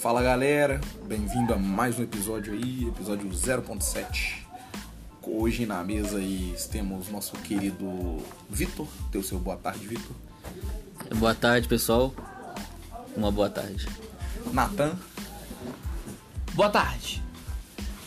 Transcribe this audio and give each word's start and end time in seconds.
Fala 0.00 0.22
galera, 0.22 0.80
bem-vindo 1.04 1.52
a 1.52 1.58
mais 1.58 1.98
um 1.98 2.02
episódio 2.02 2.54
aí, 2.54 2.88
episódio 2.88 3.28
0.7. 3.28 4.46
Hoje 5.22 5.66
na 5.66 5.84
mesa 5.84 6.16
aí 6.16 6.56
temos 6.72 7.10
nosso 7.10 7.32
querido 7.32 8.16
Vitor. 8.48 8.88
Deu 9.12 9.22
seu 9.22 9.38
boa 9.38 9.58
tarde, 9.58 9.86
Vitor. 9.86 10.16
Boa 11.16 11.34
tarde, 11.34 11.68
pessoal. 11.68 12.14
Uma 13.14 13.30
boa 13.30 13.50
tarde. 13.50 13.86
Natan. 14.54 14.98
Boa 16.54 16.70
tarde. 16.70 17.22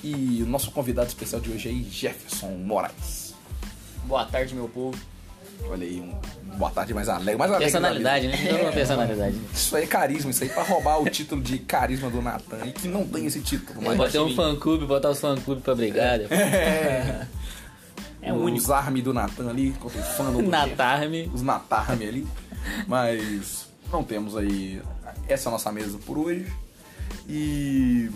E 0.03 0.41
o 0.41 0.47
nosso 0.47 0.71
convidado 0.71 1.09
especial 1.09 1.39
de 1.39 1.51
hoje 1.51 1.69
aí, 1.69 1.83
Jefferson 1.83 2.57
Moraes. 2.57 3.35
Boa 4.05 4.25
tarde, 4.25 4.55
meu 4.55 4.67
povo. 4.67 4.97
Olha 5.69 5.85
aí, 5.85 6.01
um 6.01 6.42
boa 6.57 6.71
tarde 6.71 6.93
mais 6.93 7.09
alegre. 7.09 7.35
Mais 7.35 7.51
alegre 7.51 7.71
Personalidade, 7.71 8.27
da 8.27 8.37
né? 8.37 8.47
Toda 8.49 8.63
uma 8.63 8.71
personalidade. 8.71 9.41
Isso 9.53 9.75
aí 9.75 9.83
é 9.83 9.87
carisma, 9.87 10.31
isso 10.31 10.43
aí 10.43 10.49
pra 10.49 10.63
roubar 10.63 11.01
o 11.01 11.09
título 11.09 11.41
de 11.41 11.57
carisma 11.59 12.09
do 12.09 12.21
Natan 12.21 12.65
e 12.65 12.71
que 12.71 12.87
não 12.87 13.05
tem 13.05 13.25
esse 13.25 13.41
título. 13.41 13.81
Mas 13.81 13.97
Pode 13.97 14.11
ter 14.11 14.19
um 14.19 14.33
fã-clube, 14.35 14.85
botar 14.85 15.09
os 15.09 15.19
fã-clube 15.19 15.61
pra 15.61 15.75
brigar. 15.75 16.19
é, 16.31 17.27
É 18.21 18.33
os 18.33 18.41
único. 18.41 18.71
arme 18.73 19.01
do 19.01 19.13
Natan 19.13 19.49
ali, 19.49 19.73
fã 20.17 20.31
do 20.31 20.41
Natarme. 20.41 21.29
os 21.33 21.41
Natarme 21.41 22.07
ali. 22.07 22.27
Mas 22.87 23.67
não 23.91 24.03
temos 24.03 24.37
aí 24.37 24.81
essa 25.27 25.47
é 25.47 25.49
a 25.49 25.51
nossa 25.51 25.71
mesa 25.71 25.97
por 26.05 26.17
hoje. 26.17 26.45
E 27.27 28.09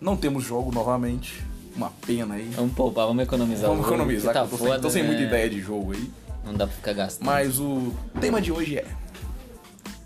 não 0.00 0.16
temos 0.16 0.44
jogo 0.44 0.72
novamente. 0.72 1.42
Uma 1.76 1.90
pena 2.06 2.34
aí. 2.34 2.50
Vamos 2.54 2.72
poupar, 2.74 3.06
vamos 3.06 3.24
economizar. 3.24 3.68
Vamos 3.68 3.84
economizar, 3.86 4.32
tá 4.32 4.40
eu 4.40 4.48
tô, 4.48 4.56
sem, 4.56 4.66
foda, 4.66 4.80
tô 4.80 4.90
sem 4.90 5.02
né? 5.02 5.08
muita 5.08 5.22
ideia 5.24 5.50
de 5.50 5.60
jogo 5.60 5.92
aí. 5.92 6.08
Não 6.44 6.52
dá 6.54 6.66
pra 6.66 6.76
ficar 6.76 6.92
gastando. 6.92 7.26
Mas 7.26 7.58
o 7.58 7.92
tema 8.20 8.40
de 8.40 8.52
hoje 8.52 8.78
é 8.78 8.84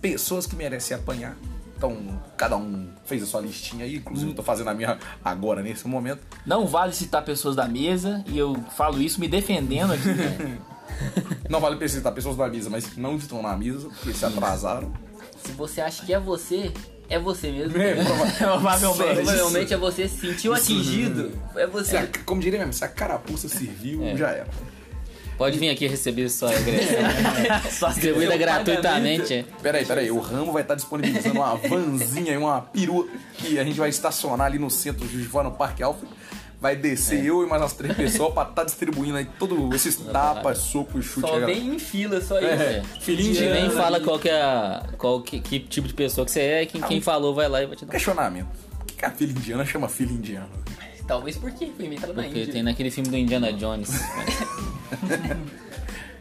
pessoas 0.01 0.47
que 0.47 0.55
merecem 0.57 0.97
apanhar. 0.97 1.37
Então, 1.77 1.97
cada 2.37 2.57
um 2.57 2.89
fez 3.05 3.23
a 3.23 3.27
sua 3.27 3.41
listinha 3.41 3.85
aí, 3.85 3.97
inclusive 3.97 4.31
eu 4.33 4.35
tô 4.35 4.43
fazendo 4.43 4.69
a 4.69 4.75
minha 4.75 4.99
agora 5.25 5.63
nesse 5.63 5.87
momento. 5.87 6.21
Não 6.45 6.67
vale 6.67 6.93
citar 6.93 7.25
pessoas 7.25 7.55
da 7.55 7.69
mesa 7.69 8.25
e 8.27 8.37
eu 8.37 8.57
falo 8.77 9.01
isso 9.01 9.21
me 9.21 9.29
defendendo 9.29 9.93
aqui. 9.93 10.09
né? 10.09 10.59
Não 11.49 11.61
vale 11.61 11.89
citar 11.89 12.13
pessoas 12.13 12.37
da 12.37 12.49
mesa, 12.49 12.69
mas 12.69 12.85
que 12.87 12.99
não 12.99 13.15
estão 13.17 13.41
na 13.41 13.57
mesa, 13.57 13.89
porque 13.89 14.13
se 14.13 14.25
atrasaram. 14.25 14.93
Se 15.45 15.53
você 15.53 15.81
acha 15.81 16.05
que 16.05 16.13
é 16.13 16.19
você, 16.19 16.73
é 17.09 17.19
você 17.21 17.53
mesmo. 17.53 17.81
É, 17.81 18.03
prova- 18.05 18.27
Provavelmente. 18.37 19.15
Provavelmente 19.15 19.75
é 19.75 19.77
você 19.77 20.09
se 20.09 20.19
sentiu 20.19 20.53
atingido. 20.55 21.31
É 21.55 21.67
você. 21.67 21.97
a- 21.99 22.09
como 22.27 22.41
diria 22.41 22.59
mesmo, 22.59 22.73
se 22.73 22.85
a 22.85 22.89
carapuça 22.89 23.49
serviu, 23.49 24.03
É. 24.03 24.17
já 24.17 24.31
era. 24.31 24.49
Pode 25.39 25.57
vir 25.57 25.71
aqui 25.71 25.87
receber 25.87 26.29
sua 26.29 26.51
agressão. 26.51 26.99
Distribuída 27.95 28.37
gratuitamente. 28.37 29.33
é. 29.33 29.45
Peraí, 29.63 29.87
peraí, 29.87 30.11
o 30.11 30.19
Ramo 30.19 30.53
vai 30.53 30.63
estar 30.63 30.75
disponibilizando 30.75 31.37
uma 31.37 31.55
vanzinha 31.55 32.35
e 32.35 32.37
uma 32.37 32.61
perua 32.61 33.07
que 33.35 33.57
a 33.57 33.63
gente 33.63 33.79
vai 33.79 33.89
estacionar 33.89 34.49
ali 34.49 34.59
no 34.59 34.69
centro 34.69 35.07
de 35.07 35.13
Juiz 35.13 35.33
no 35.33 35.53
Parque 35.53 35.81
Alfred. 35.81 36.13
Vai 36.61 36.75
descer 36.75 37.25
eu 37.25 37.45
e 37.45 37.47
mais 37.47 37.63
umas 37.63 37.73
três 37.73 37.97
pessoas 37.97 38.35
pra 38.35 38.43
estar 38.43 38.65
distribuindo 38.65 39.17
aí 39.17 39.29
todos 39.39 39.73
esses 39.77 39.95
tapas, 39.95 40.59
soco 40.59 40.99
e 40.99 41.03
chute. 41.03 41.29
Só 41.29 41.39
vem 41.47 41.75
em 41.75 41.79
fila, 41.79 42.21
só 42.21 42.37
isso. 42.41 42.49
É, 42.49 42.83
filhinho 43.01 43.33
Você 43.33 43.47
de 43.47 43.53
nem 43.53 43.71
fala 43.71 44.01
qual 44.01 44.19
que 44.19 44.29
é 44.29 44.43
a, 44.43 44.85
qual 44.99 45.23
que, 45.23 45.39
que 45.39 45.61
tipo 45.61 45.87
de 45.87 45.95
pessoa 45.95 46.25
que 46.25 46.33
você 46.33 46.41
é, 46.41 46.67
quem, 46.67 46.81
quem 46.81 47.01
falou 47.01 47.33
vai 47.33 47.49
lá 47.49 47.63
e 47.63 47.67
vai 47.67 47.77
te 47.77 47.85
dar. 47.85 47.91
um 47.91 47.93
Questionamento. 47.93 48.49
Por 48.77 48.87
que 48.87 48.95
que 48.95 49.05
a 49.05 49.11
filha 49.13 49.31
indiana 49.31 49.65
chama 49.65 49.89
filha 49.89 50.11
indiana? 50.11 50.49
Talvez 51.09 51.37
porque 51.39 51.73
foi 51.75 51.87
inventado 51.87 52.13
na 52.15 52.23
Porque 52.23 52.39
Índia. 52.41 52.53
tem 52.53 52.63
naquele 52.63 52.91
filme 52.91 53.09
do 53.09 53.17
Indiana 53.17 53.51
Jones. 53.53 53.89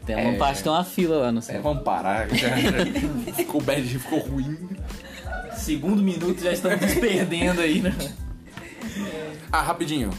tem 0.06 0.16
uma 0.16 0.32
É. 0.32 0.36
parte 0.38 0.56
que 0.58 0.62
tem 0.64 0.72
uma 0.72 0.84
fila 0.84 1.16
lá 1.18 1.30
no 1.32 1.38
É, 1.40 1.42
céu. 1.42 1.62
vamos 1.62 1.82
parar. 1.84 2.26
Ficou 3.36 3.60
bad, 3.60 3.82
ficou 3.86 4.18
ruim. 4.20 4.68
Segundo 5.54 6.02
minuto 6.02 6.42
já 6.42 6.52
estamos 6.52 6.80
nos 6.80 6.94
perdendo 6.94 7.60
aí, 7.60 7.80
né? 7.80 7.94
Ah, 9.52 9.62
rapidinho. 9.62 10.10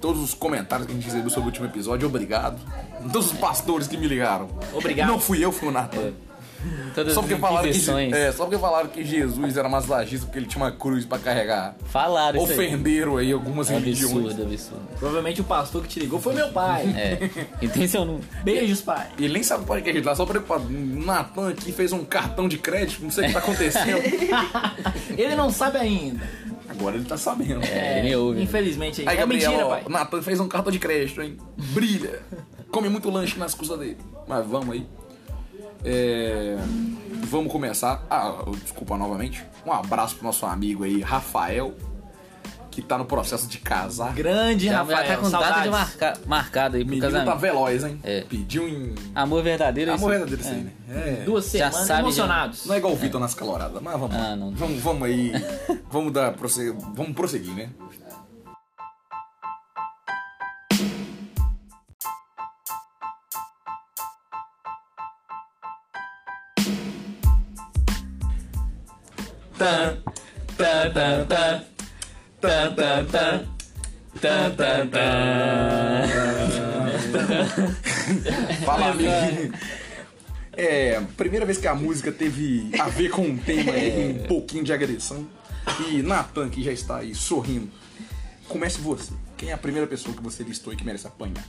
Todos 0.00 0.20
os 0.22 0.34
comentários 0.34 0.86
que 0.86 0.92
a 0.92 0.96
gente 0.96 1.04
recebeu 1.06 1.30
sobre 1.30 1.44
o 1.44 1.46
último 1.46 1.64
episódio, 1.66 2.06
obrigado. 2.08 2.58
Todos 3.12 3.32
os 3.32 3.38
pastores 3.38 3.86
que 3.88 3.96
me 3.96 4.06
ligaram. 4.06 4.48
Obrigado. 4.74 5.08
Não 5.08 5.18
fui 5.18 5.42
eu, 5.42 5.50
foi 5.50 5.68
o 5.68 5.72
Nathan. 5.72 6.12
Todas 6.94 7.12
Só 7.12 7.20
porque, 7.20 7.36
falaram 7.36 7.70
que, 7.70 8.14
é, 8.14 8.32
só 8.32 8.44
porque 8.44 8.58
falaram 8.58 8.88
que 8.88 9.04
Jesus 9.04 9.56
era 9.56 9.68
massagista 9.68 10.26
porque 10.26 10.38
ele 10.38 10.46
tinha 10.46 10.64
uma 10.64 10.72
cruz 10.72 11.04
pra 11.04 11.18
carregar. 11.18 11.76
Falaram 11.86 12.42
isso 12.42 12.52
aí. 12.52 12.68
Ofenderam 12.68 13.16
aí 13.16 13.32
algumas 13.32 13.68
religiões. 13.68 14.32
Absurdo, 14.32 14.42
absurdo. 14.42 14.88
Provavelmente 14.98 15.40
o 15.40 15.44
pastor 15.44 15.82
que 15.82 15.88
te 15.88 16.00
ligou 16.00 16.20
foi 16.20 16.34
meu 16.34 16.48
pai. 16.48 16.84
É. 16.96 17.30
Número. 17.98 18.20
Beijos, 18.42 18.80
pai. 18.80 19.08
E 19.18 19.24
ele 19.24 19.34
nem 19.34 19.42
sabe 19.42 19.64
o 19.64 19.66
podcast, 19.66 19.96
ele 19.96 20.04
tá 20.04 20.14
só 20.14 20.24
preocupado. 20.24 20.66
Natan 20.70 21.50
aqui 21.50 21.72
fez 21.72 21.92
um 21.92 22.04
cartão 22.04 22.48
de 22.48 22.58
crédito, 22.58 23.02
não 23.02 23.10
sei 23.10 23.24
o 23.24 23.26
que 23.28 23.32
tá 23.32 23.38
acontecendo. 23.40 24.02
Ele 25.16 25.34
não 25.34 25.50
sabe 25.50 25.78
ainda. 25.78 26.28
Agora 26.68 26.96
ele 26.96 27.04
tá 27.04 27.16
sabendo. 27.16 27.62
É, 27.64 28.00
ele 28.00 28.08
me 28.08 28.16
ouve. 28.16 28.42
Infelizmente. 28.42 29.02
Aí, 29.06 29.16
é 29.16 29.20
Gabriel, 29.20 29.50
mentira, 29.50 29.66
ó, 29.66 29.70
pai. 29.70 29.82
Natan 29.88 30.22
fez 30.22 30.40
um 30.40 30.48
cartão 30.48 30.70
de 30.70 30.78
crédito, 30.78 31.22
hein? 31.22 31.36
Brilha. 31.56 32.20
Come 32.70 32.88
muito 32.88 33.08
lanche 33.08 33.38
nas 33.38 33.54
custas 33.54 33.78
dele. 33.78 33.96
Mas 34.26 34.46
vamos 34.46 34.74
aí. 34.74 34.86
É, 35.88 36.56
Vamos 37.28 37.50
começar. 37.50 38.04
Ah, 38.10 38.34
desculpa 38.62 38.96
novamente. 38.96 39.44
Um 39.64 39.72
abraço 39.72 40.16
pro 40.16 40.24
nosso 40.26 40.46
amigo 40.46 40.84
aí, 40.84 41.00
Rafael, 41.00 41.74
que 42.70 42.80
tá 42.80 42.96
no 42.98 43.04
processo 43.04 43.48
de 43.48 43.58
casar. 43.58 44.12
Grande, 44.14 44.66
Já, 44.66 44.78
Rafael. 44.78 45.06
tá 45.08 45.16
com 45.16 45.30
data 45.30 45.44
saudades. 45.44 45.62
de 45.64 45.70
marca, 45.70 46.18
marcada 46.26 46.76
aí 46.76 46.84
pro 46.84 46.90
Menino 46.90 47.10
tá 47.10 47.18
casamento. 47.18 47.40
veloz, 47.40 47.84
hein? 47.84 47.98
É. 48.04 48.20
Pediu 48.22 48.68
em. 48.68 48.94
Amor 49.14 49.42
verdadeiro 49.42 49.90
é 49.90 49.94
Amor 49.94 50.10
isso? 50.12 50.18
verdadeiro 50.26 50.42
isso 50.42 50.50
aí, 50.52 50.60
né? 50.62 50.72
É. 51.20 51.24
Duas 51.24 51.44
Já 51.46 51.50
semanas 51.70 51.86
sabe, 51.86 52.00
emocionados. 52.02 52.66
Não 52.66 52.74
é 52.74 52.78
igual 52.78 52.92
o 52.92 52.96
Vitor 52.96 53.20
nas 53.20 53.34
caloradas, 53.34 53.82
mas 53.82 53.98
vamos. 53.98 54.16
Ah, 54.16 54.36
não. 54.36 54.50
Vamos, 54.52 54.80
vamos 54.80 55.02
aí. 55.04 55.32
vamos 55.90 56.12
dar 56.12 56.32
prosse... 56.32 56.70
Vamos 56.94 57.12
prosseguir, 57.12 57.54
né? 57.54 57.70
Tan, 69.58 70.02
tan, 70.56 70.92
tan, 70.92 71.26
tan. 71.26 71.64
Tan, 72.40 72.74
tan, 72.76 73.06
tan. 73.06 73.48
Tan, 74.20 74.56
tan, 74.56 74.90
tan. 74.90 76.08
Fala, 78.64 78.90
amigo. 78.90 79.10
É, 80.52 81.00
primeira 81.16 81.46
vez 81.46 81.58
que 81.58 81.66
a 81.66 81.74
música 81.74 82.12
teve 82.12 82.70
a 82.78 82.88
ver 82.88 83.10
com 83.10 83.22
um 83.22 83.36
tema 83.36 83.72
aí, 83.72 84.18
um 84.20 84.26
pouquinho 84.26 84.64
de 84.64 84.72
agressão. 84.72 85.26
E 85.88 86.02
Natan, 86.02 86.48
que 86.48 86.62
já 86.62 86.72
está 86.72 86.98
aí 86.98 87.14
sorrindo, 87.14 87.70
comece 88.48 88.80
você. 88.80 89.12
Quem 89.36 89.50
é 89.50 89.52
a 89.52 89.58
primeira 89.58 89.86
pessoa 89.86 90.14
que 90.14 90.22
você 90.22 90.42
listou 90.42 90.72
e 90.72 90.76
que 90.76 90.84
merece 90.84 91.06
apanhar? 91.06 91.44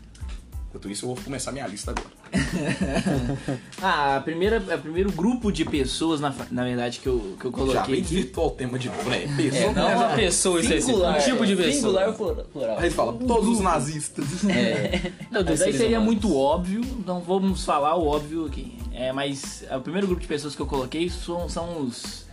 Enquanto 0.69 0.89
isso, 0.89 1.05
eu 1.05 1.16
vou 1.16 1.23
começar 1.23 1.51
minha 1.51 1.66
lista 1.67 1.91
agora. 1.91 2.17
Ah, 3.81 4.17
a 4.17 4.22
primeira, 4.22 4.59
o 4.59 4.79
primeiro 4.79 5.11
grupo 5.11 5.51
de 5.51 5.63
pessoas, 5.63 6.19
na, 6.19 6.33
na 6.51 6.63
verdade, 6.63 7.00
que 7.00 7.07
eu, 7.07 7.38
que 7.39 7.45
eu 7.45 7.51
Já 7.51 7.57
coloquei 7.57 7.81
bem 7.81 7.94
aqui. 7.94 8.01
desvirtuou 8.01 8.47
o 8.47 8.51
tema 8.51 8.79
de 8.79 8.89
é, 8.89 8.91
pessoa. 9.38 9.63
É, 9.63 9.73
não 9.73 9.95
uma 9.95 10.09
pessoa 10.09 10.59
específica, 10.59 11.09
um 11.09 11.19
tipo 11.19 11.45
de 11.45 11.56
pessoa. 11.56 11.73
Singular 11.73 12.07
ou 12.09 12.45
plural? 12.45 12.79
Aí 12.79 12.89
fala, 12.89 13.13
todos 13.13 13.47
os 13.50 13.59
nazistas. 13.59 14.25
É. 14.50 15.11
Os 15.53 15.61
aí 15.61 15.72
seria 15.73 16.00
humanos. 16.00 16.06
muito 16.06 16.35
óbvio, 16.35 16.81
então 16.81 17.22
vamos 17.22 17.63
falar 17.63 17.95
o 17.95 18.06
óbvio 18.07 18.45
aqui. 18.45 18.77
É, 18.91 19.13
mas 19.13 19.63
o 19.72 19.79
primeiro 19.79 20.07
grupo 20.07 20.22
de 20.22 20.27
pessoas 20.27 20.56
que 20.56 20.61
eu 20.61 20.66
coloquei 20.66 21.09
são, 21.09 21.47
são 21.47 21.81
os 21.81 22.25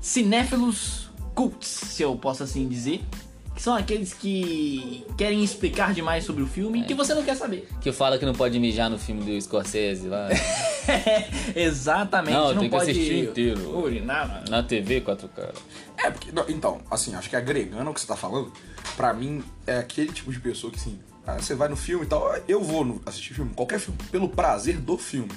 cinéfilos 0.00 1.10
cults, 1.34 1.68
se 1.68 2.02
eu 2.02 2.14
posso 2.16 2.44
assim 2.44 2.68
dizer. 2.68 3.02
Que 3.54 3.62
são 3.62 3.74
aqueles 3.74 4.12
que 4.12 5.06
querem 5.16 5.44
explicar 5.44 5.94
demais 5.94 6.24
sobre 6.24 6.42
o 6.42 6.46
filme 6.46 6.80
e 6.80 6.84
que 6.84 6.92
você 6.94 7.14
não 7.14 7.22
quer 7.22 7.36
saber. 7.36 7.68
Que 7.80 7.92
fala 7.92 8.18
que 8.18 8.26
não 8.26 8.32
pode 8.34 8.58
mijar 8.58 8.90
no 8.90 8.98
filme 8.98 9.22
do 9.22 9.40
Scorsese 9.40 10.08
lá. 10.08 10.28
Exatamente, 11.54 12.34
Não, 12.34 12.48
não, 12.54 12.60
tem 12.60 12.70
que 12.70 12.76
pode 12.76 12.90
assistir 12.90 13.24
inteiro. 13.30 13.78
urinar. 13.78 14.44
Na 14.48 14.62
TV 14.62 15.00
4K. 15.00 15.54
É, 15.98 16.10
porque, 16.10 16.32
não, 16.32 16.44
então, 16.48 16.80
assim, 16.90 17.14
acho 17.14 17.30
que 17.30 17.36
agregando 17.36 17.90
o 17.90 17.94
que 17.94 18.00
você 18.00 18.06
tá 18.06 18.16
falando, 18.16 18.52
pra 18.96 19.12
mim 19.14 19.42
é 19.66 19.78
aquele 19.78 20.12
tipo 20.12 20.32
de 20.32 20.40
pessoa 20.40 20.72
que, 20.72 20.78
assim, 20.78 20.98
ah, 21.26 21.34
você 21.38 21.54
vai 21.54 21.68
no 21.68 21.76
filme 21.76 22.04
e 22.04 22.08
tal, 22.08 22.34
eu 22.48 22.60
vou 22.62 22.84
no- 22.84 23.00
assistir 23.06 23.34
filme, 23.34 23.52
qualquer 23.54 23.78
filme, 23.78 23.98
pelo 24.10 24.28
prazer 24.28 24.78
do 24.78 24.98
filme. 24.98 25.30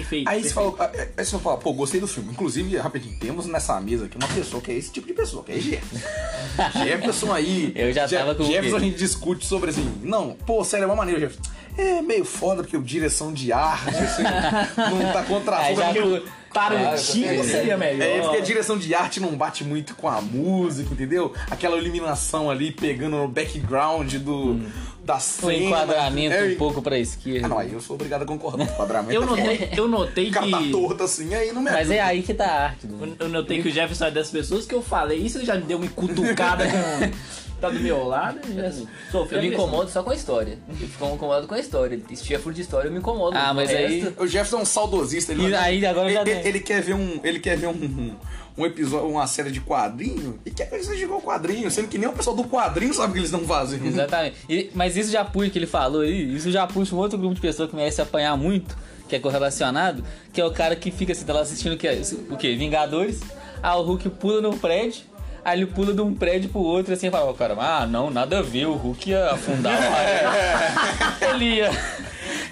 Perfeito. 0.00 0.28
Aí 0.28 0.42
você 0.42 0.54
perfeito. 0.54 0.76
fala, 0.76 0.90
ah, 0.94 1.06
aí 1.16 1.24
você 1.24 1.38
fala, 1.38 1.56
pô, 1.58 1.72
gostei 1.72 2.00
do 2.00 2.06
filme. 2.06 2.30
Inclusive, 2.32 2.76
rapidinho, 2.76 3.16
temos 3.18 3.46
nessa 3.46 3.80
mesa 3.80 4.06
aqui 4.06 4.16
uma 4.16 4.28
pessoa 4.28 4.62
que 4.62 4.70
é 4.70 4.74
esse 4.74 4.90
tipo 4.92 5.06
de 5.06 5.12
pessoa, 5.14 5.42
que 5.44 5.52
é 5.52 5.58
Jefferson. 5.60 6.08
Jefferson 6.84 7.32
aí. 7.32 7.72
Eu 7.74 7.92
já 7.92 8.06
Je- 8.06 8.16
tava 8.16 8.34
com 8.34 8.44
Jefferson 8.44 8.76
a 8.76 8.80
gente 8.80 8.96
discute 8.96 9.46
sobre 9.46 9.70
assim, 9.70 9.84
não, 10.02 10.32
pô, 10.46 10.62
sério, 10.64 10.84
é 10.84 10.86
uma 10.86 10.96
maneira, 10.96 11.20
Jefferson. 11.20 11.50
É 11.76 12.00
meio 12.02 12.24
foda 12.24 12.62
porque 12.62 12.76
o 12.76 12.82
direção 12.82 13.32
de 13.32 13.52
arte, 13.52 13.96
assim, 13.96 14.22
não 14.78 15.12
tá 15.12 15.24
contra 15.24 15.56
Aí 15.58 15.74
já 15.74 15.86
porque- 15.92 16.00
fu- 16.20 16.44
Tarantino 16.54 17.40
Ah, 17.40 17.44
seria 17.44 17.76
melhor. 17.76 18.00
É, 18.06 18.20
porque 18.20 18.36
a 18.36 18.40
direção 18.40 18.78
de 18.78 18.94
arte 18.94 19.18
não 19.18 19.34
bate 19.36 19.64
muito 19.64 19.96
com 19.96 20.06
a 20.08 20.20
música, 20.20 20.88
entendeu? 20.94 21.32
Aquela 21.50 21.76
iluminação 21.76 22.48
ali 22.48 22.70
pegando 22.70 23.16
no 23.16 23.26
background 23.26 24.14
do, 24.18 24.60
da 25.04 25.16
O 25.16 25.20
cena. 25.20 25.52
enquadramento 25.54 26.34
É, 26.34 26.44
um 26.44 26.54
pouco 26.56 26.80
pra 26.80 26.98
esquerda. 26.98 27.46
Ah, 27.46 27.48
não, 27.48 27.58
aí 27.58 27.72
eu 27.72 27.80
sou 27.80 27.94
obrigado 27.94 28.22
a 28.22 28.26
concordar. 28.26 28.64
O 28.64 28.66
enquadramento 28.72 29.12
Eu 29.12 29.26
notei, 29.26 29.68
eu 29.76 29.88
notei 29.88 30.28
O 30.28 30.32
cara 30.32 30.50
tá 30.50 30.58
que. 30.58 30.70
torto 30.70 31.02
assim, 31.04 31.34
aí 31.34 31.52
não 31.52 31.60
me 31.62 31.70
Mas 31.70 31.90
é 31.90 32.00
aí 32.00 32.22
que 32.22 32.32
tá 32.32 32.46
a 32.46 32.62
arte. 32.64 32.86
Do... 32.86 33.16
Eu 33.18 33.28
notei 33.28 33.62
que 33.62 33.68
o 33.68 33.70
Jefferson 33.72 34.06
é 34.06 34.10
dessas 34.10 34.30
pessoas 34.32 34.64
que 34.66 34.74
eu 34.74 34.82
falei 34.82 35.18
isso, 35.18 35.38
ele 35.38 35.44
já 35.46 35.54
me 35.56 35.62
deu 35.62 35.78
uma 35.78 35.88
cutucada 35.88 36.64
com. 36.66 36.74
Tá 37.60 37.70
do 37.70 37.80
meu 37.80 38.04
lado 38.04 38.40
e 38.46 39.10
sofreu. 39.10 39.38
Eu 39.38 39.48
me 39.48 39.54
incomodo 39.54 39.88
só 39.88 40.02
com 40.02 40.10
a 40.10 40.14
história. 40.14 40.58
Eu 40.68 40.74
fico 40.88 41.06
incomodado 41.06 41.46
com 41.46 41.54
a 41.54 41.58
história. 41.58 41.98
Se 42.12 42.22
tiver 42.22 42.38
furo 42.38 42.54
de 42.54 42.60
história, 42.60 42.88
eu 42.88 42.92
me 42.92 42.98
incomodo. 42.98 43.34
Ah, 43.38 43.54
mas 43.54 43.70
O 43.70 43.76
aí- 43.76 44.14
O 44.18 44.26
Jefferson 44.26 44.58
é 44.58 44.62
um 44.62 44.64
saudosista. 44.66 45.32
Ele, 45.32 45.48
E 45.48 45.54
aí, 45.54 45.86
agora 45.86 46.08
ele, 46.10 46.14
já 46.14 46.20
ele, 46.22 46.48
ele 46.48 46.60
quer 46.60 46.82
ver 46.82 46.94
um. 46.94 47.20
Ele 47.24 47.38
quer 47.38 47.56
ver 47.56 47.68
um. 47.68 48.14
Um- 48.56 48.66
episódio, 48.66 49.08
uma 49.08 49.26
série 49.26 49.50
de 49.50 49.60
quadrinho 49.60 50.38
e 50.44 50.50
quer 50.50 50.66
que 50.70 50.82
seja 50.82 51.04
igual 51.04 51.20
quadrinho, 51.20 51.70
sendo 51.70 51.88
que 51.88 51.98
nem 51.98 52.08
o 52.08 52.12
pessoal 52.12 52.34
do 52.36 52.44
quadrinho 52.44 52.92
sabe 52.94 53.12
que 53.14 53.18
eles 53.20 53.30
estão 53.30 53.46
fazendo. 53.46 53.86
Exatamente. 53.86 54.36
E- 54.48 54.70
mas 54.74 54.96
isso 54.96 55.10
já 55.10 55.24
puxa, 55.24 55.50
que 55.50 55.58
ele 55.58 55.66
falou 55.66 56.02
aí, 56.02 56.34
isso 56.34 56.50
já 56.50 56.66
puxa 56.66 56.94
um 56.94 56.98
outro 56.98 57.18
grupo 57.18 57.34
de 57.34 57.40
pessoas 57.40 57.68
que 57.70 57.76
merece 57.76 58.00
apanhar 58.00 58.36
muito, 58.36 58.76
que 59.08 59.16
é 59.16 59.18
correlacionado, 59.18 60.02
que 60.32 60.40
é 60.40 60.44
o 60.44 60.50
cara 60.52 60.74
que 60.76 60.90
fica 60.90 61.12
assim, 61.12 61.24
tá 61.24 61.32
lá 61.32 61.40
assistindo 61.40 61.72
o 61.74 61.76
que 61.76 61.86
é, 61.86 62.00
o 62.30 62.36
quê? 62.36 62.54
Vingadores. 62.56 63.20
Ah, 63.62 63.76
o 63.76 63.82
Hulk 63.82 64.08
pula 64.10 64.40
no 64.42 64.56
prédio, 64.56 65.02
aí 65.44 65.58
ele 65.60 65.66
pula 65.66 65.92
de 65.92 66.00
um 66.00 66.14
prédio 66.14 66.48
pro 66.50 66.60
outro 66.60 66.92
assim 66.94 67.08
e 67.08 67.10
fala, 67.10 67.30
ó, 67.30 67.32
cara, 67.34 67.54
ah, 67.58 67.86
não, 67.86 68.10
nada 68.10 68.38
a 68.38 68.42
ver, 68.42 68.66
o 68.66 68.74
Hulk 68.74 69.10
ia 69.10 69.30
afundar 69.30 69.76
a. 69.78 71.26
Ele 71.34 71.56
ia. 71.56 71.70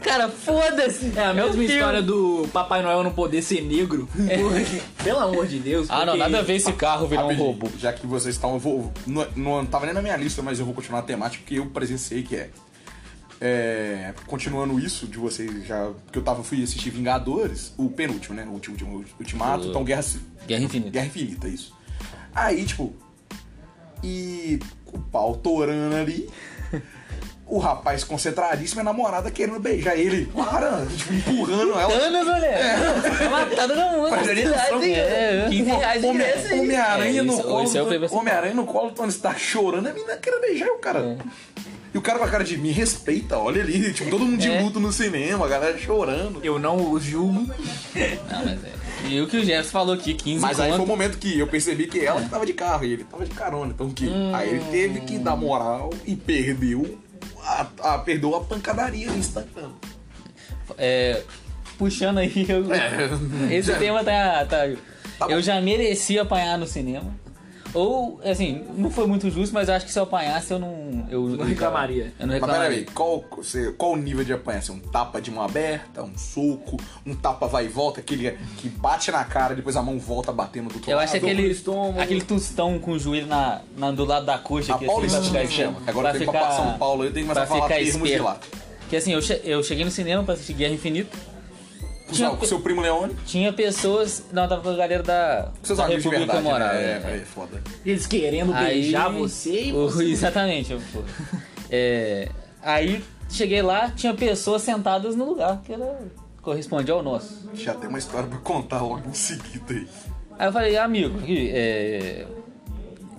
Cara, 0.02 0.28
foda-se! 0.28 1.12
É 1.16 1.24
a 1.26 1.32
Meu 1.32 1.46
mesma 1.46 1.62
história 1.64 2.02
do 2.02 2.48
Papai 2.52 2.82
Noel 2.82 3.04
não 3.04 3.12
poder 3.12 3.40
ser 3.40 3.62
negro. 3.62 4.08
Porque, 4.12 4.82
pelo 5.04 5.20
amor 5.20 5.46
de 5.46 5.58
Deus. 5.60 5.86
Ah, 5.88 5.98
não, 6.04 6.14
porque- 6.14 6.18
nada 6.18 6.38
a 6.40 6.42
ver 6.42 6.56
esse 6.56 6.72
carro 6.72 7.06
virar 7.06 7.22
um 7.22 7.28
Rapidinho, 7.28 7.46
robô. 7.52 7.68
Já 7.78 7.92
que 7.92 8.04
vocês 8.06 8.34
estão, 8.34 8.58
vou. 8.58 8.92
Não, 9.06 9.26
não 9.36 9.64
tava 9.66 9.86
nem 9.86 9.94
na 9.94 10.02
minha 10.02 10.16
lista, 10.16 10.42
mas 10.42 10.58
eu 10.58 10.64
vou 10.64 10.74
continuar 10.74 10.98
a 11.00 11.02
temática 11.02 11.42
porque 11.44 11.58
eu 11.60 11.66
presenciei 11.66 12.22
que 12.24 12.34
é. 12.34 12.50
é, 13.40 14.12
continuando 14.26 14.78
isso 14.80 15.06
de 15.06 15.18
vocês 15.18 15.66
já. 15.66 15.90
Porque 16.04 16.18
eu 16.18 16.22
tava, 16.22 16.42
fui 16.42 16.62
assistir 16.62 16.90
Vingadores, 16.90 17.72
o 17.78 17.88
penúltimo, 17.88 18.34
né? 18.34 18.44
O 18.48 18.52
último, 18.54 18.76
último 18.76 19.04
Ultimato, 19.20 19.66
O- 19.66 19.70
então 19.70 19.84
Guerra, 19.84 20.04
Guerra 20.46 20.62
Infinita. 20.64 20.90
Guerra 20.90 21.06
Infinita, 21.06 21.48
isso. 21.48 21.72
Aí, 22.34 22.64
tipo. 22.64 22.92
E 24.02 24.58
o 24.92 24.98
pau 24.98 25.36
torando 25.36 25.94
ali. 25.96 26.28
O 27.46 27.58
rapaz 27.58 28.02
concentradíssimo 28.02 28.80
e 28.80 28.82
a 28.82 28.84
namorada 28.84 29.30
querendo 29.30 29.60
beijar 29.60 29.94
ele. 29.94 30.24
Para! 30.34 30.86
Tipo, 30.96 31.12
empurrando 31.12 31.72
ela. 31.78 31.88
Thanos, 32.00 32.26
mulher! 32.26 32.76
Tá 33.18 33.28
matando 33.30 33.76
no 33.76 33.88
mundo. 33.90 34.08
Presta 34.08 34.32
atenção, 34.32 34.82
É, 34.82 35.44
é. 35.44 35.46
15 35.50 35.70
reais 35.70 36.00
de 36.00 36.06
Homem- 36.08 36.26
aí. 36.26 36.60
Homem-Aranha 36.60 37.20
É, 37.20 37.22
no 37.22 37.32
isso- 37.34 37.42
colo. 37.42 37.76
é 37.76 38.16
Homem-Aranha 38.16 38.54
no 38.54 38.64
colo, 38.64 38.90
Tony 38.92 39.10
Stark 39.10 39.38
chorando, 39.38 39.86
a 39.86 39.92
menina 39.92 40.16
querendo 40.16 40.40
beijar 40.40 40.68
o 40.70 40.78
cara. 40.78 41.18
E 41.92 41.98
o 41.98 42.00
cara 42.00 42.18
com 42.18 42.24
a 42.24 42.28
cara 42.28 42.42
de 42.42 42.56
me 42.56 42.70
respeita, 42.70 43.36
olha 43.36 43.60
ali, 43.60 43.92
tipo, 43.92 44.08
todo 44.08 44.24
mundo 44.24 44.38
de 44.38 44.50
É. 44.50 44.62
luto 44.62 44.80
no 44.80 44.90
cinema, 44.90 45.44
a 45.44 45.48
galera 45.48 45.76
chorando. 45.76 46.40
Eu 46.42 46.58
não 46.58 46.78
o 46.90 46.98
julgo. 46.98 47.42
Não, 47.42 48.44
mas 48.46 48.64
é. 48.64 48.72
E 49.08 49.20
o 49.20 49.26
que 49.26 49.36
o 49.36 49.44
Jefferson 49.44 49.70
falou 49.70 49.94
aqui, 49.94 50.14
15 50.14 50.40
Mas 50.40 50.58
aí 50.60 50.70
conto. 50.70 50.76
foi 50.78 50.84
o 50.84 50.88
momento 50.88 51.18
que 51.18 51.38
eu 51.38 51.46
percebi 51.46 51.86
que 51.86 52.00
ela 52.04 52.20
que 52.22 52.28
tava 52.28 52.46
de 52.46 52.52
carro 52.52 52.84
e 52.84 52.92
ele 52.92 53.04
tava 53.04 53.24
de 53.24 53.34
carona. 53.34 53.72
Então 53.74 53.90
que 53.90 54.08
aí 54.34 54.48
ele 54.50 54.64
teve 54.70 55.00
que 55.00 55.18
dar 55.18 55.36
moral 55.36 55.90
e 56.06 56.14
perdeu 56.16 56.98
a, 57.44 57.66
a- 57.82 57.98
perdeu 57.98 58.34
a 58.36 58.40
pancadaria 58.44 59.08
instantânea. 59.08 59.70
É, 60.78 61.22
puxando 61.78 62.18
aí, 62.18 62.46
eu- 62.48 62.64
esse 63.50 63.68
já- 63.72 63.78
tema 63.78 64.02
tá, 64.04 64.44
tá- 64.46 64.68
Tá 65.18 65.26
eu 65.28 65.42
já 65.42 65.60
mereci 65.60 66.18
apanhar 66.18 66.56
no 66.58 66.66
cinema. 66.66 67.14
Ou, 67.74 68.20
assim, 68.24 68.64
não 68.76 68.90
foi 68.90 69.06
muito 69.06 69.30
justo, 69.30 69.54
mas 69.54 69.68
eu 69.68 69.74
acho 69.74 69.86
que 69.86 69.92
se 69.92 69.98
eu 69.98 70.02
apanhasse, 70.02 70.52
eu 70.52 70.58
não. 70.58 71.06
Eu 71.10 71.22
Não 71.22 71.44
reclamaria. 71.46 72.12
Eu 72.20 72.26
não 72.26 72.34
Mas 72.34 72.42
reclamaria. 72.42 72.68
peraí, 72.68 72.84
qual, 72.94 73.24
você- 73.36 73.72
qual 73.72 73.92
o 73.92 73.96
nível 73.96 74.22
de 74.24 74.32
apanha? 74.32 74.58
Assim, 74.58 74.72
um 74.72 74.78
tapa 74.78 75.20
de 75.22 75.30
mão 75.30 75.42
aberta, 75.42 76.02
um 76.02 76.16
soco, 76.18 76.76
um 77.06 77.14
tapa 77.14 77.46
vai 77.46 77.64
e 77.64 77.68
volta, 77.68 78.00
aquele 78.00 78.32
que 78.58 78.68
bate 78.68 79.10
na 79.10 79.24
cara, 79.24 79.54
depois 79.54 79.74
a 79.76 79.82
mão 79.82 79.98
volta 79.98 80.30
batendo 80.32 80.68
do 80.68 80.74
outro 80.74 80.90
Eu 80.90 80.96
lado. 80.96 81.04
acho 81.04 81.12
que 81.12 81.18
aquele, 81.18 81.48
estômago. 81.50 82.00
aquele 82.00 82.20
tostão 82.22 82.78
com 82.78 82.92
o 82.92 82.98
joelho 82.98 83.26
na, 83.26 83.62
na- 83.76 83.90
do 83.90 84.04
lado 84.04 84.26
da 84.26 84.36
coxa. 84.38 84.74
A 84.74 84.78
que, 84.78 84.84
assim, 84.84 84.92
Paulista 84.94 85.20
vai 85.20 85.46
ficar- 85.46 85.64
chama. 85.64 85.78
Agora 85.86 86.12
tem 86.18 86.26
pra 86.28 86.50
São 86.52 86.78
Paulo, 86.78 87.04
eu 87.04 87.12
tenho 87.12 87.26
que 87.26 87.32
começar 87.32 87.42
a 87.54 87.58
falar 87.58 87.68
termos 87.68 87.92
de 87.92 87.98
esperto. 87.98 88.24
lá. 88.24 88.38
Que 88.90 88.96
assim, 88.96 89.12
eu, 89.14 89.22
che- 89.22 89.40
eu 89.44 89.62
cheguei 89.62 89.84
no 89.86 89.90
cinema 89.90 90.22
pra 90.22 90.34
assistir 90.34 90.52
Guerra 90.52 90.74
Infinita. 90.74 91.16
Tinha- 92.12 92.30
com 92.30 92.44
seu 92.46 92.60
primo 92.60 92.80
Leone, 92.80 93.14
Tinha 93.26 93.52
pessoas. 93.52 94.24
Não, 94.32 94.48
tava 94.48 94.62
com 94.62 94.68
a 94.70 94.76
galera 94.76 95.02
da, 95.02 95.50
com 95.58 95.64
seus 95.66 95.78
da 95.78 95.84
amigos 95.84 96.02
de 96.02 96.08
República 96.10 96.34
verdade, 96.40 96.54
Moral. 96.60 96.74
né? 96.74 96.82
é. 96.82 97.12
É, 97.12 97.16
é 97.16 97.24
foda. 97.24 97.62
Eles 97.84 98.06
querendo 98.06 98.52
Aí- 98.54 98.66
beijar 98.82 99.10
você 99.10 99.64
e 99.64 99.72
o- 99.72 99.88
você. 99.88 100.04
Exatamente. 100.12 100.76
É, 101.70 102.28
aí 102.62 103.02
cheguei 103.30 103.62
lá, 103.62 103.90
tinha 103.90 104.12
pessoas 104.14 104.62
sentadas 104.62 105.16
no 105.16 105.24
lugar 105.24 105.62
que 105.64 105.72
era, 105.72 105.98
correspondia 106.42 106.94
ao 106.94 107.02
nosso. 107.02 107.48
Já 107.54 107.74
tem 107.74 107.88
uma 107.88 107.98
história 107.98 108.28
pra 108.28 108.38
contar 108.38 108.82
logo 108.82 109.08
em 109.08 109.14
seguida 109.14 109.72
aí. 109.72 109.88
Aí 110.38 110.48
eu 110.48 110.52
falei, 110.52 110.76
amigo, 110.76 111.18
aqui, 111.18 111.50
é, 111.52 112.26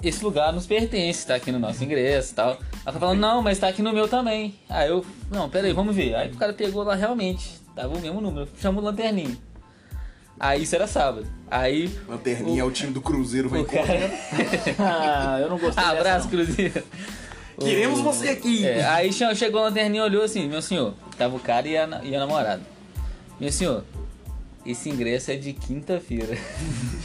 esse 0.04 0.24
lugar 0.24 0.51
nos 0.51 0.66
pertence, 0.68 1.25
tá 1.25 1.36
aqui 1.36 1.51
no 1.51 1.60
nosso 1.60 1.84
ingresso 1.84 2.34
e 2.34 2.36
tal. 2.36 2.51
Aí 2.51 2.57
ela 2.86 3.00
falou, 3.00 3.16
não, 3.16 3.42
mas 3.42 3.57
tá 3.60 3.69
aqui 3.69 3.81
no 3.81 3.94
meu 3.94 4.07
também. 4.07 4.54
Aí 4.69 4.89
eu, 4.89 5.06
não, 5.31 5.50
peraí, 5.50 5.72
vamos 5.74 5.96
ver. 5.96 6.13
Aí 6.16 6.30
o 6.31 6.36
cara 6.36 6.51
pegou 6.54 6.84
lá 6.84 6.96
realmente, 6.96 7.50
tava 7.75 7.96
o 7.96 8.00
mesmo 8.02 8.22
número, 8.22 8.48
chama 8.60 8.80
o 8.81 8.84
lanterninho. 8.84 9.38
Aí 10.40 10.64
isso 10.64 10.75
era 10.75 10.88
sábado. 10.88 11.28
Aí. 11.50 11.90
Lanterninha 12.08 12.62
é 12.62 12.66
o 12.66 12.72
time 12.72 12.92
do 12.92 13.00
Cruzeiro, 13.02 13.50
vai 13.50 13.62
O 13.62 13.66
cara. 13.66 14.12
Ah, 14.80 15.38
eu 15.40 15.50
não 15.50 15.58
gostei 15.58 15.84
dessa, 15.84 15.98
Abraço, 15.98 16.25
não. 16.25 16.31
Cruzeiro. 16.31 16.84
Queremos 17.60 18.00
você 18.02 18.30
aqui! 18.30 18.66
É, 18.66 18.84
aí 18.86 19.14
che- 19.14 19.36
chegou 19.36 19.62
a 19.62 19.66
lanterninha 19.66 20.02
e 20.02 20.06
olhou 20.06 20.24
assim, 20.24 20.48
meu 20.50 20.62
senhor, 20.62 20.96
tava 21.18 21.36
o 21.36 21.40
cara 21.40 21.68
e 21.68 21.78
a, 21.78 22.02
e 22.04 22.16
a 22.16 22.20
namorada. 22.20 22.64
Meu 23.40 23.52
senhor, 23.52 23.84
esse 24.66 24.90
ingresso 24.90 25.30
é 25.31 25.36
de 25.36 25.54
quinta-feira. 25.54 26.36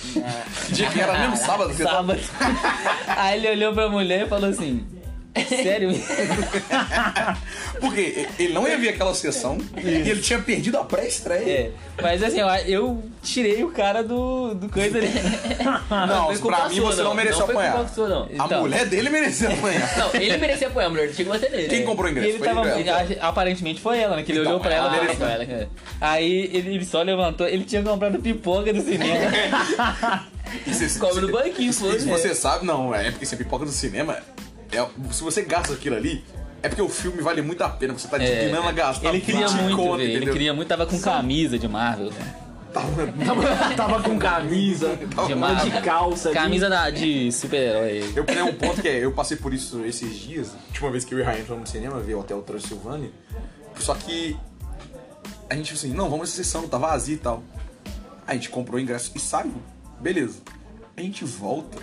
Dia 0.73 0.89
que 0.91 0.99
era 1.01 1.19
mesmo 1.19 1.37
sábado, 1.37 1.69
tá... 1.77 1.85
Sábado. 1.85 2.21
Aí 3.09 3.39
ele 3.39 3.51
olhou 3.51 3.75
pra 3.75 3.91
mulher 3.91 4.25
e 4.25 4.29
falou 4.29 4.49
assim, 4.49 4.87
sério? 5.49 5.91
Porque 7.81 8.27
ele 8.39 8.53
não 8.53 8.67
ia 8.67 8.77
ver 8.79 8.91
aquela 8.91 9.15
sessão 9.15 9.59
e 9.77 9.89
ele 9.89 10.21
tinha 10.21 10.39
perdido 10.41 10.79
a 10.79 10.85
pré-estreia. 10.85 11.49
É, 11.99 12.03
mas 12.03 12.23
assim, 12.23 12.41
eu, 12.41 12.49
eu 12.67 13.03
tirei 13.23 13.63
o 13.63 13.71
cara 13.71 14.03
do, 14.03 14.55
do 14.55 14.69
coisa 14.69 14.99
ali. 14.99 15.09
Não, 16.09 16.27
culpa 16.39 16.57
pra 16.57 16.69
mim 16.69 16.77
sua, 16.77 16.93
você 16.93 17.03
não 17.03 17.15
mereceu 17.15 17.47
foi 17.47 17.55
apanhar. 17.55 17.89
sua, 17.89 18.09
não. 18.09 18.23
A 18.25 18.47
Então. 18.47 18.61
mulher 18.63 18.87
dele 18.87 19.11
mereceu 19.11 19.51
apanhar. 19.53 19.89
Não, 19.99 20.21
ele 20.21 20.37
merecia 20.39 20.69
apoiar, 20.69 20.87
a 20.87 20.91
mulher 20.91 21.13
chegou 21.13 21.33
até 21.35 21.49
nele. 21.49 21.69
Quem 21.69 21.85
comprou 21.85 22.07
o 22.07 22.11
ingresso? 22.11 22.29
ele 22.31 22.39
Foi 22.39 22.49
tava. 22.49 22.69
ele, 22.81 23.19
aparentemente 23.21 23.81
foi 23.81 23.99
ela, 23.99 24.17
né? 24.17 24.23
Que 24.23 24.33
ele 24.33 24.41
Então, 24.41 24.53
olhou 24.53 24.63
pra 24.63 24.75
ela 24.75 24.97
ela. 24.97 25.15
pra 25.15 25.31
ela, 25.33 25.45
é. 25.45 25.67
Aí 26.01 26.51
ele, 26.53 26.85
só 26.85 27.03
levantou, 27.03 27.47
ele 27.47 27.65
tinha 27.65 27.83
comprado 27.83 28.19
pipoca 28.19 28.73
do 28.73 28.81
cinema. 28.83 29.15
Come 30.99 31.21
no 31.21 31.31
banquinho, 31.31 31.73
se 31.73 31.83
você 32.07 32.35
sabe, 32.35 32.65
não, 32.65 32.95
é 32.95 33.11
porque 33.11 33.27
se 33.27 33.35
a 33.35 33.39
pipoca 33.39 33.65
do 33.67 33.71
cinema, 33.71 34.17
é, 34.73 34.87
se 35.13 35.23
você 35.23 35.43
gasta 35.43 35.73
aquilo 35.73 35.97
ali, 35.97 36.25
é 36.63 36.69
porque 36.69 36.83
o 36.83 36.89
filme 36.89 37.23
vale 37.23 37.41
muito 37.43 37.63
a 37.63 37.69
pena, 37.69 37.93
você 37.95 38.09
tá 38.09 38.23
É, 38.23 38.45
dignando 38.45 38.69
a 38.69 38.73
gastar 38.73 39.09
ele 39.11 39.21
queria 39.21 39.47
20 39.49 39.63
muito, 39.63 39.97
velho, 39.97 40.03
ele 40.03 40.33
queria 40.33 40.53
muito, 40.55 40.69
tava 40.69 40.87
com 40.87 40.99
camisa 41.01 41.59
de 41.59 41.69
Marvel. 41.69 42.11
Né? 42.11 42.35
Tava, 42.69 43.75
tava 43.75 44.03
com 44.03 44.19
camisa, 44.19 44.95
De 44.95 45.07
tava 45.07 45.35
Marvel. 45.35 45.71
de 45.71 45.81
calça. 45.81 46.31
Camisa 46.33 46.69
da, 46.69 46.91
de 46.91 47.33
super-herói. 47.33 48.13
Eu 48.15 48.25
tenho 48.25 48.47
um 48.47 48.55
ponto 48.55 48.83
que 48.83 48.87
é, 48.89 49.03
eu 49.05 49.11
passei 49.13 49.39
por 49.39 49.55
isso 49.55 49.83
esses 49.87 50.15
dias, 50.17 50.51
a 50.55 50.67
última 50.69 50.91
vez 50.91 51.03
que 51.05 51.15
eu 51.15 51.19
e 51.19 51.23
o 51.23 51.25
Ryan 51.25 51.45
fomos 51.47 51.61
no 51.63 51.67
cinema 51.67 51.99
ver 51.99 52.15
o 52.15 52.21
Hotel 52.21 52.43
Transilvânia, 52.43 53.11
só 53.79 53.95
que 53.95 54.37
a 55.49 55.55
gente 55.55 55.73
assim, 55.73 55.95
não, 55.95 56.11
vamos 56.11 56.29
nessa 56.29 56.45
sessão, 56.45 56.69
tá 56.69 56.77
vazio 56.77 57.15
e 57.15 57.19
tal. 57.19 57.43
A 58.27 58.35
gente 58.35 58.51
comprou 58.51 58.77
o 58.79 58.81
ingresso 58.81 59.11
e 59.15 59.19
saiu, 59.19 59.55
beleza. 59.99 60.41
A 60.95 61.01
gente 61.01 61.25
volta, 61.25 61.79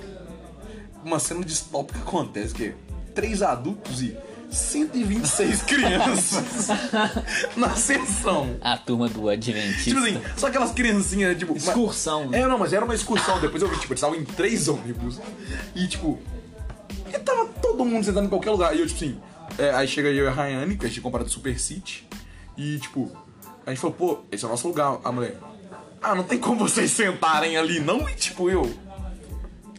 uma 1.05 1.19
cena 1.19 1.43
distópica 1.45 1.99
acontece, 1.99 2.53
que 2.53 2.65
é 2.65 2.75
três 3.13 3.41
adultos 3.41 4.01
e 4.01 4.17
126 4.49 5.61
crianças 5.63 6.67
na 7.55 7.69
sessão. 7.75 8.57
A 8.61 8.77
turma 8.77 9.07
do 9.07 9.29
Adventista. 9.29 9.83
Tipo 9.83 9.99
assim, 9.99 10.21
só 10.37 10.47
aquelas 10.47 10.71
criancinhas, 10.71 11.37
tipo. 11.37 11.55
Excursão. 11.55 12.29
É, 12.33 12.47
não, 12.47 12.57
mas 12.57 12.73
era 12.73 12.83
uma 12.83 12.95
excursão. 12.95 13.39
Depois 13.39 13.61
eu 13.61 13.69
vi, 13.69 13.75
tipo, 13.75 13.93
eles 13.93 13.99
estavam 14.01 14.15
em 14.17 14.25
três 14.25 14.67
ônibus. 14.67 15.19
E, 15.75 15.87
tipo. 15.87 16.19
E 17.07 17.19
tava 17.19 17.47
todo 17.61 17.85
mundo 17.85 18.03
sentado 18.03 18.25
em 18.25 18.29
qualquer 18.29 18.51
lugar. 18.51 18.75
E 18.75 18.79
eu, 18.79 18.87
tipo 18.87 18.97
assim. 19.03 19.19
é, 19.57 19.71
aí 19.71 19.87
chega 19.87 20.09
eu 20.09 20.25
e 20.25 20.27
a 20.27 20.31
Rayane, 20.31 20.77
que 20.77 20.85
a 20.85 20.87
gente 20.87 20.95
tinha 20.95 21.03
comprado 21.03 21.29
Super 21.29 21.59
City. 21.59 22.07
E, 22.57 22.79
tipo. 22.79 23.11
A 23.65 23.71
gente 23.71 23.79
falou, 23.79 23.95
pô, 23.95 24.19
esse 24.31 24.43
é 24.43 24.47
o 24.47 24.51
nosso 24.51 24.67
lugar. 24.67 24.99
A 25.03 25.11
mulher. 25.11 25.37
Ah, 26.01 26.13
não 26.13 26.23
tem 26.23 26.37
como 26.37 26.59
vocês 26.59 26.91
sentarem 26.91 27.57
ali, 27.57 27.79
não? 27.79 28.07
E, 28.07 28.15
tipo, 28.15 28.49
eu. 28.49 28.71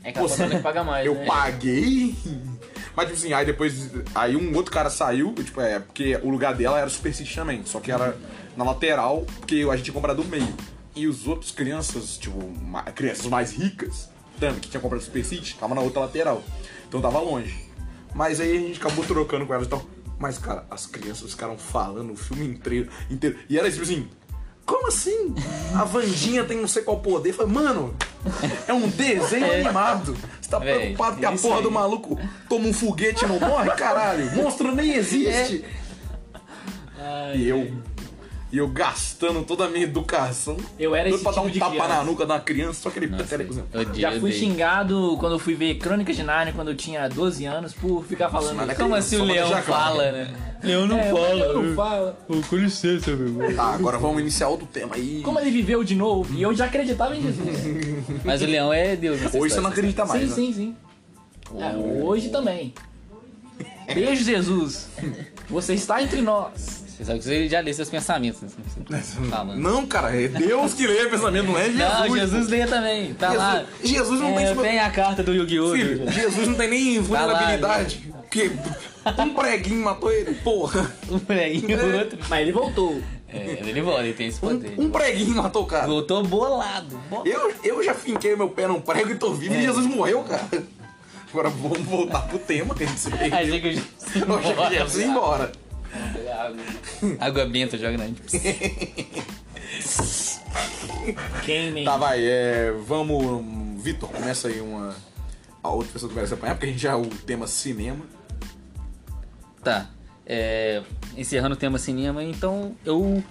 É 0.09 0.13
que 0.13 0.19
ela 0.19 0.29
tem 0.29 0.49
que 0.51 0.59
pagar 0.61 0.85
mais, 0.85 1.05
Eu 1.07 1.15
né? 1.15 1.27
paguei. 1.27 2.15
Mas, 2.97 3.07
tipo 3.07 3.19
assim, 3.19 3.33
aí 3.33 3.45
depois. 3.45 3.91
Aí 4.15 4.37
um 4.37 4.55
outro 4.57 4.73
cara 4.73 4.89
saiu, 4.89 5.35
tipo, 5.35 5.61
é, 5.61 5.81
porque 5.81 6.19
o 6.23 6.31
lugar 6.31 6.55
dela 6.55 6.79
era 6.81 6.89
Super 6.89 7.13
City 7.15 7.35
também. 7.35 7.63
Só 7.67 7.79
que 7.81 7.91
era 7.93 8.17
na 8.57 8.65
lateral, 8.65 9.27
porque 9.39 9.67
a 9.71 9.77
gente 9.77 9.85
tinha 9.85 9.95
comprado 9.95 10.23
do 10.23 10.29
meio. 10.29 10.49
E 10.95 11.07
os 11.07 11.27
outros 11.27 11.51
crianças, 11.51 12.17
tipo, 12.17 12.39
ma- 12.63 12.85
crianças 12.85 13.27
mais 13.27 13.53
ricas, 13.53 14.09
também, 14.41 14.61
que 14.61 14.69
tinham 14.71 14.81
comprado 14.81 15.03
Super 15.03 15.25
City, 15.25 15.57
tava 15.57 15.75
na 15.75 15.83
outra 15.83 16.01
lateral. 16.01 16.43
Então 16.89 17.01
tava 17.03 17.19
longe. 17.21 17.67
Mas 18.15 18.41
aí 18.41 18.57
a 18.57 18.61
gente 18.61 18.81
acabou 18.81 19.05
trocando 19.05 19.45
com 19.45 19.53
elas. 19.53 19.67
Então, 19.67 19.85
Mas, 20.19 20.39
cara, 20.39 20.65
as 20.71 20.87
crianças 20.87 21.33
ficaram 21.33 21.59
falando 21.59 22.13
o 22.15 22.17
filme 22.17 22.47
inteiro. 22.47 22.89
inteiro. 23.11 23.37
E 23.51 23.59
era 23.59 23.71
tipo 23.71 23.83
assim. 23.83 24.09
Como 24.67 24.89
assim? 24.89 25.33
A 25.75 25.85
Vandinha 25.85 26.45
tem 26.45 26.59
não 26.61 26.67
sei 26.69 26.83
qual 26.83 26.99
poder. 26.99 27.33
Falei, 27.33 27.53
mano, 27.53 27.95
é 28.67 28.73
um 28.75 28.89
desenho 28.89 29.47
animado. 29.55 30.17
Você 30.41 30.51
tá 30.51 30.59
Véi, 30.59 30.75
preocupado 30.79 31.17
que 31.19 31.25
a 31.25 31.33
isso 31.33 31.43
porra 31.45 31.59
aí. 31.59 31.63
do 31.63 31.71
maluco 31.71 32.19
toma 32.49 32.67
um 32.67 32.73
foguete 32.73 33.25
e 33.25 33.29
não 33.29 33.39
morre? 33.39 33.71
Caralho, 33.71 34.35
monstro 34.35 34.75
nem 34.75 34.95
existe. 34.95 35.65
E 37.35 37.49
eu. 37.49 37.73
E 38.53 38.59
eu 38.59 38.69
gastando 38.69 39.43
toda 39.45 39.65
a 39.65 39.69
minha 39.69 39.83
educação. 39.83 40.57
Eu 40.79 40.95
era 40.95 41.09
esse 41.09 41.19
pra 41.21 41.33
dar 41.33 41.35
tipo 41.39 41.49
um 41.49 41.51
de 41.51 41.59
tapa 41.59 41.73
criança. 41.73 41.89
na 41.95 42.05
nuca 42.05 42.25
da 42.25 42.39
criança, 42.39 42.81
só 42.83 42.91
que 42.91 43.01
ele 43.01 43.09
Nossa, 43.09 43.35
eu 43.73 43.95
Já 43.95 44.21
fui 44.21 44.31
xingado 44.33 45.17
quando 45.19 45.33
eu 45.33 45.39
fui 45.41 45.55
ver 45.55 45.75
Crônicas 45.79 46.15
de 46.15 46.23
Nárnia 46.23 46.55
quando 46.55 46.69
eu 46.69 46.77
tinha 46.77 47.09
12 47.09 47.45
anos 47.45 47.73
por 47.75 48.05
ficar 48.05 48.31
falando. 48.31 48.71
é 48.71 48.75
Como 48.77 48.95
assim 48.95 49.17
o 49.17 49.25
leão 49.25 49.51
fala, 49.63 50.13
né? 50.13 50.35
Leão 50.63 50.87
não 50.87 50.97
É, 50.97 51.11
fala. 51.11 51.29
eu 51.45 51.63
não 51.63 51.75
fala. 51.75 52.19
Ô, 52.29 52.37
com 52.49 52.57
licença, 52.57 53.11
meu. 53.17 53.55
Tá, 53.57 53.75
agora 53.75 53.99
vamos 53.99 54.21
iniciar 54.21 54.49
outro 54.49 54.67
tema 54.67 54.95
aí. 54.95 55.23
Como 55.25 55.41
ele 55.41 55.51
viveu 55.51 55.83
de 55.83 55.97
novo 55.97 56.33
e 56.33 56.41
eu 56.43 56.55
já 56.55 56.67
acreditava 56.67 57.17
em 57.17 57.23
Jesus. 57.23 57.49
Mas 58.25 58.43
o 58.43 58.47
leão 58.47 58.73
é 58.73 58.95
Deus. 58.95 59.21
Hoje 59.21 59.29
você 59.31 59.39
não 59.39 59.47
história. 59.47 59.69
acredita 59.71 60.07
mais. 60.07 60.23
sim, 60.23 60.29
né? 60.29 60.35
sim, 60.35 60.53
sim. 60.53 60.77
É, 61.61 61.77
hoje 62.05 62.29
também. 62.29 62.73
Beijo, 63.93 64.25
Jesus. 64.25 64.89
Você 65.49 65.75
está 65.75 66.01
entre 66.03 66.21
nós. 66.23 66.86
Você 66.97 67.05
sabe 67.05 67.19
que 67.21 67.29
ele 67.31 67.49
já 67.49 67.61
lê 67.61 67.75
seus 67.75 67.91
pensamentos. 67.91 68.41
né? 68.41 68.49
Não 68.89 69.29
falar, 69.29 69.45
mano. 69.45 69.61
Não, 69.61 69.87
cara, 69.87 70.17
é 70.19 70.29
Deus 70.29 70.73
que 70.73 70.87
lê 70.87 71.07
pensamento, 71.09 71.47
não 71.47 71.59
é 71.59 71.65
Jesus. 71.65 71.79
Não, 71.79 72.17
Jesus 72.17 72.49
lê 72.49 72.67
também. 72.67 73.13
Tá 73.15 73.27
Jesus- 73.31 73.43
lá. 73.47 73.65
Jesus 73.85 74.21
não 74.21 74.29
É, 74.31 74.37
tem 74.37 74.47
eu 74.47 74.63
tenho 74.63 74.83
a 74.85 74.91
carta 74.91 75.23
do 75.23 75.35
Yu-Gi-Oh! 75.35 75.73
Filho, 75.73 76.11
Jesus 76.11 76.49
não 76.49 76.55
tem 76.55 76.69
nem 76.71 76.99
vulnerabilidade. 77.01 78.13
Porque 78.23 78.51
um 79.19 79.35
preguinho 79.35 79.85
matou 79.85 80.11
ele, 80.11 80.35
porra. 80.37 80.91
Um 81.11 81.19
preguinho, 81.19 81.79
o 81.79 81.99
outro. 81.99 82.19
Mas 82.29 82.41
ele 82.41 82.53
voltou. 82.53 83.01
É, 83.29 83.59
ele 83.67 83.81
volta, 83.83 84.03
ele 84.03 84.15
tem 84.15 84.29
esse 84.29 84.41
poder. 84.41 84.75
Um, 84.79 84.85
um 84.85 84.91
preguinho 84.91 85.37
matou 85.37 85.65
o 85.65 85.67
cara. 85.67 85.87
Voltou 85.87 86.23
bolado. 86.25 86.99
bolado. 87.11 87.29
Eu, 87.29 87.53
eu 87.63 87.83
já 87.85 87.93
finquei 87.93 88.35
meu 88.37 88.49
pé 88.49 88.67
num 88.67 88.81
prego 88.81 89.11
e 89.11 89.15
tô 89.17 89.33
vivo 89.35 89.53
É. 89.55 89.59
e 89.59 89.63
Jesus 89.63 89.85
morreu, 89.87 90.23
cara. 90.23 90.47
Agora 91.31 91.51
vamos 91.51 91.81
voltar 91.81 92.21
pro 92.23 92.39
tema 92.39 92.75
que 92.75 92.85
a 92.85 92.87
gente 92.87 92.99
se 93.01 93.11
perdeu. 93.13 93.39
Achei 93.39 93.61
que 93.61 93.67
eu 93.69 93.73
já 93.75 94.27
Eu 94.27 94.37
achei 94.39 94.55
que 94.55 94.75
Jesus 94.79 94.97
ia 95.05 95.11
embora. 95.11 95.53
Água 97.21 97.47
benta 97.47 97.77
joga 97.79 97.99
na 97.99 98.07
gente. 98.07 98.23
Quem 101.45 101.71
nem. 101.73 101.85
Tá, 101.85 101.97
vai, 101.97 102.25
é. 102.25 102.73
Vamos. 102.87 103.83
Vitor, 103.83 104.09
começa 104.09 104.49
aí 104.49 104.61
uma. 104.61 104.95
A 105.63 105.71
outra 105.71 105.93
pessoa 105.93 106.09
que 106.09 106.15
vai 106.15 106.27
se 106.27 106.35
apanhar, 106.35 106.55
porque 106.55 106.67
a 106.67 106.69
gente 106.71 106.81
já 106.81 106.93
é 106.93 106.95
o 106.95 107.07
tema 107.07 107.47
cinema. 107.47 108.05
Tá. 109.63 109.91
É, 110.25 110.83
encerrando 111.17 111.55
o 111.55 111.59
tema 111.59 111.79
cinema, 111.79 112.23
então 112.23 112.75
eu. 112.85 113.23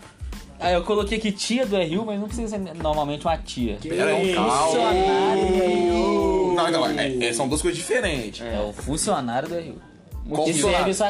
Ah, 0.60 0.72
eu 0.72 0.84
coloquei 0.84 1.18
aqui 1.18 1.32
tia 1.34 1.66
do 1.66 1.76
RU, 1.76 2.06
mas 2.06 2.20
não 2.20 2.28
precisa 2.28 2.58
ser 2.58 2.74
normalmente 2.76 3.26
uma 3.26 3.38
tia. 3.38 3.78
Pera 3.82 4.06
aí, 4.06 4.28
isso? 4.28 4.36
calma. 4.36 4.58
Funcionário 4.58 5.48
do 5.48 5.54
RU. 5.54 6.54
Não, 6.56 6.72
não, 6.72 6.88
é- 7.00 7.26
é- 7.26 7.34
são 7.34 7.48
duas 7.50 7.62
coisas 7.62 7.78
diferentes. 7.78 8.42
É 8.42 8.60
o 8.62 8.72
funcionário 8.72 9.50
do 9.50 9.56
RU. 9.56 9.82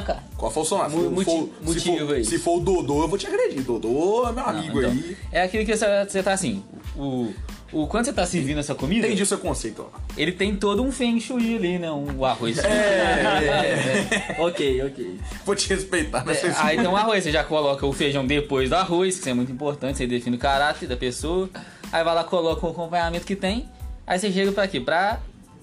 Cara. 0.06 0.24
Qual 0.38 0.52
foi 0.52 0.64
o 0.64 0.66
som? 0.66 0.90
Se 0.90 0.96
Mu- 0.96 1.02
for- 1.04 1.12
motivo- 1.12 1.52
motivo 1.62 2.14
aí. 2.14 2.26
se 2.26 2.38
for 2.38 2.58
o 2.58 2.60
Dodô, 2.60 3.04
eu 3.04 3.08
vou 3.08 3.18
te 3.18 3.26
agredir. 3.28 3.62
Dodô 3.64 4.28
é 4.28 4.32
meu 4.34 4.46
amigo 4.46 4.80
Então, 4.80 4.92
aí. 4.92 5.18
É 5.32 5.42
aquele 5.44 5.66
que 5.66 5.76
você, 5.76 5.86
você 6.06 6.22
tá 6.22 6.34
assim. 6.34 6.64
O, 6.98 7.32
o, 7.72 7.88
quando 7.88 8.06
você 8.06 8.14
tá 8.14 8.26
servindo 8.26 8.60
essa 8.60 8.76
comida, 8.76 9.08
Entendi 9.08 9.24
o 9.24 9.26
seu 9.26 9.38
conceito, 9.38 9.86
ó. 9.94 10.00
ele 10.18 10.32
tem 10.32 10.56
todo 10.56 10.84
um 10.84 10.92
feng 10.92 11.20
shui 11.20 11.56
ali, 11.56 11.80
né? 11.80 11.90
Um 11.92 12.24
arroz. 12.26 12.58
É, 12.60 14.36
Ok, 14.40 14.84
ok. 14.84 15.20
vou 15.46 15.56
te 15.56 15.68
respeitar 15.70 16.26
nessa 16.26 16.48
É, 16.48 16.54
aí 16.58 16.78
tem 16.78 16.88
um 16.88 16.96
arroz, 16.98 17.24
você 17.24 17.32
já 17.32 17.44
coloca 17.44 17.86
o 17.86 17.94
feijão 17.94 18.26
depois 18.26 18.70
do 18.70 18.76
arroz, 18.76 19.16
que 19.16 19.22
isso 19.22 19.30
é 19.30 19.34
muito 19.34 19.52
importante, 19.52 19.98
você 19.98 20.08
define 20.08 20.36
o 20.36 20.40
caráter 20.40 20.88
da 20.88 20.98
pessoa. 20.98 21.50
Aí 21.92 22.04
vai 22.04 22.16
lá, 22.16 22.24
coloca 22.24 22.66
o 22.66 22.70
acompanhamento 22.70 23.26
que 23.26 23.36
tem. 23.36 23.70
Aí 24.06 24.20
você 24.20 24.32
chega 24.32 24.52
pra 24.52 24.68
quê? 24.68 24.80
Pra, 24.80 25.20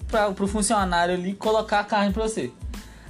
pra, 0.07 0.31
pro 0.31 0.47
funcionário 0.47 1.13
ali 1.13 1.33
colocar 1.33 1.79
a 1.79 1.83
carne 1.83 2.11
pra 2.13 2.23
você. 2.23 2.51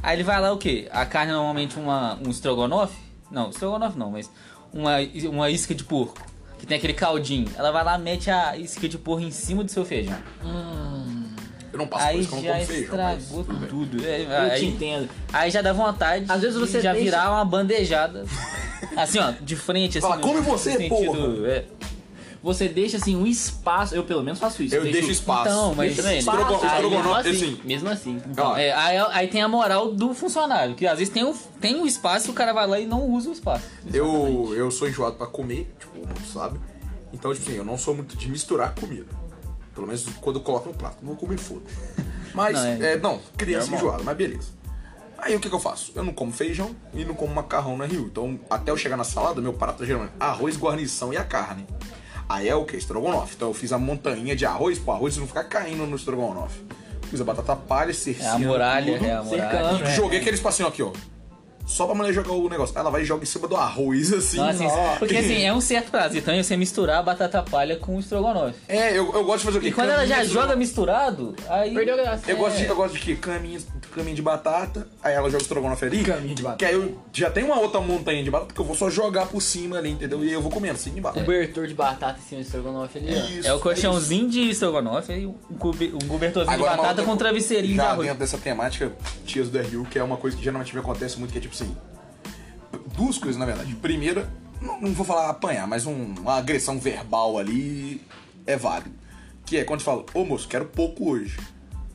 Aí 0.04 0.16
ele 0.18 0.24
vai 0.24 0.40
lá 0.42 0.52
o 0.52 0.58
quê? 0.58 0.88
A 0.92 1.06
carne 1.06 1.32
é 1.32 1.36
normalmente 1.36 1.80
uma, 1.80 2.20
um 2.24 2.30
estrogonofe? 2.30 2.98
Não, 3.32 3.50
estrogonofe 3.50 3.98
não, 3.98 4.12
mas 4.12 4.30
uma, 4.74 4.98
uma 5.32 5.50
isca 5.50 5.74
de 5.74 5.84
porco. 5.86 6.22
Que 6.60 6.68
tem 6.68 6.78
aquele 6.78 6.94
caldinho. 6.94 7.50
Ela 7.56 7.72
vai 7.72 7.84
lá, 7.84 7.98
mete 7.98 8.30
a 8.30 8.56
isca 8.58 8.88
de 8.88 8.98
porco 8.98 9.24
em 9.24 9.32
cima 9.32 9.64
do 9.64 9.72
seu 9.72 9.84
feijão. 9.86 10.18
Eu 11.72 11.80
não 11.80 11.88
passo 11.88 12.04
por 12.06 12.10
Aí 12.12 12.20
isso 12.20 12.30
eu 12.32 12.36
não 12.36 12.44
já 12.44 12.54
como 12.54 12.66
feijão. 12.66 12.98
mas 12.98 13.24
estragou 13.24 13.44
tudo 13.44 13.60
bem. 13.60 13.70
tudo. 13.70 14.06
É, 14.06 14.22
Eu 14.22 14.52
aí, 14.52 14.60
te 14.60 14.66
entendo. 14.68 15.10
Aí 15.32 15.50
já 15.52 15.62
dá 15.62 15.74
vontade 15.74 16.26
Às 16.30 16.42
vezes 16.42 16.60
você 16.60 16.78
de 16.78 16.84
já 16.84 16.94
deixa- 16.94 17.06
virar 17.06 17.32
uma 17.32 17.44
bandejada. 17.46 18.26
Assim, 18.96 19.18
ó, 19.20 19.32
de 19.42 19.56
frente, 19.56 19.98
assim. 19.98 20.08
Fala, 20.08 20.18
no- 20.18 20.22
"Come 20.28 20.40
no 20.42 20.44
você, 20.46 20.74
sentido- 20.74 20.90
porra." 20.90 21.48
é. 21.48 21.66
Você 22.44 22.68
deixa 22.68 22.98
assim 22.98 23.16
um 23.16 23.26
espaço. 23.26 23.96
Eu 23.96 24.04
pelo 24.04 24.22
menos 24.22 24.38
faço 24.38 24.62
isso. 24.62 24.76
Eu 24.76 24.84
deixo 24.84 25.10
espaço. 25.10 25.48
Então, 25.50 25.74
mas 25.76 25.96
também. 25.96 26.20
Estrogo- 26.20 26.66
estrogonofe, 26.66 26.90
mesmo 26.90 27.16
assim. 27.16 27.30
assim, 27.30 27.62
mesmo 27.64 27.90
assim. 27.90 28.22
ó, 28.38 28.58
É, 28.58 28.74
aí, 28.74 28.98
aí 29.12 29.28
tem 29.30 29.42
a 29.42 29.48
moral 29.48 29.94
do 29.94 30.14
funcionário, 30.14 30.76
que 30.76 30.86
às 30.86 31.00
vezes 31.00 31.14
tem 31.14 31.24
o, 31.24 31.34
tem 31.62 31.80
o 31.82 31.88
espaço 31.88 32.28
e 32.28 32.32
o 32.32 32.34
cara 32.34 32.52
vai 32.52 32.68
lá 32.68 32.78
e 32.80 32.86
não 32.86 33.10
usa 33.10 33.30
o 33.30 33.32
espaço. 33.32 33.64
Eu, 33.94 34.54
eu 34.56 34.70
sou 34.70 34.90
enjoado 34.90 35.16
pra 35.16 35.26
comer, 35.26 35.74
tipo, 35.80 36.06
não 36.06 36.26
sabe? 36.28 36.60
Então, 37.14 37.34
tipo 37.34 37.48
assim, 37.48 37.58
eu 37.58 37.64
não 37.64 37.78
sou 37.78 37.96
muito 37.96 38.18
de 38.18 38.30
misturar 38.30 38.76
comida. 38.76 39.06
Pelo 39.74 39.88
menos 39.88 40.06
quando 40.20 40.36
eu 40.40 40.42
coloco 40.44 40.68
no 40.68 40.76
prato. 40.76 40.98
Não 41.02 41.10
vou 41.10 41.16
comer 41.18 41.38
foda. 41.38 41.62
Mas, 42.34 42.56
Não, 42.58 42.66
é- 42.66 42.94
é, 42.94 42.98
não 42.98 43.20
criança 43.38 43.68
Normal. 43.68 43.80
enjoada, 43.80 44.04
mas 44.04 44.18
beleza. 44.18 44.48
Aí 45.18 45.34
o 45.34 45.40
que, 45.40 45.48
que 45.48 45.56
eu 45.56 45.60
faço? 45.60 45.94
Eu 45.96 46.04
não 46.04 46.12
como 46.12 46.34
feijão 46.34 46.76
e 46.94 47.06
não 47.06 47.16
como 47.16 47.34
macarrão 47.34 47.78
na 47.78 47.86
Rio. 47.86 48.08
Então, 48.12 48.38
até 48.50 48.70
eu 48.72 48.76
chegar 48.78 48.98
na 48.98 49.06
salada, 49.06 49.40
meu 49.40 49.54
prato 49.54 49.84
é 49.84 49.86
geralmente 49.86 50.12
arroz, 50.20 50.58
guarnição 50.58 51.14
e 51.14 51.18
a 51.18 51.24
carne. 51.24 51.66
Aí 52.34 52.50
é 52.50 52.56
o 52.56 52.66
que? 52.66 52.76
Estrogonofe. 52.76 53.36
Então 53.36 53.50
eu 53.50 53.54
fiz 53.54 53.72
a 53.72 53.78
montanha 53.78 54.36
de 54.36 54.44
arroz 54.44 54.80
pro 54.80 54.92
arroz 54.94 55.16
não 55.18 55.28
ficar 55.28 55.44
caindo 55.44 55.86
no 55.86 55.96
estrogonofe. 55.96 56.62
Fiz 57.10 57.22
a 57.22 57.24
batata 57.24 57.56
palha, 57.56 57.92
É 57.92 57.94
cercinha. 57.94 58.32
a 58.32 58.40
muralha, 58.40 58.94
tudo. 58.98 59.06
é 59.06 59.12
a 59.14 59.24
muralha. 59.24 59.52
cercando. 59.52 59.84
É. 59.86 59.96
Joguei 59.96 60.20
aquele 60.20 60.36
espacinho 60.36 60.68
aqui, 60.68 60.82
ó. 60.82 60.92
Só 61.66 61.86
pra 61.86 61.96
mulher 61.96 62.14
jogar 62.14 62.34
o 62.34 62.50
negócio. 62.50 62.78
Ela 62.78 62.90
vai 62.90 63.02
e 63.02 63.06
joga 63.06 63.24
em 63.24 63.26
cima 63.26 63.48
do 63.48 63.56
arroz, 63.56 64.12
assim. 64.12 64.40
Assim, 64.40 64.66
ó. 64.68 64.96
porque 64.98 65.16
assim, 65.18 65.44
é 65.44 65.54
um 65.54 65.62
certo 65.62 65.90
prazer 65.92 66.22
também 66.24 66.44
você 66.44 66.58
misturar 66.58 67.00
a 67.00 67.04
batata 67.04 67.42
palha 67.42 67.78
com 67.78 67.96
o 67.96 68.00
estrogonofe. 68.00 68.56
É, 68.68 68.92
eu, 68.92 69.12
eu 69.14 69.24
gosto 69.24 69.40
de 69.40 69.46
fazer 69.46 69.58
o 69.58 69.62
quê? 69.62 69.68
E 69.70 69.72
quando 69.72 69.90
ela 69.90 70.06
já 70.06 70.24
joga 70.24 70.56
misturado, 70.56 71.36
aí. 71.50 71.74
Perdeu 71.74 71.96
graça. 71.96 72.30
Eu 72.30 72.38
gosto 72.38 72.58
de, 72.58 72.66
eu 72.66 72.76
gosto 72.76 72.94
de 72.96 73.00
quê? 73.00 73.16
Caminho, 73.16 73.62
caminho 73.96 74.16
de 74.16 74.22
batata, 74.22 74.88
aí 75.02 75.14
ela 75.14 75.30
joga 75.30 75.38
o 75.38 75.42
estrogonofe 75.42 75.86
ali. 75.86 76.04
Caminho 76.04 76.36
de 76.36 76.44
batata. 76.44 76.58
Que 76.60 76.66
aí 76.66 76.74
eu 76.74 76.98
já 77.14 77.30
tenho 77.30 77.48
uma 77.48 77.60
outra 77.60 77.80
montanha 77.80 78.24
de 78.24 78.30
batata 78.30 78.54
que 78.54 78.60
eu 78.60 78.66
vou 78.66 78.76
só 78.76 78.90
jogar 78.90 79.28
por 79.28 79.42
cima 79.42 79.78
ali, 79.78 79.92
entendeu? 79.92 80.24
E 80.24 80.32
eu 80.32 80.42
vou 80.42 80.52
comendo 80.52 80.74
assim 80.76 80.92
embaixo. 80.98 81.20
Cobertor 81.20 81.68
de 81.68 81.74
batata 81.74 82.20
em 82.20 82.24
cima 82.28 82.42
do 82.42 82.46
estrogonofe 82.46 82.98
ali, 82.98 83.08
ó. 83.16 83.40
Isso, 83.40 83.48
É 83.48 83.54
o 83.54 83.60
colchãozinho 83.60 84.30
de 84.30 84.50
estrogonofe 84.50 85.14
e 85.14 85.26
um 85.26 85.34
cobe- 85.58 85.94
um 85.94 86.08
cobertorzinho 86.08 86.54
Agora, 86.56 86.72
de 86.72 86.78
batata 86.78 87.04
com 87.04 87.16
travesseirinho 87.16 87.74
de 87.74 87.78
Já 87.78 87.90
arroz. 87.92 88.08
dentro 88.08 88.20
dessa 88.20 88.38
temática, 88.38 88.92
tias 89.26 89.50
do 89.50 89.58
RU, 89.60 89.86
que 89.90 89.98
é 89.98 90.04
uma 90.04 90.18
coisa 90.18 90.36
que 90.36 90.44
geralmente 90.44 90.74
me 90.74 90.80
acontece 90.82 91.18
muito, 91.20 91.32
que 91.32 91.38
é 91.38 91.42
tipo 91.42 91.53
assim. 91.54 91.76
Duas 92.96 93.18
coisas, 93.18 93.38
na 93.38 93.46
verdade. 93.46 93.74
Primeira, 93.76 94.30
não, 94.62 94.82
não 94.82 94.94
vou 94.94 95.06
falar 95.06 95.30
apanhar, 95.30 95.68
mas 95.68 95.86
um- 95.86 96.14
uma 96.20 96.36
agressão 96.38 96.80
verbal 96.80 97.38
ali 97.38 98.02
é 98.46 98.56
válido. 98.58 98.92
Que 99.46 99.58
é 99.58 99.64
quando 99.64 99.80
você 99.82 99.86
fala, 99.86 100.06
ô 100.14 100.24
moço, 100.26 100.48
quero 100.48 100.66
pouco 100.66 101.12
hoje. 101.12 101.38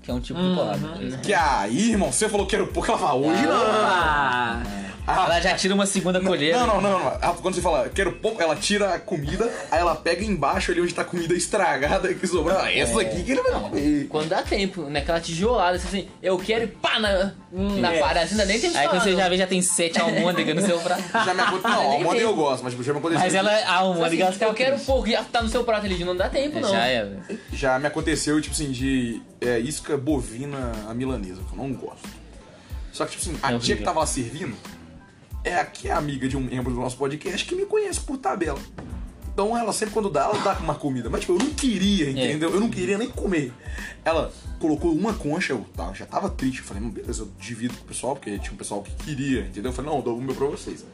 Que 0.02 0.10
é 0.10 0.14
um 0.14 0.20
tipo 0.20 0.40
de 0.40 0.54
porrada. 0.54 1.18
Que 1.22 1.34
aí, 1.34 1.90
irmão, 1.90 2.10
você 2.12 2.28
falou 2.28 2.46
que 2.46 2.52
quero 2.56 2.66
pouco, 2.68 2.90
ela 2.90 2.98
fala, 2.98 3.14
hoje 3.14 3.42
não. 3.42 3.52
Ah, 3.54 4.62
Ela 5.08 5.40
já 5.40 5.54
tira 5.54 5.74
uma 5.74 5.86
segunda 5.86 6.20
colher. 6.20 6.54
Não, 6.54 6.66
não, 6.66 6.80
não, 6.80 6.98
não. 6.98 7.34
Quando 7.36 7.54
você 7.54 7.62
fala, 7.62 7.88
quero 7.88 8.12
pouco, 8.12 8.42
ela 8.42 8.54
tira 8.54 8.94
a 8.94 8.98
comida, 8.98 9.50
aí 9.70 9.80
ela 9.80 9.96
pega 9.96 10.24
embaixo 10.24 10.70
ali 10.70 10.80
onde 10.80 10.94
tá 10.94 11.02
a 11.02 11.04
comida 11.04 11.34
estragada 11.34 12.12
que 12.12 12.26
sobrou. 12.26 12.58
Ah, 12.58 12.70
essa 12.70 13.00
aqui 13.00 13.22
que 13.22 13.32
ele 13.32 13.42
vai 13.42 13.52
comer. 13.52 14.06
Quando 14.08 14.28
dá 14.28 14.42
tempo, 14.42 14.82
né? 14.82 15.00
Aquela 15.00 15.20
tijolada, 15.20 15.76
assim, 15.76 16.08
eu 16.22 16.36
quero 16.38 16.64
ir 16.64 16.68
pá 16.68 16.98
na, 16.98 17.32
na 17.52 17.94
é. 17.94 18.00
parada, 18.00 18.30
ainda 18.30 18.44
nem 18.44 18.60
tem 18.60 18.76
Aí 18.76 18.88
quando 18.88 19.02
você 19.02 19.12
já 19.12 19.24
não. 19.24 19.30
vê, 19.30 19.36
já 19.38 19.46
tem 19.46 19.62
sete 19.62 19.98
almôndegas 19.98 20.54
no 20.54 20.62
seu 20.62 20.78
prato. 20.80 21.02
Já 21.12 21.34
me 21.34 21.40
aconteceu. 21.40 21.70
Não, 21.70 21.90
almôndega 21.92 22.24
eu 22.24 22.34
gosto, 22.34 22.62
mas 22.62 22.72
tipo, 22.72 22.82
já 22.82 22.92
me 22.92 22.98
aconteceu. 22.98 23.24
Mas 23.24 23.34
ela, 23.34 23.50
a 23.50 23.56
Assim, 23.56 23.66
almôndega, 23.66 24.22
ela 24.24 24.32
tipo, 24.32 24.44
eu 24.44 24.54
quero 24.54 24.78
pouco, 24.80 25.08
já 25.08 25.24
tá 25.24 25.42
no 25.42 25.48
seu 25.48 25.64
prato 25.64 25.86
ali, 25.86 26.04
não 26.04 26.16
dá 26.16 26.28
tempo, 26.28 26.60
não. 26.60 26.68
Já 26.70 26.84
era. 26.86 27.18
Já 27.52 27.78
me 27.78 27.86
aconteceu, 27.86 28.40
tipo 28.40 28.54
assim, 28.54 28.70
de 28.70 29.22
é, 29.40 29.58
isca 29.58 29.96
bovina 29.96 30.72
a 30.88 30.94
milanesa, 30.94 31.40
que 31.42 31.52
eu 31.52 31.56
não 31.56 31.72
gosto. 31.72 32.08
Só 32.92 33.06
que, 33.06 33.16
tipo 33.16 33.30
assim, 33.30 33.38
a 33.42 33.52
É 33.54 33.58
tia 33.58 33.76
que 33.76 33.82
tava 33.82 34.00
lá 34.00 34.06
servindo 34.06 34.56
é 35.44 35.54
a 35.56 35.64
que 35.64 35.88
é 35.88 35.92
amiga 35.92 36.28
de 36.28 36.36
um 36.36 36.40
membro 36.40 36.72
do 36.72 36.80
nosso 36.80 36.96
podcast 36.96 37.46
que 37.46 37.54
me 37.54 37.64
conhece 37.66 38.00
por 38.00 38.16
tabela. 38.18 38.58
Então 39.32 39.56
ela 39.56 39.72
sempre 39.72 39.94
quando 39.94 40.10
dá, 40.10 40.24
ela 40.24 40.38
dá 40.38 40.54
uma 40.54 40.74
comida. 40.74 41.08
Mas 41.08 41.20
tipo, 41.20 41.34
eu 41.34 41.38
não 41.38 41.46
É. 41.46 41.54
queria, 41.54 42.10
entendeu? 42.10 42.50
Eu 42.50 42.58
não 42.60 42.68
queria 42.68 42.98
nem 42.98 43.08
comer. 43.08 43.52
Ela 44.04 44.32
colocou 44.58 44.92
uma 44.92 45.14
concha, 45.14 45.52
eu 45.52 45.64
tava- 45.76 45.94
já 45.94 46.04
tava 46.06 46.28
triste. 46.28 46.58
Eu 46.58 46.64
falei, 46.64 46.82
"Hum, 46.82 46.90
beleza, 46.90 47.22
eu 47.22 47.28
divido 47.38 47.74
com 47.74 47.84
o 47.84 47.86
pessoal, 47.86 48.16
porque 48.16 48.36
tinha 48.38 48.52
um 48.52 48.56
pessoal 48.56 48.82
que 48.82 48.90
queria, 49.04 49.42
entendeu? 49.42 49.70
Eu 49.70 49.72
falei, 49.72 49.90
não, 49.92 49.98
eu 49.98 50.02
dou 50.04 50.18
o 50.18 50.20
meu 50.20 50.34
pra 50.34 50.46
vocês. 50.48 50.84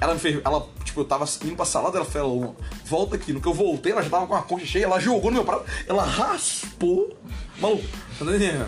Ela 0.00 0.12
me 0.14 0.20
fez, 0.20 0.38
ela, 0.44 0.64
tipo, 0.84 1.00
eu 1.00 1.04
tava 1.06 1.24
indo 1.44 1.56
pra 1.56 1.64
salada, 1.64 1.96
ela 1.96 2.04
falou, 2.04 2.54
volta 2.84 3.16
aqui. 3.16 3.32
No 3.32 3.40
que 3.40 3.48
eu 3.48 3.54
voltei, 3.54 3.90
ela 3.92 4.02
já 4.02 4.10
tava 4.10 4.26
com 4.26 4.34
a 4.34 4.42
concha 4.42 4.66
cheia, 4.66 4.84
ela 4.84 5.00
jogou 5.00 5.30
no 5.30 5.36
meu 5.38 5.44
prato, 5.44 5.64
ela 5.88 6.04
raspou. 6.04 7.16
Maluco, 7.58 7.82
tá 8.18 8.24
entendendo? 8.26 8.66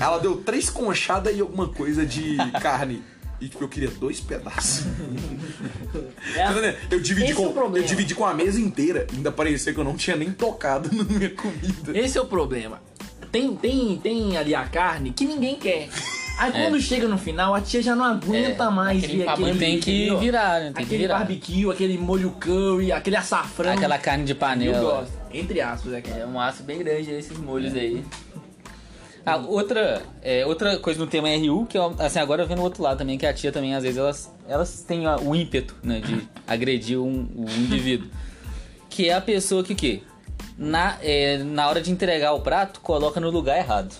Ela 0.00 0.18
deu 0.18 0.36
três 0.36 0.68
conchadas 0.70 1.34
e 1.34 1.40
alguma 1.40 1.66
coisa 1.66 2.04
de 2.06 2.36
carne 2.60 3.02
e 3.40 3.48
tipo, 3.48 3.64
eu 3.64 3.68
queria 3.68 3.90
dois 3.90 4.20
pedaços. 4.20 4.84
É, 6.36 6.76
eu, 6.90 7.00
dividi 7.00 7.32
esse 7.32 7.40
é 7.40 7.44
o 7.44 7.48
com, 7.48 7.52
problema. 7.52 7.84
eu 7.84 7.88
dividi 7.88 8.14
com 8.14 8.24
a 8.24 8.32
mesa 8.34 8.60
inteira, 8.60 9.06
ainda 9.12 9.32
parecia 9.32 9.72
que 9.72 9.80
eu 9.80 9.84
não 9.84 9.96
tinha 9.96 10.14
nem 10.16 10.30
tocado 10.30 10.88
na 10.94 11.02
minha 11.04 11.30
comida. 11.30 11.98
Esse 11.98 12.18
é 12.18 12.20
o 12.20 12.26
problema. 12.26 12.80
Tem, 13.32 13.54
tem, 13.56 13.96
tem 13.98 14.36
ali 14.36 14.54
a 14.54 14.64
carne 14.64 15.12
que 15.12 15.24
ninguém 15.24 15.56
quer. 15.56 15.88
Aí 16.38 16.52
quando 16.64 16.80
chega 16.80 17.08
no 17.08 17.18
final, 17.18 17.54
a 17.54 17.60
tia 17.60 17.82
já 17.82 17.94
não 17.96 18.04
aguenta 18.04 18.64
É, 18.64 18.70
mais 18.70 19.02
aquele 19.02 19.18
ver 19.18 19.24
papel 19.24 19.46
aquele... 19.46 19.58
Tem 19.58 19.80
que 19.80 20.14
virar, 20.16 20.60
né? 20.60 20.64
Tem 20.66 20.74
que 20.74 20.82
Aquele 20.82 20.98
virar. 20.98 21.18
barbecue, 21.18 21.70
aquele 21.70 21.98
molho 21.98 22.30
curry, 22.40 22.92
aquele 22.92 23.16
açafrão. 23.16 23.72
Aquela 23.72 23.98
carne 23.98 24.24
de 24.24 24.32
Eu 24.32 24.36
panela. 24.36 24.80
gosto. 24.80 25.12
Entre 25.32 25.60
aspas, 25.60 25.92
é. 25.92 26.02
É 26.20 26.26
um 26.26 26.40
aço 26.40 26.62
bem 26.62 26.78
grande 26.78 27.10
esses 27.10 27.36
molhos 27.38 27.72
aí. 27.74 28.04
Ah, 29.24 29.36
outra, 29.36 30.02
é, 30.22 30.46
outra 30.46 30.78
coisa 30.78 30.98
no 30.98 31.06
tema 31.06 31.28
RU, 31.28 31.66
que 31.66 31.76
eu, 31.76 31.94
assim, 31.98 32.18
agora 32.18 32.42
eu 32.42 32.46
vendo 32.46 32.60
o 32.60 32.62
outro 32.62 32.82
lado 32.82 32.98
também, 32.98 33.18
que 33.18 33.26
a 33.26 33.32
tia 33.34 33.52
também, 33.52 33.74
às 33.74 33.82
vezes, 33.82 33.98
elas, 33.98 34.32
elas 34.48 34.82
têm 34.82 35.06
o 35.06 35.34
ímpeto, 35.34 35.76
né, 35.82 36.00
de 36.00 36.26
agredir 36.46 36.98
um, 36.98 37.28
um 37.36 37.44
indivíduo. 37.58 38.08
Que 38.88 39.08
é 39.08 39.14
a 39.14 39.20
pessoa 39.20 39.62
que 39.62 39.72
o 39.72 39.76
quê? 39.76 40.02
Na, 40.56 40.96
é, 41.02 41.38
na 41.38 41.68
hora 41.68 41.80
de 41.80 41.90
entregar 41.90 42.32
o 42.32 42.40
prato, 42.40 42.80
coloca 42.80 43.20
no 43.20 43.30
lugar 43.30 43.58
errado. 43.58 43.94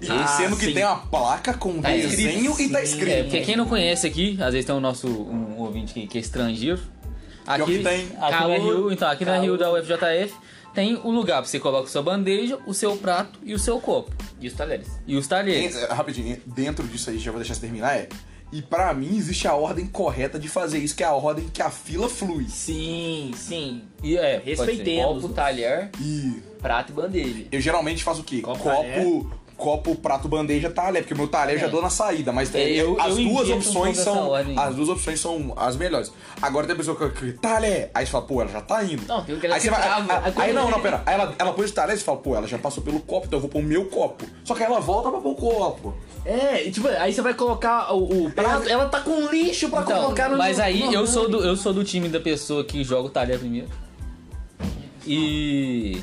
E 0.00 0.28
sendo 0.28 0.56
que 0.56 0.66
sim. 0.66 0.74
tem 0.74 0.84
uma 0.84 0.96
placa 0.96 1.54
com 1.54 1.80
Tá 1.80 1.90
desenho 1.90 2.50
escrito, 2.50 2.62
e 2.62 2.72
tá 2.72 2.80
É, 2.80 2.84
escrito. 2.84 3.22
porque 3.24 3.40
quem 3.42 3.56
não 3.56 3.66
conhece 3.66 4.06
aqui, 4.06 4.36
às 4.40 4.52
vezes 4.52 4.64
tem 4.64 4.74
o 4.74 4.80
nosso 4.80 5.06
um 5.08 5.58
ouvinte 5.58 5.92
que, 5.94 6.06
que 6.06 6.18
é 6.18 6.20
estrangeiro. 6.20 6.80
Aqui, 7.46 7.78
que 7.78 7.82
tem. 7.84 8.06
aqui 8.18 8.30
Calor, 8.38 8.58
no 8.58 8.82
RU, 8.82 8.92
então, 8.92 9.08
aqui 9.08 9.24
calor. 9.24 9.46
RU 9.46 9.58
da 9.58 9.70
UFJF, 9.72 10.34
tem 10.74 10.96
o 11.02 11.10
lugar 11.10 11.40
pra 11.40 11.44
você 11.50 11.58
colocar 11.60 11.88
sua 11.88 12.02
bandeja, 12.02 12.58
o 12.66 12.74
seu 12.74 12.96
prato 12.96 13.38
e 13.42 13.54
o 13.54 13.58
seu 13.58 13.80
copo. 13.80 14.12
E 14.40 14.46
os 14.48 14.52
talheres. 14.54 14.88
E 15.06 15.16
os 15.16 15.26
talheres. 15.26 15.76
En- 15.76 15.86
Rapidinho, 15.86 16.38
dentro 16.44 16.86
disso 16.86 17.10
aí, 17.10 17.18
já 17.18 17.30
vou 17.30 17.40
deixar 17.40 17.54
você 17.54 17.60
terminar, 17.62 17.96
é. 17.96 18.08
E 18.52 18.62
pra 18.62 18.92
mim 18.94 19.16
existe 19.16 19.48
a 19.48 19.54
ordem 19.54 19.86
correta 19.86 20.38
de 20.38 20.48
fazer 20.48 20.78
isso, 20.78 20.94
que 20.94 21.02
é 21.02 21.06
a 21.06 21.12
ordem 21.14 21.48
que 21.48 21.60
a 21.62 21.70
fila 21.70 22.08
flui. 22.08 22.46
Sim, 22.48 23.32
sim. 23.34 23.82
E 24.02 24.16
é. 24.16 24.40
Respeitemos. 24.44 25.22
Copo, 25.22 25.34
talher, 25.34 25.90
E 26.00 26.40
prato 26.60 26.92
e 26.92 26.94
bandeja. 26.94 27.46
eu 27.50 27.60
geralmente 27.60 28.04
faço 28.04 28.20
o 28.20 28.24
quê? 28.24 28.40
Copo, 28.42 28.62
Copo, 28.62 29.32
copo, 29.56 29.94
prato, 29.94 30.28
bandeja, 30.28 30.68
talher, 30.70 31.02
porque 31.02 31.14
o 31.14 31.16
meu 31.16 31.28
talher 31.28 31.54
eu 31.54 31.60
já 31.60 31.66
É. 31.66 31.70
dou 31.70 31.80
na 31.80 31.88
saída, 31.90 32.32
mas 32.32 32.54
É, 32.54 32.68
eu- 32.70 33.00
as 33.00 33.16
eu 33.16 33.24
duas 33.24 33.48
opções 33.50 33.96
são 33.98 34.28
ordem. 34.30 34.58
as 34.58 34.74
duas 34.74 34.88
opções 34.88 35.20
são 35.20 35.52
as 35.56 35.76
melhores. 35.76 36.12
Agora 36.42 36.66
tem 36.66 36.74
a 36.74 36.76
pessoa 36.76 36.96
que, 36.96 37.08
que 37.10 37.32
talher, 37.38 37.90
aí 37.94 38.04
você 38.04 38.12
fala, 38.12 38.24
pô, 38.26 38.40
ela 38.42 38.50
já 38.50 38.60
tá 38.60 38.82
indo. 38.84 39.06
Não, 39.06 39.24
tem 39.24 39.38
que 39.38 39.46
aí 39.46 39.60
você 39.60 39.70
vai, 39.70 39.80
trava. 39.82 40.22
aí, 40.26 40.32
aí 40.36 40.52
não, 40.52 40.70
não, 40.70 40.80
pera. 40.80 41.02
Aí 41.06 41.14
ela, 41.14 41.34
ela 41.38 41.52
pôs 41.52 41.70
o 41.70 41.74
talher 41.74 41.94
e 41.94 41.98
você 41.98 42.04
fala, 42.04 42.18
pô, 42.18 42.34
ela 42.36 42.46
já 42.46 42.58
passou 42.58 42.82
pelo 42.82 43.00
copo, 43.00 43.26
então 43.26 43.36
eu 43.36 43.40
vou 43.40 43.50
pôr 43.50 43.60
o 43.60 43.62
meu 43.64 43.84
copo. 43.86 44.24
Só 44.44 44.54
que 44.54 44.62
aí 44.62 44.70
ela 44.70 44.80
volta 44.80 45.10
pra 45.10 45.20
pôr 45.20 45.30
o 45.30 45.34
copo. 45.36 45.94
É, 46.24 46.70
tipo, 46.70 46.88
aí 46.88 47.12
você 47.12 47.22
vai 47.22 47.34
colocar 47.34 47.92
o, 47.94 48.24
o 48.26 48.30
prato, 48.32 48.68
ela 48.68 48.86
tá 48.86 49.00
com 49.00 49.28
lixo 49.30 49.68
pra 49.68 49.82
Então, 49.82 50.02
colocar 50.02 50.28
no 50.30 50.36
mas 50.38 50.58
aí 50.58 50.84
no- 50.84 50.92
eu 50.92 51.06
sou, 51.06 51.28
do, 51.28 51.44
eu 51.44 51.56
sou 51.56 51.72
do 51.72 51.84
time 51.84 52.08
da 52.08 52.18
pessoa 52.20 52.64
que 52.64 52.82
joga 52.82 53.06
o 53.08 53.10
talher 53.10 53.38
primeiro. 53.38 53.68
E. 55.06 56.00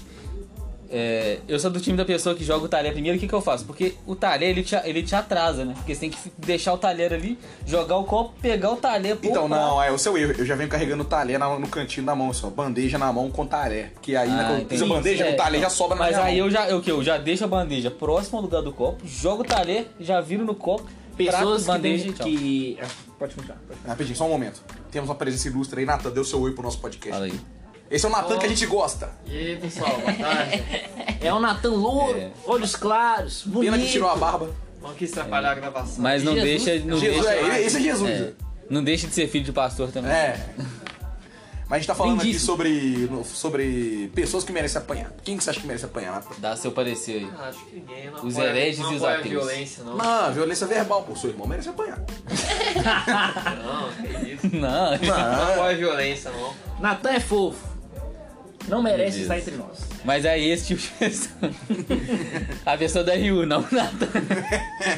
é, 0.92 1.40
eu 1.48 1.58
sou 1.60 1.72
do 1.72 1.80
time 1.80 1.96
da 1.98 2.04
pessoa 2.04 2.36
que 2.36 2.44
joga 2.44 2.66
o 2.66 2.68
talher 2.68 2.92
primeiro. 2.92 3.18
O 3.18 3.20
que, 3.20 3.28
que 3.28 3.34
eu 3.34 3.42
faço? 3.42 3.64
Porque 3.66 3.96
o 4.06 4.16
talher 4.16 4.50
ele 4.50 4.64
te, 4.64 4.76
ele 4.84 5.02
te 5.04 5.16
atrasa, 5.16 5.64
né? 5.64 5.74
Porque 5.76 5.94
você 5.96 6.02
tem 6.02 6.10
que 6.10 6.18
deixar 6.38 6.74
o 6.74 6.78
talher 6.78 7.14
ali, 7.14 7.40
jogar 7.66 7.96
o 7.98 8.04
copo, 8.04 8.34
pegar 8.42 8.72
o 8.72 8.76
talher, 8.76 9.16
pôr 9.16 9.30
Então, 9.30 9.48
não, 9.48 9.82
é 9.82 9.92
o 9.92 9.98
seu 9.98 10.18
erro. 10.18 10.34
Eu 10.38 10.46
já 10.46 10.56
venho 10.56 10.70
carregando 10.70 11.04
o 11.04 11.06
talher 11.06 11.40
na- 11.40 11.58
no 11.58 11.68
cantinho 11.68 12.06
da 12.06 12.14
mão, 12.16 12.34
só. 12.34 12.50
Bandeja 12.50 12.98
na 12.98 13.12
mão 13.14 13.32
com 13.32 13.46
talher. 13.46 13.92
Porque 13.94 14.16
aí, 14.16 14.30
Ah, 14.30 14.50
né, 14.60 14.66
quando 14.68 14.88
bandeja, 14.90 15.26
É, 15.26 15.34
o 15.34 15.38
talher 15.38 15.62
já 15.62 15.70
sobra 15.70 15.96
na 15.98 16.04
Mas 16.04 16.16
minha 16.16 16.26
aí 16.28 16.38
mão. 16.38 16.46
eu 16.48 16.52
já, 16.52 16.70
eu, 16.70 16.78
o 16.78 16.82
quê? 16.82 16.92
eu 16.92 17.04
já 17.04 17.18
deixo 17.18 17.44
a 17.46 17.48
bandeja 17.48 17.90
próximo 17.90 18.38
ao 18.38 18.44
lugar 18.44 18.62
do 18.62 18.74
copo, 18.74 19.08
jogo 19.08 19.44
o 19.44 19.46
talher, 19.46 19.88
já 20.00 20.20
viro 20.20 20.44
no 20.46 20.54
copo, 20.54 20.86
Pessoas 21.18 21.64
prato, 21.66 21.78
bandeja 21.78 22.12
que, 22.12 22.14
que... 22.14 22.78
Ah, 22.82 22.88
Pode 23.20 23.36
continuar. 23.36 23.58
Pode 23.60 23.68
continuar. 23.70 23.90
Rapidinho, 23.90 24.16
só 24.18 24.26
um 24.26 24.30
momento. 24.30 24.64
Temos 24.90 25.08
uma 25.10 25.16
presença 25.16 25.48
ilustre 25.48 25.80
aí, 25.82 25.86
Natan. 25.86 26.10
Deu 26.10 26.24
seu 26.24 26.42
oi 26.42 26.54
pro 26.54 26.64
nosso 26.64 26.80
podcast. 26.80 27.12
Fala 27.12 27.26
aí. 27.26 27.61
Esse 27.92 28.06
é 28.06 28.10
o 28.10 28.12
Natan 28.12 28.38
que 28.40 28.46
a 28.46 28.50
gente 28.50 28.66
gosta. 28.66 29.10
E 29.26 29.38
aí, 29.38 29.58
pessoal, 29.58 29.98
boa 30.00 30.14
tarde. 30.14 30.64
É 31.24 31.32
o 31.32 31.40
Natan 31.40 31.70
louro, 31.70 32.18
É. 32.18 32.32
olhos 32.48 32.76
claros, 32.76 33.44
bonito. 33.46 33.72
Pena 33.72 33.84
que 33.86 33.92
tirou 33.92 34.10
a 34.10 34.16
barba. 34.16 34.50
Não 34.82 34.92
quis 34.96 35.12
atrapalhar 35.12 35.52
a 35.52 35.54
gravação. 35.56 36.02
Mas 36.02 36.24
não 36.24 36.34
Jesus- 36.34 36.64
deixa. 36.64 36.84
Não 36.86 36.98
Jesus, 36.98 37.24
deixa 37.28 37.36
é, 37.54 37.62
esse 37.64 37.78
é 37.78 37.80
Jesus. 37.82 38.10
é, 38.10 38.34
não 38.68 38.84
deixa 38.84 39.06
de 39.08 39.14
ser 39.14 39.28
filho 39.28 39.46
de 39.46 39.52
pastor 39.52 39.92
também. 39.92 40.12
É. 40.12 40.44
Mas 41.70 41.74
a 41.74 41.78
gente 41.78 41.88
tá 41.88 41.94
falando 41.94 42.16
aqui 42.18 42.26
Lindíssimo. 42.26 42.48
sobre, 42.48 43.08
no- 43.12 43.24
sobre 43.24 44.12
pessoas 44.16 44.44
que 44.44 44.52
merecem 44.52 44.82
apanhar. 44.82 45.12
Quem 45.24 45.38
que 45.38 45.44
você 45.44 45.52
acha 45.52 45.60
que 45.60 45.68
merece 45.68 45.86
apanhar, 45.86 46.12
Natan? 46.14 46.34
Dá 46.40 46.56
seu 46.56 46.72
parecer 46.72 47.18
aí. 47.20 47.30
Ah, 47.40 47.50
Acho 47.50 47.66
que 47.66 47.76
ninguém 47.76 48.10
não 48.10 48.26
Os 48.26 48.36
hereges 48.38 48.80
não 48.80 48.94
e 48.94 48.96
os 48.96 49.04
ateus. 49.04 49.28
violência, 49.30 49.84
não. 49.84 49.96
Não, 49.96 50.34
violência 50.34 50.66
verbal, 50.66 51.04
pô. 51.04 51.16
Seu 51.16 51.30
irmão 51.30 51.46
merece 51.48 51.70
apanhar. 51.70 52.00
Não, 53.64 53.92
que 53.94 54.32
isso. 54.34 54.50
Não, 54.58 54.98
Não 54.98 55.14
Ah, 55.14 55.54
apoia 55.54 55.78
violência, 55.78 56.32
não. 56.32 56.54
Natan 56.80 57.12
é 57.12 57.20
fofo. 57.20 57.70
Não 58.68 58.82
merece 58.82 59.22
estar 59.22 59.38
entre 59.38 59.56
nós. 59.56 59.80
mas 60.06 60.24
é 60.26 60.40
esse 60.40 60.68
tipo 60.68 60.82
de 60.82 60.88
pessoa. 60.90 61.52
A 62.66 62.78
pessoa 62.78 63.04
da 63.04 63.14
Rio, 63.16 63.46
não 63.46 63.66
nada. 63.72 64.08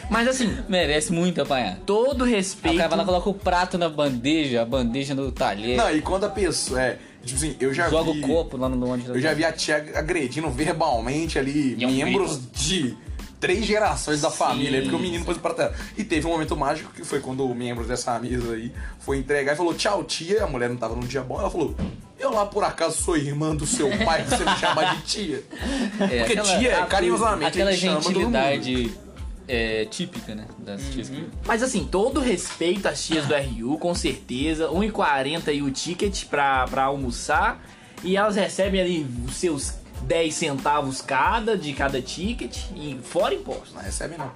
Mas 0.10 0.28
assim, 0.28 0.56
Merece 0.68 1.12
muito 1.12 1.42
apanhar. 1.42 1.78
todo 1.86 2.24
Aí 2.26 2.32
o 2.32 2.36
respeito. 2.36 2.78
cara 2.78 2.90
vai 2.90 2.98
lá, 3.00 3.06
coloca 3.06 3.30
o 3.30 3.34
prato 3.34 3.78
na 3.78 3.90
bandeja, 3.90 4.62
a 4.62 4.66
bandeja 4.66 5.16
no 5.16 5.32
talher, 5.32 5.78
Não, 5.78 5.94
e 5.96 6.02
quando 6.02 6.26
a 6.26 6.30
pessoa. 6.30 6.82
É, 6.82 6.98
tipo 7.24 7.38
assim, 7.38 7.56
eu 7.60 7.74
já 7.74 7.90
joga 7.90 8.12
vi. 8.12 8.20
o 8.24 8.28
copo 8.28 8.58
lá 8.58 8.68
no 8.70 8.90
onde 8.90 9.08
Eu 9.08 9.20
já 9.20 9.34
vi 9.34 9.46
a 9.46 9.52
tia 9.52 9.78
agredindo 9.96 10.50
verbalmente 10.50 11.40
ali 11.40 11.76
E 11.78 11.84
é 11.84 11.88
um 11.88 11.92
membros 11.92 12.40
de 12.52 12.96
três 13.44 13.66
gerações 13.66 14.22
da 14.22 14.32
família, 14.32 14.82
porque 14.82 14.96
o 14.96 15.00
menino 15.00 15.26
pôs 15.26 15.36
o 15.36 15.40
prato 15.42 15.58
dela. 15.58 15.76
E 15.98 16.04
teve 16.06 16.26
um 16.26 16.30
momento 16.30 16.56
mágico 16.56 16.94
que 16.94 17.04
foi 17.04 17.20
quando 17.20 17.46
o 17.46 17.54
membro 17.54 17.84
dessa 17.86 18.18
mesa 18.18 18.54
aí 18.54 18.72
foi 19.00 19.18
entregar 19.18 19.52
e 19.52 19.56
falou: 19.58 19.74
Tchau, 19.74 20.02
tia. 20.06 20.46
A 20.46 20.48
mulher 20.48 20.70
não 20.70 20.78
tava 20.78 20.96
num 20.96 21.02
dia 21.06 21.22
bom. 21.22 21.38
Ela 21.38 21.52
falou: 21.52 21.76
Eu 22.18 22.32
lá 22.32 22.46
por 22.46 22.64
acaso 22.64 22.96
sou 23.04 23.18
irmã 23.18 23.54
do 23.54 23.68
seu 23.68 23.90
pai, 24.06 24.24
você 24.24 24.46
me 24.46 24.56
chama 24.58 24.96
de 24.96 25.02
tia. 25.02 25.44
É, 26.00 26.24
Porque 26.24 26.38
tia 26.42 26.72
é 26.72 26.86
carinhosamente. 26.86 27.48
Aquela 27.50 27.72
a 27.72 27.74
gente 27.74 27.82
chama 27.82 28.02
todo 28.02 28.20
mundo. 28.22 28.34
gentilidade 28.38 28.94
é, 29.46 29.86
típica, 29.86 30.34
né? 30.34 30.46
Das 30.60 30.82
tias 30.92 31.10
que- 31.10 31.28
Mas 31.46 31.62
assim, 31.62 31.84
todo 31.86 32.22
respeito 32.22 32.88
às 32.88 33.04
tias 33.06 33.26
do 33.26 33.34
RU, 33.36 33.78
com 33.78 33.94
certeza. 33.94 34.70
1,40 34.70 35.50
aí 35.50 35.62
o 35.62 35.70
ticket 35.70 36.26
pra, 36.28 36.66
pra 36.66 36.84
almoçar. 36.86 37.62
E 38.06 38.16
elas 38.18 38.36
recebem 38.38 38.80
ali 38.82 39.08
os 39.28 39.36
seus 39.36 39.74
10 40.04 40.34
centavos 40.34 41.02
cada 41.02 41.58
de 41.58 41.74
cada 41.74 42.02
ticket. 42.02 42.58
E 42.76 42.98
fora 43.04 43.34
imposto. 43.34 43.74
Não 43.76 43.82
recebe, 43.82 44.18
não. 44.18 44.32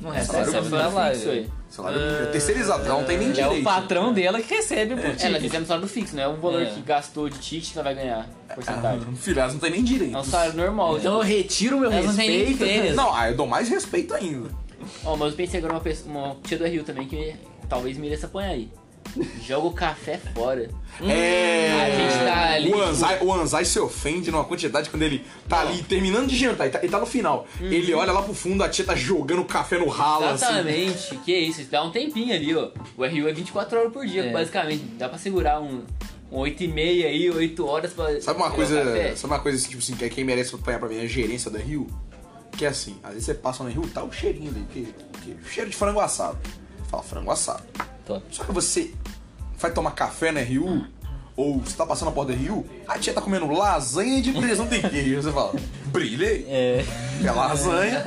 Não 0.00 0.10
Salário 0.10 0.50
recebe. 0.50 0.56
Recebe 0.68 0.68
da 0.70 1.12
fixo 1.12 1.30
aí. 1.30 1.50
Salário 1.70 1.98
mínimo 2.00 2.18
é 2.18 2.26
terceirizado, 2.26 2.84
não 2.88 3.04
tem 3.04 3.16
nem 3.18 3.28
É 3.30 3.32
direito. 3.32 3.60
o 3.60 3.64
patrão 3.64 4.12
dela 4.12 4.42
que 4.42 4.52
recebe 4.54 4.94
por 4.96 5.04
É, 5.04 5.08
ela 5.08 5.14
ticket. 5.16 5.42
recebe 5.42 5.62
um 5.62 5.66
salário 5.66 5.88
fixo, 5.88 6.16
não 6.16 6.22
é 6.22 6.28
um 6.28 6.36
valor 6.40 6.62
É. 6.62 6.66
que 6.66 6.80
gastou 6.82 7.30
de 7.30 7.38
ticket 7.38 7.72
que 7.72 7.78
ela 7.78 7.84
vai 7.84 7.94
ganhar 7.94 8.28
porcentagem. 8.54 9.06
Ah, 9.10 9.16
Filho, 9.16 9.40
elas 9.40 9.52
não 9.54 9.60
tem 9.60 9.70
nem 9.70 9.82
direito. 9.84 10.14
É 10.14 10.18
um 10.20 10.24
salário 10.24 10.54
normal. 10.54 10.98
Então 10.98 11.14
eu 11.14 11.20
retiro 11.22 11.78
meu 11.78 11.90
Elas 11.90 12.04
não 12.06 12.12
nem 12.14 12.30
respeito. 12.44 12.58
férias. 12.58 12.96
Não, 12.96 13.14
aí 13.14 13.30
eu 13.32 13.36
dou 13.36 13.46
mais 13.46 13.68
respeito 13.70 14.12
ainda. 14.12 14.50
Ó, 15.04 15.16
mas 15.16 15.30
eu 15.30 15.36
pensei 15.36 15.58
agora 15.60 15.74
uma, 15.74 15.80
pessoa, 15.80 16.10
uma 16.10 16.36
tia 16.42 16.58
do 16.58 16.66
Rio 16.66 16.82
também 16.84 17.06
que 17.06 17.34
talvez 17.68 17.96
mereça 17.96 18.26
apanhar 18.26 18.50
aí. 18.50 18.68
Joga 19.46 19.66
o 19.66 19.72
café 19.72 20.18
fora. 20.34 20.68
É. 21.00 21.82
a 21.82 21.90
gente 21.90 22.24
tá 22.24 22.52
ali, 22.54 22.72
O 22.72 22.80
Anzai, 22.82 23.18
o 23.22 23.32
Anzai 23.32 23.64
se 23.64 23.78
ofende 23.78 24.30
numa 24.30 24.44
quantidade 24.44 24.88
quando 24.90 25.02
ele 25.02 25.24
tá 25.48 25.60
ali 25.60 25.82
terminando 25.82 26.26
de 26.28 26.36
jantar, 26.36 26.64
ele 26.64 26.72
tá, 26.72 26.78
ele 26.82 26.88
tá 26.92 26.98
no 26.98 27.06
final. 27.06 27.46
Ele 27.60 27.92
olha 27.94 28.12
lá 28.12 28.22
pro 28.22 28.34
fundo, 28.34 28.62
a 28.62 28.68
tia 28.68 28.84
tá 28.84 28.94
jogando 28.94 29.44
café 29.44 29.78
no 29.78 29.88
ralo, 29.88 30.24
assim. 30.26 30.44
Exatamente, 30.44 31.16
que 31.24 31.34
isso, 31.36 31.62
dá 31.70 31.82
um 31.82 31.90
tempinho 31.90 32.34
ali, 32.34 32.54
ó. 32.54 32.70
O 32.96 33.04
RU 33.06 33.28
é 33.28 33.32
24 33.32 33.78
horas 33.78 33.92
por 33.92 34.06
dia, 34.06 34.26
É. 34.26 34.32
basicamente. 34.32 34.84
Dá 34.98 35.08
pra 35.08 35.18
segurar 35.18 35.60
um, 35.60 35.82
um 36.30 36.38
8 36.38 36.62
e 36.64 36.68
meia 36.68 37.08
aí, 37.08 37.30
8 37.30 37.66
horas 37.66 37.92
pra. 37.92 38.20
Sabe 38.20 38.38
uma 38.40 38.50
coisa, 38.50 38.80
o 38.80 38.84
café. 38.84 39.16
sabe 39.16 39.34
uma 39.34 39.40
coisa 39.40 39.58
assim, 39.58 39.68
tipo 39.70 39.82
assim, 39.82 39.94
que 39.96 40.04
é 40.04 40.08
quem 40.08 40.24
merece 40.24 40.54
apanhar 40.54 40.78
pra 40.78 40.88
mim 40.88 40.98
é 40.98 41.02
a 41.02 41.06
gerência 41.06 41.50
da 41.50 41.58
Rio? 41.58 41.86
Que 42.56 42.64
é 42.66 42.68
assim, 42.68 42.96
às 43.02 43.10
vezes 43.12 43.24
você 43.26 43.34
passa 43.34 43.64
no 43.64 43.70
Rio, 43.70 43.82
tá 43.88 44.04
o 44.04 44.12
cheirinho 44.12 44.50
ali, 44.50 44.64
que, 44.72 44.94
que- 45.22 45.36
cheiro 45.50 45.70
de 45.70 45.76
frango 45.76 46.00
assado. 46.00 46.38
Fala, 46.90 47.02
frango 47.02 47.30
assado. 47.30 47.62
Top. 48.06 48.22
Só 48.30 48.44
que 48.44 48.52
você 48.52 48.92
vai 49.58 49.70
tomar 49.70 49.92
café 49.92 50.32
na 50.32 50.40
Rio, 50.40 50.86
ou 51.36 51.60
você 51.60 51.76
tá 51.76 51.86
passando 51.86 52.08
a 52.08 52.12
porta 52.12 52.32
da 52.32 52.38
Rio, 52.38 52.66
a 52.86 52.98
tia 52.98 53.12
tá 53.12 53.20
comendo 53.20 53.50
lasanha 53.50 54.20
de 54.20 54.32
presunto 54.32 54.74
e 54.74 54.80
queijo. 54.82 55.22
Você 55.22 55.32
fala, 55.32 55.54
brilhei. 55.86 56.46
É. 56.48 56.84
É 57.24 57.30
lasanha. 57.30 58.04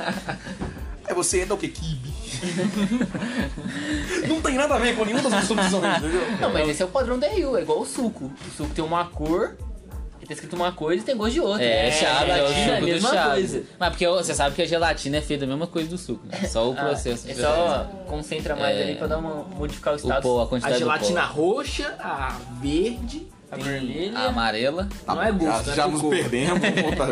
Aí 1.06 1.14
você 1.14 1.42
entra 1.42 1.54
o 1.54 1.58
quê? 1.58 1.68
Kibe. 1.68 2.14
Não 4.28 4.40
tem 4.42 4.56
nada 4.56 4.74
a 4.74 4.78
ver 4.78 4.96
com 4.96 5.04
nenhuma 5.04 5.28
das 5.28 5.50
opções, 5.50 5.72
entendeu? 5.72 6.38
Não, 6.40 6.52
mas 6.52 6.68
esse 6.68 6.82
é 6.82 6.84
o 6.84 6.88
padrão 6.88 7.18
do 7.18 7.26
RU, 7.26 7.56
é 7.56 7.62
igual 7.62 7.80
o 7.80 7.86
suco. 7.86 8.30
O 8.46 8.56
suco 8.56 8.74
tem 8.74 8.84
uma 8.84 9.04
cor, 9.06 9.56
tá 10.28 10.34
escrito 10.34 10.56
uma 10.56 10.72
coisa 10.72 11.02
e 11.02 11.06
tem 11.06 11.16
gosto 11.16 11.32
de 11.34 11.40
outra. 11.40 11.62
É, 11.64 11.90
chave, 11.90 12.30
é 12.30 12.34
o 12.34 12.48
gelatina 12.48 12.72
é 12.72 12.76
a 12.76 12.80
mesma 12.80 13.08
chave. 13.10 13.30
coisa. 13.30 13.62
Mas 13.78 13.88
porque 13.90 14.08
você 14.08 14.34
sabe 14.34 14.54
que 14.56 14.62
a 14.62 14.66
gelatina 14.66 15.16
é 15.16 15.20
feita 15.20 15.46
da 15.46 15.52
mesma 15.52 15.66
coisa 15.66 15.88
do 15.88 15.98
suco, 15.98 16.26
né? 16.26 16.48
Só 16.48 16.68
o 16.68 16.72
Ah, 16.72 16.76
processo. 16.84 17.28
é 17.30 17.34
de 17.34 17.40
só 17.40 17.84
concentra 18.06 18.54
mais 18.56 18.76
É. 18.76 18.82
ali 18.82 18.94
pra 18.96 19.06
dar 19.06 19.18
uma, 19.18 19.44
modificar 19.44 19.92
o 19.94 19.96
o 19.96 19.98
status. 20.00 20.22
pó, 20.22 20.48
a 20.50 20.66
A 20.66 20.72
gelatina 20.78 21.22
do 21.22 21.32
roxa, 21.32 21.94
a 21.98 22.38
verde. 22.60 23.26
A 23.50 23.56
vermelha. 23.56 24.18
A 24.18 24.26
amarela. 24.26 24.88
Não 25.06 25.22
é 25.22 25.30
gosto, 25.32 25.66
já, 25.66 25.72
é 25.72 25.76
já 25.76 25.88
nos 25.88 26.02
perdemos. 26.02 26.58
vamos 26.60 26.82
voltar. 26.82 27.08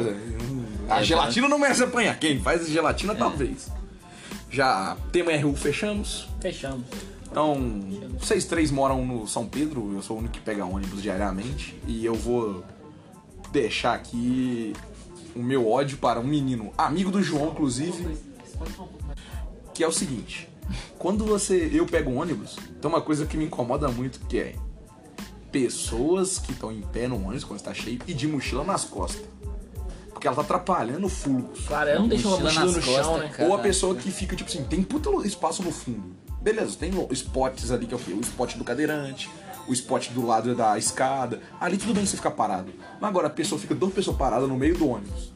A 0.91 1.03
gelatina 1.03 1.49
não 1.49 1.59
merece 1.59 1.83
apanhar. 1.85 2.19
Quem 2.19 2.41
faz 2.41 2.63
a 2.63 2.69
gelatina, 2.69 3.15
talvez. 3.15 3.71
Já 4.51 4.97
tema 5.13 5.33
RU 5.37 5.55
fechamos. 5.57 6.29
Fechamos. 6.41 6.85
Então, 7.31 7.57
vocês 8.21 8.45
três 8.45 8.71
moram 8.71 9.05
no 9.05 9.27
São 9.27 9.45
Pedro, 9.47 9.93
eu 9.95 10.03
sou 10.03 10.17
o 10.17 10.21
único 10.21 10.35
que 10.35 10.41
pega 10.41 10.65
ônibus 10.65 11.03
diariamente. 11.03 11.75
E 11.87 12.05
eu 12.05 12.15
vou 12.15 12.63
deixar 13.55 13.95
aqui 13.95 14.73
o 15.35 15.43
meu 15.43 15.71
ódio 15.71 15.97
para 15.97 16.19
um 16.19 16.25
menino, 16.25 16.73
amigo 16.77 17.11
do 17.11 17.23
João, 17.23 17.51
inclusive, 17.53 18.19
que 19.73 19.83
é 19.83 19.87
o 19.87 19.93
seguinte. 19.93 20.49
Quando 20.99 21.25
você. 21.25 21.71
Eu 21.73 21.87
pego 21.87 22.11
um 22.11 22.19
ônibus, 22.21 22.57
tem 22.81 22.91
uma 22.91 23.01
coisa 23.01 23.27
que 23.27 23.37
me 23.37 23.45
incomoda 23.45 23.89
muito 23.89 24.21
que 24.27 24.39
é 24.39 24.55
pessoas 25.53 26.39
que 26.39 26.51
estão 26.51 26.73
em 26.73 26.81
pé 26.81 27.07
no 27.07 27.17
ônibus 27.17 27.45
quando 27.45 27.61
está 27.61 27.73
cheio 27.73 28.01
e 28.09 28.13
de 28.13 28.27
mochila 28.27 28.65
nas 28.65 28.85
costas. 28.85 29.25
Porque 30.11 30.27
ela 30.27 30.35
tá 30.35 30.43
atrapalhando 30.43 31.07
o 31.07 31.09
fluxo. 31.09 31.67
Claro, 31.67 31.91
ela 31.91 32.01
não 32.01 32.09
deixa 32.09 32.27
uma 32.27 32.39
Mochila 32.39 32.65
mochila 32.65 32.67
nas 32.67 32.77
no 32.77 32.83
chão, 32.83 32.95
costas, 32.95 33.31
né? 33.31 33.37
cara. 33.37 33.49
Ou 33.49 33.55
a 33.55 33.59
pessoa 33.59 33.95
que 33.95 34.11
fica, 34.11 34.35
tipo 34.35 34.51
assim, 34.51 34.65
tem 34.65 34.83
puta 34.83 35.11
espaço 35.27 35.63
no 35.63 35.71
fundo. 35.71 36.17
Beleza, 36.41 36.77
tem 36.77 36.91
spots 37.11 37.71
ali 37.71 37.87
que 37.87 37.95
é 37.95 37.97
o 37.97 38.01
quê? 38.01 38.13
O 38.13 38.21
spot 38.21 38.57
do 38.57 38.65
cadeirante, 38.65 39.31
o 39.69 39.73
spot 39.73 40.11
do 40.11 40.27
lado 40.27 40.55
da 40.55 40.77
escada. 40.79 41.41
Ali 41.61 41.77
tudo 41.77 41.95
bem 41.95 42.05
você 42.07 42.17
ficar 42.17 42.31
parado. 42.33 42.73
Mas 43.01 43.09
agora 43.11 43.27
a 43.29 43.31
pessoa 43.31 43.59
fica 43.61 43.75
duas 43.75 43.93
pessoas 43.93 44.17
paradas 44.17 44.49
no 44.49 44.57
meio 44.57 44.77
do 44.77 44.89
ônibus. 44.89 45.33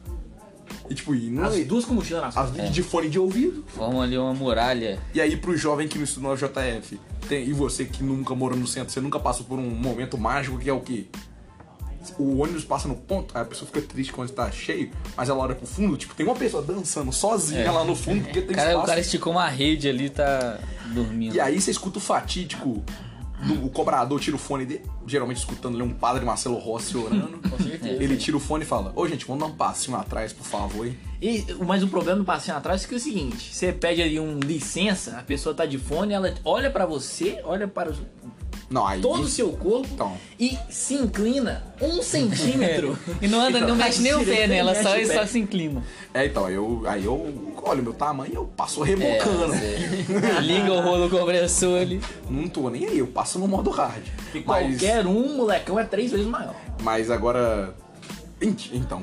E 0.89 0.95
tipo, 0.95 1.13
e 1.13 1.29
não 1.29 1.43
As 1.43 1.63
duas 1.65 1.85
com 1.85 1.93
mochila 1.93 2.21
nas 2.21 2.35
as 2.35 2.49
costas. 2.49 2.71
de 2.71 2.81
fone 2.83 3.09
de 3.09 3.19
ouvido. 3.19 3.63
Formam 3.67 4.01
ali 4.01 4.17
uma 4.17 4.33
muralha. 4.33 4.99
E 5.13 5.21
aí 5.21 5.37
pro 5.37 5.55
jovem 5.55 5.87
que 5.87 5.97
não 5.97 6.03
estudou 6.03 6.31
na 6.31 6.35
JF, 6.35 6.99
tem- 7.27 7.47
e 7.47 7.53
você 7.53 7.85
que 7.85 8.03
nunca 8.03 8.33
morou 8.33 8.57
no 8.57 8.65
centro, 8.67 8.91
você 8.91 8.99
nunca 8.99 9.19
passou 9.19 9.45
por 9.45 9.59
um 9.59 9.69
momento 9.69 10.17
mágico 10.17 10.57
que 10.57 10.69
é 10.69 10.73
o 10.73 10.79
quê? 10.81 11.05
O 12.17 12.39
ônibus 12.41 12.63
passa 12.63 12.87
no 12.87 12.95
ponto, 12.95 13.35
aí 13.37 13.43
a 13.43 13.45
pessoa 13.45 13.67
fica 13.67 13.81
triste 13.81 14.11
quando 14.11 14.31
tá 14.31 14.49
cheio, 14.49 14.89
mas 15.15 15.29
ela 15.29 15.43
olha 15.43 15.53
pro 15.53 15.67
fundo, 15.67 15.95
tipo, 15.95 16.15
tem 16.15 16.25
uma 16.25 16.33
pessoa 16.35 16.63
dançando 16.63 17.11
sozinha 17.13 17.71
lá 17.71 17.83
no 17.83 17.95
fundo 17.95 18.23
porque 18.23 18.41
tem 18.41 18.55
Cara, 18.55 18.69
espaço. 18.69 18.83
o 18.83 18.87
cara 18.87 18.99
esticou 18.99 19.33
uma 19.33 19.47
rede 19.47 19.87
ali 19.87 20.05
e 20.05 20.09
tá 20.09 20.59
dormindo. 20.93 21.35
E 21.35 21.39
aí 21.39 21.59
você 21.61 21.69
escuta 21.69 21.99
o 21.99 22.01
fatídico 22.01 22.83
o 23.63 23.69
cobrador 23.69 24.19
tira 24.19 24.35
o 24.35 24.39
fone 24.39 24.65
dele, 24.65 24.83
geralmente 25.07 25.37
escutando 25.37 25.75
ali 25.75 25.83
um 25.83 25.93
padre 25.93 26.25
Marcelo 26.25 26.57
Rossi 26.57 26.97
orando. 26.97 27.39
Com 27.49 27.57
certeza. 27.57 28.03
Ele 28.03 28.17
tira 28.17 28.35
o 28.35 28.39
fone 28.39 28.63
e 28.63 28.67
fala: 28.67 28.91
Ô 28.95 29.07
gente, 29.07 29.25
vamos 29.25 29.41
dar 29.41 29.47
um 29.47 29.55
passinho 29.55 29.95
atrás, 29.97 30.33
por 30.33 30.45
favor, 30.45 30.85
hein? 30.85 30.97
E, 31.21 31.45
mas 31.65 31.83
o 31.83 31.87
problema 31.87 32.19
do 32.19 32.25
passinho 32.25 32.57
atrás 32.57 32.83
é 32.83 32.87
que 32.87 32.93
é 32.93 32.97
o 32.97 32.99
seguinte: 32.99 33.53
você 33.53 33.71
pede 33.71 34.01
ali 34.01 34.19
um 34.19 34.39
licença, 34.39 35.17
a 35.17 35.23
pessoa 35.23 35.55
tá 35.55 35.65
de 35.65 35.77
fone, 35.77 36.13
ela 36.13 36.33
olha 36.43 36.69
pra 36.69 36.85
você, 36.85 37.39
olha 37.43 37.67
para 37.67 37.93
Não, 38.69 38.85
aí. 38.85 39.01
todo 39.01 39.23
o 39.23 39.27
seu 39.27 39.49
corpo 39.53 39.87
Então. 39.91 40.15
e 40.39 40.57
se 40.69 40.93
inclina 40.93 41.63
um 41.81 42.01
centímetro. 42.01 42.97
E 43.21 43.27
não 43.27 43.41
anda, 43.41 43.59
não 43.61 43.75
mexe 43.75 44.01
nem 44.01 44.13
o 44.13 44.23
pé, 44.23 44.47
né? 44.47 44.57
Ela 44.57 44.75
só, 44.75 44.91
só 45.11 45.25
se 45.25 45.39
inclina. 45.39 45.83
É, 46.13 46.25
então, 46.27 46.45
aí 46.45 46.53
eu, 46.53 46.83
aí 46.85 47.03
eu 47.05 47.53
olho 47.63 47.81
o 47.81 47.83
meu 47.83 47.93
tamanho 47.93 48.33
eu 48.35 48.45
passo 48.45 48.81
rebocando. 48.81 49.53
É, 49.55 50.39
Liga 50.41 50.71
o 50.73 50.81
rolo 50.81 51.09
compressor 51.09 51.81
ali. 51.81 51.99
Não 52.29 52.47
tô 52.47 52.69
nem 52.69 52.85
aí, 52.85 52.99
eu 52.99 53.07
passo 53.07 53.39
no 53.39 53.47
modo 53.47 53.69
hard. 53.71 54.03
E 54.33 54.43
Mas, 54.45 54.79
qualquer 54.79 55.05
um, 55.07 55.35
molecão, 55.37 55.79
é 55.79 55.83
três 55.83 56.11
vezes 56.11 56.27
maior. 56.27 56.55
mas 56.83 57.09
agora. 57.11 57.73
Ent- 58.41 58.71
Então, 58.73 59.01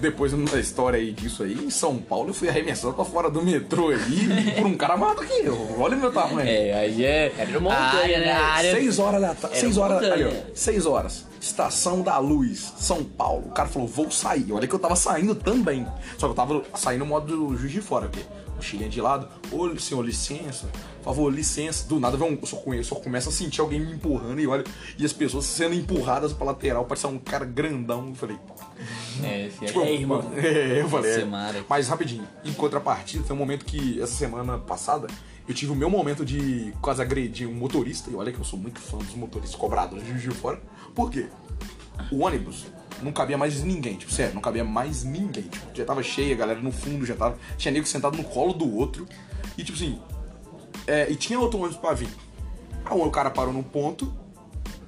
depois 0.00 0.32
da 0.32 0.60
história 0.60 0.98
aí 0.98 1.10
disso 1.12 1.42
aí, 1.42 1.54
em 1.54 1.70
São 1.70 1.96
Paulo 1.98 2.30
eu 2.30 2.34
fui 2.34 2.48
arremessado 2.48 2.94
pra 2.94 3.04
fora 3.04 3.28
do 3.28 3.42
metrô 3.42 3.88
aí 3.88 4.54
por 4.56 4.66
um 4.66 4.76
cara 4.76 4.96
maior 4.96 5.16
do 5.16 5.22
que 5.24 5.32
eu. 5.44 5.76
Olha 5.78 5.96
o 5.96 6.00
meu 6.00 6.12
tamanho. 6.12 6.48
É, 6.48 6.72
aí 6.74 7.04
é. 7.04 7.32
Era 7.36 7.50
uma 7.58 7.70
montanha, 7.70 8.00
área, 8.00 8.18
né? 8.20 8.32
Área 8.32 8.72
Seis 8.72 8.98
horas 8.98 9.20
da 9.20 9.34
tarde. 9.34 9.58
Seis 9.58 9.76
horas. 9.76 10.02
Ali, 10.10 10.24
ó. 10.24 10.30
Seis 10.54 10.86
horas. 10.86 11.24
Estação 11.40 12.00
da 12.02 12.18
Luz, 12.18 12.72
São 12.78 13.02
Paulo. 13.04 13.46
O 13.48 13.50
cara 13.52 13.68
falou, 13.68 13.86
vou 13.88 14.10
sair. 14.10 14.52
Olha 14.52 14.66
que 14.66 14.74
eu 14.74 14.78
tava 14.78 14.96
saindo 14.96 15.34
também. 15.34 15.86
Só 16.18 16.26
que 16.26 16.32
eu 16.32 16.34
tava 16.36 16.62
saindo 16.74 17.00
no 17.00 17.06
modo 17.06 17.36
do 17.36 17.56
juiz 17.56 17.72
de 17.72 17.80
fora, 17.80 18.06
porque 18.08 18.24
mochilinha 18.56 18.88
de 18.88 19.00
lado. 19.00 19.28
Ô, 19.52 19.78
senhor, 19.78 20.02
licença. 20.02 20.66
Por 20.98 21.04
favor, 21.14 21.32
licença. 21.32 21.86
Do 21.88 22.00
nada, 22.00 22.16
eu 22.16 22.46
só, 22.46 22.56
conheço, 22.56 22.88
só 22.88 22.94
começa 22.96 23.28
a 23.28 23.32
sentir 23.32 23.60
alguém 23.60 23.78
me 23.80 23.92
empurrando 23.92 24.40
e 24.40 24.46
olha. 24.46 24.64
E 24.98 25.04
as 25.04 25.12
pessoas 25.12 25.44
sendo 25.44 25.74
empurradas 25.74 26.32
pra 26.32 26.46
lateral. 26.46 26.84
Parece 26.84 27.06
um 27.06 27.18
cara 27.18 27.44
grandão. 27.44 28.08
Eu 28.08 28.14
falei, 28.14 28.36
É, 29.22 29.48
filho, 29.50 29.66
Tipo, 29.66 29.80
É, 29.82 29.92
irmão. 29.92 30.24
É, 30.36 30.80
eu 30.80 30.88
falei. 30.88 31.12
é. 31.12 31.64
Mas 31.68 31.88
rapidinho, 31.88 32.26
em 32.44 32.52
contrapartida, 32.52 33.22
tem 33.24 33.34
um 33.34 33.38
momento 33.38 33.64
que 33.64 34.00
essa 34.00 34.14
semana 34.14 34.58
passada 34.58 35.06
eu 35.48 35.54
tive 35.54 35.70
o 35.70 35.76
meu 35.76 35.88
momento 35.88 36.24
de 36.24 36.72
quase 36.82 37.00
agredir 37.00 37.48
um 37.48 37.54
motorista. 37.54 38.10
E 38.10 38.14
olha 38.16 38.32
que 38.32 38.38
eu 38.40 38.44
sou 38.44 38.58
muito 38.58 38.80
fã 38.80 38.98
dos 38.98 39.14
motoristas 39.14 39.54
cobradores 39.58 40.04
de 40.04 40.10
Juiz 40.12 40.22
de 40.24 40.30
Fora. 40.30 40.60
Por 40.94 41.10
quê? 41.10 41.26
O 42.10 42.24
ônibus 42.24 42.64
não 43.02 43.12
cabia 43.12 43.36
mais 43.38 43.62
ninguém, 43.62 43.96
tipo, 43.96 44.12
sério, 44.12 44.34
não 44.34 44.40
cabia 44.40 44.64
mais 44.64 45.04
ninguém. 45.04 45.44
Tipo, 45.44 45.66
já 45.74 45.84
tava 45.84 46.02
cheia, 46.02 46.34
a 46.34 46.38
galera 46.38 46.60
no 46.60 46.72
fundo 46.72 47.04
já 47.04 47.14
tava. 47.14 47.36
Tinha 47.56 47.72
nego 47.72 47.86
sentado 47.86 48.16
no 48.16 48.24
colo 48.24 48.52
do 48.52 48.74
outro. 48.76 49.06
E 49.56 49.64
tipo 49.64 49.76
assim. 49.76 49.98
é, 50.86 51.10
e 51.10 51.16
tinha 51.16 51.38
outro 51.38 51.58
ônibus 51.58 51.76
pra 51.78 51.92
vir. 51.94 52.08
Aí 52.84 52.98
o 52.98 53.10
cara 53.10 53.30
parou 53.30 53.52
num 53.52 53.62
ponto. 53.62 54.12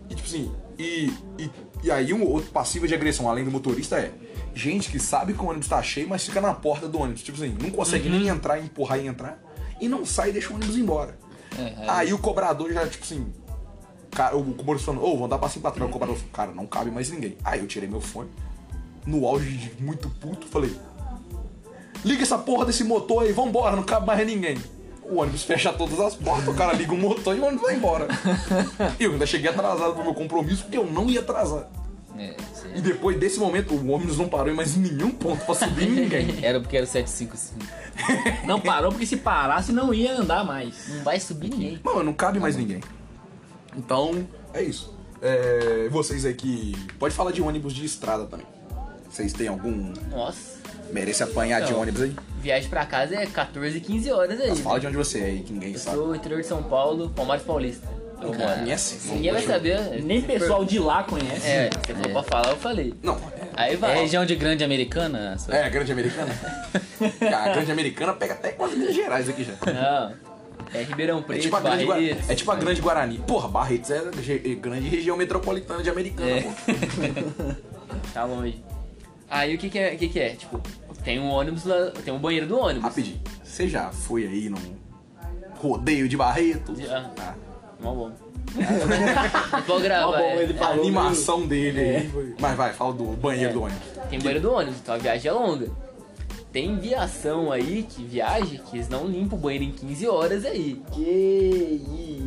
E 0.09 0.15
tipo 0.15 0.27
assim, 0.27 0.51
e, 0.79 1.13
e, 1.39 1.51
e 1.83 1.91
aí 1.91 2.13
um 2.13 2.25
outro 2.25 2.51
passivo 2.51 2.87
de 2.87 2.95
agressão, 2.95 3.29
além 3.29 3.45
do 3.45 3.51
motorista, 3.51 3.99
é 3.99 4.13
gente 4.55 4.91
que 4.91 4.99
sabe 4.99 5.33
que 5.35 5.43
o 5.43 5.47
ônibus 5.47 5.69
tá 5.69 5.83
cheio, 5.83 6.09
mas 6.09 6.25
fica 6.25 6.41
na 6.41 6.55
porta 6.55 6.89
do 6.89 6.99
ônibus. 7.01 7.23
Tipo 7.23 7.39
assim, 7.39 7.57
não 7.61 7.71
consegue 7.71 8.09
nem 8.09 8.29
entrar, 8.29 8.59
empurrar 8.59 8.99
e 8.99 9.07
entrar. 9.07 9.39
E 9.81 9.89
não 9.89 10.05
sai 10.05 10.31
e 10.31 10.33
deixa 10.33 10.51
o 10.53 10.57
ônibus 10.57 10.77
embora. 10.77 11.19
É, 11.59 11.85
Aí 11.89 12.13
o 12.13 12.19
cobrador 12.19 12.73
já, 12.73 12.87
tipo 12.87 13.05
assim. 13.05 13.33
Cara, 14.19 14.37
o 14.37 14.79
falando, 14.81 15.05
ô, 15.05 15.15
vamos 15.15 15.31
dar 15.31 15.39
passinho 15.39 15.63
pra 15.63 15.71
trás. 15.71 15.89
O 15.89 15.93
cobrador 15.93 16.17
falou, 16.17 16.33
cara, 16.33 16.51
não 16.51 16.67
cabe 16.67 16.91
mais 16.91 17.09
ninguém. 17.09 17.37
Aí 17.45 17.61
eu 17.61 17.69
tirei 17.69 17.89
meu 17.89 18.01
fone, 18.01 18.29
no 19.07 19.25
auge 19.25 19.49
de 19.49 19.81
muito 19.81 20.11
puto, 20.11 20.45
falei: 20.49 20.75
Liga 22.05 22.25
essa 22.25 22.37
porra 22.37 22.67
desse 22.67 22.83
motor 22.83 23.23
aí, 23.23 23.33
vambora, 23.33 23.77
não 23.77 23.85
cabe 23.85 24.09
mais 24.09 24.27
ninguém. 24.27 24.59
O 25.05 25.21
ônibus 25.21 25.45
fecha 25.45 25.73
todas 25.73 26.01
as 26.01 26.17
portas, 26.17 26.49
o 26.49 26.55
cara 26.55 26.73
liga 26.73 26.93
o 26.93 26.99
motor 26.99 27.37
e 27.37 27.39
o 27.39 27.45
ônibus 27.45 27.63
vai 27.63 27.77
embora. 27.77 28.09
eu 28.99 29.13
ainda 29.13 29.25
cheguei 29.25 29.51
atrasado 29.51 29.95
pro 29.95 30.03
meu 30.03 30.15
compromisso, 30.15 30.65
porque 30.65 30.79
eu 30.79 30.85
não 30.85 31.09
ia 31.09 31.21
atrasar. 31.21 31.71
É, 32.19 32.35
sei. 32.53 32.73
E 32.75 32.81
depois 32.81 33.17
desse 33.21 33.39
momento, 33.39 33.73
o 33.73 33.89
ônibus 33.89 34.19
não 34.19 34.29
parou 34.29 34.53
em 34.53 34.57
mais 34.57 34.77
nenhum 34.77 35.13
ponto 35.13 35.45
pra 35.45 35.55
subir 35.55 35.89
ninguém. 35.89 36.39
Era 36.43 36.59
porque 36.59 36.77
era 36.77 36.87
755. 36.87 37.69
Não 38.47 38.61
parou 38.61 38.91
porque 38.91 39.07
se 39.07 39.17
parasse 39.17 39.73
não 39.73 39.93
ia 39.93 40.17
andar 40.17 40.45
mais. 40.45 40.89
Não 40.89 41.05
vai 41.05 41.19
subir 41.19 41.51
ninguém. 41.51 41.81
Mano, 41.83 42.05
não 42.05 42.13
cabe 42.13 42.39
mais 42.39 42.57
ninguém. 42.57 42.81
Então, 43.79 44.27
é 44.53 44.63
isso. 44.63 44.95
É, 45.23 45.89
vocês 45.91 46.25
aí 46.25 46.35
que. 46.35 46.75
Pode 46.99 47.15
falar 47.15 47.31
de 47.33 47.41
ônibus 47.41 47.73
de 47.73 47.85
estrada 47.85 48.25
também. 48.27 48.47
Vocês 49.09 49.33
têm 49.33 49.49
algum. 49.49 49.93
Nossa. 50.11 50.59
Merece 50.93 51.23
apanhar 51.23 51.61
de 51.63 51.73
Não. 51.73 51.81
ônibus 51.81 52.03
aí? 52.03 52.15
Viagem 52.41 52.69
pra 52.71 52.85
casa 52.87 53.15
é 53.15 53.27
14, 53.27 53.79
15 53.81 54.11
horas 54.11 54.41
aí. 54.41 54.49
Mas 54.49 54.61
fala 54.61 54.81
de 54.81 54.87
onde 54.87 54.97
você 54.97 55.19
é 55.21 55.25
aí, 55.25 55.41
que 55.41 55.53
ninguém 55.53 55.73
Eu 55.73 55.79
sabe. 55.79 55.97
sou 55.97 56.15
interior 56.15 56.41
de 56.41 56.47
São 56.47 56.63
Paulo, 56.63 57.11
Palmares 57.11 57.43
Paulista. 57.45 57.87
Eu 58.21 58.33
moro. 58.35 58.55
Conhece? 58.61 59.09
Ninguém 59.13 59.33
vai 59.33 59.43
saber. 59.43 60.03
Nem 60.03 60.21
pessoal 60.23 60.65
de 60.65 60.79
lá 60.79 61.05
conhece. 61.05 61.47
É, 61.47 61.71
se 61.87 61.95
for 61.95 62.11
pra 62.11 62.23
falar, 62.23 62.51
eu 62.51 62.57
falei. 62.57 62.95
Não, 63.03 63.17
Aí 63.55 63.75
É 63.75 63.77
vai. 63.77 63.97
região 64.01 64.25
de 64.25 64.35
grande 64.37 64.63
americana? 64.65 65.37
sua- 65.39 65.55
é, 65.57 65.65
a 65.65 65.69
Grande 65.69 65.93
Americana. 65.93 66.33
a 67.37 67.49
Grande 67.55 67.71
Americana 67.73 68.13
pega 68.15 68.35
até 68.35 68.53
quase 68.53 68.77
Minas 68.77 68.95
Gerais 68.95 69.29
aqui 69.29 69.45
já. 69.45 69.53
Não. 69.73 70.15
É 70.75 70.83
Ribeirão 70.83 71.19
É 71.19 71.23
Preto, 71.23 71.43
tipo, 71.43 71.57
a 71.57 71.61
grande 71.61 71.85
Gua- 71.85 71.97
é 72.03 72.35
tipo 72.35 72.51
a 72.51 72.55
Grande 72.57 72.81
Guarani. 72.81 73.19
Porra, 73.27 73.49
Barretos 73.49 73.91
é 73.91 73.99
a 73.99 74.23
ge- 74.23 74.39
grande 74.61 74.89
região 74.89 75.17
metropolitana 75.17 75.83
de 75.83 75.89
Americana, 75.91 76.31
É. 76.31 76.43
pô. 76.43 76.51
Tá 78.13 78.25
longe. 78.25 78.63
Aí 79.31 79.55
o 79.55 79.59
que 79.59 79.69
que 79.71 79.79
é? 79.79 79.95
O 79.95 79.99
que 79.99 80.09
que 80.09 80.21
é? 80.21 80.31
Tipo, 80.31 80.61
tem 81.05 81.19
um 81.21 81.29
ônibus 81.31 81.65
lá, 81.65 81.91
tem 82.05 82.13
um 82.13 82.19
banheiro 82.19 82.47
do 82.47 82.59
ônibus. 82.59 82.83
Rapidinho, 82.85 83.21
você 83.43 83.69
já 83.69 83.91
foi 83.91 84.27
aí 84.27 84.49
num 84.49 84.77
rodeio 85.57 86.09
de 86.09 86.17
Barretos? 86.17 86.79
Já. 86.79 87.11
Ah, 87.19 87.35
Mó 87.81 87.95
bom. 87.95 88.13
Vou 89.67 89.81
gravar. 89.81 90.13
Tá 90.13 90.23
é. 90.23 90.43
ele 90.43 90.59
a 90.59 90.69
animação 90.69 91.47
dele 91.47 91.81
aí. 91.81 92.35
Mas 92.41 92.57
vai, 92.57 92.73
fala 92.73 92.93
do 92.95 93.05
banheiro 93.05 93.51
É. 93.51 93.53
do 93.53 93.63
ônibus. 93.63 93.89
Tem 94.09 94.19
banheiro 94.19 94.41
do 94.41 94.53
ônibus, 94.53 94.79
então 94.81 94.95
a 94.95 94.99
viagem 94.99 95.29
é 95.29 95.33
longa. 95.33 95.71
Tem 96.59 96.77
viação 96.77 97.53
aí 97.53 97.87
que 97.89 98.03
viaja 98.03 98.59
que 98.59 98.79
eles 98.79 98.89
não 98.89 99.07
limpam 99.07 99.39
o 99.39 99.41
banheiro 99.41 99.63
em 99.63 99.71
15 99.71 100.09
horas 100.09 100.45
aí. 100.45 100.83
Que 100.91 101.81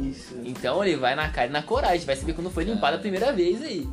isso. 0.10 0.36
Então 0.46 0.82
ele 0.82 0.96
vai 0.96 1.16
na 1.16 1.28
cara 1.28 1.48
e 1.48 1.52
na 1.52 1.62
coragem, 1.62 2.06
vai 2.06 2.16
saber 2.16 2.32
quando 2.32 2.50
foi 2.50 2.64
limpado 2.64 2.96
a 2.96 3.00
primeira 3.00 3.34
vez 3.34 3.62
aí. 3.62 3.86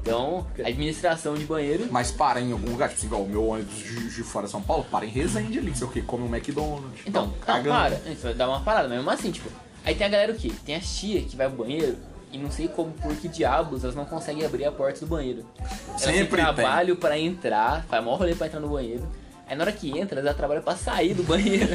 Então, 0.00 0.46
a 0.62 0.68
administração 0.68 1.34
de 1.34 1.44
banheiro. 1.44 1.88
Mas 1.90 2.12
para 2.12 2.40
em 2.40 2.52
algum 2.52 2.70
lugar, 2.70 2.88
tipo 2.88 3.00
assim, 3.00 3.08
igual 3.08 3.22
o 3.22 3.28
meu 3.28 3.44
ônibus 3.44 3.74
de, 3.74 4.14
de 4.14 4.22
fora 4.22 4.46
de 4.46 4.52
São 4.52 4.62
Paulo, 4.62 4.86
para 4.88 5.04
em 5.04 5.08
Resende 5.08 5.58
ali, 5.58 5.74
sei 5.74 5.88
o 5.88 5.90
quê, 5.90 6.02
come 6.02 6.22
um 6.22 6.32
McDonald's. 6.32 7.00
Então, 7.04 7.22
não, 7.22 7.32
não, 7.32 7.38
cagando. 7.40 7.68
para. 7.70 8.14
Vai 8.22 8.34
dar 8.34 8.48
uma 8.48 8.60
parada, 8.60 8.86
mas 8.86 8.98
mesmo 8.98 9.10
assim, 9.10 9.32
tipo. 9.32 9.50
Aí 9.84 9.96
tem 9.96 10.06
a 10.06 10.10
galera 10.10 10.30
o 10.30 10.36
quê? 10.36 10.52
Tem 10.64 10.76
as 10.76 10.86
tia 10.86 11.20
que 11.22 11.34
vai 11.34 11.46
ao 11.46 11.52
banheiro 11.52 11.96
e 12.32 12.38
não 12.38 12.48
sei 12.48 12.68
como, 12.68 12.92
por 12.92 13.16
que 13.16 13.26
diabos, 13.26 13.82
elas 13.82 13.96
não 13.96 14.04
conseguem 14.04 14.46
abrir 14.46 14.66
a 14.66 14.70
porta 14.70 15.00
do 15.00 15.06
banheiro. 15.08 15.44
Elas 15.88 16.02
têm 16.04 16.14
Sempre 16.14 16.42
trabalho 16.42 16.94
pra 16.94 17.18
entrar, 17.18 17.84
faz 17.86 18.04
maior 18.04 18.20
rolê 18.20 18.36
pra 18.36 18.46
entrar 18.46 18.60
no 18.60 18.68
banheiro. 18.68 19.02
Aí 19.50 19.56
na 19.56 19.64
hora 19.64 19.72
que 19.72 19.98
entra, 19.98 20.20
elas 20.20 20.36
trabalham 20.36 20.62
pra 20.62 20.76
sair 20.76 21.12
do 21.12 21.24
banheiro. 21.24 21.74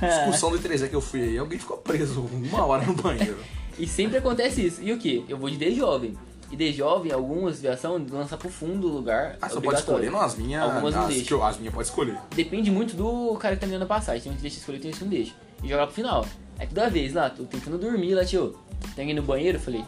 Discussão 0.00 0.52
do 0.52 0.58
3 0.60 0.84
que 0.84 0.94
eu 0.94 1.00
fui 1.00 1.20
aí, 1.20 1.36
alguém 1.36 1.58
ficou 1.58 1.76
preso 1.78 2.20
uma 2.20 2.64
hora 2.64 2.86
no 2.86 2.94
banheiro. 2.94 3.36
e 3.76 3.88
sempre 3.88 4.18
acontece 4.18 4.64
isso. 4.64 4.80
E 4.80 4.92
o 4.92 4.98
quê? 4.98 5.24
Eu 5.28 5.36
vou 5.36 5.50
de 5.50 5.56
de 5.56 5.74
jovem. 5.74 6.16
E 6.52 6.56
de 6.56 6.72
jovem, 6.72 7.10
algumas 7.10 7.60
viação 7.60 8.00
lança 8.08 8.36
pro 8.36 8.48
fundo 8.48 8.82
do 8.82 8.94
lugar. 8.94 9.36
Ah, 9.42 9.48
você 9.48 9.60
pode 9.60 9.80
escolher? 9.80 10.12
Não, 10.12 10.20
as 10.20 10.36
minhas. 10.36 10.62
Algumas 10.62 10.94
não 10.94 11.02
as, 11.02 11.08
deixam. 11.08 11.38
que 11.38 11.44
as 11.44 11.58
minhas 11.58 11.74
pode 11.74 11.88
escolher. 11.88 12.18
Depende 12.36 12.70
muito 12.70 12.94
do 12.94 13.36
cara 13.36 13.56
que 13.56 13.60
tá 13.60 13.66
me 13.66 13.72
dando 13.72 13.82
a 13.82 13.86
passagem. 13.86 14.22
Tem 14.22 14.30
uns 14.30 14.36
que 14.36 14.42
deixa 14.42 14.58
escolher, 14.58 14.78
tem 14.78 14.92
uns 14.92 14.98
que 14.98 15.02
não 15.02 15.10
deixa. 15.10 15.34
E 15.60 15.68
jogar 15.68 15.86
pro 15.86 15.96
final. 15.96 16.24
Aí 16.56 16.68
toda 16.68 16.88
vez 16.88 17.14
lá, 17.14 17.30
tô 17.30 17.42
tentando 17.42 17.78
dormir 17.78 18.14
lá, 18.14 18.24
tio. 18.24 18.56
Tem 18.94 19.06
que 19.06 19.10
ir 19.10 19.14
no 19.14 19.22
banheiro? 19.22 19.58
Eu 19.58 19.60
falei, 19.60 19.84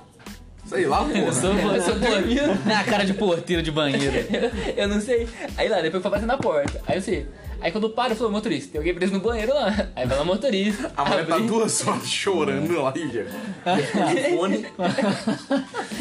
Sei 0.67 0.85
lá, 0.87 1.03
Eu 1.03 1.21
porra. 1.21 1.33
sou, 1.33 1.53
eu 1.55 1.83
sou 1.83 1.95
porteiro. 1.95 2.59
Na 2.67 2.83
cara 2.85 3.05
de 3.05 3.15
porteiro 3.15 3.63
de 3.63 3.71
banheiro. 3.71 4.17
eu, 4.17 4.75
eu 4.85 4.89
não 4.89 5.01
sei. 5.01 5.29
Aí 5.57 5.69
lá, 5.69 5.77
depois 5.77 5.95
eu 5.95 6.03
fui 6.03 6.11
bater 6.11 6.27
na 6.27 6.37
porta. 6.37 6.81
Aí 6.87 6.97
eu 6.99 7.03
sei. 7.03 7.27
Aí 7.61 7.73
quando 7.73 7.85
eu 7.85 7.91
paro, 7.91 8.13
eu 8.13 8.17
falo, 8.17 8.31
motorista, 8.31 8.73
tem 8.73 8.79
alguém 8.79 8.95
preso 8.95 9.13
no 9.13 9.21
banheiro 9.21 9.53
lá. 9.55 9.89
Aí 9.97 10.07
vai 10.07 10.19
lá, 10.19 10.25
motorista. 10.25 10.93
A 10.97 11.05
mulher 11.05 11.27
tá 11.27 11.39
duas 11.39 11.87
horas 11.87 12.09
chorando 12.09 12.81
lá 12.83 12.93
e 12.97 13.09
já. 13.09 13.23
O 13.23 14.39
fone. 14.39 14.67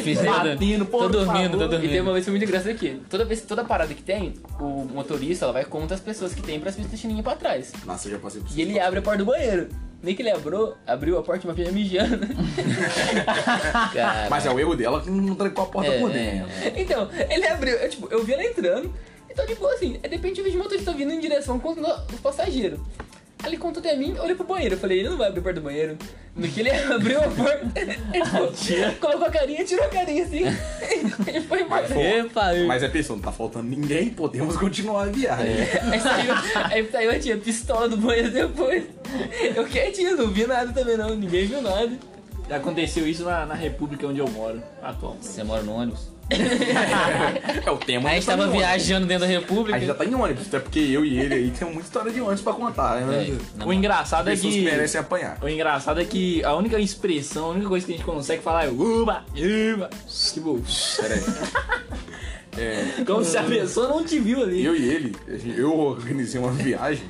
Filha 0.02 0.22
da- 0.22 0.32
Batendo, 0.44 0.86
pô, 0.86 0.98
Tô 0.98 1.04
por 1.04 1.12
dormindo, 1.24 1.52
tô 1.52 1.58
favor. 1.58 1.64
E 1.64 1.68
tem 1.68 1.80
dormindo. 1.80 2.02
uma 2.02 2.12
vez 2.12 2.24
que 2.24 2.30
foi 2.30 2.38
muito 2.38 2.48
engraçado 2.48 2.70
aqui. 2.70 3.00
Toda 3.08 3.24
vez, 3.24 3.40
toda 3.42 3.64
parada 3.64 3.92
que 3.94 4.02
tem, 4.02 4.34
o 4.60 4.86
motorista 4.94 5.44
ela 5.46 5.52
vai 5.52 5.64
contra 5.64 5.94
as 5.94 6.00
pessoas 6.00 6.34
que 6.34 6.42
tem 6.42 6.60
pra 6.60 6.70
as 6.70 6.76
pessoas 6.76 6.90
deixarem 6.92 7.22
pra 7.22 7.34
trás. 7.36 7.72
Nossa, 7.84 8.08
eu 8.08 8.12
já 8.12 8.18
passei 8.18 8.40
por 8.40 8.48
isso. 8.48 8.58
E 8.58 8.62
ele 8.62 8.78
abre 8.78 8.98
a 8.98 9.02
porta 9.02 9.18
do 9.18 9.24
banheiro. 9.26 9.68
Nem 10.02 10.14
que 10.14 10.22
ele 10.22 10.30
abriu, 10.30 10.74
abriu 10.86 11.18
a 11.18 11.22
porta 11.22 11.40
de 11.40 11.46
uma 11.48 11.54
filha 11.54 11.72
mijando. 11.72 12.20
Mas 14.30 14.46
é 14.46 14.50
o 14.50 14.58
erro 14.60 14.76
dela 14.76 15.00
que 15.00 15.10
não 15.10 15.34
trancou 15.34 15.64
a 15.64 15.68
porta 15.68 15.90
É, 15.90 15.98
por 15.98 16.10
dentro. 16.10 16.48
então, 16.76 17.08
ele 17.30 17.46
abriu, 17.46 17.74
eu, 17.76 17.88
tipo, 17.88 18.08
eu 18.10 18.24
vi 18.24 18.34
ela 18.34 18.44
entrando, 18.44 18.92
tô 19.36 19.44
de 19.44 19.54
boa 19.54 19.74
assim. 19.74 20.00
Aí 20.02 20.08
de 20.08 20.16
repente 20.16 20.38
eu 20.38 20.44
vejo 20.44 20.56
o 20.58 20.62
motorista 20.62 20.92
vindo 20.92 21.12
em 21.12 21.20
direção 21.20 21.58
contra 21.60 21.82
os 22.12 22.20
passageiros. 22.20 22.80
Aí 23.42 23.50
ele 23.50 23.58
contou 23.58 23.80
até 23.80 23.94
mim, 23.94 24.16
olhei 24.18 24.34
pro 24.34 24.46
banheiro. 24.46 24.74
Eu 24.74 24.78
falei, 24.78 25.00
ele 25.00 25.10
não 25.10 25.18
vai 25.18 25.28
abrir 25.28 25.40
a 25.40 25.42
porta 25.42 25.60
do 25.60 25.64
banheiro. 25.64 25.98
No 26.34 26.48
que 26.48 26.60
ele 26.60 26.70
abriu 26.92 27.18
a 27.20 27.28
porta, 27.28 27.80
ele 27.80 27.94
tipo, 28.56 28.96
colocou 29.00 29.26
a 29.26 29.30
carinha, 29.30 29.64
tirou 29.64 29.84
a 29.84 29.88
carinha 29.88 30.24
assim. 30.24 30.42
e 31.32 31.40
foi 31.42 31.62
embora. 31.62 31.86
Epa, 32.00 32.54
Mas 32.66 32.82
é 32.82 32.88
pessoa, 32.88 33.16
não 33.16 33.22
tá 33.22 33.32
faltando 33.32 33.68
ninguém, 33.68 34.10
podemos 34.10 34.56
continuar 34.56 35.04
a 35.04 35.06
viagem. 35.06 35.54
Aí 35.92 36.00
saiu, 36.00 36.34
aí 36.54 36.90
saiu 36.90 37.10
a 37.10 37.18
tia 37.18 37.36
pistola 37.36 37.88
do 37.88 37.96
banheiro 37.96 38.30
depois. 38.30 38.84
Eu 39.54 39.66
quietinho, 39.66 40.16
não 40.16 40.28
vi 40.28 40.46
nada 40.46 40.72
também 40.72 40.96
não, 40.96 41.14
ninguém 41.14 41.46
viu 41.46 41.62
nada. 41.62 41.92
Já 42.48 42.56
aconteceu 42.56 43.06
isso 43.06 43.24
na, 43.24 43.44
na 43.44 43.54
república 43.54 44.06
onde 44.06 44.20
eu 44.20 44.28
moro, 44.28 44.62
atualmente. 44.82 45.26
Você 45.26 45.42
mora 45.42 45.62
no 45.62 45.72
ônibus? 45.72 46.15
É 47.64 47.70
o 47.70 47.76
tema. 47.76 48.10
A 48.10 48.14
gente 48.14 48.26
tava 48.26 48.48
viajando 48.48 49.06
dentro 49.06 49.20
da 49.20 49.26
A 49.26 49.28
gente 49.38 49.46
já 49.46 49.54
República. 49.54 49.94
tá 49.94 50.04
em 50.04 50.14
ônibus, 50.14 50.46
até 50.48 50.58
porque 50.58 50.80
eu 50.80 51.04
e 51.04 51.18
ele 51.18 51.34
aí 51.34 51.50
tem 51.50 51.68
muita 51.68 51.84
história 51.84 52.12
de 52.12 52.20
ônibus 52.20 52.40
pra 52.40 52.52
contar. 52.52 53.00
Né? 53.00 53.36
É, 53.60 53.64
O 53.64 53.72
engraçado 53.72 54.28
é 54.28 54.36
que 54.36 54.50
que... 54.50 54.62
merecem 54.62 55.00
apanhar. 55.00 55.38
O 55.40 55.48
engraçado 55.48 56.00
é 56.00 56.04
que 56.04 56.44
a 56.44 56.54
única 56.54 56.78
expressão, 56.80 57.46
a 57.46 57.48
única 57.50 57.68
coisa 57.68 57.86
que 57.86 57.92
a 57.92 57.96
gente 57.96 58.04
consegue 58.04 58.42
falar 58.42 58.64
é 58.64 58.68
uba, 58.68 59.24
uba, 59.74 59.90
tipo, 60.32 60.60
Pera 61.00 61.14
aí. 61.14 61.22
É, 62.58 63.04
como 63.04 63.22
se 63.22 63.36
a 63.36 63.42
pessoa 63.42 63.88
não 63.88 64.02
te 64.02 64.18
viu 64.18 64.42
ali. 64.42 64.64
eu 64.64 64.74
e 64.74 64.88
ele, 64.88 65.16
eu 65.58 65.78
organizei 65.78 66.40
uma 66.40 66.50
viagem 66.52 67.04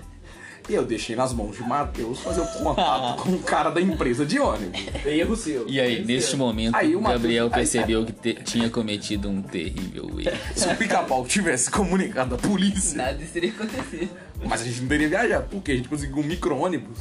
e 0.68 0.74
eu 0.74 0.84
deixei 0.84 1.14
nas 1.14 1.32
mãos 1.32 1.56
de 1.56 1.62
Matheus 1.62 2.20
fazer 2.20 2.40
o 2.40 2.46
contato 2.46 3.22
com 3.22 3.30
o 3.30 3.38
cara 3.40 3.70
da 3.70 3.80
empresa 3.80 4.26
de 4.26 4.38
ônibus. 4.40 4.80
Erro 5.04 5.36
seu. 5.36 5.68
E 5.68 5.80
aí, 5.80 6.04
neste 6.04 6.36
momento, 6.36 6.74
Aí 6.74 6.96
o 6.96 7.00
Matheus- 7.00 7.22
Gabriel 7.22 7.44
aí- 7.46 7.50
percebeu 7.52 8.04
que 8.04 8.12
te- 8.12 8.34
tinha 8.42 8.68
cometido 8.68 9.28
um 9.28 9.40
terrível 9.42 10.04
erro. 10.20 10.36
Se 10.54 10.66
o 10.68 10.76
pica-pau 10.76 11.24
tivesse 11.24 11.70
comunicado 11.70 12.34
à 12.34 12.38
polícia, 12.38 12.96
Nada 12.98 13.18
teria 13.32 13.50
acontecido. 13.50 14.10
mas 14.44 14.60
a 14.60 14.64
gente 14.64 14.80
não 14.80 14.88
teria 14.88 15.08
viajado, 15.08 15.46
porque 15.50 15.72
a 15.72 15.76
gente 15.76 15.88
conseguiu 15.88 16.18
um 16.18 16.22
micro-ônibus 16.24 16.98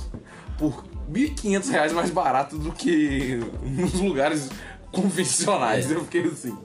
por 0.58 0.84
1.500 1.12 1.70
reais 1.70 1.92
mais 1.94 2.10
barato 2.12 2.58
do 2.58 2.72
que 2.72 3.40
nos 3.64 3.94
lugares 3.96 4.50
convencionais. 4.92 5.90
Eu 5.92 6.02
fiquei 6.06 6.22
assim. 6.26 6.56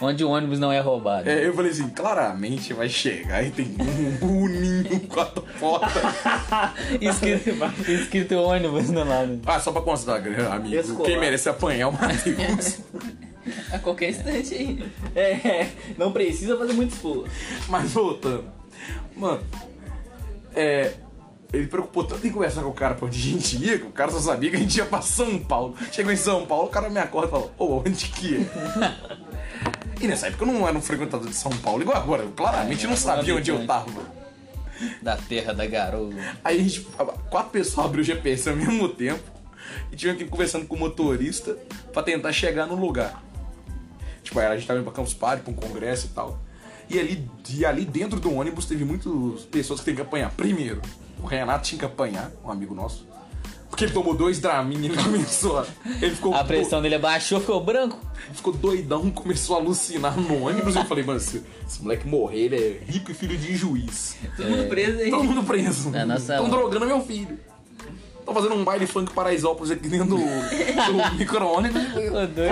Onde 0.00 0.24
o 0.24 0.30
ônibus 0.30 0.58
não 0.58 0.72
é 0.72 0.80
roubado. 0.80 1.28
É, 1.28 1.46
eu 1.46 1.52
falei 1.52 1.70
assim, 1.70 1.88
claramente 1.90 2.72
vai 2.72 2.88
chegar 2.88 3.44
e 3.44 3.50
tem 3.50 3.76
um 4.22 4.44
uninho 4.44 5.00
quatro 5.08 5.44
portas. 5.58 5.90
Escrito, 7.00 7.50
escrito 7.86 8.34
ônibus 8.36 8.90
do 8.90 9.04
lado. 9.04 9.40
Ah, 9.44 9.60
só 9.60 9.72
pra 9.72 9.82
constar, 9.82 10.16
amigo, 10.16 10.74
Escolar. 10.74 11.04
quem 11.04 11.20
merece 11.20 11.48
apanhar 11.50 11.80
é 11.82 11.86
o 11.86 11.92
Matheus. 11.92 12.78
A 13.72 13.78
qualquer 13.78 14.10
instante 14.10 14.54
aí. 14.54 14.84
É, 15.14 15.68
não 15.98 16.12
precisa 16.12 16.56
fazer 16.56 16.72
muito 16.72 16.92
esforço. 16.92 17.24
Mas 17.68 17.92
voltando. 17.92 18.44
Mano, 19.16 19.42
é. 20.54 20.94
Ele 21.52 21.66
preocupou 21.66 22.04
tanto 22.04 22.24
em 22.24 22.30
conversar 22.30 22.62
com 22.62 22.68
o 22.68 22.72
cara 22.72 22.94
pra 22.94 23.06
onde 23.06 23.18
a 23.18 23.22
gente 23.32 23.56
ia, 23.56 23.76
que 23.76 23.84
o 23.84 23.90
cara 23.90 24.12
só 24.12 24.20
sabia 24.20 24.50
que 24.50 24.56
a 24.56 24.60
gente 24.60 24.76
ia 24.76 24.86
pra 24.86 25.02
São 25.02 25.36
Paulo. 25.36 25.74
Chegou 25.90 26.12
em 26.12 26.16
São 26.16 26.46
Paulo, 26.46 26.66
o 26.66 26.70
cara 26.70 26.88
me 26.88 27.00
acorda 27.00 27.26
e 27.26 27.30
fala, 27.32 27.50
ô, 27.58 27.78
onde 27.78 28.06
que 28.06 28.36
é? 28.36 29.29
E 30.00 30.06
nessa 30.06 30.28
época 30.28 30.44
eu 30.44 30.46
não 30.46 30.66
era 30.66 30.76
um 30.76 30.80
frequentador 30.80 31.28
de 31.28 31.34
São 31.34 31.50
Paulo, 31.58 31.82
igual 31.82 31.96
agora. 31.96 32.22
Eu 32.22 32.30
claramente 32.30 32.86
não 32.86 32.96
sabia 32.96 33.34
onde 33.34 33.50
eu 33.50 33.66
tava. 33.66 34.20
Da 35.02 35.16
terra 35.16 35.52
da 35.52 35.66
garoa. 35.66 36.14
Aí 36.42 36.58
a 36.58 36.62
gente, 36.62 36.80
quatro 37.28 37.50
pessoas 37.50 37.86
abriu 37.86 38.00
o 38.00 38.04
GPS 38.04 38.48
ao 38.48 38.56
mesmo 38.56 38.88
tempo 38.88 39.22
e 39.92 39.96
tinham 39.96 40.16
que 40.16 40.24
ir 40.24 40.28
conversando 40.28 40.66
com 40.66 40.74
o 40.74 40.78
motorista 40.78 41.56
pra 41.92 42.02
tentar 42.02 42.32
chegar 42.32 42.66
no 42.66 42.74
lugar. 42.74 43.22
Tipo, 44.22 44.40
aí 44.40 44.46
a 44.46 44.56
gente 44.56 44.66
tava 44.66 44.78
indo 44.78 44.84
pra 44.84 44.94
Campus 44.94 45.12
Party, 45.12 45.42
pra 45.42 45.52
um 45.52 45.54
congresso 45.54 46.06
e 46.06 46.10
tal. 46.10 46.38
E 46.88 46.98
ali, 46.98 47.30
e 47.50 47.64
ali 47.64 47.84
dentro 47.84 48.18
do 48.18 48.34
ônibus 48.34 48.64
teve 48.64 48.84
muitas 48.84 49.42
pessoas 49.44 49.80
que 49.80 49.86
têm 49.86 49.94
que 49.94 50.02
apanhar. 50.02 50.30
Primeiro, 50.30 50.80
o 51.22 51.26
Renato 51.26 51.68
tinha 51.68 51.78
que 51.78 51.84
apanhar, 51.84 52.30
um 52.44 52.50
amigo 52.50 52.74
nosso. 52.74 53.06
Porque 53.70 53.84
ele 53.84 53.92
tomou 53.92 54.12
dois 54.14 54.38
Dramin 54.40 54.80
e 54.82 54.86
ele 54.86 54.96
começou 55.02 55.60
a... 55.60 55.66
Ele 56.02 56.14
ficou, 56.14 56.34
A 56.34 56.42
pressão 56.44 56.82
dele 56.82 56.96
abaixou, 56.96 57.40
ficou 57.40 57.62
branco. 57.62 57.98
ficou 58.34 58.52
doidão, 58.52 59.10
começou 59.10 59.56
a 59.56 59.60
alucinar 59.60 60.18
no 60.18 60.42
ônibus. 60.44 60.74
Eu 60.76 60.84
falei, 60.84 61.04
mano, 61.04 61.20
se 61.20 61.42
esse 61.66 61.80
moleque 61.82 62.06
morrer, 62.06 62.40
ele 62.46 62.56
é 62.56 62.80
rico 62.92 63.10
e 63.12 63.14
filho 63.14 63.38
de 63.38 63.56
juiz. 63.56 64.16
Todo 64.36 64.50
mundo 64.50 64.68
preso 64.68 64.98
aí. 64.98 65.10
Todo 65.10 65.24
mundo 65.24 65.42
preso. 65.44 65.92
É, 65.94 66.16
Estão 66.16 66.48
drogando 66.50 66.84
meu 66.86 67.00
filho. 67.00 67.38
Estão 68.18 68.34
fazendo 68.34 68.54
um 68.54 68.64
baile 68.64 68.86
funk 68.86 69.12
paraisópolis 69.12 69.70
aqui 69.70 69.88
dentro 69.88 70.08
do, 70.08 70.16
do 70.18 71.14
micro-ônibus. 71.16 71.82
Doido. 71.94 72.42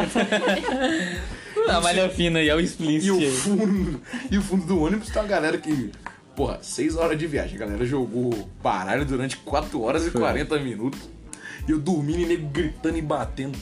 A 1.68 1.81
malha 1.81 2.09
fina 2.09 2.38
aí, 2.38 2.48
é 2.48 2.54
o 2.54 2.61
E 2.61 2.64
explícito 2.64 3.14
o 3.14 3.18
aí. 3.18 3.31
fundo, 3.31 4.00
e 4.31 4.38
o 4.38 4.42
fundo 4.42 4.64
do 4.66 4.81
ônibus 4.83 5.09
tá 5.11 5.20
uma 5.20 5.28
galera 5.28 5.59
que. 5.59 5.90
Porra, 6.38 6.61
6 6.62 6.94
horas 6.94 7.18
de 7.18 7.27
viagem. 7.27 7.57
A 7.57 7.59
galera 7.59 7.85
jogou 7.85 8.48
baralho 8.62 9.05
durante 9.05 9.37
4 9.38 9.83
horas 9.83 10.07
e 10.07 10.11
40 10.12 10.57
minutos. 10.61 11.01
E 11.66 11.72
eu 11.72 11.81
dormindo 11.81 12.20
e 12.20 12.27
nego 12.27 12.46
gritando 12.46 12.96
e 12.96 13.03
batendo. 13.03 13.59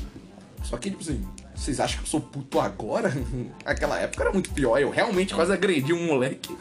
Só 0.63 0.77
que, 0.77 0.91
tipo 0.91 1.03
assim, 1.03 1.27
vocês 1.55 1.81
acham 1.81 1.97
que 1.97 2.03
eu 2.05 2.11
sou 2.11 2.21
puto 2.21 2.61
agora? 2.61 3.11
Aquela 3.65 3.99
época 3.99 4.25
era 4.25 4.31
muito 4.31 4.51
pior. 4.51 4.79
Eu 4.79 4.91
realmente 4.91 5.35
quase 5.35 5.55
agredi 5.55 5.95
um 5.95 6.07
moleque. 6.07 6.55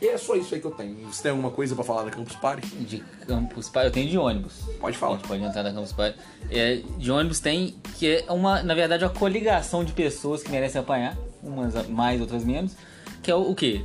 E 0.00 0.06
é 0.06 0.16
só 0.16 0.36
isso 0.36 0.54
aí 0.54 0.60
que 0.62 0.66
eu 0.66 0.70
tenho. 0.70 0.96
Você 1.12 1.24
tem 1.24 1.32
alguma 1.32 1.50
coisa 1.50 1.74
pra 1.74 1.84
falar 1.84 2.04
da 2.04 2.10
Campus 2.10 2.36
Party? 2.36 2.66
De 2.66 3.04
Campus 3.26 3.68
Party, 3.68 3.88
eu 3.88 3.92
tenho 3.92 4.08
de 4.08 4.16
ônibus. 4.16 4.54
Pode 4.80 4.96
A 4.96 4.98
falar. 4.98 5.16
gente 5.16 5.28
pode 5.28 5.42
entrar 5.42 5.62
na 5.62 5.72
Campus 5.74 5.92
Party. 5.92 6.18
É, 6.50 6.80
de 6.96 7.10
ônibus 7.10 7.40
tem 7.40 7.76
que 7.98 8.24
é 8.26 8.32
uma, 8.32 8.62
na 8.62 8.74
verdade, 8.74 9.04
uma 9.04 9.10
coligação 9.10 9.84
de 9.84 9.92
pessoas 9.92 10.42
que 10.42 10.50
merecem 10.50 10.80
apanhar, 10.80 11.14
umas 11.42 11.86
mais, 11.90 12.22
outras 12.22 12.42
menos, 12.42 12.74
que 13.22 13.30
é 13.30 13.34
o, 13.34 13.50
o 13.50 13.54
quê? 13.54 13.84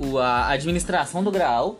O, 0.00 0.18
a 0.18 0.48
administração 0.48 1.22
do 1.22 1.30
grau, 1.30 1.78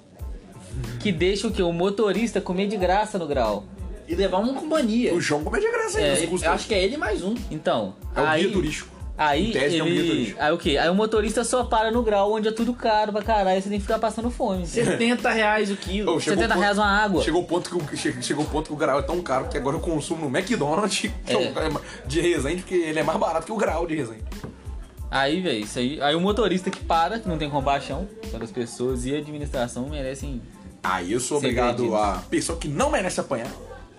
que 1.00 1.10
deixa 1.10 1.46
o 1.46 1.50
quê? 1.50 1.62
O 1.62 1.72
motorista 1.72 2.40
comer 2.40 2.66
de 2.68 2.76
graça 2.76 3.18
no 3.18 3.26
grau. 3.26 3.64
E 4.06 4.14
levar 4.14 4.38
uma 4.38 4.52
companhia. 4.54 5.14
O 5.14 5.20
João 5.20 5.42
como 5.44 5.56
é 5.56 5.60
de 5.60 5.70
graça 5.70 5.98
aí, 5.98 6.04
É, 6.04 6.28
Eu 6.46 6.52
acho 6.52 6.66
que 6.68 6.74
é 6.74 6.82
ele 6.82 6.96
mais 6.96 7.22
um. 7.22 7.34
Então, 7.50 7.94
É 8.14 8.20
o 8.20 8.26
aí, 8.26 8.42
guia 8.42 8.52
turístico. 8.52 8.90
Aí 9.16 9.52
tese, 9.52 9.78
é 9.78 9.82
um 9.82 9.86
guia 9.86 9.98
ele. 10.00 10.08
turístico. 10.08 10.42
Aí 10.42 10.52
o 10.52 10.58
quê? 10.58 10.78
Aí 10.78 10.88
o 10.88 10.94
motorista 10.94 11.44
só 11.44 11.62
para 11.64 11.90
no 11.90 12.02
grau 12.02 12.32
onde 12.32 12.48
é 12.48 12.52
tudo 12.52 12.72
caro 12.74 13.12
pra 13.12 13.22
caralho, 13.22 13.60
você 13.62 13.68
tem 13.68 13.78
que 13.78 13.82
ficar 13.86 13.98
passando 13.98 14.30
fome. 14.30 14.66
70 14.66 15.30
reais 15.30 15.70
o 15.70 15.76
quilo. 15.76 16.18
Chegou 16.20 16.36
70 16.42 16.44
o 16.44 16.48
ponto- 16.48 16.60
reais 16.60 16.78
uma 16.78 16.86
água. 16.86 17.22
Chegou 17.22 17.42
o 17.42 17.44
ponto 17.46 17.70
que 17.70 17.94
o, 17.94 17.96
che- 17.96 18.20
chegou 18.22 18.44
o 18.44 18.48
ponto 18.48 18.66
que 18.68 18.72
o 18.72 18.76
grau 18.76 18.98
é 18.98 19.02
tão 19.02 19.20
caro 19.22 19.46
que 19.48 19.56
agora 19.58 19.76
eu 19.76 19.80
consumo 19.80 20.28
no 20.28 20.36
McDonald's 20.38 20.98
que 21.26 21.32
É. 21.32 21.42
é 21.44 21.70
de 22.06 22.20
Resende, 22.20 22.62
porque 22.62 22.74
ele 22.74 22.98
é 22.98 23.02
mais 23.02 23.18
barato 23.18 23.46
que 23.46 23.52
o 23.52 23.56
grau 23.56 23.86
de 23.86 23.94
Resende. 23.94 24.24
Aí, 25.10 25.40
velho, 25.40 25.64
isso 25.64 25.78
aí. 25.78 26.00
Aí 26.00 26.14
o 26.14 26.20
motorista 26.20 26.70
que 26.70 26.84
para, 26.84 27.18
que 27.18 27.28
não 27.28 27.36
tem 27.36 27.50
compaixão 27.50 28.06
para 28.30 28.44
as 28.44 28.50
pessoas 28.50 29.04
e 29.04 29.14
a 29.14 29.18
administração 29.18 29.88
merecem. 29.88 30.40
Aí 30.82 31.12
eu 31.12 31.20
sou 31.20 31.38
obrigado 31.38 31.94
a 31.96 32.22
pessoa 32.30 32.56
que 32.56 32.68
não 32.68 32.90
merece 32.90 33.20
apanhar, 33.20 33.50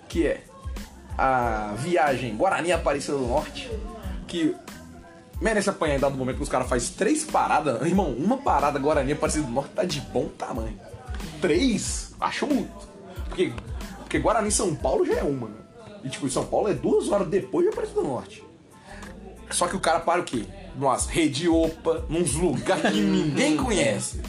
que 0.08 0.26
é 0.26 0.43
a 1.17 1.74
viagem 1.78 2.36
Guarani 2.36 2.71
Aparecida 2.71 3.17
do 3.17 3.28
Norte, 3.28 3.69
que 4.28 4.56
merece 5.41 5.69
apanhar 5.69 5.97
em 5.97 6.00
dado 6.00 6.17
momento 6.17 6.38
que 6.38 6.43
os 6.43 6.50
caras 6.50 6.69
fazem 6.69 6.93
três 6.95 7.26
paradas. 7.26 7.82
Irmão, 7.86 8.12
uma 8.13 8.38
parada 8.38 8.80
Guarani 8.80 9.12
Aparecida 9.12 9.45
do 9.45 9.52
Norte 9.52 9.71
tá 9.76 9.84
de 9.84 10.00
bom 10.00 10.30
tamanho. 10.30 10.80
Três? 11.41 12.15
Acho 12.19 12.47
muito. 12.47 12.89
Porque, 13.28 13.54
porque 14.00 14.17
Guarani 14.17 14.50
São 14.50 14.74
Paulo 14.74 15.06
já 15.06 15.15
é 15.15 15.24
uma, 15.24 15.50
né? 15.50 15.56
E 16.04 16.10
tipo, 16.10 16.30
São 16.30 16.45
Paulo 16.45 16.69
é 16.69 16.74
duas 16.74 17.10
horas 17.10 17.28
depois 17.28 17.65
de 17.65 17.74
Aparecida 17.74 18.02
do 18.02 18.08
Norte. 18.08 18.43
Só 19.50 19.67
que 19.67 19.76
o 19.76 19.80
cara 19.80 20.00
para 20.00 20.21
o 20.21 20.24
quê? 20.24 20.45
Numas 20.76 21.06
rede 21.08 21.48
opa, 21.48 22.04
nos 22.10 22.34
lugares 22.34 22.92
que 22.92 23.02
ninguém 23.02 23.58
conhece. 23.58 24.20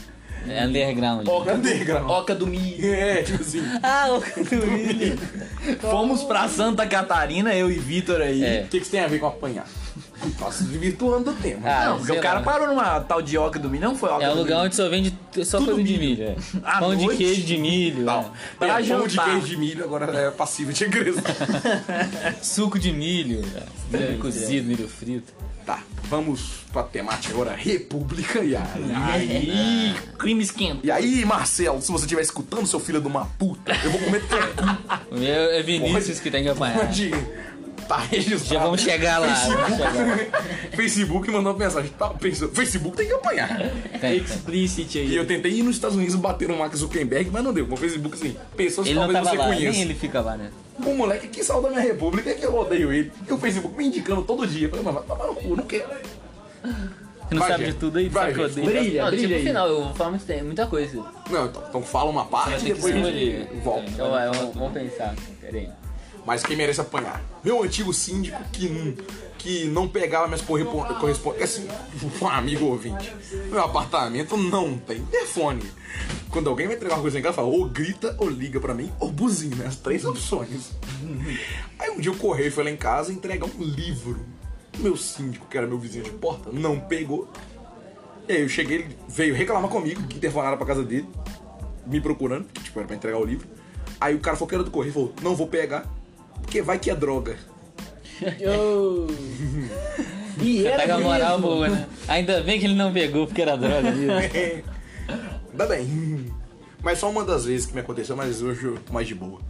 É 0.49 0.65
underground. 0.67 1.29
Oca, 1.29 1.55
Underground. 1.55 2.11
Oca 2.11 2.35
do 2.35 2.49
milho. 2.49 2.93
É, 2.93 3.23
tipo 3.23 3.41
assim. 3.41 3.63
Ah, 3.81 4.09
o 4.11 4.21
Fomos 5.81 6.25
pra 6.25 6.49
Santa 6.49 6.85
Catarina, 6.87 7.55
eu 7.55 7.71
e 7.71 7.79
Vitor 7.79 8.21
aí. 8.21 8.43
É. 8.45 8.61
O 8.63 8.65
que, 8.65 8.79
que 8.79 8.83
isso 8.83 8.91
tem 8.91 9.01
a 9.01 9.07
ver 9.07 9.21
com 9.21 9.27
apanhar? 9.27 9.69
Tá 10.39 10.51
se 10.53 10.65
desvirtuando 10.65 11.33
do 11.33 11.41
tema. 11.41 11.61
Ah, 11.69 11.87
não, 11.91 11.99
porque 11.99 12.13
o 12.13 12.21
cara 12.21 12.39
lá. 12.39 12.45
parou 12.45 12.69
numa 12.69 13.01
tal 13.01 13.21
de 13.21 13.37
oca 13.37 13.59
do 13.59 13.69
milho, 13.69 13.85
não 13.85 13.97
foi 13.97 14.09
oca 14.09 14.25
É 14.25 14.31
um 14.31 14.35
do 14.35 14.39
lugar 14.43 14.55
milho. 14.55 14.67
onde 14.67 14.77
só 14.77 14.89
vende 14.89 15.13
só 15.45 15.59
Tudo 15.59 15.73
coisa 15.73 15.83
de 15.85 15.99
milho. 15.99 16.17
milho. 16.25 16.37
É. 16.65 16.79
Pão 16.79 16.97
de 16.97 17.05
noite? 17.05 17.19
queijo 17.19 17.43
de 17.43 17.59
milho. 17.59 18.05
Não, 18.05 18.21
é. 18.21 18.25
Pra 18.59 18.81
é, 18.81 18.85
pão 18.85 19.07
de 19.07 19.19
queijo 19.19 19.47
de 19.47 19.57
milho 19.57 19.85
agora 19.85 20.17
é 20.17 20.31
passível 20.31 20.73
de 20.73 20.85
agressão. 20.85 21.23
Suco 22.43 22.79
de 22.79 22.93
milho. 22.93 23.45
é. 23.93 23.97
Milho 23.99 24.19
cozido, 24.19 24.67
milho 24.69 24.89
frito. 24.89 25.33
Tá, 25.65 25.83
vamos 26.05 26.63
pra 26.73 26.83
temática 26.83 27.33
agora, 27.35 27.55
República 27.55 28.43
e 28.43 28.57
aí. 28.57 29.95
Crime 30.19 30.43
esquenta. 30.43 30.81
E 30.83 30.91
aí, 30.91 31.25
Marcelo, 31.25 31.81
se 31.81 31.91
você 31.91 32.05
estiver 32.05 32.23
escutando, 32.23 32.67
seu 32.67 32.81
filho 32.81 33.01
de 33.01 33.07
uma 33.07 33.27
puta, 33.27 33.73
eu 33.85 33.91
vou 33.91 34.01
comer 34.01 34.23
teu 34.29 34.39
cu. 34.39 35.23
É 35.23 35.63
Vinícius 35.63 36.21
que 36.21 36.31
tem 36.31 36.43
que 36.43 36.49
apanhar. 36.49 36.79
Pode 36.79 37.13
registrado. 37.99 38.45
Já 38.55 38.61
vamos 38.61 38.81
chegar 38.81 39.19
lá. 39.19 39.27
Vamos 39.29 39.77
chegar. 39.77 40.73
Facebook 40.75 41.31
mandou 41.31 41.57
mensagem. 41.57 41.91
Tá, 41.99 42.09
pensa, 42.11 42.49
Facebook 42.49 42.97
tem 42.97 43.07
que 43.07 43.13
apanhar. 43.15 43.57
Tem, 43.59 44.01
tem. 44.01 44.17
Explicit 44.19 44.99
E 44.99 45.01
aí. 45.01 45.17
eu 45.17 45.27
tentei 45.27 45.53
ir 45.53 45.63
nos 45.63 45.77
Estados 45.77 45.97
Unidos 45.97 46.15
bater 46.17 46.49
no 46.49 46.57
Mark 46.57 46.75
Zuckerberg, 46.75 47.31
mas 47.33 47.43
não 47.45 47.53
deu. 47.53 47.67
No 47.67 47.77
Facebook, 47.77 48.15
assim, 48.17 48.37
pessoas 48.57 48.87
que 48.87 48.93
Ele 48.93 49.01
não 49.01 49.07
talvez 49.13 49.29
você 49.31 49.37
lá, 49.37 49.45
conheça. 49.47 49.73
nem 49.73 49.81
ele 49.83 49.95
fica 49.95 50.21
lá, 50.21 50.37
né? 50.37 50.51
O 50.85 50.95
moleque 50.95 51.29
que 51.29 51.45
saiu 51.45 51.61
da 51.63 51.69
minha 51.69 51.83
república 51.83 52.31
é 52.31 52.35
que 52.35 52.45
eu 52.45 52.55
odeio 52.57 52.93
ele. 52.93 53.13
E 53.29 53.33
o 53.33 53.39
Facebook 53.39 53.77
me 53.77 53.87
indicando 53.87 54.23
todo 54.23 54.47
dia. 54.47 54.67
Eu 54.67 54.71
falei, 54.71 54.85
mano, 54.85 54.99
vai 55.07 55.17
tomar 55.17 55.29
no 55.29 55.35
cu, 55.37 55.57
não 55.57 55.65
quero. 55.65 55.85
Você 56.63 57.35
não 57.37 57.41
Vai, 57.41 57.51
sabe 57.53 57.65
gente. 57.65 57.75
de 57.75 57.81
tudo 57.81 57.99
aí, 57.99 58.09
Vai, 58.09 58.33
odeio. 58.33 58.67
Brilha, 58.67 59.03
Não, 59.05 59.11
brilha 59.11 59.23
tipo, 59.23 59.35
aí. 59.35 59.41
no 59.41 59.47
final, 59.47 59.69
eu 59.69 59.85
vou 59.85 59.95
falar 59.95 60.11
muito 60.11 60.25
tempo, 60.27 60.45
muita 60.45 60.67
coisa. 60.67 61.03
Não, 61.31 61.47
então, 61.47 61.63
então 61.69 61.83
fala 61.83 62.11
uma 62.11 62.25
parte 62.27 62.67
e 62.67 62.73
depois 62.75 62.95
a 62.95 62.99
gente 63.11 63.49
volta. 63.63 63.89
Então 63.91 64.11
vai, 64.11 64.29
vamos, 64.31 64.55
vamos 64.55 64.73
pensar. 64.73 65.15
Pera 65.41 65.57
aí. 65.57 65.69
Mas 66.25 66.43
quem 66.43 66.57
merece 66.57 66.81
apanhar? 66.81 67.21
Meu 67.43 67.63
antigo 67.63 67.93
síndico 67.93 68.43
que, 68.53 68.69
não- 68.69 68.95
que 69.39 69.65
não 69.65 69.89
pegava 69.89 70.27
minhas 70.27 70.41
correspondências. 70.43 71.43
Assim, 71.43 71.69
um 72.23 72.29
amigo 72.29 72.67
ouvinte. 72.67 73.13
Meu 73.51 73.61
apartamento 73.61 74.37
não 74.37 74.79
tem 74.79 74.99
interfone. 74.99 75.63
Quando 76.31 76.49
alguém 76.49 76.67
vai 76.67 76.77
entregar 76.77 76.95
uma 76.95 77.03
coisa 77.03 77.19
em 77.19 77.23
casa, 77.23 77.35
fala 77.35 77.49
ou 77.49 77.69
grita, 77.69 78.15
ou 78.19 78.29
liga 78.31 78.61
pra 78.61 78.73
mim, 78.73 78.91
ou 79.01 79.11
buzina. 79.11 79.67
As 79.67 79.77
três 79.77 80.05
opções. 80.05 80.71
Aí 81.79 81.91
um 81.91 81.99
dia 81.99 82.13
o 82.13 82.17
correio 82.17 82.53
foi 82.53 82.65
lá 82.65 82.71
em 82.71 82.77
casa 82.77 83.13
entregar 83.13 83.47
um 83.47 83.63
livro. 83.63 84.21
Meu 84.79 84.97
síndico, 84.97 85.47
que 85.49 85.59
era 85.59 85.67
meu 85.67 85.79
vizinho 85.79 86.05
de 86.05 86.11
porta, 86.11 86.51
não 86.53 86.79
pegou. 86.81 87.29
E 88.29 88.33
aí 88.33 88.41
eu 88.43 88.49
cheguei, 88.49 88.79
ele 88.79 88.97
veio 89.09 89.35
reclamar 89.35 89.69
comigo, 89.69 90.03
que 90.05 90.17
interfonaram 90.17 90.57
pra 90.57 90.65
casa 90.67 90.83
dele, 90.85 91.07
me 91.85 92.01
procurando, 92.01 92.45
que 92.47 92.63
tipo, 92.63 92.79
era 92.79 92.87
pra 92.87 92.97
entregar 92.97 93.19
o 93.19 93.25
livro. 93.25 93.47
Aí 94.01 94.15
o 94.15 94.21
cara 94.21 94.37
falou 94.37 94.49
que 94.49 94.55
era 94.55 94.65
do 94.65 94.71
correio, 94.71 94.95
falou, 94.95 95.13
não 95.21 95.35
vou 95.37 95.47
pegar, 95.49 95.85
porque 96.43 96.61
vai 96.61 96.79
que 96.79 96.91
é 96.91 96.95
droga. 96.95 97.37
E 100.41 100.67
era 100.67 100.79
Pega 100.79 100.95
a 100.95 100.99
moral 100.99 101.39
boa, 101.39 101.69
né? 101.69 101.87
Ainda 102.09 102.41
bem 102.41 102.59
que 102.59 102.65
ele 102.65 102.75
não 102.75 102.93
pegou 102.93 103.27
porque 103.27 103.43
era 103.43 103.57
droga 103.57 103.91
mesmo. 103.91 104.13
Ainda 105.53 105.67
bem. 105.67 106.33
Mas 106.83 106.99
só 106.99 107.11
uma 107.11 107.25
das 107.25 107.45
vezes 107.45 107.67
que 107.67 107.75
me 107.75 107.81
aconteceu, 107.81 108.17
mas 108.17 108.43
hoje 108.43 108.65
eu 108.65 108.79
tô 108.79 108.93
mais 108.93 109.07
de 109.07 109.15
boa. 109.15 109.41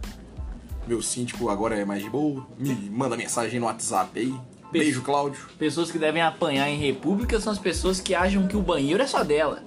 Meu 0.85 1.01
síndico 1.01 1.49
agora 1.49 1.75
é 1.75 1.85
mais 1.85 2.03
de 2.03 2.09
boa, 2.09 2.45
me 2.59 2.75
manda 2.91 3.15
mensagem 3.15 3.59
no 3.59 3.65
WhatsApp 3.65 4.19
aí. 4.19 4.33
Beijo, 4.71 5.01
Cláudio. 5.01 5.39
Pessoas 5.57 5.89
que 5.89 5.97
devem 5.97 6.21
apanhar 6.21 6.69
em 6.69 6.77
república 6.77 7.39
são 7.39 7.53
as 7.53 7.59
pessoas 7.59 8.01
que 8.01 8.13
acham 8.13 8.47
que 8.47 8.57
o 8.57 8.61
banheiro 8.61 9.01
é 9.01 9.07
só 9.07 9.23
dela. 9.23 9.63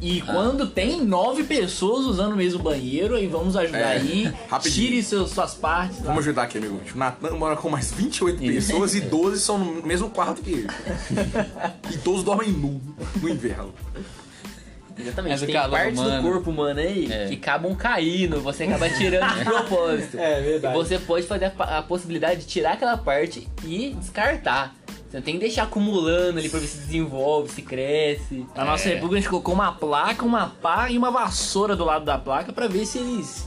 E 0.00 0.22
Ah. 0.26 0.32
quando 0.32 0.66
tem 0.66 1.00
nove 1.04 1.42
pessoas 1.44 2.04
usando 2.04 2.32
o 2.34 2.36
mesmo 2.36 2.62
banheiro, 2.62 3.14
aí 3.16 3.26
vamos 3.26 3.56
ajudar 3.56 3.78
É, 3.78 3.92
aí. 3.96 4.32
rapidinho. 4.48 4.74
Tire 4.88 5.02
seus, 5.02 5.30
suas 5.30 5.54
partes. 5.54 5.98
lá. 6.00 6.06
Vamos 6.08 6.20
ajudar 6.24 6.42
aqui, 6.42 6.58
amigo. 6.58 6.78
O 6.94 6.98
Natan 6.98 7.30
mora 7.36 7.56
com 7.56 7.70
mais 7.70 7.92
28 7.92 8.38
pessoas 8.38 8.94
e 8.94 9.00
12 9.00 9.40
são 9.40 9.58
no 9.58 9.86
mesmo 9.86 10.10
quarto 10.10 10.42
que 10.42 10.50
ele. 10.50 10.66
E 11.92 11.96
todos 11.98 12.22
dormem 12.22 12.50
nu 12.52 12.80
no 13.22 13.28
inverno. 13.28 13.72
Exatamente. 14.98 15.32
Mas 15.32 15.40
tem 15.42 15.52
calor 15.52 15.70
partes 15.78 16.00
humano. 16.00 16.22
do 16.22 16.28
corpo 16.30 16.50
humano 16.50 16.80
aí 16.80 17.10
É. 17.12 17.26
que 17.28 17.34
acabam 17.34 17.74
caindo, 17.74 18.40
você 18.40 18.64
acaba 18.64 18.88
tirando 18.88 19.34
de 19.38 19.44
propósito. 19.44 20.18
É 20.18 20.40
verdade. 20.40 20.74
E 20.74 20.76
você 20.78 20.98
pode 20.98 21.26
fazer 21.26 21.52
a, 21.58 21.78
a 21.78 21.82
possibilidade 21.82 22.40
de 22.40 22.46
tirar 22.46 22.72
aquela 22.72 22.96
parte 22.96 23.46
e 23.64 23.94
descartar. 24.00 24.74
Você 25.16 25.20
não 25.20 25.22
tem 25.24 25.34
que 25.34 25.40
deixar 25.40 25.62
acumulando 25.62 26.38
ali 26.38 26.48
pra 26.50 26.60
ver 26.60 26.66
se 26.66 26.76
desenvolve, 26.76 27.50
se 27.50 27.62
cresce. 27.62 28.46
Na 28.54 28.66
nossa 28.66 28.86
república 28.90 29.16
a 29.16 29.20
gente 29.20 29.30
colocou 29.30 29.54
uma 29.54 29.72
placa, 29.72 30.22
uma 30.26 30.48
pá 30.48 30.90
e 30.90 30.98
uma 30.98 31.10
vassoura 31.10 31.74
do 31.74 31.86
lado 31.86 32.04
da 32.04 32.18
placa 32.18 32.52
pra 32.52 32.68
ver 32.68 32.84
se 32.84 32.98
eles 32.98 33.46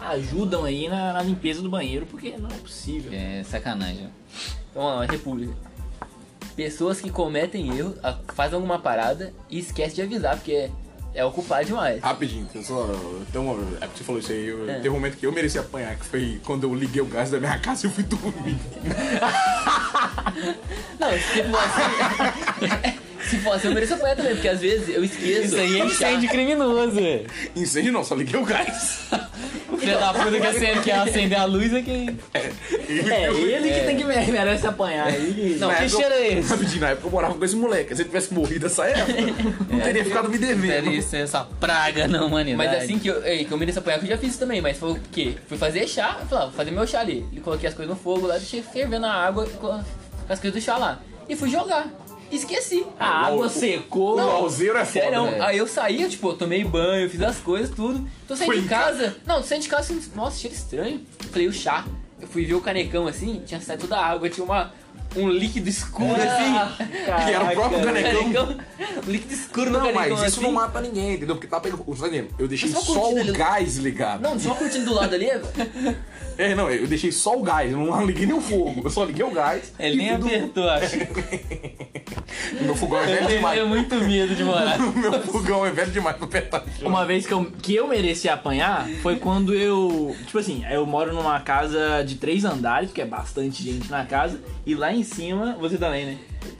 ajudam 0.00 0.64
aí 0.64 0.88
na, 0.88 1.12
na 1.12 1.22
limpeza 1.22 1.60
do 1.60 1.68
banheiro, 1.68 2.06
porque 2.06 2.34
não 2.38 2.48
é 2.48 2.54
possível. 2.54 3.12
É 3.12 3.42
sacanagem. 3.44 4.08
Então, 4.70 4.82
ó, 4.82 5.02
a 5.02 5.06
república. 5.06 5.52
Pessoas 6.56 7.00
que 7.02 7.10
cometem 7.10 7.76
erro, 7.76 7.94
a- 8.02 8.16
fazem 8.34 8.54
alguma 8.54 8.78
parada 8.78 9.34
e 9.50 9.58
esquecem 9.58 9.96
de 9.96 10.02
avisar, 10.02 10.36
porque 10.36 10.70
é, 11.14 11.24
ocupar 11.24 11.64
demais. 11.64 12.02
Rapidinho, 12.02 12.46
eu 12.54 12.62
só. 12.62 12.82
Uma, 13.34 13.54
é 13.80 13.86
porque 13.86 13.98
você 13.98 14.04
falou 14.04 14.20
isso 14.20 14.32
aí. 14.32 14.46
Eu, 14.46 14.68
É. 14.68 14.74
Teve 14.74 14.90
um 14.90 14.94
momento 14.94 15.16
que 15.16 15.24
eu 15.26 15.32
mereci 15.32 15.58
apanhar, 15.58 15.96
que 15.96 16.04
foi 16.04 16.40
quando 16.44 16.64
eu 16.64 16.74
liguei 16.74 17.00
o 17.00 17.06
gás 17.06 17.30
da 17.30 17.38
minha 17.38 17.58
casa 17.58 17.86
e 17.86 17.88
eu 17.88 17.92
fui 17.92 18.04
dormir. 18.04 18.58
Não, 20.98 21.10
se 21.12 21.42
fosse. 21.44 22.94
se 23.28 23.38
fosse, 23.38 23.66
eu 23.66 23.72
mereço 23.72 23.94
apanhar 23.94 24.16
também, 24.16 24.34
porque 24.34 24.48
às 24.48 24.60
vezes 24.60 24.88
eu 24.94 25.04
esqueço. 25.04 25.42
Isso 25.46 25.56
aí 25.56 25.80
é 25.80 25.84
incêndio 25.84 26.28
criminoso, 26.30 26.92
velho. 26.92 27.26
Incêndio 27.56 27.92
não, 27.92 28.04
só 28.04 28.14
liguei 28.14 28.38
o 28.40 28.44
gás. 28.44 29.00
O 29.70 29.76
filho 29.76 29.98
da 29.98 30.12
puta 30.14 30.30
que 30.40 30.46
acende, 30.46 30.80
que 30.80 30.90
acender 30.90 31.38
a 31.38 31.44
luz 31.44 31.72
é 31.74 31.82
que. 31.82 32.14
É, 32.32 33.28
ele 33.30 33.68
que 33.72 33.80
tem 33.86 33.96
que 33.96 34.04
mere- 34.04 34.30
merece 34.30 34.66
apanhar. 34.66 35.12
Ele... 35.12 35.56
Não, 35.58 35.68
Na 35.68 35.74
que 35.74 35.88
cheiro 35.88 36.14
é 36.14 36.38
esse? 36.38 36.48
Rapidinho, 36.48 36.80
na 36.80 36.90
época 36.90 37.06
eu 37.06 37.10
morava 37.10 37.34
com 37.34 37.44
esse 37.44 37.56
moleque. 37.56 37.94
Se 37.94 38.02
ele 38.02 38.08
tivesse 38.08 38.32
morrido 38.32 38.66
essa 38.66 38.84
época, 38.86 39.12
não 39.70 39.80
teria 39.80 40.04
ficado 40.04 40.28
me 40.28 40.38
devendo. 40.38 40.84
Teria 40.84 41.02
sido 41.02 41.22
essa 41.22 41.40
praga 41.60 42.06
na 42.06 42.24
humanidade. 42.24 42.68
Mas 42.70 42.84
assim 42.84 42.98
que 42.98 43.08
eu, 43.08 43.24
ei, 43.24 43.44
que 43.44 43.52
eu 43.52 43.58
mereço 43.58 43.78
apanhar, 43.80 43.98
que 43.98 44.04
eu 44.06 44.10
já 44.10 44.18
fiz 44.18 44.30
isso 44.30 44.38
também, 44.38 44.60
mas 44.60 44.76
foi 44.78 44.92
o 44.92 45.00
quê? 45.12 45.34
Fui 45.48 45.58
fazer 45.58 45.86
chá, 45.88 46.18
eu 46.20 46.26
falei, 46.26 46.44
ah, 46.44 46.46
vou 46.46 46.54
fazer 46.54 46.70
meu 46.70 46.86
chá 46.86 47.00
ali. 47.00 47.26
E 47.32 47.40
coloquei 47.40 47.68
as 47.68 47.74
coisas 47.74 47.94
no 47.94 48.00
fogo 48.00 48.26
lá, 48.26 48.36
deixei 48.36 48.62
fervendo 48.62 49.06
a 49.06 49.12
água 49.12 49.46
com 49.60 49.80
as 50.28 50.38
coisas 50.40 50.52
do 50.52 50.60
chá 50.64 50.76
lá. 50.76 51.00
E 51.28 51.34
fui 51.34 51.50
jogar. 51.50 51.88
Esqueci. 52.30 52.84
A 52.98 53.26
água 53.26 53.46
o- 53.46 53.50
secou. 53.50 54.12
O 54.12 54.16
lauzeiro 54.16 54.76
é 54.76 54.84
foda. 54.84 55.00
Sério, 55.00 55.24
né? 55.24 55.38
aí 55.40 55.58
eu 55.58 55.66
saí, 55.66 56.08
tipo, 56.08 56.28
eu 56.30 56.34
tomei 56.36 56.64
banho, 56.64 57.08
fiz 57.08 57.20
as 57.22 57.38
coisas, 57.38 57.74
tudo. 57.74 58.06
Tô 58.26 58.34
saindo 58.34 58.46
Foi 58.52 58.60
de 58.60 58.66
em 58.66 58.68
casa. 58.68 59.16
Não, 59.26 59.36
tô 59.36 59.42
saindo 59.46 59.62
de 59.62 59.68
casa 59.68 59.92
assim, 59.94 60.10
nossa, 60.14 60.38
cheiro 60.38 60.54
estranho. 60.56 61.00
Falei, 61.30 61.46
o 61.48 61.52
chá. 61.52 61.84
Eu 62.20 62.26
fui 62.28 62.44
ver 62.44 62.54
o 62.54 62.60
canecão 62.60 63.06
assim, 63.06 63.42
tinha 63.44 63.60
saído 63.60 63.82
toda 63.82 63.96
a 63.98 64.06
água, 64.06 64.28
tinha 64.30 64.44
uma, 64.44 64.72
um 65.16 65.28
líquido 65.30 65.68
escuro 65.68 66.16
assim. 66.16 66.84
Que 67.26 67.30
era 67.32 67.44
o 67.44 67.50
próprio 67.52 67.82
canecão. 67.82 68.56
um 69.06 69.10
líquido 69.10 69.34
escuro 69.34 69.70
no 69.70 69.78
Não, 69.78 69.86
canecão 69.92 70.16
mas 70.16 70.28
isso 70.28 70.38
assim. 70.38 70.42
não 70.42 70.52
mata 70.52 70.80
ninguém, 70.80 71.14
entendeu? 71.14 71.34
Porque 71.36 71.46
tá 71.46 71.60
pegando. 71.60 71.84
Eu 72.38 72.48
deixei 72.48 72.70
Mas 72.70 72.78
só 72.84 72.92
só 72.94 73.00
curtindo 73.00 73.18
o 73.18 73.22
ali. 73.22 73.32
gás 73.38 73.76
ligado. 73.76 74.20
Não, 74.22 74.32
uma 74.32 74.54
cortina 74.54 74.84
do 74.84 74.94
lado 74.94 75.14
ali. 75.14 75.30
É, 76.36 76.54
não, 76.54 76.68
eu 76.70 76.86
deixei 76.86 77.12
só 77.12 77.36
o 77.38 77.42
gás, 77.42 77.70
eu 77.70 77.78
não 77.78 78.04
liguei 78.04 78.26
nem 78.26 78.34
o 78.36 78.40
fogo. 78.40 78.82
Eu 78.84 78.90
só 78.90 79.04
liguei 79.04 79.24
o 79.24 79.30
gás. 79.30 79.72
Ele 79.78 79.96
nem 79.96 80.18
fui 80.20 80.34
apertou, 80.34 80.68
acho. 80.68 80.96
Meu 82.60 82.74
fogão 82.74 83.00
é 83.00 83.06
velho 83.06 83.22
Eu 83.24 83.28
demais. 83.36 83.54
tenho 83.56 83.68
muito 83.68 83.94
medo 83.96 84.34
de 84.34 84.44
morar. 84.44 84.78
Meu 84.94 85.12
fogão 85.22 85.64
é 85.64 85.70
velho 85.70 85.90
demais 85.92 86.16
pra 86.16 86.26
apertar. 86.26 86.64
Uma 86.82 87.04
vez 87.06 87.26
que 87.26 87.32
eu, 87.32 87.44
que 87.62 87.74
eu 87.74 87.86
mereci 87.86 88.28
apanhar 88.28 88.88
foi 89.02 89.16
quando 89.16 89.54
eu. 89.54 90.14
Tipo 90.26 90.38
assim, 90.38 90.64
eu 90.70 90.84
moro 90.84 91.12
numa 91.14 91.38
casa 91.40 92.02
de 92.04 92.16
três 92.16 92.44
andares, 92.44 92.90
que 92.92 93.00
é 93.00 93.06
bastante 93.06 93.62
gente 93.62 93.90
na 93.90 94.04
casa, 94.04 94.40
e 94.66 94.74
lá 94.74 94.92
em 94.92 95.02
cima, 95.04 95.56
você 95.60 95.76
também, 95.78 96.06
né? 96.06 96.18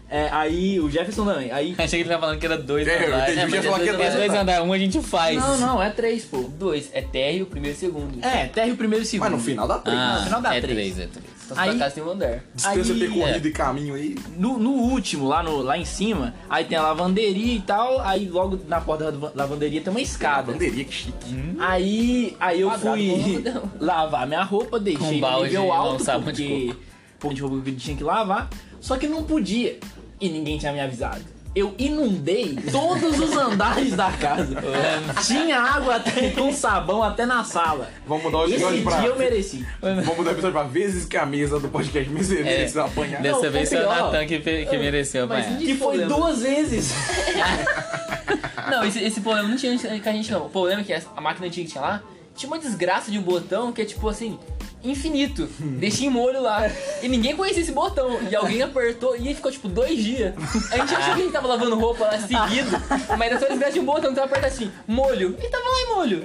É, 0.08 0.28
aí 0.30 0.78
o 0.78 0.88
Jefferson 0.88 1.24
também. 1.24 1.50
Aí. 1.50 1.74
Achei 1.78 1.88
que 1.88 1.96
ele 2.02 2.08
tava 2.08 2.20
falando 2.20 2.38
que 2.38 2.46
era 2.46 2.56
dois 2.58 2.86
É, 2.86 3.02
eu 3.02 3.14
andares. 3.14 3.36
entendi, 3.36 3.56
É, 3.56 3.62
falar 3.62 3.80
que 3.80 3.88
é 3.88 3.92
é 3.92 3.96
dois 3.96 4.14
dois 4.14 4.32
andares. 4.34 4.64
Um 4.66 4.72
a 4.72 4.78
gente 4.78 5.00
faz. 5.02 5.36
Não, 5.40 5.58
não, 5.58 5.82
é 5.82 5.90
três, 5.90 6.24
pô. 6.24 6.38
Dois, 6.42 6.90
é 6.92 7.00
térreo, 7.02 7.46
primeiro 7.46 7.76
e 7.76 7.80
segundo. 7.80 8.24
É, 8.24 8.46
terra 8.46 8.72
o 8.72 8.76
primeiro 8.76 9.02
e 9.02 9.06
segundo. 9.08 9.30
Mas 9.30 9.38
no 9.40 9.44
final 9.44 9.66
dá 9.66 9.78
três. 9.78 9.98
Ah, 9.98 10.18
no 10.20 10.24
final 10.26 10.40
dá 10.42 10.54
é 10.54 10.60
três. 10.60 10.76
três, 10.76 10.98
é 11.00 11.06
três. 11.08 11.34
Então 11.46 11.58
Aí- 11.58 11.78
casa 11.78 11.94
tem 11.96 12.04
um 12.04 12.10
andar. 12.10 12.40
Distância 12.54 12.94
aí- 12.94 13.00
percorrida 13.00 13.48
e 13.48 13.50
caminho 13.50 13.94
aí. 13.94 14.16
No, 14.36 14.56
no 14.58 14.70
último, 14.70 15.26
lá, 15.28 15.42
no, 15.42 15.58
lá 15.60 15.76
em 15.76 15.84
cima, 15.84 16.32
aí 16.48 16.64
tem 16.64 16.78
a 16.78 16.82
lavanderia 16.82 17.54
e 17.54 17.60
tal, 17.60 18.00
aí 18.00 18.26
logo 18.28 18.58
na 18.68 18.80
porta 18.80 19.10
da 19.12 19.30
lavanderia 19.34 19.80
tem 19.80 19.90
uma 19.90 20.00
escada. 20.00 20.52
Lavanderia, 20.52 20.84
que 20.84 20.94
chique. 20.94 21.12
Aí, 21.58 22.36
aí 22.40 22.60
eu 22.60 22.68
Quadrado, 22.70 22.96
fui 22.96 23.44
lavar 23.80 24.26
minha 24.26 24.42
roupa, 24.42 24.78
deixei 24.80 25.20
Com 25.20 25.30
no 25.30 25.44
nível 25.44 25.72
alto, 25.72 25.92
não 25.94 25.98
sabão 25.98 26.32
de 26.32 26.44
porque 26.72 26.93
pouco 27.24 27.34
de 27.34 27.42
roupa 27.42 27.60
que 27.64 27.70
eu 27.70 27.76
tinha 27.76 27.96
que 27.96 28.04
lavar, 28.04 28.48
só 28.80 28.96
que 28.96 29.08
não 29.08 29.24
podia. 29.24 29.78
E 30.20 30.28
ninguém 30.28 30.58
tinha 30.58 30.72
me 30.72 30.80
avisado. 30.80 31.22
Eu 31.56 31.72
inundei 31.78 32.56
todos 32.72 33.16
os 33.20 33.36
andares 33.36 33.94
da 33.94 34.10
casa. 34.10 34.56
Tinha 35.24 35.60
água 35.60 35.94
até 35.96 36.30
com 36.30 36.52
sabão 36.52 37.00
até 37.00 37.24
na 37.24 37.44
sala. 37.44 37.88
Vamos 38.08 38.24
mudar 38.24 38.38
o 38.38 38.44
Esse 38.46 38.54
episódio 38.54 38.82
pra. 38.82 38.98
dia 38.98 39.08
eu 39.10 39.16
mereci. 39.16 39.64
Vamos 39.80 40.16
mudar 40.16 40.30
o 40.30 40.32
episódio 40.34 40.52
pra 40.52 40.62
vezes 40.64 41.04
que 41.04 41.16
a 41.16 41.24
mesa 41.24 41.60
do 41.60 41.68
podcast 41.68 42.10
me 42.10 42.20
É. 42.20 42.42
merece 42.42 42.76
apanhar. 42.80 43.22
Dessa 43.22 43.42
Não, 43.44 43.52
vez 43.52 43.68
foi 43.68 43.78
o 43.78 43.88
Natan 43.88 44.26
que, 44.26 44.40
que 44.40 44.78
mereceu 44.78 45.28
Mas 45.28 45.44
apanhar. 45.46 45.62
e- 45.62 45.66
Que 45.66 45.74
foi 45.76 45.98
problema. 45.98 46.16
duas 46.16 46.42
vezes. 46.42 46.92
Não, 48.70 48.84
esse, 48.84 48.98
esse 49.04 49.20
problema 49.20 49.48
não 49.48 49.56
tinha 49.56 49.78
com 49.78 50.08
a 50.08 50.12
gente 50.12 50.32
não. 50.32 50.46
O 50.46 50.50
problema 50.50 50.80
é 50.80 50.84
que 50.84 50.92
a 50.92 51.20
máquina 51.20 51.46
antiga 51.46 51.66
que 51.66 51.72
tinha 51.72 51.82
lá 51.84 52.02
tinha 52.34 52.50
uma 52.50 52.58
desgraça 52.58 53.10
de 53.10 53.18
um 53.18 53.22
botão 53.22 53.70
que 53.72 53.82
é 53.82 53.84
tipo 53.84 54.08
assim. 54.08 54.38
Infinito. 54.84 55.48
Deixei 55.58 56.06
em 56.06 56.10
molho 56.10 56.40
lá. 56.42 56.70
E 57.02 57.08
ninguém 57.08 57.34
conhecia 57.34 57.62
esse 57.62 57.72
botão. 57.72 58.18
E 58.30 58.36
alguém 58.36 58.62
apertou 58.62 59.16
e 59.16 59.34
ficou 59.34 59.50
tipo 59.50 59.68
dois 59.68 60.02
dias. 60.02 60.34
A 60.70 60.78
gente 60.78 60.94
achou 60.94 61.14
que 61.14 61.20
a 61.20 61.24
gente 61.24 61.32
tava 61.32 61.48
lavando 61.48 61.76
roupa 61.76 62.04
lá 62.04 62.18
seguido. 62.18 62.70
Mas 63.18 63.32
na 63.32 63.38
sua 63.38 63.70
de 63.70 63.80
um 63.80 63.84
botão 63.84 64.14
tava 64.14 64.26
apertado 64.26 64.52
assim, 64.52 64.70
molho. 64.86 65.36
E 65.42 65.48
tava 65.48 65.64
lá 65.64 65.80
em 65.80 65.94
molho. 65.94 66.24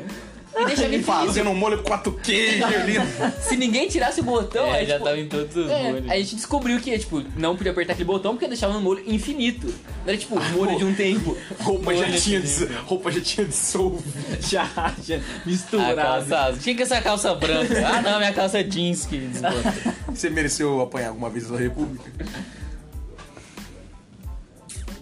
E 0.58 0.66
deixava 0.66 0.88
infinito. 0.96 1.06
Fazendo 1.06 1.50
um 1.52 1.56
molho 1.56 1.78
com 1.78 1.84
quatro 1.86 2.12
queijos 2.12 2.64
ali. 2.64 2.96
Se 3.42 3.56
ninguém 3.56 3.88
tirasse 3.88 4.20
o 4.20 4.24
botão, 4.24 4.66
É, 4.66 4.80
aí, 4.80 4.86
já 4.86 4.94
tipo, 4.96 5.06
tava 5.06 5.20
em 5.20 5.28
todos 5.28 5.56
os 5.56 5.70
É, 5.72 5.84
molhos. 5.92 6.10
a 6.10 6.16
gente 6.18 6.36
descobriu 6.36 6.80
que, 6.80 6.98
tipo, 7.00 7.24
não 7.38 7.56
podia 7.56 7.72
apertar 7.72 7.94
aquele 7.94 8.08
botão 8.08 8.34
porque 8.34 8.48
deixava 8.48 8.74
no 8.74 8.82
molho 8.82 9.02
infinito. 9.08 9.68
Não 9.68 10.08
era 10.08 10.18
tipo 10.18 10.36
molho 10.54 10.78
de 10.78 10.84
um 10.86 10.94
tempo. 10.96 11.38
Roupa 11.62 11.96
já, 11.96 12.12
tinha 12.12 12.42
roupa 12.86 13.12
já 13.12 13.22
tinha 13.22 13.46
dissolvido. 13.48 14.04
Já, 14.42 14.68
já 15.06 15.16
A 15.18 15.20
misturado. 15.46 15.96
calça, 16.30 16.58
tinha 16.62 16.76
que 16.76 16.82
essa 16.84 17.00
calça 17.02 17.34
branca. 17.36 17.88
Ah, 17.88 18.02
não, 18.02 18.18
minha 18.18 18.34
calça 18.34 18.64
jeans 18.64 19.06
que 19.06 19.18
desbotou. 19.18 19.72
Você 20.08 20.30
mereceu 20.30 20.82
apanhar 20.82 21.10
alguma 21.10 21.30
vez 21.30 21.50
na 21.50 21.58
República? 21.58 22.10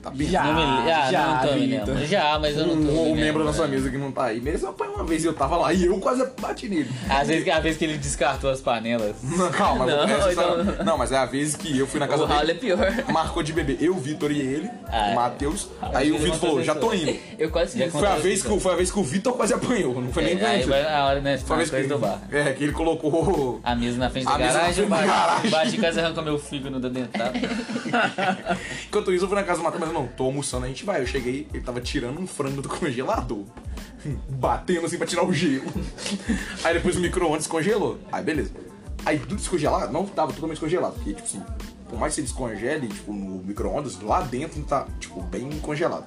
Tá 0.07 0.11
bem. 0.15 0.27
Já. 0.29 0.43
Não 0.43 0.53
me, 0.53 0.91
ah, 0.91 1.11
já, 1.11 1.27
não 1.27 1.37
tô 1.47 1.53
me 1.55 1.67
Vitor. 1.67 1.79
lembrando. 1.87 2.05
Já, 2.07 2.39
mas 2.39 2.57
eu 2.57 2.67
não 2.67 2.75
tô. 2.85 2.91
Um, 2.91 3.05
me 3.05 3.11
o 3.11 3.15
membro 3.15 3.43
da 3.45 3.53
sua 3.53 3.67
mesa 3.67 3.89
que 3.89 3.97
não 3.97 4.11
tá 4.11 4.25
aí. 4.25 4.39
Mereceu 4.39 4.69
apanhar 4.69 4.91
uma 4.93 5.03
vez 5.03 5.23
e 5.23 5.27
eu 5.27 5.33
tava 5.33 5.57
lá. 5.57 5.73
E 5.73 5.85
eu 5.85 5.99
quase 5.99 6.25
bati 6.39 6.69
nele. 6.69 6.89
Às 7.09 7.27
vezes, 7.27 7.47
a 7.49 7.59
vez 7.59 7.77
que 7.77 7.83
ele 7.85 7.97
descartou 7.97 8.49
as 8.49 8.61
panelas. 8.61 9.15
Não, 9.23 9.49
calma, 9.51 9.85
Não, 9.85 10.05
história- 10.29 10.61
então- 10.61 10.85
não, 10.85 10.97
mas 10.97 11.11
é 11.11 11.17
a 11.17 11.25
vez 11.25 11.55
que 11.55 11.77
eu 11.77 11.85
fui 11.87 11.99
na 11.99 12.07
casa 12.07 12.23
O 12.23 12.25
Raul 12.25 12.41
é 12.41 12.45
dele. 12.45 12.59
pior. 12.59 12.77
Marcou 13.11 13.43
de 13.43 13.51
bebê. 13.53 13.77
Eu, 13.81 13.93
Vitor 13.95 14.31
e 14.31 14.39
ele, 14.39 14.69
Ah, 14.87 15.09
é. 15.09 15.11
o 15.11 15.15
Matheus. 15.15 15.67
Ah, 15.81 15.89
Aí 15.95 16.11
o 16.11 16.15
ele 16.15 16.23
Vitor 16.25 16.39
falou, 16.39 16.63
já 16.63 16.75
tô 16.75 16.93
indo. 16.93 17.17
Eu 17.37 17.51
quase 17.51 17.77
Já 17.77 17.85
fiz. 17.85 17.93
Foi 17.93 18.07
a, 18.07 18.15
vez 18.15 18.41
que, 18.43 18.59
foi 18.59 18.73
a 18.73 18.75
vez 18.75 18.91
que 18.91 18.99
o 18.99 19.03
Vitor 19.03 19.33
quase 19.33 19.53
apanhou, 19.53 20.01
não 20.01 20.11
foi 20.11 20.23
nem 20.23 20.39
É, 20.39 20.93
a 20.95 21.05
hora, 21.05 21.19
né? 21.21 21.37
Foi 21.37 21.55
a 21.55 21.57
vez 21.57 21.69
que 21.69 21.75
coisa 21.75 21.89
do 21.93 21.99
bar. 21.99 22.19
ele, 22.31 22.49
é, 22.49 22.53
que 22.53 22.63
ele 22.63 22.73
colocou. 22.73 23.59
A 23.63 23.75
mesa 23.75 23.97
na 23.97 24.09
frente 24.09 24.25
da 24.25 24.37
garagem, 24.37 24.85
bati, 24.85 25.07
garagem. 25.07 25.51
bati 25.51 25.77
quase 25.77 25.99
arrancou 25.99 26.23
meu 26.23 26.39
fígado 26.39 26.79
da 26.79 26.89
dentada. 26.89 27.33
Enquanto 28.87 29.11
isso, 29.13 29.25
eu 29.25 29.27
fui 29.29 29.35
na 29.37 29.43
casa 29.43 29.59
do 29.59 29.63
Matheus, 29.63 29.83
mas 29.83 29.93
não, 29.97 30.07
tô 30.07 30.25
almoçando, 30.25 30.65
a 30.65 30.67
gente 30.67 30.85
vai. 30.85 31.01
Eu 31.01 31.07
cheguei, 31.07 31.47
ele 31.53 31.63
tava 31.63 31.81
tirando 31.81 32.19
um 32.19 32.27
frango 32.27 32.61
do 32.61 32.69
congelador. 32.69 33.43
Batendo 34.29 34.85
assim 34.85 34.97
pra 34.97 35.07
tirar 35.07 35.25
o 35.25 35.33
gelo. 35.33 35.65
Aí 36.63 36.73
depois 36.75 36.95
o 36.95 36.99
micro-ondas 36.99 37.47
congelou. 37.47 37.97
Aí 38.11 38.23
beleza. 38.23 38.51
Aí 39.05 39.17
tudo 39.17 39.35
descongelado, 39.35 39.91
não 39.91 40.05
tava 40.05 40.33
totalmente 40.33 40.59
congelado, 40.59 40.95
porque, 40.95 41.13
tipo 41.13 41.23
assim, 41.25 41.41
por 41.87 41.97
mais 41.97 42.13
que 42.13 42.21
você 42.21 42.21
descongele, 42.23 42.87
tipo, 42.87 43.13
no 43.13 43.41
micro-ondas, 43.43 43.99
lá 44.01 44.21
dentro 44.21 44.61
tá, 44.63 44.85
tipo, 44.99 45.21
bem 45.23 45.49
congelado. 45.59 46.05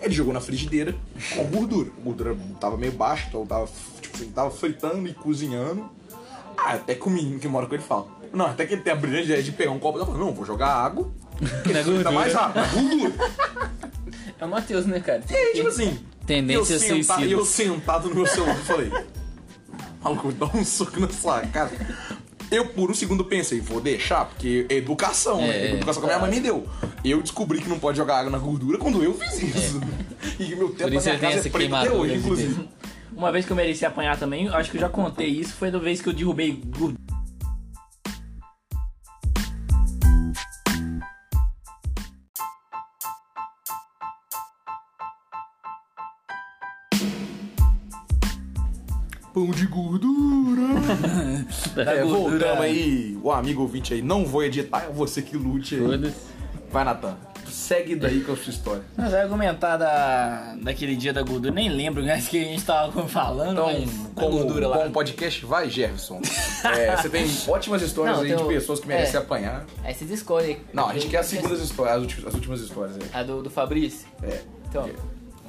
Ele 0.00 0.14
jogou 0.14 0.32
na 0.32 0.40
frigideira 0.40 0.94
com 1.34 1.44
gordura. 1.44 1.90
A 1.98 2.00
gordura 2.02 2.36
tava 2.58 2.76
meio 2.76 2.92
baixa, 2.92 3.26
então 3.28 3.46
tava, 3.46 3.68
tipo 4.00 4.16
assim, 4.16 4.30
tava 4.30 4.50
fritando 4.50 5.06
e 5.06 5.12
cozinhando. 5.12 5.88
Ah, 6.56 6.72
até 6.72 6.94
que 6.94 7.06
o 7.06 7.10
menino 7.10 7.38
que 7.38 7.46
mora 7.46 7.66
com 7.66 7.74
ele 7.74 7.82
fala. 7.82 8.06
Não, 8.32 8.46
até 8.46 8.66
que 8.66 8.74
ele 8.74 8.82
tem 8.82 8.92
a 8.92 8.96
brilhante 8.96 9.24
ideia 9.26 9.42
de 9.42 9.52
pegar 9.52 9.70
um 9.70 9.78
copo 9.78 10.00
e 10.00 10.04
falar, 10.04 10.18
não, 10.18 10.32
vou 10.32 10.44
jogar 10.44 10.68
água. 10.68 11.10
Que 11.38 11.72
Na 11.72 11.82
frita 11.82 11.84
gordura. 11.84 12.10
mais 12.10 12.32
rápido, 12.34 12.56
na 12.60 12.66
gordura. 12.66 13.12
É 14.40 14.44
o 14.44 14.48
Matheus, 14.48 14.86
né, 14.86 15.00
cara? 15.00 15.22
Aí, 15.28 15.52
tipo 15.54 15.68
assim, 15.68 15.98
Tendência 16.26 16.74
eu, 16.74 16.78
senta- 16.80 17.14
suicida. 17.14 17.26
eu 17.32 17.44
sentado 17.44 18.08
no 18.08 18.14
meu 18.14 18.26
celular, 18.26 18.56
eu 18.56 18.64
falei, 18.64 18.92
maluco, 20.02 20.32
dá 20.32 20.46
um 20.46 20.64
soco 20.64 21.00
na 21.00 21.08
sua 21.08 21.40
cara. 21.42 21.70
Eu, 22.50 22.66
por 22.68 22.90
um 22.90 22.94
segundo, 22.94 23.24
pensei, 23.24 23.60
vou 23.60 23.80
deixar, 23.80 24.24
porque 24.24 24.64
é 24.70 24.76
educação, 24.76 25.38
né? 25.40 25.66
É, 25.66 25.70
Educação 25.74 26.02
que 26.02 26.08
a 26.08 26.16
minha 26.16 26.18
mãe 26.20 26.30
me 26.30 26.40
deu. 26.40 26.66
Eu 27.04 27.20
descobri 27.20 27.60
que 27.60 27.68
não 27.68 27.78
pode 27.78 27.98
jogar 27.98 28.18
água 28.20 28.30
na 28.30 28.38
gordura 28.38 28.78
quando 28.78 29.02
eu 29.02 29.14
fiz 29.14 29.42
isso. 29.54 29.80
E 30.40 30.54
meu 30.54 30.70
tempo 30.70 30.90
na 30.94 31.00
minha 31.00 31.18
casa 31.18 31.46
é 31.48 31.50
preto 31.50 31.74
até 31.74 31.90
hoje, 31.92 32.12
de 32.14 32.18
inclusive. 32.20 32.68
Uma 33.14 33.30
vez 33.32 33.44
que 33.44 33.50
eu 33.52 33.56
mereci 33.56 33.84
apanhar 33.84 34.16
também, 34.18 34.46
eu 34.46 34.54
acho 34.54 34.70
que 34.70 34.76
eu 34.76 34.80
já 34.80 34.88
contei 34.88 35.26
isso, 35.28 35.52
foi 35.54 35.70
da 35.70 35.78
vez 35.78 36.00
que 36.00 36.08
eu 36.08 36.12
derrubei 36.12 36.52
gordura. 36.52 36.94
Pão 49.38 49.50
de 49.52 49.66
gordura. 49.66 50.18
É, 51.76 52.02
gordura. 52.02 52.06
voltamos 52.06 52.60
aí. 52.64 53.16
O 53.22 53.30
amigo 53.30 53.62
ouvinte 53.62 53.94
aí, 53.94 54.02
não 54.02 54.24
vou 54.24 54.42
editar, 54.42 54.86
é 54.88 54.92
você 54.92 55.22
que 55.22 55.36
lute 55.36 55.76
aí. 55.76 56.12
Vai, 56.72 56.84
Natan. 56.84 57.16
Segue 57.48 57.94
daí 57.96 58.20
com 58.20 58.32
a 58.32 58.36
sua 58.36 58.50
história. 58.50 58.82
Mas 58.96 59.12
vai 59.12 59.22
argumentar 59.22 59.76
da, 59.76 60.54
daquele 60.60 60.96
dia 60.96 61.12
da 61.12 61.22
gordura, 61.22 61.54
nem 61.54 61.68
lembro 61.68 62.02
né, 62.02 62.20
que 62.20 62.38
a 62.40 62.44
gente 62.44 62.64
tava 62.64 63.06
falando, 63.08 63.52
Então, 63.52 63.66
mas 63.72 63.90
como 64.14 64.38
gordura 64.38 64.68
lá. 64.68 64.78
bom 64.84 64.90
podcast, 64.90 65.46
vai, 65.46 65.70
Jefferson. 65.70 66.20
É, 66.64 66.96
você 66.96 67.08
tem 67.08 67.26
ótimas 67.48 67.80
histórias 67.80 68.16
Não, 68.16 68.24
aí 68.24 68.34
de 68.34 68.42
o- 68.42 68.48
pessoas 68.48 68.80
que 68.80 68.88
merecem 68.88 69.16
é. 69.16 69.18
apanhar. 69.22 69.64
Aí 69.84 69.94
vocês 69.94 70.10
escolhem. 70.10 70.58
Não, 70.72 70.88
a 70.88 70.94
gente 70.94 71.06
quer 71.06 71.18
as 71.18 71.26
segundas 71.26 71.60
histórias, 71.60 71.96
as 71.96 72.02
últimas, 72.02 72.26
as 72.26 72.34
últimas 72.34 72.60
histórias 72.60 72.96
aí. 72.96 73.08
A 73.12 73.22
do, 73.22 73.42
do 73.42 73.50
Fabrício. 73.50 74.06
É. 74.22 74.40
Então, 74.68 74.90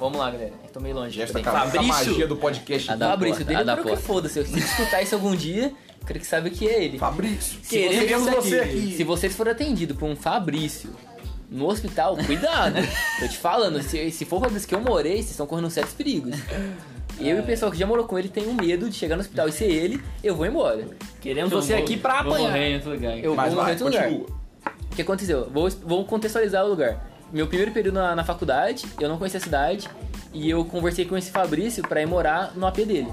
vamos 0.00 0.18
lá, 0.18 0.30
galera. 0.30 0.52
Eu 0.64 0.70
tô 0.70 0.80
meio 0.80 0.94
longe. 0.96 1.24
Tá 1.26 1.32
com 1.42 1.48
a 1.50 1.52
Fabrício? 1.52 1.86
magia 1.86 2.26
do 2.26 2.36
podcast. 2.36 2.90
A 2.90 2.96
da 2.96 3.10
Fabrício, 3.10 3.44
porta, 3.44 3.64
dele 3.64 3.82
quero 3.84 3.96
que 3.96 4.02
foda-se. 4.02 4.44
Se 4.44 4.58
escutar 4.58 5.02
isso 5.02 5.14
algum 5.14 5.36
dia, 5.36 5.66
eu 6.00 6.06
quero 6.06 6.18
que 6.18 6.26
saiba 6.26 6.50
que 6.50 6.66
é 6.68 6.82
ele. 6.84 6.98
Fabrício. 6.98 7.60
Queremos 7.68 8.28
você, 8.28 8.40
você 8.50 8.60
aqui. 8.60 8.94
Se 8.96 9.04
vocês 9.04 9.36
forem 9.36 9.52
atendidos 9.52 9.96
por 9.96 10.08
um 10.08 10.16
Fabrício 10.16 10.90
no 11.50 11.66
hospital, 11.68 12.16
cuidado. 12.16 12.76
Tô 13.20 13.28
te 13.28 13.36
falando, 13.36 13.82
se, 13.82 14.10
se 14.10 14.24
for 14.24 14.36
o 14.38 14.40
Fabrício 14.40 14.68
que 14.68 14.74
eu 14.74 14.80
morei, 14.80 15.16
vocês 15.16 15.30
estão 15.32 15.46
correndo 15.46 15.70
sérios 15.70 15.92
perigos. 15.92 16.36
Eu 17.18 17.36
e 17.36 17.40
o 17.40 17.42
pessoal 17.42 17.70
que 17.70 17.76
já 17.76 17.86
morou 17.86 18.06
com 18.06 18.18
ele 18.18 18.28
tem 18.30 18.48
um 18.48 18.54
medo 18.54 18.88
de 18.88 18.94
chegar 18.96 19.14
no 19.16 19.20
hospital 19.20 19.46
e 19.48 19.52
ser 19.52 19.66
ele, 19.70 20.00
eu 20.24 20.34
vou 20.34 20.46
embora. 20.46 20.86
Queremos 21.20 21.52
Eu 21.52 21.60
você 21.60 21.74
vou- 21.74 21.82
aqui 21.82 21.96
pra 21.98 22.22
vou 22.22 22.32
apanhar. 22.32 22.48
morrer 22.48 22.68
em 22.70 22.74
outro 22.76 22.90
lugar. 22.92 23.18
Eu 23.18 23.34
Mas 23.34 23.52
vou 23.52 23.56
morrer 23.62 23.72
em 23.72 23.74
outro 23.74 23.86
lugar. 23.88 24.04
continua. 24.08 24.26
O 24.90 24.96
que 24.96 25.02
aconteceu? 25.02 25.50
Vou, 25.52 25.68
vou 25.84 26.04
contextualizar 26.06 26.64
o 26.64 26.68
lugar. 26.68 27.09
Meu 27.32 27.46
primeiro 27.46 27.70
período 27.72 27.94
na, 27.94 28.14
na 28.16 28.24
faculdade, 28.24 28.86
eu 28.98 29.08
não 29.08 29.16
conhecia 29.16 29.38
a 29.38 29.42
cidade 29.42 29.88
e 30.32 30.48
eu 30.50 30.64
conversei 30.64 31.04
com 31.04 31.16
esse 31.16 31.30
Fabrício 31.30 31.82
pra 31.86 32.00
ir 32.02 32.06
morar 32.06 32.52
no 32.56 32.66
AP 32.66 32.78
dele. 32.78 33.08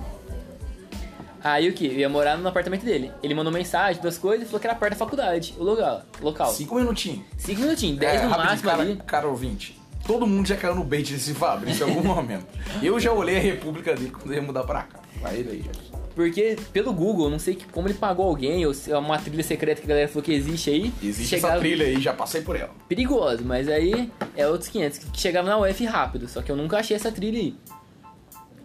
Aí 1.44 1.70
o 1.70 1.74
que? 1.74 1.86
Eu 1.86 1.94
ia 1.94 2.10
morar 2.10 2.36
no 2.38 2.48
apartamento 2.48 2.84
dele. 2.84 3.12
Ele 3.22 3.34
mandou 3.34 3.54
mensagem, 3.54 4.02
duas 4.02 4.18
coisas, 4.18 4.44
e 4.44 4.50
falou 4.50 4.60
que 4.60 4.68
era 4.68 4.76
perto 4.76 4.94
da 4.94 4.98
faculdade, 4.98 5.54
o 5.58 5.64
lugar, 5.64 6.04
local. 6.20 6.52
Cinco 6.52 6.76
minutinhos. 6.76 7.22
Cinco 7.38 7.62
minutinhos, 7.62 8.00
dez 8.00 8.22
É, 8.22 8.24
no 8.24 8.30
máximo 8.32 8.70
cara, 8.70 8.82
ali. 8.82 8.96
cara 9.06 9.28
ouvinte. 9.28 9.80
Todo 10.06 10.26
mundo 10.26 10.48
já 10.48 10.56
caiu 10.58 10.74
no 10.76 10.84
bait 10.84 11.04
desse 11.14 11.34
Fabrício 11.34 11.86
em 11.86 11.90
algum 11.92 12.04
momento. 12.08 12.48
Eu 12.82 13.00
já 13.00 13.12
olhei 13.12 13.38
a 13.38 13.42
república 13.42 13.94
dele 13.96 14.10
quando 14.12 14.34
ia 14.34 14.42
mudar 14.42 14.64
pra 14.64 14.84
cá. 14.84 15.00
Vai 15.22 15.38
ele 15.38 15.50
aí, 15.52 15.58
Jefferson. 15.62 16.07
Porque 16.18 16.58
pelo 16.74 16.92
Google, 16.92 17.30
não 17.30 17.38
sei 17.38 17.54
que, 17.54 17.66
como 17.68 17.88
ele 17.88 17.94
pagou 17.94 18.26
alguém, 18.26 18.66
ou 18.66 18.74
se 18.74 18.92
é 18.92 18.98
uma 18.98 19.20
trilha 19.20 19.44
secreta 19.44 19.80
que 19.82 19.86
a 19.86 19.90
galera 19.90 20.08
falou 20.08 20.24
que 20.24 20.34
existe 20.34 20.68
aí. 20.72 20.92
Existe 21.04 21.30
chegava- 21.30 21.54
essa 21.54 21.60
trilha 21.62 21.86
aí, 21.86 22.02
já 22.02 22.12
passei 22.12 22.42
por 22.42 22.56
ela. 22.56 22.72
perigoso, 22.90 23.46
mas 23.46 23.70
aí 23.70 24.12
é 24.36 24.48
outros 24.48 24.68
500 24.68 24.98
que 24.98 25.22
chegava 25.22 25.48
na 25.48 25.60
UF 25.60 25.86
rápido, 25.86 26.28
só 26.28 26.42
que 26.42 26.52
eu 26.52 26.56
nunca 26.56 26.80
achei 26.80 26.96
essa 26.96 27.12
trilha 27.12 27.38
aí. 27.40 27.56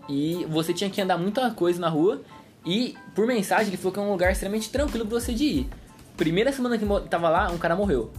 E 0.09 0.47
você 0.49 0.73
tinha 0.73 0.89
que 0.89 0.99
andar 0.99 1.19
muita 1.19 1.51
coisa 1.51 1.79
na 1.79 1.91
rua 1.91 2.23
e 2.65 2.95
por 3.15 3.27
mensagem 3.27 3.69
ele 3.69 3.77
falou 3.77 3.93
que 3.93 3.99
é 3.99 4.03
um 4.03 4.11
lugar 4.11 4.33
extremamente 4.33 4.71
tranquilo 4.71 5.05
pra 5.07 5.21
você 5.21 5.35
de 5.35 5.45
ir. 5.45 5.69
Primeira 6.17 6.53
semana 6.53 6.79
que 6.79 6.87
tava 7.09 7.29
lá, 7.29 7.51
um 7.51 7.59
cara 7.59 7.75
morreu. 7.75 8.13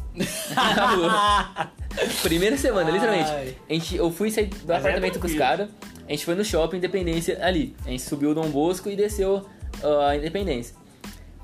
Na 0.56 0.86
rua. 0.88 1.72
Primeira 2.24 2.58
semana, 2.58 2.90
literalmente. 2.90 3.30
Ai. 3.30 3.56
A 3.70 3.74
gente, 3.74 3.96
eu 3.96 4.12
fui 4.12 4.32
sair 4.32 4.48
do 4.48 4.58
Mas 4.68 4.70
é 4.70 4.76
apartamento 4.78 5.20
com 5.20 5.28
os 5.28 5.36
caras, 5.36 5.70
a 6.08 6.12
gente 6.12 6.26
foi 6.26 6.36
no 6.36 6.44
shopping 6.44 6.78
Independência 6.78 7.40
ali. 7.46 7.76
A 7.86 7.90
gente 7.90 8.04
subiu 8.04 8.32
o 8.32 8.36
Dom 8.36 8.50
Bosco 8.50 8.90
e 8.90 8.96
desceu 8.96 9.46
ah, 9.84 10.10
a 10.10 10.16
Independência. 10.16 10.76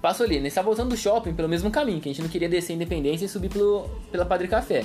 Passou 0.02 0.26
ali, 0.26 0.38
a 0.38 0.42
gente 0.42 0.54
tava 0.54 0.66
voltando 0.66 0.90
do 0.90 0.98
shopping 0.98 1.34
pelo 1.34 1.50
mesmo 1.50 1.70
caminho, 1.70 2.00
que 2.00 2.10
a 2.10 2.12
gente 2.12 2.22
não 2.22 2.30
queria 2.30 2.48
descer 2.48 2.74
a 2.74 2.76
Independência 2.76 3.26
e 3.26 3.30
subir 3.30 3.50
pelo, 3.50 3.90
pela 4.12 4.26
Padre 4.26 4.48
Café. 4.48 4.84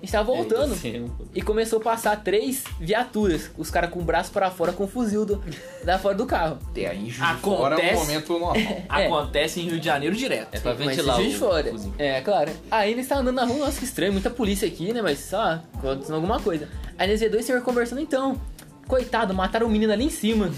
A 0.00 0.06
gente 0.06 0.12
tava 0.12 0.32
voltando 0.32 0.74
e 1.34 1.42
começou 1.42 1.78
a 1.78 1.82
passar 1.82 2.16
três 2.24 2.64
viaturas, 2.80 3.50
os 3.58 3.70
caras 3.70 3.90
com 3.90 3.98
o 4.00 4.02
braço 4.02 4.30
para 4.30 4.50
fora 4.50 4.72
com 4.72 4.84
um 4.84 4.88
fuzil 4.88 5.26
do, 5.26 5.44
da 5.84 5.98
fora 5.98 6.14
do 6.14 6.24
carro. 6.24 6.58
Até 6.70 6.86
aí, 6.86 7.10
Juiz 7.10 7.38
Fora 7.40 7.74
é 7.74 7.78
Acontece. 7.78 7.96
um 7.96 7.98
momento 8.06 8.32
normal. 8.32 8.54
Acontece 8.88 9.60
em 9.60 9.64
Rio 9.68 9.78
de 9.78 9.84
Janeiro 9.84 10.16
direto. 10.16 10.54
É 10.54 10.58
pra 10.60 10.74
Mas 10.74 10.86
ventilar 10.86 11.20
de 11.20 11.28
o 11.28 11.38
fora. 11.38 11.70
cozinho. 11.70 11.94
É, 11.98 12.18
claro. 12.22 12.50
Aí 12.70 12.92
eles 12.92 13.04
estavam 13.04 13.22
andando 13.22 13.36
na 13.36 13.44
rua, 13.44 13.66
nossa, 13.66 13.78
que 13.78 13.84
estranho, 13.84 14.12
muita 14.12 14.30
polícia 14.30 14.66
aqui, 14.66 14.90
né? 14.90 15.02
Mas 15.02 15.18
só, 15.18 15.60
acontecendo 15.74 16.14
alguma 16.14 16.40
coisa. 16.40 16.66
Aí 16.96 17.06
eles 17.06 17.20
viram 17.20 17.32
dois 17.32 17.44
senhores 17.44 17.64
conversando, 17.64 18.00
então. 18.00 18.40
Coitado, 18.88 19.34
mataram 19.34 19.66
o 19.66 19.70
menino 19.70 19.92
ali 19.92 20.04
em 20.06 20.10
cima. 20.10 20.50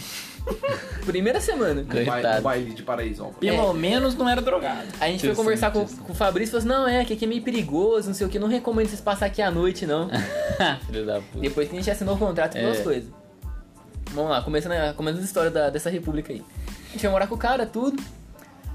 Primeira 1.06 1.40
semana. 1.40 1.74
No 1.82 1.84
baile- 1.84 2.10
Coitado. 2.10 2.42
baile 2.42 2.74
de 2.74 2.82
Paraíso. 2.82 3.26
Pelo 3.40 3.72
menos 3.74 4.14
não 4.14 4.28
era 4.28 4.40
drogado. 4.40 4.86
Aí 5.00 5.10
a 5.10 5.12
gente 5.12 5.26
foi 5.26 5.34
conversar 5.34 5.70
com, 5.72 5.84
com 5.86 6.12
o 6.12 6.14
Fabrício 6.14 6.56
e 6.56 6.60
falou 6.60 6.76
assim: 6.76 6.82
não, 6.82 6.88
é, 6.88 7.04
que 7.04 7.12
aqui 7.14 7.24
é 7.24 7.28
meio 7.28 7.42
perigoso, 7.42 8.06
não 8.08 8.14
sei 8.14 8.26
o 8.26 8.30
que, 8.30 8.38
não 8.38 8.48
recomendo 8.48 8.88
vocês 8.88 9.00
passar 9.00 9.26
aqui 9.26 9.42
à 9.42 9.50
noite, 9.50 9.86
não. 9.86 10.08
Filho 10.86 11.04
da 11.06 11.20
puta. 11.20 11.38
Depois 11.40 11.68
que 11.68 11.74
a 11.74 11.78
gente 11.78 11.90
assinou 11.90 12.14
o 12.14 12.18
contrato 12.18 12.56
e 12.56 12.60
É. 12.60 12.62
duas 12.64 12.80
coisas. 12.80 13.10
Vamos 14.12 14.30
lá, 14.30 14.42
começando 14.42 14.72
a, 14.72 14.92
começando 14.92 15.22
a 15.22 15.24
história 15.24 15.50
da- 15.50 15.70
dessa 15.70 15.90
república 15.90 16.32
aí. 16.32 16.42
A 16.68 16.92
gente 16.92 17.00
foi 17.00 17.10
morar 17.10 17.26
com 17.26 17.34
o 17.34 17.38
cara, 17.38 17.64
tudo. 17.66 18.00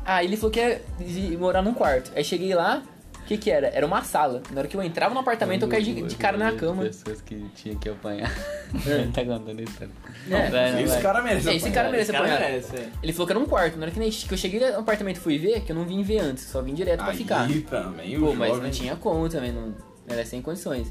Aí 0.04 0.26
ele 0.26 0.36
falou 0.38 0.52
que 0.52 0.60
ia 0.60 0.82
de- 1.00 1.38
morar 1.38 1.62
num 1.62 1.74
quarto. 1.74 2.12
Aí 2.16 2.24
cheguei 2.24 2.54
lá, 2.56 2.82
que 3.28 3.38
que 3.38 3.52
era? 3.52 3.68
Era 3.68 3.86
uma 3.86 4.02
sala. 4.04 4.42
Na 4.52 4.60
hora 4.62 4.68
que 4.68 4.76
eu 4.78 4.82
entrava 4.82 5.14
no 5.14 5.20
apartamento, 5.20 5.64
eu 5.64 5.68
caí 5.68 5.84
de, 5.84 6.02
de 6.02 6.16
cara 6.16 6.38
na 6.38 6.52
cama. 6.54 6.84
Pessoas 6.84 7.22
que 7.22 7.36
tinha 7.56 7.76
que 7.76 7.90
apanhar. 7.90 8.32
tá 9.14 9.24
contando 9.26 9.62
isso. 9.62 9.84
É. 9.84 10.50
Vai, 10.50 10.72
não, 10.72 10.80
Esse 10.80 10.94
vai. 10.94 11.02
cara 11.02 11.22
merece. 11.22 11.50
É, 11.50 11.56
esse 11.56 11.72
cara 11.72 11.90
merece 11.90 12.12
Esse 12.12 12.12
cara 12.20 12.34
apanhar. 12.34 12.50
merece, 12.50 12.76
é. 12.76 12.90
Ele 13.04 13.14
falou 13.14 13.28
que 13.28 13.34
era 13.34 13.40
um 13.40 13.46
quarto. 13.46 13.76
Na 13.78 13.86
hora 13.86 13.92
que, 13.92 14.00
eu 14.34 14.38
cheguei 14.38 14.60
no 14.72 14.80
apartamento 14.80 15.18
e 15.18 15.20
fui 15.20 15.38
ver, 15.38 15.62
que 15.62 15.72
eu 15.72 15.76
não 15.76 15.86
vim 15.86 16.02
ver 16.04 16.20
antes, 16.20 16.46
só 16.46 16.62
vim 16.62 16.74
direto 16.74 17.00
pra 17.04 17.12
Aí 17.12 17.18
ficar. 17.18 17.48
também, 17.70 18.18
o 18.18 18.22
Pô, 18.22 18.34
mas 18.34 18.48
jovem- 18.50 18.64
não 18.64 18.72
tinha 18.72 18.96
como 18.96 19.28
também, 19.30 19.52
não 19.52 19.76
era 20.08 20.26
sem 20.26 20.42
condições. 20.42 20.90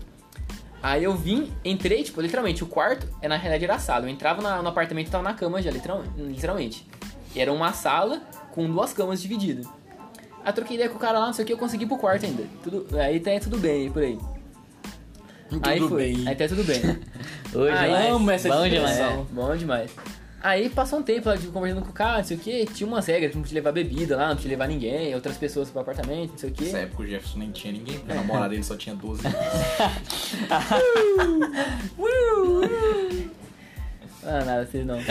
Aí 0.83 1.03
eu 1.03 1.15
vim, 1.17 1.51
entrei, 1.65 2.03
tipo, 2.05 2.21
literalmente, 2.21 2.63
o 2.63 2.67
quarto, 2.67 3.09
é 3.23 3.27
na 3.29 3.37
realidade 3.37 3.65
era 3.65 3.75
a 3.75 3.79
sala. 3.79 4.05
Eu 4.05 4.11
entrava 4.11 4.41
na- 4.43 4.63
no 4.63 4.69
apartamento 4.69 5.09
e 5.09 5.11
tava 5.11 5.25
na 5.25 5.33
cama 5.35 5.61
já, 5.63 5.71
literal, 5.71 6.05
literalmente. 6.17 6.87
Era 7.35 7.53
uma 7.53 7.73
sala 7.73 8.21
com 8.53 8.67
duas 8.71 8.93
camas 8.93 9.21
divididas. 9.21 9.67
Aí 10.47 10.53
troquei 10.53 10.77
ideia 10.77 10.89
com 10.89 10.95
o 10.95 11.01
cara 11.01 11.19
lá, 11.19 11.27
não 11.27 11.33
sei 11.33 11.43
o 11.43 11.47
que, 11.47 11.53
eu 11.53 11.59
consegui 11.59 11.83
ir 11.85 11.89
pro 11.89 11.99
quarto 11.99 12.25
ainda. 12.25 12.45
Tudo, 12.63 12.87
aí 13.01 13.19
tá 13.19 13.33
tudo 13.41 13.59
bem, 13.59 13.91
por 13.91 14.01
aí. 14.01 14.17
aí 15.61 15.79
Tudo 15.81 15.89
foi. 15.89 16.15
bem. 16.15 16.29
Aí 16.29 16.37
tá 16.37 16.47
tudo 16.47 16.63
bem. 16.63 16.81
Hoje, 17.53 17.73
mas 17.73 18.11
amo 18.11 18.31
essa 18.31 18.49
bom 18.49 18.69
demais. 18.69 18.97
né? 18.97 19.27
Bom 19.33 19.57
demais. 19.57 19.91
Aí 20.41 20.69
passou 20.71 21.01
um 21.01 21.03
tempo 21.03 21.29
lá, 21.29 21.37
tipo, 21.37 21.51
conversando 21.51 21.83
com 21.83 21.91
o 21.91 21.93
cara, 21.93 22.19
não 22.19 22.25
sei 22.25 22.37
o 22.37 22.41
que, 22.41 22.65
tinha 22.67 22.87
umas 22.87 23.05
regras, 23.07 23.33
que 23.33 23.37
não 23.37 23.43
podia 23.43 23.57
levar 23.57 23.73
bebida 23.73 24.17
lá, 24.17 24.29
não 24.29 24.37
podia 24.37 24.51
levar 24.53 24.69
ninguém, 24.69 25.13
outras 25.17 25.37
pessoas 25.37 25.69
pro 25.69 25.81
apartamento, 25.81 26.31
não 26.31 26.39
sei 26.39 26.51
o 26.51 26.53
que. 26.53 26.65
Nessa 26.67 26.79
época 26.79 27.03
o 27.03 27.07
Jefferson 27.09 27.39
nem 27.41 27.51
tinha 27.51 27.73
ninguém, 27.73 27.99
porque 27.99 28.13
a 28.13 28.15
namorada 28.15 28.51
dele 28.51 28.63
só 28.63 28.77
tinha 28.77 28.95
12 28.95 29.27
anos. 29.27 29.37
Ah, 34.27 34.45
nada, 34.45 34.67
vocês 34.67 34.85
não. 34.85 34.99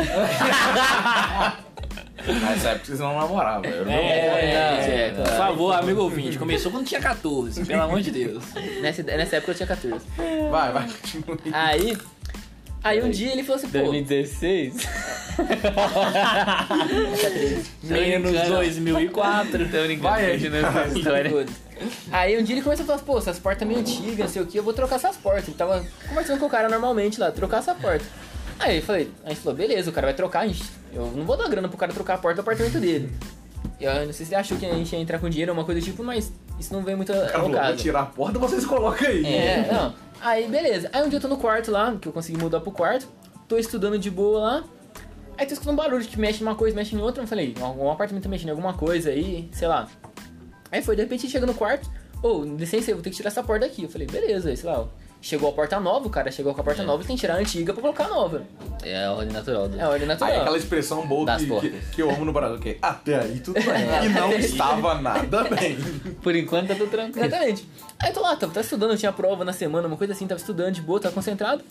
Nessa 2.25 2.69
época 2.69 2.85
vocês 2.85 2.99
não 2.99 3.15
namoravam. 3.17 3.65
Era 3.65 3.83
o 3.83 3.85
meu- 3.85 3.93
É, 3.95 4.09
é, 4.09 5.07
é, 5.07 5.11
Por 5.11 5.27
favor, 5.37 5.73
amigo 5.75 6.01
ouvinte, 6.01 6.37
começou 6.37 6.71
quando 6.71 6.85
tinha 6.85 6.99
14, 6.99 7.63
pelo 7.65 7.81
amor 7.83 8.01
de 8.01 8.11
Deus. 8.11 8.43
Nessa, 8.81 9.03
nessa 9.03 9.35
época 9.37 9.51
eu 9.51 9.55
tinha 9.55 9.67
14. 9.67 10.05
Vai, 10.49 10.71
vai, 10.71 10.87
continua 11.25 11.37
aí. 11.53 11.97
Aí. 12.83 13.01
Um 13.03 13.09
dia 13.09 13.31
ele 13.31 13.43
falou 13.43 13.57
assim, 13.57 13.67
pô. 13.69 13.77
2016. 13.79 14.73
Menos 17.83 18.31
brincando. 18.31 18.55
2004. 18.55 19.51
Tô 19.51 19.57
brincando, 19.83 20.01
Vai 20.01 20.31
continuando 20.33 20.67
essa 20.79 20.97
história. 20.97 21.45
Aí 22.11 22.37
um 22.39 22.43
dia 22.43 22.55
ele 22.55 22.61
começou 22.61 22.83
a 22.83 22.87
falar, 22.87 22.99
pô, 22.99 23.17
essas 23.17 23.39
portas 23.39 23.67
meio 23.67 23.79
antigas, 23.79 24.17
não 24.19 24.27
sei 24.27 24.41
o 24.41 24.45
que, 24.45 24.57
eu 24.59 24.63
vou 24.63 24.73
trocar 24.73 24.95
essas 24.97 25.17
portas. 25.17 25.47
Ele 25.47 25.57
tava 25.57 25.83
conversando 26.07 26.39
com 26.39 26.45
o 26.45 26.49
cara 26.49 26.69
normalmente 26.69 27.19
lá, 27.19 27.31
trocar 27.31 27.57
essa 27.57 27.73
porta. 27.75 28.05
Aí 28.59 28.77
eu 28.77 28.81
falei, 28.81 29.11
a 29.23 29.29
gente 29.29 29.41
falou, 29.41 29.57
beleza, 29.57 29.89
o 29.89 29.93
cara 29.93 30.07
vai 30.07 30.13
trocar, 30.13 30.41
a 30.41 30.47
gente, 30.47 30.63
eu 30.93 31.05
não 31.15 31.25
vou 31.25 31.35
dar 31.35 31.47
grana 31.49 31.67
pro 31.67 31.77
cara 31.77 31.93
trocar 31.93 32.15
a 32.15 32.17
porta 32.17 32.35
do 32.35 32.41
apartamento 32.41 32.79
dele. 32.79 33.11
Eu 33.79 34.05
não 34.05 34.13
sei 34.13 34.25
se 34.25 34.33
ele 34.33 34.35
achou 34.39 34.57
que 34.57 34.65
a 34.65 34.73
gente 34.73 34.93
ia 34.93 34.99
entrar 34.99 35.19
com 35.19 35.29
dinheiro 35.29 35.51
ou 35.51 35.57
uma 35.57 35.65
coisa 35.65 35.81
do 35.81 35.83
tipo, 35.83 36.03
mas 36.03 36.31
isso 36.59 36.73
não 36.73 36.81
vem 36.81 36.95
muito 36.95 37.11
ao 37.11 37.27
falou, 37.27 37.49
vou 37.49 37.59
caso. 37.59 37.77
tirar 37.77 38.01
a 38.01 38.05
porta, 38.05 38.39
vocês 38.39 38.65
colocam 38.65 39.07
aí. 39.07 39.25
É, 39.25 39.69
não. 39.71 39.93
Aí, 40.21 40.47
beleza. 40.47 40.89
Aí 40.93 41.03
um 41.03 41.09
dia 41.09 41.17
eu 41.17 41.21
tô 41.21 41.27
no 41.27 41.37
quarto 41.37 41.69
lá, 41.71 41.95
que 41.99 42.07
eu 42.07 42.13
consegui 42.13 42.37
mudar 42.37 42.61
pro 42.61 42.71
quarto. 42.71 43.07
Tô 43.47 43.57
estudando 43.57 43.99
de 43.99 44.09
boa 44.09 44.39
lá. 44.39 44.63
Aí 45.37 45.45
tô 45.45 45.53
escutando 45.53 45.73
um 45.73 45.75
barulho 45.75 46.05
que 46.05 46.17
mexe 46.17 46.41
em 46.41 46.47
uma 46.47 46.55
coisa, 46.55 46.75
mexe 46.75 46.95
em 46.95 46.99
outra. 47.01 47.21
Eu 47.23 47.27
falei, 47.27 47.53
algum 47.59 47.91
apartamento 47.91 48.23
tá 48.23 48.29
mexendo 48.29 48.47
em 48.47 48.51
alguma 48.51 48.73
coisa 48.73 49.09
aí, 49.09 49.49
sei 49.51 49.67
lá. 49.67 49.89
Aí 50.71 50.81
foi, 50.81 50.95
de 50.95 51.01
repente 51.01 51.29
chega 51.29 51.45
no 51.45 51.53
quarto. 51.53 51.89
Ô, 52.23 52.43
licença 52.43 52.89
aí, 52.89 52.93
vou 52.93 53.03
ter 53.03 53.09
que 53.09 53.17
tirar 53.17 53.27
essa 53.27 53.43
porta 53.43 53.67
daqui. 53.67 53.83
Eu 53.83 53.89
falei, 53.89 54.07
beleza, 54.07 54.55
sei 54.55 54.69
lá. 54.69 54.79
ó. 54.79 54.87
Chegou 55.25 55.49
a 55.49 55.53
porta 55.53 55.79
nova, 55.79 56.05
o 56.05 56.09
cara 56.11 56.29
chegou 56.29 56.53
com 56.53 56.61
a 56.61 56.63
porta 56.63 56.83
nova, 56.83 56.99
ele 57.01 57.07
tem 57.07 57.15
que 57.15 57.21
tirar 57.21 57.33
a 57.33 57.37
antiga 57.37 57.73
pra 57.73 57.81
colocar 57.81 58.03
a 58.05 58.09
nova. 58.09 58.43
É 58.83 59.05
a 59.05 59.11
ordem 59.11 59.33
natural 59.33 59.67
do. 59.67 59.75
É 59.75 59.81
a 59.81 59.89
ordem 59.89 60.03
Aí 60.03 60.07
natural. 60.07 60.41
aquela 60.41 60.55
expressão 60.55 61.07
boa 61.07 61.25
Das 61.25 61.41
que, 61.41 61.59
que, 61.61 61.81
que 61.93 62.01
eu 62.03 62.11
amo 62.11 62.25
no 62.25 62.31
Brasil, 62.31 62.59
que 62.59 62.69
é 62.69 62.77
até 62.79 63.21
aí 63.21 63.39
tudo 63.39 63.55
bem. 63.55 63.65
E 64.05 64.09
não 64.09 64.31
estava 64.33 65.01
nada 65.01 65.43
bem. 65.45 65.77
Por 66.21 66.35
enquanto 66.35 66.67
tá 66.67 66.75
tudo 66.75 66.91
tranquilo. 66.91 67.25
Exatamente. 67.25 67.67
Aí 67.97 68.09
eu 68.11 68.13
tô 68.13 68.21
lá, 68.21 68.35
tava, 68.35 68.53
tava 68.53 68.63
estudando, 68.63 68.91
eu 68.91 68.97
tinha 68.99 69.11
prova 69.11 69.43
na 69.43 69.51
semana, 69.51 69.87
uma 69.87 69.97
coisa 69.97 70.13
assim, 70.13 70.27
tava 70.27 70.39
estudando 70.39 70.75
de 70.75 70.81
boa, 70.83 70.99
tava 70.99 71.15
concentrado. 71.15 71.63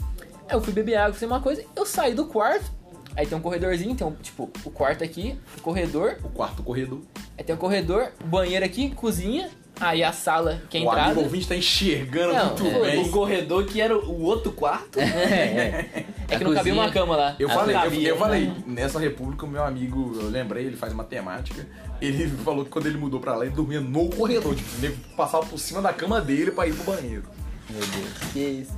Aí 0.48 0.57
eu 0.57 0.61
fui 0.61 0.72
beber 0.72 0.96
água, 0.96 1.12
fazer 1.12 1.26
uma 1.26 1.40
coisa, 1.40 1.64
eu 1.76 1.86
saí 1.86 2.12
do 2.12 2.26
quarto, 2.26 2.68
aí 3.16 3.24
tem 3.24 3.38
um 3.38 3.40
corredorzinho, 3.40 3.94
tem 3.94 4.05
um, 4.05 4.16
tipo, 4.16 4.50
o 4.64 4.70
quarto 4.72 5.05
aqui, 5.05 5.38
o 5.57 5.61
corredor, 5.61 6.16
O 6.24 6.28
quarto 6.28 6.61
corredor. 6.61 7.02
aí 7.38 7.44
tem 7.44 7.55
o 7.55 7.59
corredor, 7.59 8.11
banheiro 8.24 8.64
aqui, 8.64 8.90
cozinha, 8.90 9.48
aí 9.81 10.03
a 10.05 10.12
sala, 10.12 10.62
que 10.70 10.79
é 10.79 10.81
a 10.81 10.85
o 10.85 10.87
entrada. 10.89 11.20
ouvinte 11.20 11.49
tá 11.49 11.57
enxergando 11.57 12.33
Não, 12.35 12.47
muito 12.47 12.66
é, 12.66 12.81
bem. 12.81 13.03
O 13.03 13.11
corredor 13.11 13.64
que 13.66 13.81
era 13.81 13.97
o 13.97 14.22
outro 14.22 14.53
quarto. 14.53 14.99
É, 15.01 15.05
é. 15.05 16.07
É 16.29 16.39
que 16.39 16.45
não 16.45 16.55
cabia 16.55 16.72
cozinha. 16.72 16.75
uma 16.75 16.91
cama 16.91 17.16
lá. 17.16 17.37
Eu 17.39 17.49
falei, 17.49 17.77
eu, 17.77 17.81
cabia, 17.81 18.09
eu 18.09 18.14
né? 18.14 18.20
falei, 18.20 18.53
nessa 18.66 18.99
república, 18.99 19.45
o 19.45 19.49
meu 19.49 19.62
amigo, 19.62 20.16
eu 20.20 20.29
lembrei, 20.31 20.64
ele 20.64 20.77
faz 20.77 20.93
matemática, 20.93 21.66
ele 22.01 22.29
falou 22.45 22.64
que 22.64 22.70
quando 22.70 22.87
ele 22.87 22.97
mudou 22.97 23.20
pra 23.20 23.35
lá, 23.37 23.45
ele 23.45 23.55
dormia 23.55 23.81
no 23.81 24.09
corredor, 24.09 24.55
tipo, 24.55 24.68
ele 24.83 24.97
passava 25.16 25.45
por 25.45 25.59
cima 25.59 25.83
da 25.83 25.93
cama 25.93 26.20
dele 26.20 26.51
pra 26.51 26.66
ir 26.66 26.75
pro 26.75 26.95
banheiro. 26.95 27.25
Meu 27.68 27.81
Deus. 27.81 28.33
Que 28.33 28.39
isso. 28.41 28.72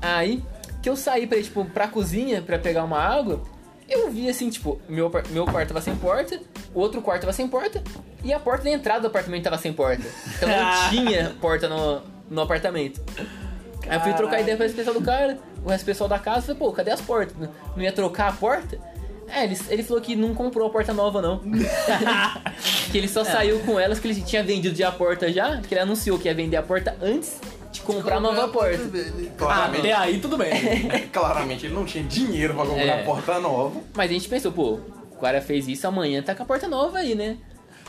Aí, 0.00 0.42
que 0.82 0.88
eu 0.88 0.96
saí 0.96 1.26
pra 1.26 1.36
ir, 1.38 1.44
tipo, 1.44 1.64
pra 1.64 1.88
cozinha 1.88 2.40
pra 2.42 2.58
pegar 2.58 2.84
uma 2.84 2.98
água, 2.98 3.42
eu 3.88 4.10
vi 4.10 4.28
assim, 4.28 4.48
tipo, 4.48 4.80
meu, 4.88 5.10
meu 5.30 5.44
quarto 5.44 5.68
tava 5.68 5.80
sem 5.80 5.94
porta, 5.96 6.40
o 6.74 6.80
outro 6.80 7.02
quarto 7.02 7.22
tava 7.22 7.32
sem 7.32 7.46
porta, 7.46 7.82
e 8.22 8.32
a 8.32 8.40
porta 8.40 8.64
da 8.64 8.70
entrada 8.70 9.00
do 9.00 9.06
apartamento 9.08 9.44
tava 9.44 9.58
sem 9.58 9.72
porta. 9.72 10.04
Então 10.36 10.48
não 10.48 10.88
tinha 10.90 11.34
porta 11.40 11.68
no, 11.68 12.02
no 12.30 12.40
apartamento. 12.40 13.00
Aí 13.86 13.96
eu 13.96 14.00
fui 14.00 14.14
trocar 14.14 14.40
ideia 14.40 14.56
com 14.56 14.64
esse 14.64 14.74
pessoal 14.74 14.98
do 14.98 15.04
cara, 15.04 15.38
o 15.64 15.68
resto 15.68 15.84
do 15.84 15.86
pessoal 15.86 16.08
da 16.08 16.18
casa, 16.18 16.42
falei, 16.42 16.58
pô, 16.58 16.72
cadê 16.72 16.90
as 16.90 17.00
portas? 17.00 17.36
Não 17.76 17.82
ia 17.82 17.92
trocar 17.92 18.28
a 18.28 18.32
porta? 18.32 18.78
É, 19.28 19.44
ele, 19.44 19.58
ele 19.68 19.82
falou 19.82 20.02
que 20.02 20.14
não 20.14 20.34
comprou 20.34 20.66
a 20.66 20.70
porta 20.70 20.92
nova, 20.92 21.20
não. 21.20 21.40
que 22.90 22.96
ele 22.96 23.08
só 23.08 23.24
saiu 23.24 23.60
com 23.60 23.78
elas, 23.78 23.98
que 23.98 24.08
ele 24.08 24.22
tinha 24.22 24.42
vendido 24.42 24.76
já 24.76 24.88
a 24.88 24.92
porta 24.92 25.30
já, 25.30 25.60
que 25.60 25.74
ele 25.74 25.80
anunciou 25.80 26.18
que 26.18 26.28
ia 26.28 26.34
vender 26.34 26.56
a 26.56 26.62
porta 26.62 26.96
antes 27.02 27.38
de 27.74 27.80
comprar 27.82 28.16
a 28.16 28.20
nova 28.20 28.48
porta. 28.48 28.78
Claramente, 29.36 29.80
Até 29.80 29.92
aí 29.92 30.18
tudo 30.20 30.36
bem. 30.38 30.52
claramente 31.12 31.66
ele 31.66 31.74
não 31.74 31.84
tinha 31.84 32.04
dinheiro 32.04 32.54
pra 32.54 32.64
comprar 32.64 32.82
É. 32.84 33.00
a 33.02 33.04
porta 33.04 33.38
nova. 33.40 33.80
Mas 33.94 34.10
a 34.10 34.12
gente 34.14 34.28
pensou, 34.28 34.52
pô, 34.52 34.78
o 35.10 35.16
cara 35.20 35.40
fez 35.40 35.66
isso 35.68 35.86
amanhã, 35.86 36.22
tá 36.22 36.34
com 36.34 36.42
a 36.42 36.46
porta 36.46 36.68
nova 36.68 36.98
aí, 36.98 37.14
né? 37.14 37.36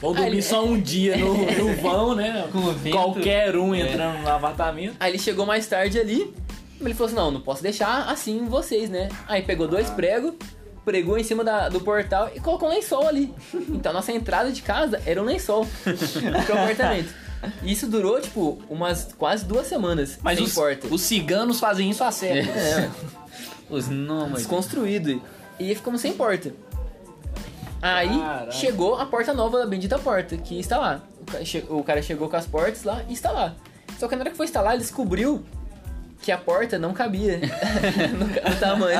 Ou 0.02 0.12
Ah, 0.12 0.16
dormir 0.16 0.32
ele- 0.34 0.42
só 0.42 0.64
um 0.66 0.80
dia 0.80 1.16
no, 1.18 1.34
no 1.54 1.74
vão, 1.82 2.16
né? 2.16 2.48
Com 2.52 2.58
o 2.60 2.72
vento. 2.74 2.96
Qualquer 2.98 3.56
um 3.56 3.74
entrando 3.76 4.20
no 4.22 4.30
apartamento. 4.30 4.96
Aí 5.00 5.12
ele 5.12 5.20
chegou 5.20 5.46
mais 5.46 5.66
tarde 5.68 6.00
ali, 6.00 6.34
ele 6.82 6.94
falou 6.94 7.06
assim, 7.08 7.16
não, 7.16 7.32
não 7.32 7.42
posso 7.42 7.62
deixar 7.64 8.10
assim 8.10 8.44
vocês, 8.46 8.90
né? 8.90 9.08
Aí 9.28 9.42
pegou 9.44 9.68
dois 9.68 9.90
pregos, 9.92 10.34
pregou 10.84 11.18
em 11.18 11.24
cima 11.24 11.44
da- 11.44 11.70
do 11.70 11.80
portal 11.80 12.30
e 12.36 12.40
colocou 12.40 12.68
um 12.70 12.72
lençol 12.74 13.08
ali. 13.08 13.34
Então 13.70 13.94
nossa 13.94 14.12
entrada 14.12 14.52
de 14.52 14.62
casa 14.62 15.00
era 15.06 15.22
um 15.22 15.26
lençol 15.26 15.66
pro 15.84 16.54
apartamento. 16.60 17.14
Isso 17.64 17.88
durou, 17.88 18.20
tipo, 18.22 18.60
umas 18.70 19.14
quase 19.18 19.46
duas 19.46 19.68
semanas, 19.68 20.18
Mas 20.22 20.40
os, 20.40 20.56
os 20.92 21.02
ciganos 21.02 21.60
fazem 21.60 21.90
isso 21.90 22.04
a 22.04 22.12
sério. 22.12 22.50
É, 22.50 22.90
Os 23.70 23.88
nômades. 23.88 24.38
desconstruído. 24.40 25.22
E 25.60 25.74
ficamos 25.74 26.02
sem 26.02 26.14
porta. 26.14 26.54
Aí 27.82 28.10
Caralho. 28.10 28.52
chegou 28.52 28.96
a 28.96 29.06
porta 29.06 29.34
nova 29.34 29.60
da 29.60 29.66
bendita 29.66 29.98
porta, 30.00 30.38
que 30.38 30.60
está 30.60 30.78
lá. 30.78 31.02
O 31.70 31.84
cara 31.84 32.02
chegou 32.02 32.30
com 32.30 32.36
as 32.36 32.46
portas 32.46 32.84
lá 32.84 33.04
e 33.10 33.14
está 33.14 33.32
lá. 33.32 33.56
Só 34.00 34.08
que 34.08 34.16
na 34.16 34.22
hora 34.22 34.32
que 34.32 34.38
foi 34.38 34.46
instalar, 34.46 34.74
ele 34.74 34.82
descobriu 34.82 35.44
que 36.22 36.32
a 36.32 36.38
porta 36.38 36.78
não 36.80 36.94
cabia 36.94 37.40
no, 38.18 38.50
no 38.52 38.60
tamanho. 38.60 39.00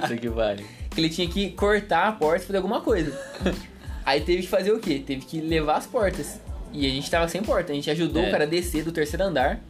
Puta 0.00 0.16
que 0.16 0.28
vale. 0.28 0.66
Que 0.90 1.00
ele 1.00 1.08
tinha 1.10 1.28
que 1.28 1.50
cortar 1.50 2.08
a 2.08 2.12
porta 2.12 2.44
e 2.44 2.46
fazer 2.46 2.56
alguma 2.58 2.80
coisa. 2.80 3.18
Aí 4.04 4.20
teve 4.20 4.42
que 4.42 4.48
fazer 4.48 4.72
o 4.72 4.78
quê? 4.78 5.02
Teve 5.04 5.24
que 5.24 5.40
levar 5.40 5.76
as 5.76 5.86
portas. 5.86 6.38
E 6.72 6.86
a 6.86 6.90
gente 6.90 7.10
tava 7.10 7.28
sem 7.28 7.42
porta. 7.42 7.72
A 7.72 7.74
gente 7.74 7.90
ajudou 7.90 8.22
É. 8.22 8.28
o 8.28 8.30
cara 8.30 8.44
a 8.44 8.46
descer 8.46 8.84
do 8.84 8.92
terceiro 8.92 9.24
andar 9.24 9.60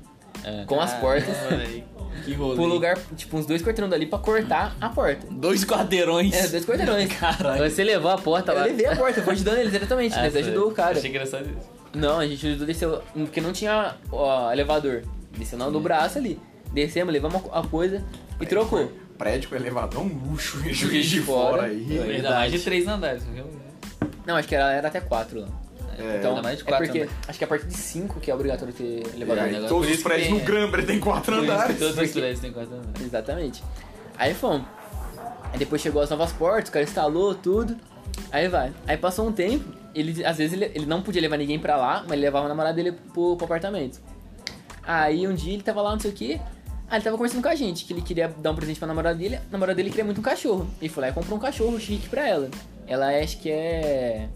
É. 0.44 0.64
com 0.64 0.80
as 0.80 0.92
portas 0.94 1.36
Que 2.24 2.32
rolê. 2.34 2.54
pro 2.56 2.64
lugar, 2.64 2.98
tipo, 3.16 3.36
uns 3.36 3.46
dois 3.46 3.62
quarteirões 3.62 3.90
dali 3.90 4.06
pra 4.06 4.18
cortar 4.18 4.76
a 4.80 4.88
porta. 4.88 5.26
Dois 5.30 5.64
quarteirões. 5.64 6.34
É, 6.34 6.48
dois 6.48 6.64
quarteirões. 6.66 7.12
Caralho. 7.12 7.70
Você 7.70 7.84
levou 7.84 8.10
a 8.10 8.18
porta 8.18 8.52
Eu 8.52 8.58
lá. 8.58 8.64
levei 8.64 8.86
a 8.86 8.96
porta, 8.96 9.20
eu 9.20 9.24
fui 9.24 9.34
ajudando 9.34 9.58
eles 9.58 9.72
diretamente, 9.72 10.14
Ah, 10.14 10.22
mas 10.22 10.32
foi. 10.32 10.42
ajudou 10.42 10.68
o 10.68 10.72
cara. 10.72 10.98
Achei 10.98 11.26
só 11.26 11.38
isso. 11.40 11.76
Não, 11.94 12.18
a 12.18 12.26
gente 12.26 12.46
ajudou 12.46 12.64
a 12.64 12.66
descer, 12.66 12.88
porque 13.14 13.40
não 13.40 13.52
tinha 13.52 13.94
ó, 14.10 14.52
elevador. 14.52 15.02
Desceu 15.38 15.58
não, 15.58 15.70
do 15.72 15.80
braço 15.80 16.18
ali. 16.18 16.38
Descemos, 16.72 17.12
levamos 17.12 17.42
a 17.52 17.62
coisa 17.62 18.02
e 18.40 18.44
trocou. 18.46 18.90
Prédio 19.16 19.48
com 19.48 19.56
elevador 19.56 20.02
é 20.02 20.04
um 20.04 20.30
luxo, 20.30 20.58
juiz 20.74 21.06
de 21.06 21.20
fora. 21.20 21.56
fora 21.58 21.62
aí. 21.68 21.98
É. 21.98 22.16
Ainda 22.16 22.30
mais 22.30 22.52
de 22.52 22.58
três 22.58 22.86
andares, 22.86 23.22
viu? 23.24 23.44
Não, 24.26 24.36
acho 24.36 24.46
que 24.48 24.54
era, 24.54 24.72
era 24.72 24.88
até 24.88 25.00
quatro 25.00 25.40
lá. 25.40 25.48
É, 25.98 26.16
então, 26.18 26.30
ainda 26.30 26.42
mais 26.42 26.56
de 26.58 26.62
é 26.62 26.66
quatro 26.66 26.86
porque 26.86 26.98
andares. 27.02 27.16
acho 27.28 27.38
que 27.38 27.44
é 27.44 27.46
a 27.46 27.48
partir 27.48 27.66
de 27.66 27.74
cinco 27.76 28.20
que 28.20 28.30
é 28.30 28.34
obrigatório 28.34 28.72
ter 28.74 29.02
elevador. 29.14 29.44
aí, 29.44 29.52
negócio- 29.52 29.68
todos 29.76 29.90
os 29.90 30.02
prédios 30.02 30.28
tem- 30.28 30.38
no 30.38 30.44
Grambre 30.44 30.82
tem 30.84 31.00
quatro 31.00 31.34
andares. 31.36 31.78
todos 31.78 31.90
os 31.90 31.96
porque- 32.04 32.20
prédios 32.20 32.40
têm 32.40 32.52
quatro 32.52 32.74
andares. 32.74 33.00
Exatamente. 33.02 33.64
Aí 34.18 34.34
fomos. 34.34 34.66
Aí 35.52 35.58
depois 35.58 35.80
chegou 35.80 36.02
as 36.02 36.10
novas 36.10 36.32
portas, 36.32 36.68
o 36.68 36.72
cara 36.72 36.84
instalou 36.84 37.34
tudo. 37.34 37.76
Aí 38.32 38.48
vai. 38.48 38.72
Aí 38.86 38.96
passou 38.96 39.26
um 39.28 39.32
tempo, 39.32 39.64
ele, 39.94 40.24
às 40.24 40.36
vezes 40.38 40.52
ele, 40.54 40.70
ele 40.74 40.86
não 40.86 41.02
podia 41.02 41.20
levar 41.20 41.36
ninguém 41.36 41.58
pra 41.58 41.76
lá, 41.76 42.00
mas 42.02 42.12
ele 42.12 42.22
levava 42.22 42.46
a 42.46 42.48
namorada 42.48 42.74
dele 42.74 42.92
pro, 43.12 43.36
pro 43.36 43.44
apartamento. 43.44 44.00
Aí 44.82 45.26
um 45.26 45.34
dia 45.34 45.52
ele 45.54 45.62
tava 45.62 45.82
lá, 45.82 45.92
não 45.92 46.00
sei 46.00 46.10
o 46.10 46.14
que. 46.14 46.34
Aí 46.88 46.98
ele 46.98 47.04
tava 47.04 47.16
conversando 47.16 47.42
com 47.42 47.48
a 47.48 47.54
gente, 47.54 47.84
que 47.84 47.92
ele 47.92 48.00
queria 48.02 48.28
dar 48.38 48.52
um 48.52 48.54
presente 48.54 48.78
pra 48.78 48.86
namorada 48.86 49.16
dele. 49.18 49.36
A 49.36 49.40
namorada 49.50 49.74
dele 49.76 49.90
queria 49.90 50.04
muito 50.04 50.18
um 50.20 50.22
cachorro. 50.22 50.68
Ele 50.80 50.88
foi 50.88 51.02
lá 51.02 51.08
e 51.08 51.12
comprou 51.12 51.36
um 51.36 51.40
cachorro 51.40 51.78
chique 51.80 52.08
pra 52.08 52.28
ela. 52.28 52.48
Ela 52.86 53.12
é, 53.12 53.22
acho 53.24 53.38
que 53.38 53.50
é. 53.50 54.28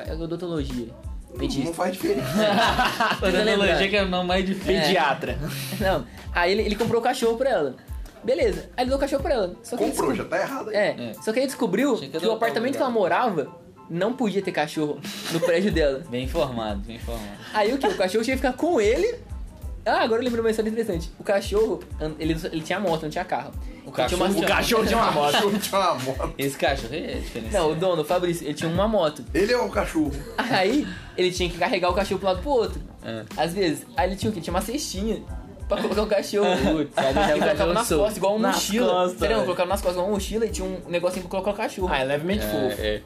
É 0.00 0.12
Odontologia. 0.14 0.88
Dentista. 1.38 1.64
Não 1.64 1.74
faz 1.74 1.92
diferença. 1.92 2.28
Odontologia 3.22 3.88
que 3.88 3.96
é 3.96 4.02
o 4.02 4.08
nome 4.08 4.28
mais 4.28 4.44
difícil. 4.46 4.80
Pediatra. 4.82 5.38
Não. 5.80 6.06
Aí 6.34 6.52
ele, 6.52 6.62
ele 6.62 6.76
comprou 6.76 7.00
o 7.00 7.04
cachorro 7.04 7.36
pra 7.36 7.50
ela. 7.50 7.74
Beleza. 8.24 8.68
Aí 8.76 8.84
ele 8.84 8.90
deu 8.90 8.96
o 8.96 9.00
cachorro 9.00 9.22
pra 9.22 9.34
ela. 9.34 9.54
Só 9.62 9.76
que 9.76 9.82
ele 9.82 9.90
Comprou, 9.92 10.14
já 10.14 10.22
descobriu- 10.22 10.46
tá 10.46 10.52
errado 10.52 10.68
aí. 10.70 10.76
É, 10.76 11.10
É. 11.10 11.14
só 11.14 11.32
que 11.32 11.40
aí 11.40 11.46
descobriu 11.46 11.96
que 11.96 12.08
que 12.08 12.26
o 12.26 12.32
apartamento 12.32 12.76
que 12.76 12.82
ela 12.82 12.90
morava 12.90 13.48
não 13.90 14.12
podia 14.12 14.40
ter 14.42 14.52
cachorro 14.52 15.00
no 15.32 15.40
prédio 15.40 15.72
dela. 15.72 16.02
Bem 16.08 16.24
informado, 16.24 16.80
bem 16.80 16.96
informado. 16.96 17.26
Aí 17.52 17.72
o 17.72 17.78
que? 17.78 17.86
O 17.86 17.96
cachorro 17.96 18.24
tinha 18.24 18.36
que 18.36 18.42
ficar 18.42 18.52
com 18.56 18.80
ele. 18.80 19.16
Ah, 19.84 20.02
agora 20.02 20.20
eu 20.20 20.24
lembro 20.24 20.40
uma 20.40 20.50
história 20.50 20.68
interessante. 20.70 21.10
O 21.18 21.24
cachorro, 21.24 21.80
ele, 22.18 22.36
ele 22.52 22.60
tinha 22.60 22.78
moto, 22.78 23.02
não 23.02 23.10
tinha 23.10 23.24
carro. 23.24 23.52
O 23.84 23.88
Ele 23.98 24.06
tinha 24.08 24.16
uma- 24.16 24.26
cachorro 24.28 24.42
O 24.44 24.46
cachorro 24.46 24.86
tinha 24.86 24.98
uma 24.98 25.10
moto. 25.12 25.32
Cachorro 25.32 25.58
tinha 25.58 25.80
uma 25.80 25.94
moto. 25.94 26.34
Esse 26.38 26.56
cachorro 26.56 26.94
é 26.94 27.14
diferenciado. 27.14 27.66
Não, 27.66 27.72
o 27.72 27.74
dono, 27.74 28.02
o 28.02 28.04
Fabrício, 28.04 28.46
ele 28.46 28.54
tinha 28.54 28.70
uma 28.70 28.86
moto. 28.86 29.24
Ele 29.34 29.52
é 29.52 29.58
o 29.58 29.68
cachorro. 29.68 30.12
Aí 30.38 30.86
ele 31.16 31.32
tinha 31.32 31.50
que 31.50 31.58
carregar 31.58 31.90
o 31.90 31.94
cachorro 31.94 32.20
pro 32.20 32.28
lado 32.28 32.40
pro 32.42 32.50
outro. 32.50 32.80
É. 33.04 33.24
Às 33.36 33.52
vezes. 33.54 33.84
Aí 33.96 34.08
ele 34.08 34.16
tinha 34.16 34.30
o 34.30 34.32
quê? 34.32 34.40
Tinha 34.40 34.54
uma 34.54 34.60
cestinha 34.62 35.20
pra 35.68 35.82
colocar 35.82 36.02
o 36.02 36.06
cachorro. 36.06 36.46
Putz, 36.62 36.92
E 36.96 37.02
colocava 37.02 37.40
cachorro 37.40 37.72
nas 37.72 37.88
costas, 37.88 38.16
igual 38.18 38.36
uma 38.36 38.48
mochila. 38.48 38.92
costas, 38.92 39.18
Sério, 39.18 39.40
colocava 39.42 39.68
nas 39.68 39.80
costas 39.80 39.94
igual 39.96 40.06
uma 40.06 40.14
mochila 40.14 40.46
e 40.46 40.50
tinha 40.50 40.64
um 40.68 40.80
negocinho 40.88 41.22
pra 41.22 41.30
colocar 41.30 41.50
o 41.50 41.54
cachorro. 41.54 41.88
Ah, 41.92 41.98
é 41.98 42.04
levemente 42.04 42.44
fofo. 42.44 42.80
É, 42.80 42.86
é. 42.86 43.02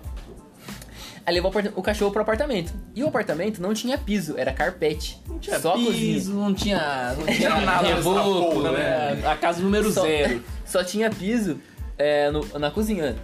Aí 1.27 1.35
levou 1.35 1.53
o 1.74 1.83
cachorro 1.83 2.12
pro 2.12 2.22
apartamento. 2.22 2.72
E 2.95 3.03
o 3.03 3.09
apartamento 3.09 3.61
não 3.61 3.74
tinha 3.74 3.99
piso, 3.99 4.35
era 4.39 4.53
carpete. 4.53 5.20
Tinha 5.41 5.59
Só 5.59 5.70
a 5.70 5.72
cozinha. 5.72 5.93
piso, 5.93 6.33
não 6.33 6.55
tinha, 6.55 7.14
não 7.18 7.27
tinha 7.35 7.61
nada 7.61 7.89
reboco, 7.89 8.55
porra, 8.55 8.70
né? 8.72 9.20
É, 9.22 9.27
a 9.27 9.37
casa 9.37 9.61
número 9.61 9.91
Só- 9.91 10.03
zero. 10.03 10.41
Só 10.64 10.85
tinha 10.85 11.11
piso 11.11 11.59
é, 11.99 12.31
no- 12.31 12.47
na 12.61 12.70
cozinha. 12.70 13.16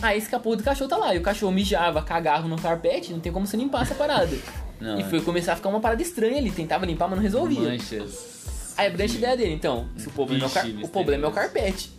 Aí 0.00 0.16
escapou 0.16 0.54
do 0.54 0.62
cachorro 0.62 0.88
tá 0.88 0.96
lá. 0.96 1.12
E 1.12 1.18
o 1.18 1.22
cachorro 1.22 1.50
mijava, 1.50 2.00
cagava 2.02 2.46
no 2.46 2.56
carpete, 2.56 3.12
não 3.12 3.18
tem 3.20 3.32
como 3.32 3.46
você 3.48 3.56
limpar 3.56 3.82
essa 3.82 3.94
parada. 3.96 4.30
Não, 4.80 4.98
e 4.98 5.02
é. 5.02 5.04
foi 5.04 5.20
começar 5.20 5.52
a 5.52 5.56
ficar 5.56 5.68
uma 5.68 5.80
parada 5.80 6.00
estranha 6.00 6.38
ali. 6.38 6.50
Tentava 6.50 6.86
limpar, 6.86 7.06
mas 7.06 7.16
não 7.16 7.22
resolvia. 7.22 7.60
Manchas. 7.60 8.72
Aí 8.78 8.86
a 8.86 8.90
brilhante 8.90 9.16
ideia 9.18 9.36
dele, 9.36 9.52
então, 9.52 9.86
se 9.94 10.08
o 10.08 10.10
problema, 10.10 10.44
é 10.44 10.46
o, 10.46 10.48
Vixe, 10.48 10.84
o 10.84 10.88
problema 10.88 11.26
é 11.26 11.28
o 11.28 11.32
carpete. 11.32 11.90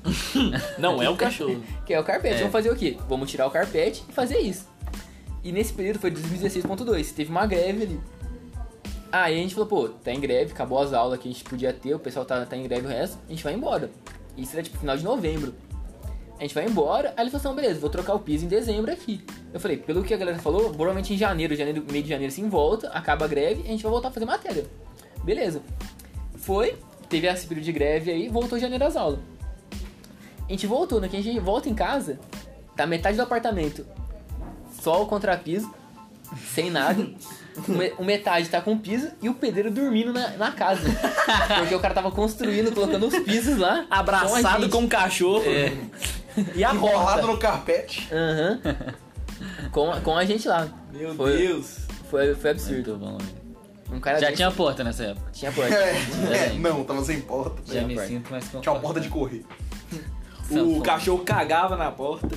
Não 0.79 0.99
é 0.99 1.07
o 1.07 1.15
cachorro. 1.15 1.61
Que 1.85 1.93
é 1.93 1.99
o 1.99 2.03
carpete. 2.03 2.35
É. 2.35 2.37
Vamos 2.39 2.51
fazer 2.51 2.71
o 2.71 2.75
quê? 2.75 2.97
Vamos 3.07 3.29
tirar 3.29 3.45
o 3.45 3.51
carpete 3.51 4.03
e 4.09 4.11
fazer 4.11 4.39
isso. 4.39 4.65
E 5.43 5.51
nesse 5.51 5.73
período 5.73 5.99
foi 5.99 6.11
2016.2, 6.11 7.13
teve 7.13 7.31
uma 7.31 7.45
greve 7.45 7.83
ali. 7.83 8.01
Aí 9.11 9.37
a 9.37 9.41
gente 9.41 9.53
falou, 9.53 9.67
pô, 9.67 9.89
tá 9.89 10.11
em 10.11 10.19
greve, 10.19 10.53
acabou 10.53 10.79
as 10.79 10.93
aulas 10.93 11.19
que 11.19 11.27
a 11.27 11.31
gente 11.31 11.43
podia 11.43 11.73
ter, 11.73 11.93
o 11.93 11.99
pessoal 11.99 12.25
tá, 12.25 12.45
tá 12.45 12.55
em 12.55 12.63
greve 12.63 12.85
o 12.85 12.89
resto, 12.89 13.17
a 13.27 13.31
gente 13.31 13.43
vai 13.43 13.53
embora. 13.53 13.91
Isso 14.37 14.53
era 14.53 14.63
tipo 14.63 14.77
final 14.77 14.95
de 14.95 15.03
novembro. 15.03 15.53
A 16.37 16.43
gente 16.43 16.55
vai 16.55 16.65
embora, 16.65 17.13
aí 17.17 17.23
ele 17.23 17.29
falou 17.29 17.39
assim, 17.39 17.47
"Não, 17.49 17.55
beleza, 17.55 17.79
vou 17.79 17.89
trocar 17.89 18.13
o 18.15 18.19
piso 18.19 18.45
em 18.45 18.47
dezembro 18.47 18.91
aqui. 18.91 19.23
Eu 19.53 19.59
falei, 19.59 19.77
pelo 19.77 20.03
que 20.03 20.13
a 20.13 20.17
galera 20.17 20.39
falou, 20.39 20.69
provavelmente 20.69 21.13
em 21.13 21.17
janeiro, 21.17 21.55
janeiro, 21.55 21.83
meio 21.91 22.03
de 22.03 22.09
janeiro 22.09 22.31
assim, 22.31 22.47
volta, 22.47 22.87
acaba 22.89 23.25
a 23.25 23.27
greve 23.27 23.61
e 23.63 23.65
a 23.65 23.71
gente 23.71 23.83
vai 23.83 23.91
voltar 23.91 24.07
a 24.07 24.11
fazer 24.11 24.25
matéria. 24.25 24.65
Beleza. 25.23 25.61
Foi, 26.37 26.77
teve 27.09 27.27
esse 27.27 27.45
período 27.45 27.65
de 27.65 27.71
greve 27.71 28.11
aí, 28.11 28.29
voltou 28.29 28.57
janeiro 28.57 28.85
as 28.85 28.95
aulas. 28.95 29.19
A 30.47 30.51
gente 30.51 30.65
voltou, 30.65 30.99
né? 30.99 31.07
Que 31.07 31.17
a 31.17 31.21
gente 31.21 31.39
volta 31.39 31.69
em 31.69 31.75
casa, 31.75 32.19
tá 32.75 32.87
metade 32.87 33.17
do 33.17 33.23
apartamento 33.23 33.85
só 34.81 35.01
o 35.01 35.05
contrapiso, 35.05 35.71
sem 36.53 36.69
nada. 36.69 37.07
O 37.67 37.71
me- 37.71 37.93
O 37.99 38.03
metade 38.05 38.47
tá 38.49 38.61
com 38.61 38.77
piso 38.77 39.11
e 39.21 39.27
o 39.29 39.33
pedreiro 39.33 39.69
dormindo 39.71 40.13
na, 40.13 40.29
na 40.37 40.51
casa. 40.51 40.89
Porque 41.59 41.75
o 41.75 41.79
cara 41.79 41.93
tava 41.93 42.09
construindo, 42.11 42.71
colocando 42.73 43.05
os 43.07 43.19
pisos 43.19 43.57
lá. 43.57 43.85
Abraçado 43.89 44.69
com 44.69 44.83
o 44.85 44.87
cachorro. 44.87 45.43
É. 45.45 45.73
E 46.55 46.63
a 46.63 46.73
Enrolado 46.73 47.27
no 47.27 47.37
carpete. 47.37 48.07
Aham. 48.09 48.61
Com, 49.69 49.91
a- 49.91 49.99
com 49.99 50.15
a 50.15 50.23
gente 50.23 50.47
lá. 50.47 50.65
Meu 50.93 51.13
Foi- 51.13 51.37
Deus. 51.37 51.79
Foi, 52.09 52.33
foi 52.35 52.51
absurdo. 52.51 52.95
bom. 52.97 53.17
Um 53.91 53.99
cara 53.99 54.17
Já 54.17 54.27
desse- 54.27 54.37
tinha 54.37 54.49
porta 54.49 54.81
nessa 54.81 55.03
época. 55.03 55.29
Tinha 55.33 55.51
porta. 55.51 55.75
É, 56.33 56.53
não, 56.57 56.85
tava 56.85 57.03
sem 57.03 57.19
porta. 57.19 57.61
Já 57.65 57.81
me 57.81 57.95
porta. 57.95 58.09
sinto 58.09 58.31
mais 58.31 58.49
Tinha 58.61 58.71
uma 58.71 58.79
porta 58.79 59.01
de 59.01 59.09
correr. 59.09 59.43
O 60.51 60.81
cachorro 60.81 61.19
cagava 61.25 61.75
na 61.75 61.91
porta, 61.91 62.29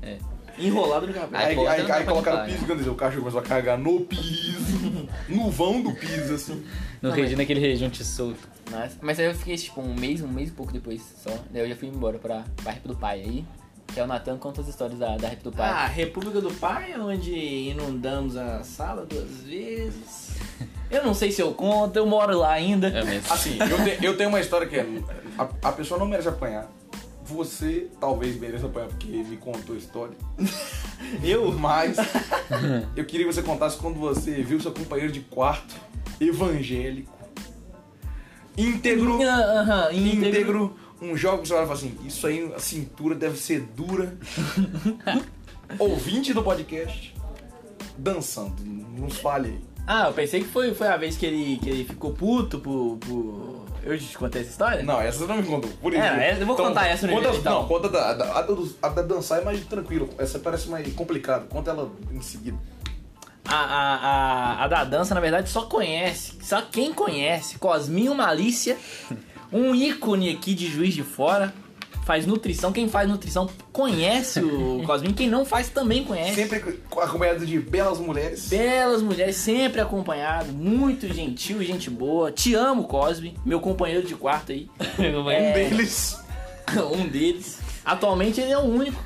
É. 0.00 0.16
enrolado 0.58 1.06
no 1.06 1.12
cabelo. 1.14 1.36
Aí 1.36 1.58
Aí, 1.58 1.66
aí, 1.66 1.90
aí 1.92 2.04
colocaram 2.04 2.42
o 2.42 2.46
piso, 2.46 2.66
quando 2.66 2.86
o 2.90 2.94
cachorro 2.94 3.20
começou 3.20 3.40
a 3.40 3.44
cagar 3.44 3.78
no 3.78 4.00
piso. 4.00 5.08
no 5.28 5.50
vão 5.50 5.82
do 5.82 5.92
piso, 5.94 6.34
assim. 6.34 6.64
No 7.00 7.08
Não, 7.10 7.16
regi, 7.16 7.30
mas- 7.30 7.38
naquele 7.38 7.60
rejunte 7.60 8.04
solto. 8.04 8.48
Mas, 8.70 8.96
mas 9.02 9.18
aí 9.18 9.26
eu 9.26 9.34
fiquei 9.34 9.56
tipo 9.56 9.80
um 9.80 9.94
mês, 9.94 10.20
um 10.22 10.28
mês 10.28 10.48
e 10.48 10.52
pouco 10.52 10.72
depois 10.72 11.02
só. 11.22 11.30
Daí 11.50 11.62
eu 11.62 11.68
já 11.68 11.76
fui 11.76 11.88
embora 11.88 12.18
pra, 12.18 12.44
pra 12.62 12.72
Rap 12.72 12.86
do 12.86 12.96
Pai 12.96 13.20
aí. 13.20 13.44
Que 13.88 14.00
é 14.00 14.04
o 14.04 14.06
Natan 14.06 14.38
conta 14.38 14.62
as 14.62 14.68
histórias 14.68 14.98
da, 14.98 15.16
da 15.18 15.28
Rap 15.28 15.42
do 15.42 15.52
Pai. 15.52 15.68
Ah, 15.68 15.86
República 15.86 16.40
do 16.40 16.50
Pai, 16.54 16.94
onde 16.98 17.30
inundamos 17.34 18.36
a 18.38 18.62
sala 18.64 19.04
duas 19.04 19.28
vezes. 19.42 20.30
Eu 20.90 21.04
não 21.04 21.12
sei 21.12 21.30
se 21.30 21.42
eu 21.42 21.52
conto, 21.52 21.96
eu 21.96 22.06
moro 22.06 22.38
lá 22.38 22.52
ainda. 22.52 22.86
É 22.88 23.04
mesmo. 23.04 23.30
Assim, 23.30 23.58
eu, 23.58 23.84
te- 23.84 24.04
eu 24.04 24.16
tenho 24.16 24.28
uma 24.30 24.40
história 24.40 24.66
que 24.66 24.76
é. 24.76 24.86
A, 25.38 25.42
a 25.68 25.72
pessoa 25.72 25.98
não 26.00 26.06
merece 26.06 26.28
apanhar. 26.28 26.70
Você 27.24 27.88
talvez 28.00 28.38
mereça 28.38 28.66
apanhar 28.66 28.88
porque 28.88 29.06
me 29.06 29.36
contou 29.36 29.74
a 29.74 29.78
história. 29.78 30.16
Eu? 31.22 31.52
Mas 31.52 31.96
eu 32.96 33.04
queria 33.04 33.26
que 33.26 33.32
você 33.32 33.42
contasse 33.42 33.76
quando 33.76 33.98
você 33.98 34.42
viu 34.42 34.60
seu 34.60 34.72
companheiro 34.72 35.12
de 35.12 35.20
quarto 35.20 35.74
evangélico 36.20 37.22
íntegro, 38.56 39.22
Aham, 39.22 39.92
íntegro. 39.92 40.28
íntegro, 40.28 40.76
um 41.00 41.16
jogo 41.16 41.42
que 41.42 41.48
você 41.48 41.54
vai 41.54 41.62
falar 41.64 41.74
assim, 41.74 41.96
isso 42.04 42.26
aí, 42.26 42.52
a 42.54 42.58
cintura 42.58 43.14
deve 43.14 43.38
ser 43.38 43.60
dura. 43.60 44.16
Ouvinte 45.78 46.34
do 46.34 46.42
podcast, 46.42 47.14
dançando, 47.96 48.62
nos 48.62 49.16
fale 49.16 49.48
aí. 49.48 49.60
Ah, 49.86 50.08
eu 50.08 50.12
pensei 50.12 50.40
que 50.40 50.48
foi, 50.48 50.74
foi 50.74 50.86
a 50.86 50.96
vez 50.96 51.16
que 51.16 51.26
ele, 51.26 51.58
que 51.58 51.68
ele 51.68 51.84
ficou 51.84 52.12
puto 52.12 52.60
por, 52.60 52.98
por... 52.98 53.61
Eu 53.84 53.98
te 53.98 54.16
contei 54.16 54.42
essa 54.42 54.50
história? 54.50 54.82
Não, 54.82 55.00
essa 55.00 55.18
você 55.18 55.26
não 55.26 55.36
me 55.36 55.42
contou. 55.42 55.70
Por 55.80 55.92
É, 55.92 55.96
isso. 55.98 56.06
essa 56.06 56.40
eu 56.42 56.46
vou 56.46 56.56
contar 56.56 56.86
essa 56.86 57.06
no 57.06 57.12
conta, 57.14 57.28
então. 57.36 57.62
Não, 57.62 57.68
conta 57.68 57.88
da, 57.88 58.14
da, 58.14 58.38
a, 58.38 58.42
do- 58.42 58.76
a 58.80 58.88
da 58.88 59.02
dançar 59.02 59.40
é 59.40 59.44
mais 59.44 59.60
tranquilo. 59.64 60.08
Essa 60.18 60.38
parece 60.38 60.68
mais 60.68 60.92
complicada. 60.94 61.46
Conta 61.46 61.70
ela 61.72 61.90
em 62.12 62.20
seguida. 62.20 62.56
A, 63.44 63.56
a, 63.56 63.96
a, 63.96 64.64
a 64.64 64.68
da 64.68 64.84
dança, 64.84 65.14
na 65.14 65.20
verdade, 65.20 65.50
só 65.50 65.62
conhece, 65.62 66.38
só 66.42 66.62
quem 66.62 66.92
conhece, 66.94 67.58
Cosminho 67.58 68.14
Malícia, 68.14 68.78
um 69.52 69.74
ícone 69.74 70.30
aqui 70.30 70.54
de 70.54 70.68
Juiz 70.68 70.94
de 70.94 71.02
Fora, 71.02 71.52
faz 72.04 72.26
nutrição, 72.26 72.72
quem 72.72 72.88
faz 72.88 73.08
nutrição 73.08 73.48
conhece 73.72 74.40
o 74.40 74.82
Cosminho, 74.86 75.14
quem 75.14 75.28
não 75.28 75.44
faz 75.44 75.68
também 75.68 76.04
conhece. 76.04 76.34
Sempre 76.34 76.58
acompanhado 77.00 77.46
de 77.46 77.58
belas 77.58 77.98
mulheres. 77.98 78.48
Belas 78.48 79.02
mulheres, 79.02 79.36
sempre 79.36 79.80
acompanhado, 79.80 80.52
muito 80.52 81.06
gentil 81.12 81.62
gente 81.62 81.88
boa. 81.88 82.30
Te 82.32 82.54
amo, 82.54 82.84
Cosme, 82.84 83.36
meu 83.44 83.60
companheiro 83.60 84.06
de 84.06 84.14
quarto 84.14 84.52
aí. 84.52 84.68
Um 84.98 85.30
É. 85.30 85.52
deles. 85.52 86.18
um 86.94 87.06
deles. 87.08 87.58
Atualmente 87.84 88.40
ele 88.40 88.52
é 88.52 88.58
o 88.58 88.62
único. 88.62 89.02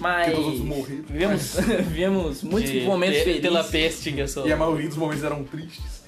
Mas 0.00 0.32
todos 0.32 0.60
morreram. 0.60 1.02
vivemos, 1.08 1.56
vivemos 1.88 2.42
muitos 2.44 2.70
De- 2.70 2.80
momentos 2.82 3.18
pe- 3.18 3.24
felizes. 3.24 3.42
Pela 3.42 3.64
peste 3.64 4.28
sou. 4.28 4.46
E 4.46 4.52
a 4.52 4.56
maioria 4.56 4.86
dos 4.86 4.96
momentos 4.96 5.24
eram 5.24 5.42
tristes. 5.42 6.02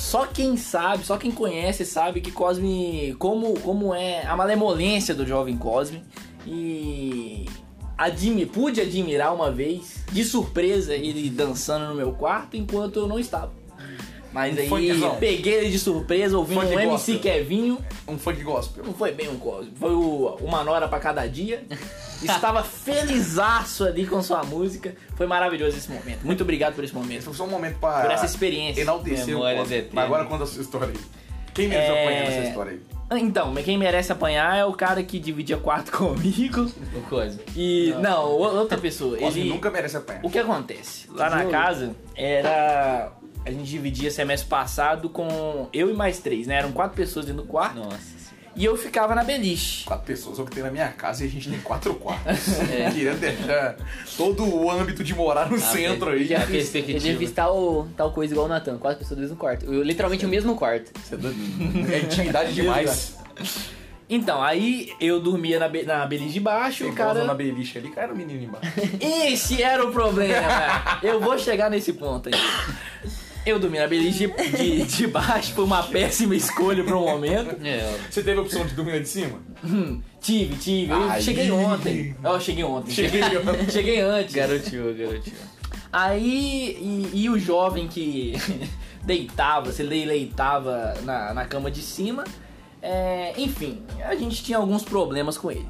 Só 0.00 0.26
quem 0.26 0.56
sabe, 0.56 1.04
só 1.04 1.18
quem 1.18 1.30
conhece 1.30 1.84
sabe 1.84 2.22
que 2.22 2.32
Cosme, 2.32 3.14
como, 3.18 3.60
como 3.60 3.94
é 3.94 4.26
a 4.26 4.34
malemolência 4.34 5.14
do 5.14 5.26
jovem 5.26 5.58
Cosme. 5.58 6.02
E 6.46 7.44
admi, 7.98 8.46
pude 8.46 8.80
admirar 8.80 9.34
uma 9.34 9.52
vez, 9.52 10.02
de 10.10 10.24
surpresa, 10.24 10.94
ele 10.94 11.28
dançando 11.28 11.86
no 11.88 11.94
meu 11.94 12.12
quarto 12.12 12.56
enquanto 12.56 12.98
eu 12.98 13.06
não 13.06 13.18
estava. 13.18 13.52
Mas 14.32 14.56
Um 14.70 14.74
aí 14.76 15.16
peguei 15.18 15.54
ele 15.54 15.70
de 15.70 15.78
surpresa, 15.78 16.38
ouvindo 16.38 16.60
Funk 16.60 16.72
um 16.76 16.78
MC 16.80 16.90
gospel. 17.14 17.18
Kevinho. 17.18 17.78
Um 18.06 18.16
funk 18.18 18.42
gospel. 18.44 18.84
Não 18.84 18.94
foi 18.94 19.10
bem 19.12 19.28
um 19.28 19.36
Cosme, 19.36 19.72
foi 19.78 19.90
o, 19.92 20.36
uma 20.40 20.62
nora 20.62 20.86
pra 20.86 21.00
cada 21.00 21.26
dia. 21.26 21.64
Estava 22.22 22.62
felizaço 22.62 23.84
ali 23.84 24.06
com 24.06 24.22
sua 24.22 24.42
música. 24.44 24.94
Foi 25.16 25.26
maravilhoso 25.26 25.76
esse 25.76 25.90
momento. 25.90 26.24
Muito 26.24 26.42
obrigado 26.42 26.74
por 26.74 26.84
esse 26.84 26.94
momento. 26.94 27.22
Foi 27.24 27.34
só 27.34 27.44
um 27.44 27.48
momento 27.48 27.78
para 27.78 28.02
Por 28.02 28.10
essa 28.10 28.26
experiência. 28.26 28.82
enaltecer 28.82 29.36
o. 29.36 29.40
Mas 29.92 30.04
agora 30.04 30.24
conta 30.26 30.44
a 30.44 30.46
sua 30.46 30.62
história 30.62 30.88
aí. 30.88 31.00
Quem 31.54 31.66
merece 31.68 31.90
É. 31.90 32.02
apanhar 32.04 32.24
nessa 32.24 32.48
história 32.48 32.72
aí? 32.72 33.20
Então, 33.20 33.52
quem 33.56 33.76
merece 33.76 34.12
apanhar 34.12 34.56
é 34.56 34.64
o 34.64 34.72
cara 34.72 35.02
que 35.02 35.18
dividia 35.18 35.56
quarto 35.56 35.90
comigo. 35.96 36.70
O 36.94 37.00
Cosme. 37.08 37.40
E. 37.56 37.92
Não, 38.00 38.26
o- 38.26 38.58
outra 38.58 38.78
pessoa. 38.78 39.18
Ele. 39.20 39.48
nunca 39.48 39.68
merece 39.70 39.96
apanhar. 39.96 40.20
O 40.24 40.30
que 40.30 40.38
acontece? 40.38 41.08
Lá 41.10 41.28
na 41.28 41.46
casa 41.46 41.96
era. 42.14 43.10
A 43.44 43.50
gente 43.50 43.64
dividia 43.64 44.10
semestre 44.10 44.48
passado 44.48 45.08
com 45.08 45.68
eu 45.72 45.90
e 45.90 45.94
mais 45.94 46.18
três, 46.18 46.46
né? 46.46 46.56
Eram 46.56 46.72
quatro 46.72 46.94
pessoas 46.96 47.26
dentro 47.26 47.42
do 47.42 47.48
quarto. 47.48 47.76
Nossa 47.76 47.96
senhora. 47.96 48.20
E 48.56 48.64
eu 48.64 48.76
ficava 48.76 49.14
na 49.14 49.22
beliche. 49.22 49.84
Quatro 49.84 50.04
pessoas, 50.06 50.38
é 50.38 50.42
o 50.42 50.44
que 50.44 50.50
tem 50.52 50.62
na 50.62 50.70
minha 50.70 50.88
casa 50.88 51.24
e 51.24 51.28
a 51.28 51.30
gente 51.30 51.48
tem 51.48 51.60
quatro 51.60 51.94
quartos. 51.94 52.58
É. 52.70 52.90
Queria 52.92 53.14
deixar 53.14 53.76
todo 54.16 54.44
o 54.44 54.70
âmbito 54.70 55.02
de 55.02 55.14
morar 55.14 55.50
no 55.50 55.58
centro 55.58 56.10
aí. 56.10 56.34
A 56.34 56.42
Eu 56.42 56.46
perspectiva. 56.48 56.98
devia 56.98 57.18
fiz 57.18 57.32
tal, 57.32 57.88
tal 57.96 58.12
coisa 58.12 58.34
igual 58.34 58.46
o 58.46 58.48
Natan, 58.48 58.76
quatro 58.76 58.98
pessoas 58.98 59.18
dentro 59.18 59.34
do 59.34 59.38
quarto. 59.38 59.64
Eu, 59.64 59.82
literalmente 59.82 60.26
o 60.26 60.28
mesmo 60.28 60.54
quarto. 60.56 60.90
Você 61.00 61.14
é? 61.14 61.94
É 61.94 61.98
intimidade 62.00 62.52
demais. 62.52 63.16
Então, 64.12 64.42
aí 64.42 64.92
eu 65.00 65.20
dormia 65.20 65.60
na, 65.60 65.68
be 65.68 65.84
na 65.84 66.04
beliche 66.04 66.32
de 66.32 66.40
baixo, 66.40 66.82
Tem 66.82 66.92
o 66.92 66.96
cara... 66.96 67.22
na 67.22 67.32
beliche 67.32 67.78
ali, 67.78 67.90
cara, 67.90 68.12
o 68.12 68.16
menino 68.16 68.42
embaixo. 68.42 68.68
Esse 69.00 69.62
era 69.62 69.86
o 69.86 69.92
problema. 69.92 70.98
eu 71.00 71.20
vou 71.20 71.38
chegar 71.38 71.70
nesse 71.70 71.92
ponto 71.92 72.28
aí. 72.28 72.34
Eu 73.46 73.58
dormi 73.58 73.78
na 73.78 73.86
beliche 73.86 74.26
de, 74.28 74.50
de, 74.50 74.84
de 74.84 75.06
baixo, 75.06 75.54
foi 75.54 75.64
uma 75.64 75.82
péssima 75.82 76.34
escolha 76.34 76.84
pro 76.84 77.00
momento. 77.00 77.56
É, 77.64 77.98
Você 78.10 78.22
teve 78.22 78.38
a 78.38 78.42
opção 78.42 78.66
de 78.66 78.74
dormir 78.74 78.92
lá 78.92 78.98
de 78.98 79.08
cima? 79.08 79.38
Hum, 79.64 80.00
tive, 80.20 80.56
tive. 80.56 80.92
Eu 80.92 81.20
cheguei 81.20 81.50
ontem. 81.50 82.14
Ó, 82.22 82.38
cheguei 82.38 82.64
ontem. 82.64 82.90
Cheguei 82.92 83.22
ontem. 83.38 83.70
cheguei 83.70 84.00
antes. 84.00 84.34
garoteou, 84.34 84.94
garoteou. 84.94 85.36
Aí, 85.92 86.76
e, 87.12 87.22
e 87.22 87.30
o 87.30 87.38
jovem 87.38 87.88
que 87.88 88.34
deitava, 89.04 89.72
se 89.72 89.82
deleitava 89.84 90.94
na, 91.02 91.32
na 91.34 91.44
cama 91.46 91.70
de 91.70 91.80
cima, 91.82 92.24
é, 92.82 93.32
enfim, 93.38 93.82
a 94.04 94.14
gente 94.14 94.44
tinha 94.44 94.58
alguns 94.58 94.82
problemas 94.84 95.36
com 95.38 95.50
ele. 95.50 95.66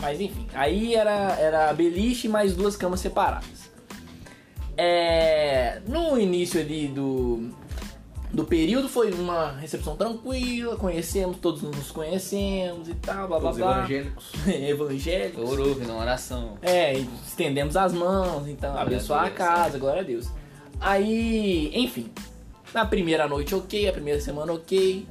Mas 0.00 0.20
enfim, 0.20 0.46
aí 0.54 0.94
era, 0.96 1.36
era 1.38 1.70
a 1.70 1.72
beliche 1.72 2.26
e 2.26 2.30
mais 2.30 2.54
duas 2.56 2.74
camas 2.74 2.98
separadas. 3.00 3.61
É, 4.84 5.80
no 5.86 6.18
início 6.18 6.60
ali 6.60 6.88
do, 6.88 7.50
do 8.32 8.42
período 8.42 8.88
foi 8.88 9.12
uma 9.12 9.52
recepção 9.52 9.94
tranquila, 9.94 10.74
conhecemos, 10.74 11.36
todos 11.36 11.62
nos 11.62 11.92
conhecemos 11.92 12.88
e 12.88 12.94
tal, 12.94 13.28
blá 13.28 13.38
blá 13.38 13.52
blá. 13.52 13.78
evangélicos. 13.78 14.32
Evangélicos. 14.48 15.50
Orou, 15.52 15.78
na 15.86 15.94
oração. 15.94 16.58
É, 16.60 16.94
estendemos 16.94 17.76
as 17.76 17.92
mãos, 17.92 18.48
então 18.48 18.76
abençoar 18.76 19.20
a 19.20 19.22
a 19.22 19.26
Deus, 19.26 19.38
casa, 19.38 19.78
glória 19.78 20.00
a 20.00 20.04
Deus. 20.04 20.28
Aí, 20.80 21.70
enfim, 21.72 22.10
na 22.74 22.84
primeira 22.84 23.28
noite 23.28 23.54
ok, 23.54 23.88
a 23.88 23.92
primeira 23.92 24.20
semana 24.20 24.52
ok. 24.52 25.06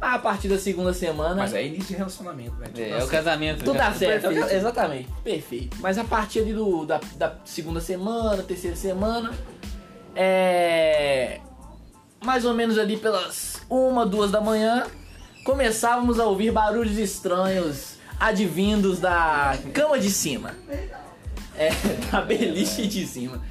A 0.00 0.18
partir 0.18 0.48
da 0.48 0.58
segunda 0.58 0.92
semana. 0.92 1.34
Mas 1.36 1.54
é 1.54 1.64
início 1.64 1.88
de 1.88 1.94
relacionamento, 1.94 2.56
né? 2.56 2.66
É, 2.76 2.90
é 2.90 3.04
o 3.04 3.08
casamento. 3.08 3.64
Tudo 3.64 3.78
já. 3.78 3.90
dá 3.90 3.94
certo, 3.94 4.28
perfeito. 4.28 4.54
exatamente, 4.54 5.08
perfeito. 5.22 5.76
Mas 5.80 5.98
a 5.98 6.04
partir 6.04 6.40
ali 6.40 6.52
do, 6.52 6.84
da, 6.84 7.00
da 7.16 7.36
segunda 7.44 7.80
semana, 7.80 8.42
terceira 8.42 8.76
semana, 8.76 9.32
é. 10.14 11.40
Mais 12.22 12.44
ou 12.44 12.54
menos 12.54 12.78
ali 12.78 12.96
pelas 12.96 13.62
uma, 13.68 14.06
duas 14.06 14.30
da 14.30 14.40
manhã, 14.40 14.86
começávamos 15.44 16.18
a 16.18 16.24
ouvir 16.24 16.50
barulhos 16.50 16.96
estranhos 16.96 17.94
advindos 18.18 18.98
da 18.98 19.56
cama 19.72 19.98
de 19.98 20.10
cima. 20.10 20.54
É, 21.56 21.70
da 22.10 22.20
beliche 22.20 22.86
de 22.86 23.06
cima. 23.06 23.42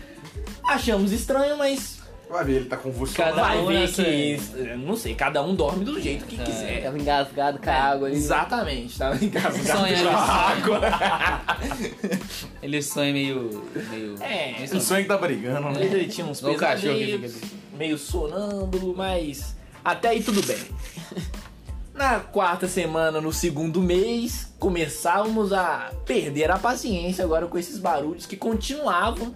Achamos 0.68 1.12
estranho, 1.12 1.58
mas 1.58 2.03
Vai 2.30 2.44
ver, 2.46 2.54
ele 2.56 2.66
tá 2.66 2.78
convulsionado. 2.78 3.36
Cada 3.36 3.48
vai 3.48 3.60
um 3.60 3.66
ver 3.68 3.80
nessa- 3.82 4.04
que. 4.04 4.38
Não 4.78 4.96
sei, 4.96 5.14
cada 5.14 5.44
um 5.44 5.54
dorme 5.54 5.86
do 5.86 6.02
jeito 6.02 6.26
que 6.26 6.36
quiser. 6.38 6.82
Tava 6.84 6.98
engasgado 6.98 7.60
com 7.60 7.70
a 7.70 7.74
água 7.74 8.08
ali. 8.08 8.18
Exatamente, 8.18 8.98
tava 8.98 9.16
engasgado 9.24 9.80
Sonha, 9.80 10.04
com 10.04 10.10
a 10.10 10.22
água. 10.24 10.82
Ele 12.62 12.82
sonha 12.82 13.14
meio. 13.14 13.64
meio. 13.90 14.16
É, 14.22 14.56
meio 14.60 14.76
O 14.78 14.82
sonho 14.82 15.04
que 15.04 15.08
tá 15.08 15.18
brigando, 15.18 15.70
né? 15.70 15.84
Ele 15.86 16.08
tinha 16.08 16.26
uns 16.26 16.42
o 16.42 16.56
cachorro 16.56 16.96
que 16.96 17.18
pesadelos, 17.20 17.36
meio 17.78 17.98
sonâmbulo, 17.98 18.96
mas 18.96 19.56
até 19.86 20.10
aí 20.10 20.24
tudo 20.24 20.42
bem. 20.44 20.58
Na 21.94 22.20
quarta 22.20 22.68
semana, 22.68 23.22
no 23.22 23.32
segundo 23.32 23.80
mês, 23.80 24.52
começávamos 24.58 25.54
a 25.54 25.92
perder 26.08 26.50
a 26.50 26.58
paciência 26.58 27.24
agora 27.24 27.46
com 27.46 27.56
esses 27.56 27.78
barulhos 27.78 28.26
que 28.26 28.36
continuavam. 28.36 29.36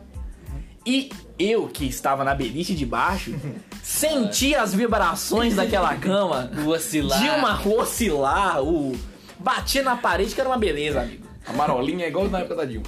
E 0.87 1.11
eu, 1.37 1.67
que 1.67 1.83
estava 1.83 2.23
na 2.23 2.33
beliche 2.33 2.73
de 2.73 2.85
baixo, 2.85 3.37
senti 3.83 4.55
as 4.55 4.73
vibrações 4.73 5.53
daquela 5.53 5.93
cama 5.97 6.49
O 6.65 6.69
oscilar. 6.69 7.19
de 7.21 7.29
uma 7.29 7.61
oscilar, 7.67 8.63
o 8.63 8.97
batia 9.37 9.83
na 9.83 9.97
parede 9.97 10.33
que 10.33 10.39
era 10.39 10.49
uma 10.49 10.57
beleza, 10.57 11.01
amigo. 11.01 11.27
A 11.45 11.51
marolinha 11.51 12.05
é 12.05 12.07
igual 12.07 12.29
na 12.29 12.39
época 12.39 12.55
da 12.55 12.63
Dilma. 12.63 12.85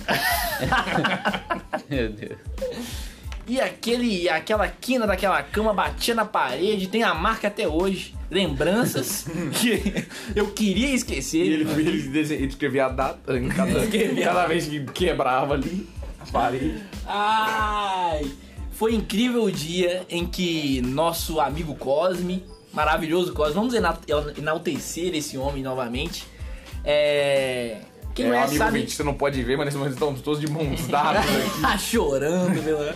Meu 1.90 2.10
Deus. 2.10 2.38
E 3.46 3.60
aquele, 3.60 4.30
aquela 4.30 4.68
quina 4.70 5.06
daquela 5.06 5.44
cama 5.44 5.74
batia 5.74 6.16
na 6.16 6.24
parede, 6.24 6.88
tem 6.88 7.04
a 7.04 7.14
marca 7.14 7.50
até 7.50 7.68
hoje. 7.68 8.16
Lembranças 8.32 9.26
que 9.60 10.06
eu 10.34 10.52
queria 10.52 10.96
esquecer. 10.96 11.44
E 11.44 11.54
ele, 11.54 11.70
ele, 11.70 12.18
ele 12.18 12.46
escrevia 12.46 12.86
a 12.86 12.90
data 12.90 13.38
em 13.38 13.50
cada, 13.50 13.82
cada 14.24 14.48
vez 14.48 14.68
que 14.68 14.80
quebrava 14.86 15.56
ali 15.56 15.86
a 16.20 16.26
parede. 16.32 16.84
Ai! 17.06 18.32
Foi 18.72 18.94
incrível 18.96 19.44
o 19.44 19.52
dia 19.52 20.06
em 20.10 20.26
que 20.26 20.82
nosso 20.82 21.40
amigo 21.40 21.76
Cosme, 21.76 22.46
maravilhoso 22.74 23.34
Cosme, 23.34 23.54
vamos 23.56 23.74
ena- 23.74 23.98
enaltecer 24.38 25.14
esse 25.16 25.38
homem 25.38 25.62
novamente. 25.62 26.26
É. 26.84 27.82
Quem 28.16 28.26
é, 28.26 28.30
não 28.30 28.36
é, 28.36 28.44
amigo 28.44 28.58
sabe. 28.58 28.78
ouvinte, 28.78 28.96
você 28.96 29.04
não 29.04 29.14
pode 29.14 29.42
ver, 29.44 29.58
mas 29.58 29.66
nesse 29.66 29.78
momento 29.78 29.94
estamos 29.94 30.22
todos 30.22 30.40
de 30.40 30.48
mãos 30.50 30.86
dadas 30.88 31.26
aqui. 31.26 31.62
Tá 31.62 31.78
chorando, 31.78 32.62
meu. 32.64 32.94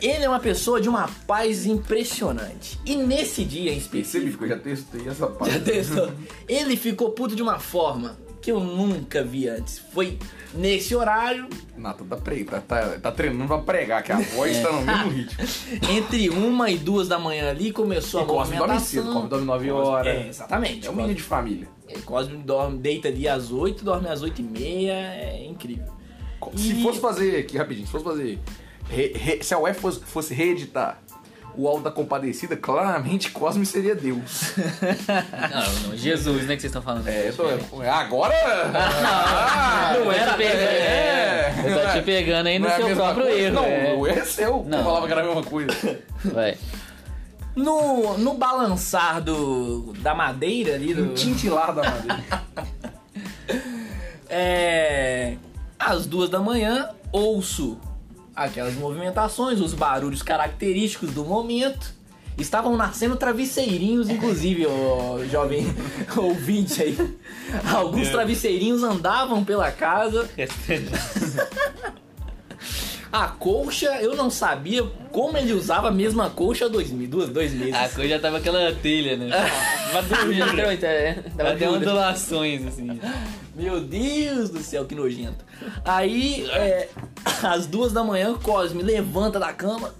Ele 0.00 0.24
é 0.24 0.28
uma 0.28 0.38
pessoa 0.38 0.80
de 0.80 0.88
uma 0.88 1.08
paz 1.26 1.64
impressionante. 1.66 2.78
E 2.84 2.94
nesse 2.94 3.42
dia 3.44 3.72
em 3.72 3.78
específico, 3.78 4.18
Específico, 4.18 4.44
eu 4.44 4.48
já 4.50 4.58
testei 4.58 5.00
essa 5.08 5.14
Já 5.14 5.26
parte. 5.28 5.60
testou? 5.60 6.10
Ele 6.46 6.76
ficou 6.76 7.10
puto 7.10 7.34
de 7.34 7.42
uma 7.42 7.58
forma 7.58 8.16
que 8.48 8.52
eu 8.52 8.60
nunca 8.60 9.22
vi 9.22 9.46
antes. 9.46 9.78
Foi 9.78 10.18
nesse 10.54 10.94
horário, 10.94 11.46
Nata 11.76 12.02
tá, 12.02 12.16
pre... 12.16 12.44
tá, 12.44 12.62
tá, 12.62 12.98
tá 12.98 13.12
treinando 13.12 13.46
pra 13.46 13.58
pregar, 13.58 14.02
que 14.02 14.10
a 14.10 14.18
voz 14.20 14.58
tá 14.62 14.72
no 14.72 14.80
mesmo 14.80 15.10
ritmo. 15.10 15.44
entre 15.92 16.30
uma 16.30 16.70
e 16.70 16.78
duas 16.78 17.06
da 17.08 17.18
manhã 17.18 17.50
ali, 17.50 17.70
começou 17.72 18.20
a 18.20 18.24
E 18.24 18.26
Cosme 18.26 18.56
dorme 18.56 18.80
cedo, 18.80 19.12
Cosme 19.12 19.28
dorme 19.28 19.44
9 19.44 19.70
horas. 19.70 20.16
É, 20.16 20.28
exatamente. 20.28 20.86
É 20.86 20.90
um 20.90 20.94
menino 20.94 21.14
de 21.14 21.22
família. 21.22 21.68
Cosme, 21.86 22.02
Cosme 22.04 22.36
dorme, 22.38 22.78
deita 22.78 23.08
ali 23.08 23.28
às 23.28 23.52
oito, 23.52 23.84
dorme 23.84 24.08
às 24.08 24.22
oito 24.22 24.40
e 24.40 24.44
meia, 24.44 24.94
é 24.94 25.44
incrível. 25.46 25.92
Se 26.56 26.72
E- 26.72 26.82
fosse 26.82 27.00
fazer, 27.00 27.36
aqui 27.40 27.58
rapidinho, 27.58 27.84
se 27.84 27.92
fosse 27.92 28.04
fazer. 28.06 28.38
re- 28.88 29.12
re- 29.14 29.42
se 29.44 29.52
a 29.52 29.58
UF 29.58 29.74
fosse, 29.78 30.00
fosse 30.00 30.32
reeditar 30.32 31.02
o 31.58 31.66
Alto 31.66 31.82
da 31.82 31.90
Compadecida, 31.90 32.56
claramente 32.56 33.32
Cosme 33.32 33.66
seria 33.66 33.92
Deus. 33.92 34.54
Não, 35.50 35.88
não, 35.88 35.96
Jesus, 35.96 36.46
né, 36.46 36.54
que 36.54 36.60
vocês 36.62 36.70
estão 36.70 36.80
falando. 36.80 37.08
É, 37.08 37.28
eu 37.28 37.36
tô, 37.36 37.82
agora. 37.82 38.34
Ah, 38.78 39.94
não 39.96 40.04
tô 40.04 40.12
era. 40.12 40.32
te 40.32 40.36
pegando, 40.36 40.60
É, 40.60 41.54
Eu 41.64 41.80
tô 41.80 41.92
te 41.98 42.04
pegando 42.04 42.46
aí 42.46 42.58
no 42.58 42.68
Não 42.68 42.74
é 42.74 42.76
seu 42.76 42.96
próprio 42.96 43.24
coisa? 43.24 43.40
erro. 43.40 43.54
Não, 43.54 43.64
é. 43.64 43.94
o 43.94 44.06
erro 44.06 44.18
é 44.20 44.24
seu. 44.24 44.66
Não. 44.68 44.78
Eu 44.78 44.84
falava 44.84 45.06
que 45.06 45.12
era 45.12 45.20
a 45.22 45.24
mesma 45.24 45.42
coisa. 45.42 46.00
Vai. 46.24 46.56
No, 47.56 48.16
no 48.18 48.34
balançar 48.34 49.20
do, 49.20 49.92
da 49.98 50.14
madeira 50.14 50.74
ali, 50.74 50.94
do, 50.94 51.14
Tintilar 51.14 51.74
da 51.74 51.82
madeira. 51.82 52.42
É. 54.30 55.36
Às 55.78 56.04
duas 56.04 56.28
da 56.28 56.38
manhã, 56.38 56.90
ouço 57.10 57.78
aquelas 58.44 58.74
movimentações, 58.74 59.60
os 59.60 59.74
barulhos 59.74 60.22
característicos 60.22 61.10
do 61.10 61.24
momento. 61.24 61.96
Estavam 62.38 62.76
nascendo 62.76 63.16
travesseirinhos, 63.16 64.08
inclusive, 64.08 64.64
o 64.64 65.24
jovem 65.28 65.66
ouvinte 66.16 66.80
aí. 66.80 66.96
Alguns 67.74 68.10
travesseirinhos 68.10 68.84
andavam 68.84 69.44
pela 69.44 69.72
casa. 69.72 70.28
A 73.10 73.26
colcha, 73.26 73.86
eu 74.02 74.14
não 74.14 74.30
sabia 74.30 74.84
como 75.10 75.36
ele 75.36 75.52
usava 75.52 75.88
a 75.88 75.90
mesma 75.90 76.28
colcha 76.30 76.66
há 76.66 76.68
dois, 76.68 76.90
duas, 76.90 77.30
dois 77.30 77.52
meses. 77.54 77.74
A 77.74 78.06
já 78.06 78.20
tava 78.20 78.36
aquela 78.36 78.72
telha, 78.74 79.16
né? 79.16 79.30
Literalmente, 80.28 80.84
é, 80.84 81.14
tava 81.36 81.50
Até 81.50 81.66
duro. 81.66 81.78
ondulações, 81.78 82.66
assim. 82.66 83.00
Meu 83.58 83.80
Deus 83.80 84.50
do 84.50 84.62
céu, 84.62 84.84
que 84.84 84.94
nojento. 84.94 85.44
Aí, 85.84 86.48
é, 86.52 86.88
às 87.42 87.66
duas 87.66 87.92
da 87.92 88.04
manhã, 88.04 88.34
Cosme 88.34 88.84
levanta 88.84 89.40
da 89.40 89.52
cama. 89.52 89.92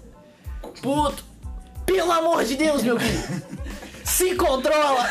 Puto, 0.81 1.25
pelo 1.85 2.09
amor 2.09 2.45
de 2.45 2.55
Deus, 2.55 2.81
meu 2.81 2.97
querido. 2.97 3.43
Se 4.05 4.33
controla! 4.35 5.05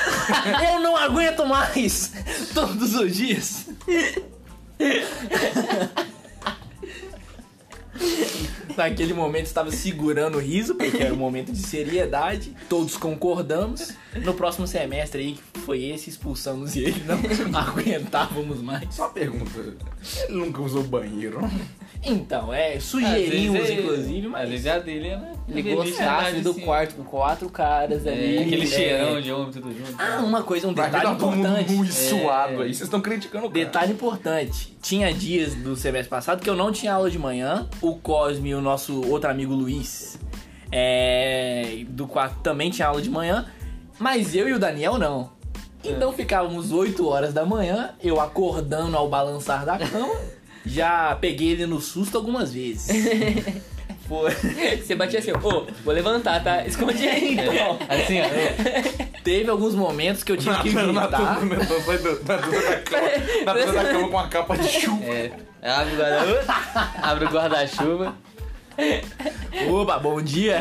Eu 0.72 0.80
não 0.80 0.96
aguento 0.96 1.44
mais! 1.44 2.10
Todos 2.54 2.94
os 2.94 3.14
dias. 3.14 3.66
Naquele 8.76 9.12
momento 9.12 9.46
estava 9.46 9.70
segurando 9.72 10.36
o 10.36 10.40
riso, 10.40 10.74
porque 10.76 11.02
era 11.02 11.12
um 11.12 11.16
momento 11.16 11.50
de 11.52 11.58
seriedade. 11.58 12.54
Todos 12.68 12.96
concordamos. 12.96 13.92
No 14.24 14.34
próximo 14.34 14.66
semestre 14.66 15.20
aí, 15.22 15.38
que 15.52 15.60
foi 15.60 15.84
esse, 15.84 16.08
expulsamos 16.10 16.76
ele. 16.76 17.02
Não 17.04 17.18
aguentávamos 17.58 18.60
mais. 18.62 18.94
Só 18.94 19.04
uma 19.04 19.10
pergunta. 19.10 19.50
Ele 20.28 20.38
nunca 20.38 20.62
usou 20.62 20.82
banheiro. 20.84 21.40
Então, 22.04 22.54
é, 22.54 22.74
Às 22.76 22.84
sugerimos, 22.84 23.68
é- 23.68 23.72
inclusive, 23.72 24.26
Às 24.26 24.32
mas. 24.32 24.48
vezes 24.50 24.66
a 24.68 24.78
dele 24.78 25.08
era. 25.08 25.32
Ele 25.48 25.74
gostasse 25.74 26.40
do 26.40 26.50
assim. 26.50 26.60
quarto 26.60 26.94
com 26.94 27.02
quatro 27.04 27.48
caras 27.50 28.06
ali. 28.06 28.36
É, 28.36 28.42
aquele 28.42 28.62
É. 28.62 28.66
cheirão 28.66 29.20
de 29.20 29.32
homem 29.32 29.50
tudo 29.52 29.72
junto. 29.76 29.94
Ah, 29.98 30.22
uma 30.24 30.42
coisa, 30.44 30.68
um 30.68 30.72
detalhe 30.72 31.16
todo 31.16 31.26
mundo 31.32 31.40
importante. 31.48 31.72
muito 31.72 31.92
suado 31.92 32.62
aí. 32.62 32.68
Vocês 32.72 32.82
estão 32.82 33.00
criticando 33.00 33.46
o 33.46 33.50
cara. 33.50 33.64
Detalhe 33.64 33.92
importante. 33.92 34.76
Tinha 34.80 35.12
dias 35.12 35.54
do 35.54 35.74
semestre 35.76 36.08
passado 36.08 36.40
que 36.40 36.48
eu 36.48 36.56
não 36.56 36.70
tinha 36.72 36.92
aula 36.92 37.10
de 37.10 37.18
manhã. 37.18 37.68
O 37.80 37.96
Cosme 37.96 38.50
e 38.50 38.54
o 38.54 38.60
nosso 38.60 39.04
outro 39.08 39.30
amigo 39.30 39.54
Luiz, 39.54 40.18
é, 40.70 41.84
do 41.88 42.06
quarto, 42.06 42.40
também 42.40 42.70
tinha 42.70 42.88
aula 42.88 43.02
de 43.02 43.10
manhã. 43.10 43.46
Mas 43.98 44.34
eu 44.34 44.48
e 44.48 44.52
o 44.52 44.58
Daniel 44.58 44.96
não. 44.96 45.32
Então 45.84 46.12
ficávamos 46.12 46.72
8 46.72 47.06
horas 47.06 47.32
da 47.32 47.44
manhã, 47.44 47.94
eu 48.02 48.20
acordando 48.20 48.96
ao 48.96 49.08
balançar 49.08 49.64
da 49.64 49.78
cama. 49.78 50.14
Já 50.66 51.16
peguei 51.16 51.50
ele 51.50 51.66
no 51.66 51.80
susto 51.80 52.16
algumas 52.18 52.52
vezes. 52.52 52.88
Foi. 54.08 54.30
Você 54.80 54.94
batia 54.94 55.18
assim, 55.18 55.32
ô, 55.32 55.38
vou 55.84 55.92
levantar, 55.94 56.42
tá? 56.42 56.66
Esconde 56.66 57.06
aí, 57.06 57.34
então. 57.34 57.78
É, 57.88 58.02
assim, 58.02 58.20
ó. 58.20 59.18
Teve 59.22 59.50
alguns 59.50 59.74
momentos 59.74 60.22
que 60.24 60.32
eu 60.32 60.36
tive 60.38 60.56
que 60.62 60.70
Na 60.70 60.82
gritar. 61.06 61.34
dúvida 61.40 62.14
da 62.16 62.38
cama, 62.38 62.58
na 63.44 63.52
dúvida 63.52 63.72
da 63.72 63.84
cama 63.92 64.08
com 64.08 64.18
a 64.18 64.28
capa 64.28 64.56
de 64.56 64.68
chuva. 64.68 65.04
É, 65.04 65.30
abre 65.62 65.92
o 65.92 65.96
guarda- 65.96 66.92
abre 67.02 67.24
o 67.26 67.28
guarda-chuva. 67.28 68.14
Oba, 69.68 69.98
bom 69.98 70.22
dia. 70.22 70.60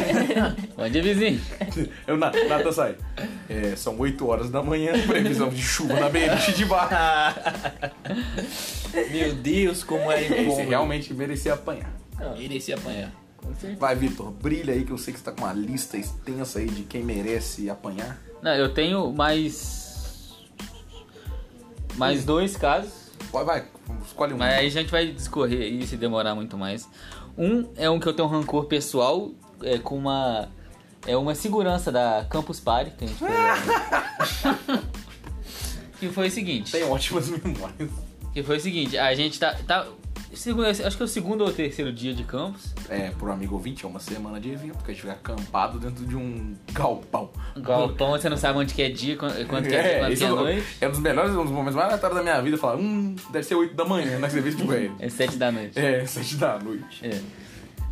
Bom 0.75 0.89
dia, 0.89 1.03
vizinho. 1.03 1.39
Eu, 2.07 2.17
na, 2.17 2.31
Natan 2.49 2.71
sai. 2.71 2.95
É, 3.47 3.75
são 3.75 3.97
8 3.99 4.27
horas 4.27 4.49
da 4.49 4.61
manhã, 4.63 4.91
previsão 5.05 5.49
de 5.49 5.61
chuva 5.61 5.93
na 5.99 6.09
beliche 6.09 6.51
de 6.51 6.65
bar. 6.65 7.35
Meu 9.11 9.33
Deus, 9.35 9.83
como 9.83 10.11
era 10.11 10.19
Esse 10.21 10.33
incômodo. 10.33 10.67
realmente 10.69 11.13
merecia 11.13 11.53
apanhar. 11.53 11.91
Merecia 12.37 12.75
apanhar. 12.75 13.11
Vai, 13.77 13.95
Vitor, 13.95 14.31
brilha 14.31 14.73
aí 14.73 14.83
que 14.83 14.91
eu 14.91 14.97
sei 14.97 15.13
que 15.13 15.19
você 15.19 15.25
tá 15.25 15.31
com 15.31 15.41
uma 15.41 15.53
lista 15.53 15.97
extensa 15.97 16.59
aí 16.59 16.67
de 16.67 16.83
quem 16.83 17.03
merece 17.03 17.69
apanhar. 17.69 18.17
Não, 18.41 18.53
eu 18.53 18.73
tenho 18.73 19.11
mais. 19.11 20.35
Mais 21.95 22.23
dois 22.23 22.55
casos. 22.55 22.91
Vai, 23.31 23.43
vai, 23.43 23.65
escolhe 24.05 24.33
um. 24.33 24.37
Mas 24.37 24.53
aí 24.53 24.67
a 24.67 24.69
gente 24.69 24.91
vai 24.91 25.07
discorrer 25.07 25.61
aí 25.61 25.85
se 25.85 25.97
demorar 25.97 26.35
muito 26.35 26.57
mais. 26.57 26.87
Um 27.37 27.67
é 27.75 27.89
um 27.89 27.99
que 27.99 28.07
eu 28.07 28.13
tenho 28.13 28.27
um 28.27 28.31
rancor 28.31 28.65
pessoal 28.65 29.31
é, 29.61 29.77
com 29.77 29.97
uma. 29.97 30.49
É 31.05 31.15
uma 31.15 31.35
segurança 31.35 31.91
da 31.91 32.25
Campus 32.29 32.59
Party 32.59 32.91
que 32.91 33.05
a 33.05 33.07
gente 33.07 33.19
foi. 33.19 33.29
que 35.99 36.09
foi 36.09 36.27
o 36.27 36.31
seguinte. 36.31 36.71
Tem 36.71 36.83
ótimas 36.83 37.29
memórias. 37.43 37.89
Que 38.33 38.43
foi 38.43 38.57
o 38.57 38.59
seguinte, 38.59 38.97
a 38.97 39.13
gente 39.15 39.39
tá. 39.39 39.55
tá 39.65 39.87
segundo, 40.33 40.65
acho 40.65 40.95
que 40.97 41.01
é 41.01 41.05
o 41.05 41.07
segundo 41.07 41.43
ou 41.43 41.51
terceiro 41.51 41.91
dia 41.91 42.13
de 42.13 42.23
campus. 42.23 42.73
É, 42.89 43.11
pro 43.11 43.31
amigo 43.31 43.55
ouvinte, 43.55 43.85
é 43.85 43.87
uma 43.87 43.99
semana 43.99 44.39
de 44.39 44.49
evento, 44.51 44.83
que 44.83 44.91
a 44.91 44.93
gente 44.93 45.01
fica 45.01 45.13
acampado 45.13 45.79
dentro 45.79 46.05
de 46.05 46.15
um 46.15 46.53
galpão. 46.73 47.29
Galpão, 47.55 48.11
você 48.11 48.29
não 48.29 48.37
sabe 48.37 48.59
onde 48.59 48.73
que 48.73 48.81
é 48.81 48.89
dia, 48.89 49.15
quando 49.15 49.33
que 49.35 49.75
é, 49.75 49.99
quando 49.99 50.11
esse 50.11 50.21
que 50.21 50.27
é 50.27 50.31
é, 50.31 50.35
noite. 50.35 50.67
é 50.81 50.87
um 50.87 50.91
dos 50.91 50.99
melhores, 50.99 51.31
um 51.35 51.43
dos 51.43 51.51
momentos 51.51 51.75
mais 51.75 51.87
aleatórios 51.87 52.17
da 52.17 52.23
minha 52.23 52.41
vida. 52.41 52.57
Falar, 52.57 52.75
hum, 52.77 53.15
deve 53.31 53.45
ser 53.45 53.55
8 53.55 53.73
da 53.75 53.85
manhã? 53.85 54.19
Que 54.21 54.29
você 54.29 54.41
vê, 54.41 54.51
tipo, 54.51 54.73
é, 54.73 54.91
É 54.99 55.09
sete 55.09 55.37
da 55.37 55.51
noite. 55.51 55.79
é 55.79 56.05
7 56.05 56.35
da 56.35 56.59
noite. 56.59 57.05
É. 57.07 57.21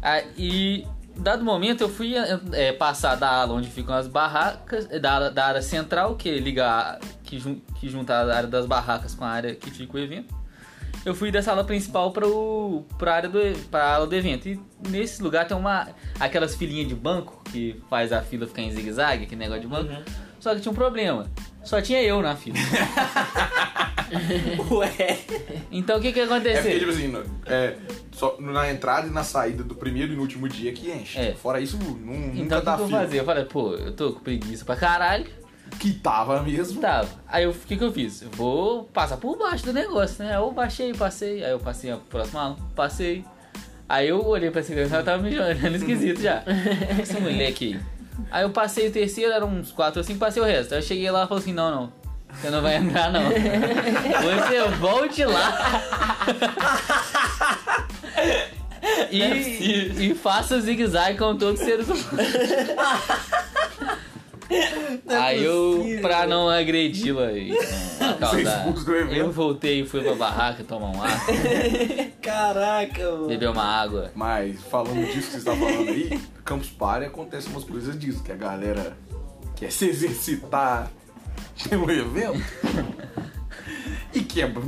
Ah, 0.02 0.22
e 0.38 0.86
dado 1.18 1.44
momento 1.44 1.82
eu 1.82 1.90
fui 1.90 2.14
é, 2.52 2.74
passar 2.74 3.16
da 3.16 3.30
ala 3.30 3.54
onde 3.54 3.70
ficam 3.70 3.96
as 3.96 4.08
barracas, 4.08 4.88
é, 4.92 5.00
da, 5.00 5.14
área- 5.14 5.32
da 5.32 5.46
área 5.46 5.62
central, 5.62 6.16
que 6.16 6.38
liga 6.40 7.00
que, 7.24 7.40
jun, 7.40 7.60
que 7.80 7.90
junta 7.90 8.14
a 8.14 8.36
área 8.36 8.48
das 8.50 8.66
barracas 8.66 9.16
com 9.16 9.24
a 9.24 9.30
área 9.30 9.56
que 9.56 9.72
fica 9.72 9.96
o 9.96 10.00
evento. 10.00 10.36
Eu 11.06 11.14
fui 11.14 11.32
dessa 11.32 11.52
ala 11.52 11.64
principal 11.64 12.12
para 12.12 12.26
pra 12.98 13.14
área 13.16 13.30
do 13.30 13.40
pra 13.70 13.94
ala 13.94 14.08
do 14.08 14.16
evento. 14.16 14.50
E 14.50 14.60
nesse 14.90 15.22
lugar 15.22 15.48
tem 15.48 15.56
uma 15.56 15.90
aquelas 16.20 16.56
filinhas 16.56 16.88
de 16.88 16.96
banco 16.96 17.42
que 17.52 17.80
faz 17.90 18.12
a 18.12 18.22
fila 18.22 18.48
ficar 18.48 18.64
em 18.64 18.72
zigue-zague, 18.72 19.26
aquele 19.26 19.40
negócio 19.40 19.62
de 19.62 19.68
banco. 19.68 19.94
Só 20.40 20.54
que 20.56 20.62
tinha 20.62 20.72
um 20.72 20.76
problema. 20.76 21.30
Só 21.64 21.82
tinha 21.82 22.02
eu 22.02 22.22
na 22.22 22.36
fila. 22.36 22.58
Ué. 24.72 25.20
Então 25.72 25.98
o 25.98 26.02
que 26.02 26.12
que 26.12 26.20
É 26.20 26.26
porque, 26.28 26.50
aconteceu? 26.50 26.80
tipo 26.80 26.92
assim, 26.92 27.08
no- 27.08 27.24
é, 27.46 27.76
só 28.12 28.38
na 28.40 28.70
entrada 28.72 29.08
e 29.08 29.12
na 29.12 29.24
saída 29.24 29.64
do 29.64 29.76
primeiro 29.76 30.14
e 30.14 30.16
no 30.16 30.22
último 30.22 30.48
dia 30.48 30.72
que 30.74 30.92
enche. 30.92 31.20
É. 31.20 31.34
Fora 31.34 31.60
isso, 31.60 31.78
não, 31.78 31.92
nunca 31.94 32.40
Então 32.40 32.58
o 32.58 32.62
que, 32.62 32.66
dá 32.66 32.76
que 32.76 32.82
eu 32.82 32.88
fila. 32.88 33.00
fazia? 33.02 33.22
Eu 33.22 33.26
falei, 33.26 33.46
pô, 33.46 33.74
eu 33.74 33.94
tô 33.94 34.14
com 34.14 34.20
preguiça 34.20 34.64
pra 34.66 34.76
caralho. 34.76 35.26
Que 35.80 35.94
tava 35.94 36.42
mesmo. 36.42 36.82
Tava. 36.82 37.08
Aí 37.28 37.46
o 37.46 37.54
que, 37.54 37.78
que 37.78 37.84
eu 37.84 37.92
fiz? 37.92 38.22
Eu 38.22 38.30
vou 38.32 38.86
passar 38.86 39.18
por 39.18 39.38
baixo 39.38 39.66
do 39.66 39.74
negócio, 39.74 40.24
né? 40.24 40.36
Eu 40.36 40.52
baixei, 40.52 40.94
passei. 40.94 41.44
Aí 41.44 41.52
eu 41.52 41.60
passei 41.60 41.92
a 41.92 41.98
próxima 41.98 42.42
aula, 42.42 42.58
passei. 42.76 43.24
Aí 43.88 44.10
eu 44.10 44.26
olhei 44.26 44.50
pra 44.50 44.64
segurança, 44.64 44.96
ela 44.96 45.04
tava 45.04 45.22
me 45.22 45.38
olhando 45.38 45.76
esquisito 45.76 46.22
já. 46.22 46.44
Esse 47.00 47.20
moleque 47.20 47.76
aí. 47.76 47.80
Aí 48.32 48.44
eu 48.44 48.50
passei 48.50 48.88
o 48.88 48.92
terceiro, 48.92 49.32
eram 49.32 49.48
uns 49.48 49.72
quatro 49.72 50.00
ou 50.00 50.04
cinco, 50.04 50.20
passei 50.20 50.42
o 50.42 50.46
resto. 50.46 50.74
Aí 50.74 50.80
eu 50.80 50.84
cheguei 50.84 51.12
lá 51.12 51.26
e 51.26 51.28
falei 51.28 51.44
assim, 51.44 51.54
não, 51.54 51.70
não. 51.70 51.94
Você 52.34 52.50
não 52.50 52.62
vai 52.62 52.78
entrar, 52.78 53.12
não. 53.12 53.30
Você 53.30 54.78
volte 54.78 55.24
lá. 55.24 55.58
E, 59.12 59.22
e, 59.22 60.12
e 60.12 60.16
faça 60.16 60.56
o 60.56 60.62
zigue-zague 60.62 61.18
com 61.18 61.38
todos 61.38 61.60
os 61.60 61.66
seres 61.66 61.88
humanos. 61.88 62.08
Aí 65.08 65.44
eu, 65.44 65.84
pra 66.02 66.28
não 66.28 66.50
agredi-la 66.50 67.32
e 67.32 67.50
não 68.00 68.18
causar, 68.18 68.68
eu 69.12 69.32
voltei 69.32 69.82
e 69.82 69.86
fui 69.88 70.02
pra 70.02 70.16
barraca 70.16 70.64
tomar 70.64 70.92
um 70.92 71.02
ar, 71.02 71.26
Caraca, 72.22 73.12
mano. 73.12 73.28
beber 73.28 73.50
uma 73.50 73.64
água. 73.64 74.12
Mas 74.16 74.60
falando 74.70 75.06
disso 75.06 75.28
que 75.28 75.32
você 75.32 75.38
está 75.38 75.56
falando 75.56 75.90
aí, 75.90 76.20
Campus 76.44 76.70
Party 76.70 77.06
acontece 77.06 77.48
umas 77.50 77.64
coisas 77.64 77.98
disso, 77.98 78.24
que 78.24 78.32
a 78.32 78.36
galera 78.36 78.98
quer 79.56 79.72
se 79.72 79.88
exercitar 79.88 80.92
pelo 81.70 81.90
evento 81.92 82.44
e 84.14 84.22
quebra. 84.22 84.62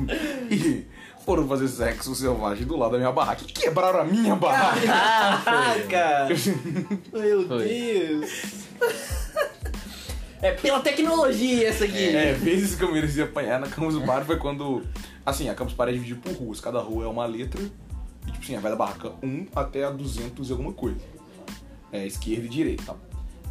E 0.50 0.86
foram 1.26 1.46
fazer 1.48 1.68
sexo 1.68 2.16
selvagem 2.16 2.66
do 2.66 2.78
lado 2.78 2.92
da 2.94 2.98
minha 2.98 3.12
barraca. 3.12 3.42
E 3.46 3.52
quebraram 3.52 4.00
a 4.00 4.06
minha 4.06 4.36
barraca. 4.36 4.80
Caraca. 5.44 6.28
Meu. 7.12 7.48
Deus. 7.48 8.57
É 10.42 10.52
pela 10.52 10.80
tecnologia 10.80 11.68
essa 11.68 11.86
aqui. 11.86 12.16
É, 12.16 12.34
vezes 12.34 12.76
que 12.76 12.84
eu 12.84 12.92
mereci 12.92 13.22
apanhar 13.22 13.60
na 13.60 13.68
Campus 13.68 13.98
Party 14.04 14.26
foi 14.26 14.38
quando. 14.38 14.84
Assim, 15.26 15.50
a 15.50 15.56
Campus 15.56 15.74
Party 15.74 15.94
é 15.94 15.96
dividida 15.96 16.22
por 16.22 16.34
ruas, 16.34 16.60
cada 16.60 16.80
rua 16.80 17.06
é 17.06 17.08
uma 17.08 17.26
letra. 17.26 17.62
E 17.62 18.32
tipo 18.32 18.44
assim, 18.44 18.58
vai 18.58 18.72
da 18.72 18.78
barraca 18.78 19.14
1 19.24 19.48
até 19.56 19.84
a 19.84 19.90
200 19.90 20.48
e 20.48 20.52
alguma 20.52 20.74
coisa. 20.74 21.00
É, 21.92 22.06
esquerda 22.06 22.46
e 22.46 22.50
direita 22.50 22.84
e 22.84 22.86
tal. 22.86 23.00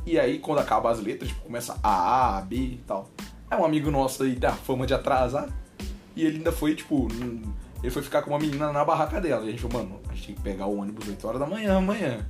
E 0.06 0.20
aí, 0.20 0.38
quando 0.38 0.60
acaba 0.60 0.90
as 0.90 1.00
letras, 1.00 1.30
tipo, 1.30 1.42
começa 1.42 1.76
A, 1.82 2.38
A, 2.38 2.40
B 2.42 2.56
e 2.56 2.80
tal. 2.86 3.10
Aí 3.50 3.58
um 3.58 3.64
amigo 3.64 3.90
nosso 3.90 4.22
aí 4.22 4.36
tem 4.36 4.48
a 4.48 4.52
fama 4.52 4.86
de 4.86 4.94
atrasar. 4.94 5.48
E 6.14 6.24
ele 6.24 6.38
ainda 6.38 6.52
foi, 6.52 6.74
tipo, 6.74 7.08
ele 7.82 7.90
foi 7.90 8.02
ficar 8.02 8.22
com 8.22 8.30
uma 8.30 8.38
menina 8.38 8.72
na 8.72 8.84
barraca 8.84 9.20
dela. 9.20 9.44
E 9.44 9.48
a 9.48 9.50
gente 9.50 9.62
falou, 9.62 9.82
mano, 9.82 10.00
gente 10.16 10.26
tem 10.26 10.34
que 10.34 10.42
pegar 10.42 10.66
o 10.66 10.78
ônibus 10.78 11.06
8 11.06 11.28
horas 11.28 11.40
da 11.40 11.46
manhã 11.46 11.76
amanhã. 11.76 12.26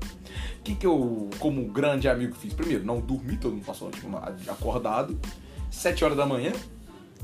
O 0.59 0.63
que, 0.63 0.75
que 0.75 0.87
eu, 0.87 1.31
como 1.39 1.65
grande 1.69 2.09
amigo, 2.09 2.35
fiz? 2.35 2.53
Primeiro, 2.53 2.85
não 2.85 3.01
dormi, 3.01 3.37
todo 3.37 3.53
mundo 3.53 3.65
passou 3.65 3.91
tipo, 3.91 4.09
acordado. 4.49 5.19
7 5.71 6.05
horas 6.05 6.17
da 6.17 6.27
manhã, 6.27 6.53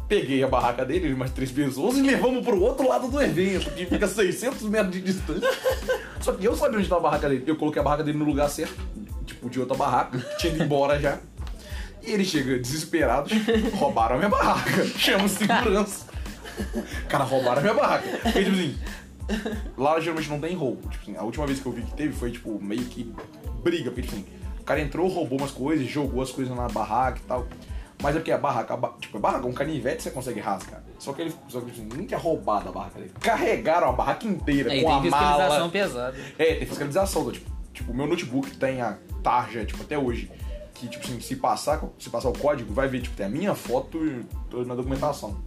peguei 0.09 0.43
a 0.43 0.49
barraca 0.49 0.85
dele, 0.85 1.07
ele 1.07 1.15
mais 1.15 1.33
três 1.33 1.51
pessoas, 1.51 1.97
e 1.97 2.03
levamos 2.03 2.45
pro 2.45 2.61
outro 2.61 2.87
lado 2.87 3.09
do 3.09 3.21
evento, 3.21 3.71
que 3.71 3.87
fica 3.87 4.07
600 4.07 4.63
metros 4.63 4.93
de 4.93 5.01
distância. 5.01 5.49
Só 6.21 6.33
que 6.33 6.45
eu 6.45 6.55
sabia 6.55 6.77
onde 6.77 6.85
estava 6.85 7.01
a 7.01 7.11
barraca 7.11 7.29
dele. 7.29 7.45
Eu 7.47 7.57
coloquei 7.57 7.81
a 7.81 7.85
barraca 7.85 8.05
dele 8.05 8.19
no 8.19 8.25
lugar 8.25 8.49
certo, 8.49 8.77
tipo, 9.25 9.49
de 9.49 9.59
outra 9.59 9.77
barraca, 9.77 10.19
tinha 10.39 10.53
ido 10.53 10.63
embora 10.63 11.01
já. 11.01 11.19
E 12.03 12.11
ele 12.11 12.25
chega 12.25 12.59
desesperado, 12.59 13.31
roubaram 13.75 14.17
a 14.17 14.19
minha 14.19 14.29
barraca. 14.31 14.85
Chama 14.99 15.29
segurança. 15.29 16.07
Cara, 17.09 17.25
roubaram 17.25 17.59
a 17.59 17.63
minha 17.63 17.75
barraca. 17.75 18.09
Porque, 18.23 18.45
tipo 18.45 18.57
assim, 18.57 18.77
lá 19.77 19.99
geralmente 20.01 20.29
não 20.29 20.41
tem 20.41 20.55
roubo. 20.55 20.89
Tipo 20.89 21.03
assim, 21.03 21.16
a 21.16 21.23
última 21.23 21.47
vez 21.47 21.61
que 21.61 21.66
eu 21.66 21.73
vi 21.73 21.83
que 21.83 21.95
teve 21.95 22.12
foi, 22.12 22.31
tipo, 22.31 22.62
meio 22.62 22.85
que 22.85 23.12
briga. 23.62 23.91
Porque, 23.91 24.03
tipo 24.03 24.14
assim, 24.14 24.27
o 24.61 24.64
cara 24.64 24.81
entrou, 24.81 25.09
roubou 25.09 25.39
umas 25.39 25.51
coisas, 25.51 25.87
jogou 25.87 26.23
as 26.23 26.31
coisas 26.31 26.57
na 26.57 26.68
barraca 26.68 27.18
e 27.18 27.27
tal. 27.27 27.47
Mas 28.03 28.16
é 28.16 28.18
porque 28.18 28.33
a 28.33 28.39
barraca, 28.39 28.75
a 28.75 28.89
tipo, 29.01 29.16
a 29.16 29.20
barraca, 29.20 29.47
um 29.47 29.53
canivete 29.53 30.03
você 30.03 30.11
consegue 30.11 30.41
rasgar. 30.41 30.83
Só 30.99 31.12
que 31.12 31.23
ele, 31.23 31.33
só 31.49 31.61
que 31.61 31.70
assim, 31.70 31.89
não 31.95 32.05
tinha 32.05 32.18
roubado 32.18 32.68
a 32.68 32.73
barraca 32.73 32.99
dele. 32.99 33.12
Carregaram 33.20 33.89
a 33.89 33.93
barraca 33.93 34.27
inteira 34.27 34.73
Aí 34.73 34.83
com 34.83 34.89
tem 34.89 34.99
a 34.99 35.03
fiscalização 35.03 35.59
mala. 35.59 35.70
pesada. 35.70 36.16
É, 36.39 36.55
tem 36.55 36.66
fiscalização. 36.66 37.25
do 37.25 37.33
Tipo, 37.33 37.51
tipo, 37.73 37.93
o 37.93 37.95
meu 37.95 38.07
notebook 38.07 38.57
tem 38.57 38.81
a 38.81 38.99
tarja, 39.23 39.64
tipo, 39.64 39.83
até 39.83 39.97
hoje. 39.97 40.31
Que, 40.75 40.89
tipo 40.89 41.05
assim, 41.05 41.20
se 41.20 41.37
passar, 41.37 41.81
se 41.99 42.11
passar 42.11 42.29
o 42.29 42.37
código, 42.37 42.75
vai 42.75 42.89
ver, 42.89 43.03
tipo, 43.03 43.14
tem 43.14 43.27
a 43.27 43.29
minha 43.29 43.55
foto 43.55 43.99
na 44.66 44.75
documentação. 44.75 45.41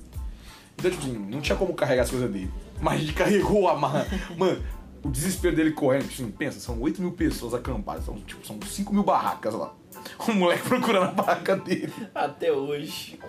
Então, 0.78 0.91
tipo 0.91 1.03
assim, 1.03 1.17
não 1.17 1.41
tinha 1.41 1.57
como 1.57 1.73
carregar 1.73 2.03
as 2.03 2.09
coisas 2.09 2.32
dele. 2.32 2.51
Mas 2.82 2.95
a 2.95 2.97
gente 2.97 3.13
carregou 3.13 3.67
a 3.67 3.76
mala. 3.76 4.05
Mano, 4.38 4.61
o 5.03 5.09
desespero 5.09 5.55
dele 5.55 5.71
correndo, 5.71 6.07
tipo 6.07 6.23
assim, 6.23 6.32
pensa, 6.32 6.59
são 6.59 6.80
8 6.82 7.01
mil 7.01 7.11
pessoas 7.11 7.53
acampadas, 7.53 8.05
são, 8.05 8.15
tipo, 8.21 8.45
são 8.45 8.59
5 8.61 8.93
mil 8.93 9.03
barracas 9.03 9.53
lá. 9.53 9.73
O 10.28 10.34
moleque 10.34 10.67
procurando 10.67 11.05
a 11.05 11.11
barraca 11.11 11.55
dele. 11.55 11.91
Até 12.13 12.51
hoje. 12.51 13.19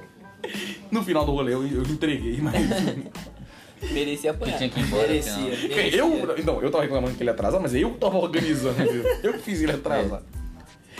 No 0.90 1.02
final 1.02 1.24
do 1.24 1.32
rolê 1.32 1.54
eu, 1.54 1.66
eu 1.66 1.82
entreguei, 1.82 2.38
mas. 2.40 2.54
Merecia 3.92 4.30
apanhar. 4.30 4.58
Tinha 4.58 4.68
que 4.70 4.80
ir 4.80 4.82
embora, 4.84 5.06
Merecia. 5.06 5.32
então. 5.32 5.76
merecia. 5.76 5.98
Eu, 5.98 6.44
não, 6.44 6.62
eu 6.62 6.70
tava 6.70 6.82
reclamando 6.82 7.14
que 7.14 7.22
ele 7.22 7.30
ia 7.30 7.34
atrasar, 7.34 7.60
mas 7.60 7.74
eu 7.74 7.90
que 7.92 7.98
tava 7.98 8.16
organizando, 8.16 8.80
eu 9.22 9.32
que 9.34 9.38
fiz 9.40 9.60
ele 9.62 9.72
atrasar. 9.72 10.22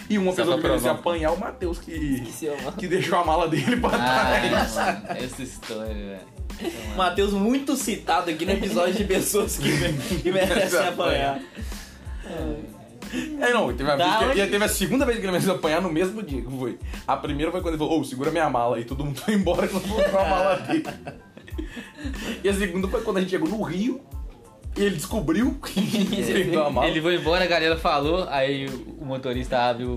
E 0.08 0.18
uma 0.18 0.30
Só 0.30 0.36
pessoa 0.42 0.56
que 0.56 0.62
merecia 0.62 0.90
apanhar 0.92 1.32
o 1.32 1.38
Matheus, 1.40 1.78
que, 1.78 2.22
ama. 2.48 2.72
que 2.72 2.86
deixou 2.86 3.18
a 3.18 3.24
mala 3.24 3.48
dele 3.48 3.76
pra 3.76 3.90
trás. 3.90 4.78
Ah, 4.78 4.92
mano, 5.08 5.20
essa 5.24 5.42
história, 5.42 5.94
velho. 5.94 6.35
Matheus 6.96 7.32
muito 7.32 7.76
citado 7.76 8.30
aqui 8.30 8.44
no 8.44 8.52
episódio 8.52 8.94
de 8.94 9.04
pessoas 9.04 9.56
que, 9.56 9.70
que 10.22 10.32
merecem 10.32 10.80
apanhar. 10.88 11.40
É, 13.40 13.52
não, 13.52 13.72
teve 13.72 13.90
a, 13.90 13.96
que, 13.96 14.40
e 14.40 14.46
teve 14.46 14.64
a 14.64 14.68
segunda 14.68 15.04
vez 15.04 15.18
que 15.18 15.24
ele 15.24 15.32
mereceu 15.32 15.54
apanhar 15.54 15.80
no 15.80 15.90
mesmo 15.90 16.22
dia 16.22 16.42
que 16.42 16.50
foi. 16.50 16.78
A 17.06 17.16
primeira 17.16 17.52
foi 17.52 17.60
quando 17.60 17.74
ele 17.74 17.78
falou, 17.78 18.00
ô, 18.00 18.04
segura 18.04 18.30
minha 18.30 18.48
mala. 18.50 18.80
E 18.80 18.84
todo 18.84 19.04
mundo 19.04 19.20
foi 19.22 19.34
embora 19.34 19.66
e 19.66 19.72
não 19.72 19.80
voltou 19.80 20.18
a 20.18 20.28
mala 20.28 20.56
dele. 20.56 20.84
E 22.42 22.48
a 22.48 22.54
segunda 22.54 22.88
foi 22.88 23.02
quando 23.02 23.18
a 23.18 23.20
gente 23.20 23.30
chegou 23.30 23.48
no 23.48 23.62
Rio. 23.62 24.00
E 24.76 24.82
ele 24.82 24.96
descobriu 24.96 25.54
que 25.62 26.22
perdeu 26.22 26.66
a 26.66 26.70
mala. 26.70 26.88
Ele 26.88 27.00
foi 27.00 27.16
embora, 27.16 27.44
a 27.44 27.46
galera 27.46 27.78
falou, 27.78 28.26
aí 28.28 28.68
o 28.68 29.04
motorista 29.06 29.58
abre 29.58 29.84
o, 29.84 29.96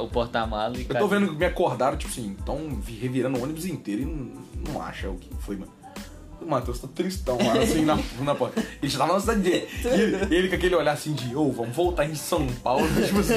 o 0.00 0.08
porta-mala 0.08 0.78
e 0.78 0.86
Eu 0.88 0.98
tô 0.98 1.08
vendo 1.08 1.28
que 1.28 1.34
me 1.34 1.46
acordaram, 1.46 1.96
tipo 1.96 2.12
assim, 2.12 2.36
tão 2.46 2.80
revirando 3.00 3.38
o 3.38 3.42
ônibus 3.42 3.66
inteiro 3.66 4.02
e 4.02 4.04
não, 4.04 4.30
não 4.68 4.80
acha 4.80 5.10
o 5.10 5.16
que 5.16 5.28
foi, 5.40 5.56
mano. 5.56 5.72
O 6.44 6.50
Matheus 6.50 6.78
tá 6.80 6.88
tristão 6.94 7.38
lá, 7.38 7.60
assim, 7.60 7.84
na, 7.84 7.98
na 8.20 8.34
porta. 8.34 8.62
Ele 8.82 8.90
já 8.90 8.98
tava 8.98 9.14
na 9.14 9.20
cidade 9.20 9.40
dele. 9.40 9.68
E 10.30 10.34
ele, 10.34 10.48
com 10.48 10.54
aquele 10.54 10.74
olhar 10.74 10.92
assim 10.92 11.12
de, 11.12 11.34
ô, 11.34 11.50
vamos 11.50 11.74
voltar 11.74 12.04
em 12.04 12.14
São 12.14 12.46
Paulo. 12.46 12.86
Tipo 13.06 13.20
assim, 13.20 13.34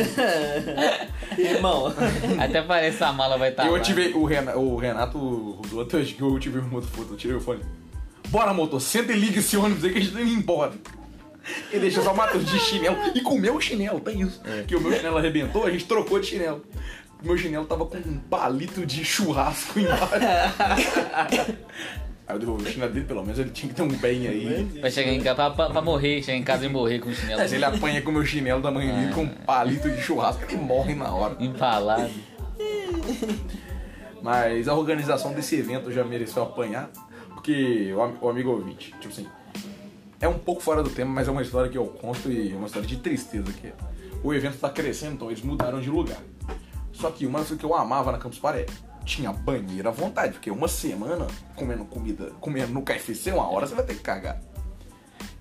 Irmão, 1.37 1.93
Até 2.39 2.61
parece 2.61 2.97
que 2.97 3.03
a 3.03 3.13
mala 3.13 3.37
vai 3.37 3.49
estar 3.49 3.65
eu 3.65 3.73
lá. 3.73 3.77
ativei, 3.77 4.13
o 4.13 4.25
Renato, 4.25 4.59
o 4.59 4.77
Renato 4.77 5.61
até 5.81 5.97
hoje 5.97 6.13
que 6.13 6.21
eu 6.21 6.39
tive 6.39 6.59
uma 6.59 6.75
outra 6.75 6.89
foto, 6.89 7.13
eu 7.13 7.17
tirei 7.17 7.35
o 7.35 7.41
fone. 7.41 7.61
Bora, 8.29 8.53
motor, 8.53 8.81
senta 8.81 9.13
e 9.13 9.19
liga 9.19 9.39
esse 9.39 9.55
ônibus 9.55 9.83
aí 9.83 9.91
que 9.91 9.99
a 9.99 10.01
gente 10.01 10.13
tá 10.13 10.21
indo 10.21 10.31
embora. 10.31 10.73
E 11.71 11.77
deixa 11.77 12.01
só 12.01 12.11
o 12.11 12.17
Matheus 12.17 12.45
de 12.45 12.59
chinelo. 12.59 12.97
E 13.13 13.21
com 13.21 13.35
o 13.35 13.39
meu 13.39 13.61
chinelo, 13.61 13.99
tem 13.99 14.21
isso. 14.21 14.41
Que 14.67 14.75
o 14.75 14.81
meu 14.81 14.91
chinelo 14.91 15.17
arrebentou, 15.17 15.65
a 15.65 15.71
gente 15.71 15.85
trocou 15.85 16.19
de 16.19 16.27
chinelo. 16.27 16.63
O 17.23 17.27
meu 17.27 17.37
chinelo 17.37 17.65
tava 17.65 17.85
com 17.85 17.97
um 17.97 18.17
palito 18.17 18.85
de 18.85 19.05
churrasco 19.05 19.79
embaixo. 19.79 20.05
Aí 22.27 22.35
eu 22.35 22.39
devolvi 22.39 22.63
o 22.63 22.71
chinelo 22.71 22.91
dele, 22.91 23.05
pelo 23.05 23.21
menos 23.21 23.37
ele 23.37 23.51
tinha 23.51 23.69
que 23.69 23.75
ter 23.75 23.81
um 23.83 23.87
bem 23.87 24.27
aí. 24.27 24.79
Vai 24.81 24.89
chegar 24.89 25.11
em 25.11 25.19
casa 25.21 25.35
pra, 25.35 25.49
pra- 25.51 25.69
pra 25.69 25.81
morrer, 25.81 26.23
chegar 26.23 26.37
em 26.37 26.43
casa 26.43 26.65
e 26.65 26.69
morrer 26.69 26.99
com 26.99 27.09
o 27.09 27.13
chinelo 27.13 27.39
Mas 27.39 27.53
ele 27.53 27.63
apanha 27.65 28.01
com 28.01 28.09
o 28.09 28.13
meu 28.13 28.25
chinelo 28.25 28.61
da 28.61 28.71
manhã 28.71 28.99
dele 28.99 29.13
com 29.13 29.21
um 29.23 29.27
palito 29.29 29.89
de 29.89 30.01
churrasco, 30.01 30.43
ele 30.45 30.57
morre 30.57 30.95
na 30.95 31.11
hora. 31.13 31.35
empalado. 31.39 32.09
Mas 34.21 34.67
a 34.67 34.73
organização 34.73 35.33
desse 35.33 35.55
evento 35.55 35.91
já 35.91 36.03
mereceu 36.03 36.41
apanhar, 36.43 36.89
porque 37.33 37.93
o, 37.93 38.25
o 38.25 38.29
amigo 38.29 38.49
ouvinte, 38.49 38.91
tipo 38.99 39.09
assim, 39.13 39.27
é 40.19 40.27
um 40.27 40.39
pouco 40.39 40.61
fora 40.61 40.81
do 40.81 40.89
tema, 40.89 41.11
mas 41.13 41.27
é 41.27 41.31
uma 41.31 41.41
história 41.43 41.69
que 41.69 41.77
eu 41.77 41.85
conto 41.85 42.31
e 42.31 42.51
é 42.51 42.55
uma 42.55 42.65
história 42.65 42.87
de 42.87 42.97
tristeza 42.97 43.51
que 43.53 43.67
é. 43.67 43.73
O 44.23 44.33
evento 44.33 44.57
tá 44.57 44.69
crescendo, 44.69 45.13
então 45.13 45.27
eles 45.29 45.43
mudaram 45.43 45.79
de 45.79 45.89
lugar. 45.91 46.17
Só 46.91 47.11
que 47.11 47.27
uma 47.27 47.39
coisa 47.39 47.55
que 47.55 47.63
eu 47.63 47.75
amava 47.75 48.11
na 48.11 48.17
Campus 48.17 48.39
Paré, 48.39 48.65
tinha 49.05 49.31
banheiro 49.31 49.87
à 49.87 49.91
vontade, 49.91 50.33
porque 50.33 50.49
uma 50.51 50.67
semana 50.67 51.27
comendo 51.55 51.85
comida, 51.85 52.31
comendo 52.41 52.73
no 52.73 52.81
KFC, 52.81 53.31
uma 53.31 53.49
hora 53.49 53.67
você 53.67 53.75
vai 53.75 53.85
ter 53.85 53.95
que 53.95 54.01
cagar. 54.01 54.41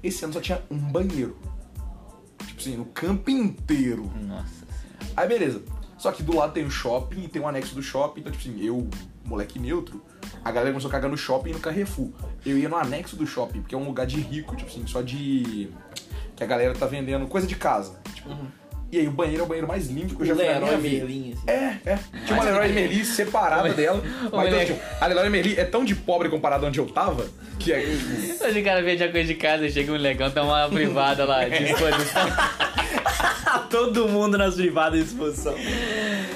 Esse 0.03 0.25
ano 0.25 0.35
só 0.35 0.41
tinha 0.41 0.63
um 0.71 0.77
banheiro. 0.77 1.37
Tipo 2.47 2.61
assim, 2.61 2.77
no 2.77 2.85
campo 2.85 3.31
inteiro. 3.31 4.13
Nossa 4.21 4.67
senhora. 4.67 5.15
Aí 5.17 5.27
beleza. 5.27 5.63
Só 5.97 6.13
que 6.13 6.23
do 6.23 6.37
lado 6.37 6.53
tem 6.53 6.65
o 6.65 6.71
shopping 6.71 7.25
e 7.25 7.29
tem 7.29 7.41
um 7.41 7.49
anexo 7.49 7.75
do 7.75 7.83
shopping. 7.83 8.21
Então, 8.21 8.33
tipo 8.33 8.47
assim, 8.47 8.63
eu, 8.63 8.87
moleque 9.25 9.59
neutro, 9.59 10.05
a 10.45 10.51
galera 10.51 10.71
começou 10.71 10.91
a 10.91 10.93
cagar 10.93 11.11
no 11.11 11.17
shopping 11.17 11.51
e 11.51 11.53
no 11.55 11.61
Carrefour. 11.61 12.11
Eu 12.45 12.59
ia 12.59 12.69
no 12.69 12.77
anexo 12.77 13.17
do 13.17 13.27
shopping, 13.27 13.63
porque 13.63 13.75
é 13.75 13.79
um 13.79 13.87
lugar 13.87 14.07
de 14.07 14.21
rico, 14.21 14.55
tipo 14.55 14.71
assim, 14.71 14.87
só 14.87 15.01
de. 15.01 15.71
Que 16.37 16.45
a 16.45 16.47
galera 16.47 16.75
tá 16.75 16.85
vendendo 16.85 17.27
coisa 17.27 17.47
de 17.47 17.57
casa. 17.57 17.99
Tipo, 18.13 18.29
E 18.95 18.99
aí 19.01 19.09
o 19.09 19.11
banheiro 19.11 19.43
é 19.43 19.45
o 19.45 19.49
banheiro 19.49 19.67
mais 19.67 19.89
limpo 19.89 20.15
que 20.15 20.23
eu 20.23 20.27
já 20.27 20.35
vi 20.35 20.45
na 20.45 20.45
minha 20.45 20.61
Leroy 20.61 20.77
vida. 20.77 21.05
Merlin, 21.05 21.33
assim. 21.33 21.43
É, 21.49 21.77
é. 21.85 21.99
Tinha 22.25 22.39
uma 22.39 22.45
Leroy 22.45 22.69
Merlin 22.69 23.05
separada 23.05 23.69
dela. 23.75 24.01
Mas 24.33 24.47
então, 24.47 24.65
tipo, 24.67 24.81
a 25.01 25.07
Leroy 25.09 25.29
Merlin 25.31 25.55
é 25.57 25.65
tão 25.65 25.85
de 25.85 25.97
pobre 25.97 26.29
comparado 26.29 26.65
onde 26.65 26.79
eu 26.79 26.87
tava, 26.87 27.27
que 27.59 27.73
é. 27.73 27.79
Hoje 28.41 28.61
o 28.61 28.65
cara 28.65 28.81
vende 28.83 29.03
a 29.03 29.11
coisa 29.11 29.27
de 29.27 29.35
casa, 29.35 29.69
chega 29.69 29.91
um 29.91 29.97
legão, 29.97 30.31
tá 30.31 30.45
uma 30.45 30.69
privada 30.69 31.25
lá, 31.25 31.45
de 31.49 31.65
exposição. 31.65 32.23
Todo 33.69 34.09
mundo 34.09 34.39
nas 34.39 34.55
privadas 34.55 35.01
de 35.01 35.07
exposição. 35.07 35.57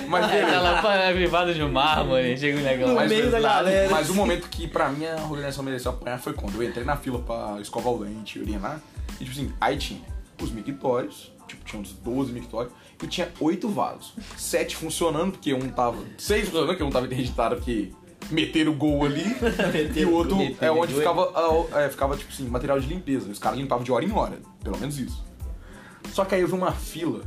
mas 0.08 0.26
beleza. 0.26 0.50
tá 0.50 0.60
lá 0.60 0.82
pra 0.82 1.12
privada 1.12 1.54
de 1.54 1.62
mármore, 1.62 2.36
chega 2.36 2.58
um 2.58 2.64
legão. 2.64 2.88
No. 2.88 2.94
Mas, 2.96 3.08
meio 3.08 3.30
da 3.30 3.38
galera. 3.38 3.88
mas 3.88 4.10
o 4.10 4.14
momento 4.16 4.48
que 4.48 4.66
pra 4.66 4.88
mim 4.88 5.06
a 5.06 5.14
organização 5.22 5.62
mereceu 5.62 5.92
apanhar 5.92 6.18
foi 6.18 6.32
quando 6.32 6.60
eu 6.60 6.68
entrei 6.68 6.84
na 6.84 6.96
fila 6.96 7.20
pra 7.20 7.58
escovar 7.60 7.92
o 7.92 8.04
dente, 8.04 8.40
urinar. 8.40 8.80
E 9.20 9.24
tipo 9.24 9.30
assim, 9.30 9.52
aí 9.60 9.76
tinha 9.76 10.17
os 10.44 10.50
mictórios, 10.50 11.32
tipo, 11.46 11.64
tinha 11.64 11.80
uns 11.80 11.92
12 11.92 12.32
mictórios, 12.32 12.72
e 13.02 13.06
tinha 13.06 13.30
oito 13.40 13.68
vasos. 13.68 14.14
Sete 14.36 14.76
funcionando, 14.76 15.32
porque 15.32 15.52
um 15.54 15.68
tava. 15.68 15.98
Seis 16.16 16.46
funcionando, 16.46 16.68
porque 16.68 16.82
um 16.82 16.90
tava 16.90 17.06
interditado 17.06 17.56
porque 17.56 17.92
meteram 18.30 18.72
o 18.72 18.74
gol 18.74 19.04
ali. 19.04 19.24
e 19.96 20.04
o 20.04 20.12
outro 20.12 20.36
é 20.60 20.70
onde 20.70 20.94
ficava, 20.94 21.32
ah, 21.34 21.80
é, 21.80 21.88
ficava, 21.88 22.16
tipo 22.16 22.32
assim, 22.32 22.48
material 22.48 22.78
de 22.80 22.86
limpeza. 22.86 23.30
Os 23.30 23.38
caras 23.38 23.58
limpavam 23.58 23.84
de 23.84 23.92
hora 23.92 24.04
em 24.04 24.12
hora, 24.12 24.38
pelo 24.62 24.78
menos 24.78 24.98
isso. 24.98 25.24
Só 26.12 26.24
que 26.24 26.34
aí 26.34 26.40
eu 26.40 26.48
vi 26.48 26.54
uma 26.54 26.72
fila 26.72 27.22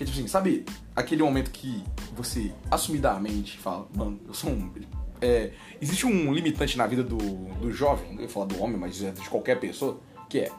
que 0.00 0.04
é 0.04 0.06
tipo 0.06 0.18
assim, 0.18 0.28
sabe 0.28 0.64
aquele 0.96 1.22
momento 1.22 1.50
que 1.50 1.84
você 2.16 2.50
assumidamente 2.70 3.58
fala, 3.58 3.86
mano, 3.94 4.18
eu 4.26 4.32
sou 4.32 4.48
um. 4.50 4.72
É, 5.20 5.52
existe 5.78 6.06
um 6.06 6.32
limitante 6.32 6.78
na 6.78 6.86
vida 6.86 7.02
do, 7.02 7.18
do 7.18 7.70
jovem, 7.70 8.14
não 8.14 8.22
ia 8.22 8.28
falar 8.28 8.46
do 8.46 8.58
homem, 8.62 8.78
mas 8.78 9.02
é 9.02 9.10
de 9.10 9.28
qualquer 9.28 9.60
pessoa, 9.60 10.00
que 10.26 10.38
é 10.38 10.50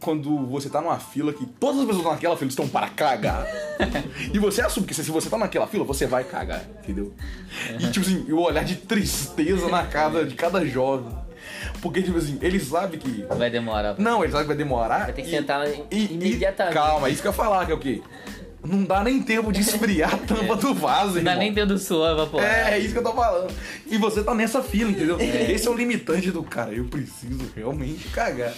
quando 0.00 0.46
você 0.46 0.68
tá 0.68 0.80
numa 0.80 0.98
fila 0.98 1.32
que 1.32 1.44
todas 1.46 1.80
as 1.80 1.86
pessoas 1.86 2.04
naquela 2.04 2.36
fila 2.36 2.48
estão 2.48 2.68
para 2.68 2.88
cagar. 2.88 3.46
e 4.32 4.38
você 4.38 4.62
assume 4.62 4.86
que 4.86 4.94
se 4.94 5.10
você 5.10 5.28
tá 5.28 5.36
naquela 5.38 5.66
fila, 5.66 5.84
você 5.84 6.06
vai 6.06 6.24
cagar, 6.24 6.64
entendeu? 6.82 7.12
E 7.78 7.90
tipo 7.90 8.04
assim, 8.06 8.24
e 8.26 8.32
o 8.32 8.40
olhar 8.40 8.64
de 8.64 8.76
tristeza 8.76 9.68
na 9.68 9.84
cara 9.84 10.24
de 10.24 10.34
cada 10.34 10.64
jovem. 10.66 11.12
Porque, 11.82 12.02
tipo 12.02 12.18
assim, 12.18 12.38
eles 12.42 12.64
sabem 12.64 12.98
que. 12.98 13.24
Vai 13.36 13.50
demorar. 13.50 13.98
Não, 13.98 14.20
eles 14.22 14.32
sabem 14.32 14.44
que 14.44 14.48
vai 14.48 14.56
demorar. 14.56 15.04
Vai 15.04 15.12
ter 15.12 15.22
que 15.22 15.28
e- 15.28 15.30
sentar 15.30 15.66
e- 15.68 15.84
e- 15.90 16.12
imediatamente. 16.12 16.74
calma, 16.74 17.08
isso 17.08 17.22
que 17.22 17.28
eu 17.28 17.32
ia 17.32 17.36
falar, 17.36 17.66
que 17.66 17.72
é 17.72 17.74
o 17.74 17.78
quê? 17.78 18.02
Não 18.62 18.84
dá 18.84 19.02
nem 19.02 19.22
tempo 19.22 19.50
de 19.52 19.60
esfriar 19.60 20.14
a 20.14 20.16
tampa 20.26 20.54
do 20.56 20.74
vaso, 20.74 21.14
Não 21.16 21.24
dá 21.24 21.30
irmão. 21.32 21.38
nem 21.38 21.54
tempo 21.54 21.68
do 21.68 21.78
suor 21.78 22.10
evaporar. 22.12 22.46
É, 22.68 22.74
é 22.74 22.78
isso 22.78 22.92
que 22.92 22.98
eu 22.98 23.02
tô 23.02 23.12
falando. 23.12 23.50
E 23.86 23.96
você 23.96 24.22
tá 24.22 24.34
nessa 24.34 24.62
fila, 24.62 24.90
entendeu? 24.90 25.18
Esse 25.20 25.66
é 25.66 25.70
o 25.70 25.74
limitante 25.74 26.30
do 26.30 26.42
cara. 26.42 26.72
Eu 26.72 26.84
preciso 26.84 27.50
realmente 27.56 28.08
cagar. 28.08 28.52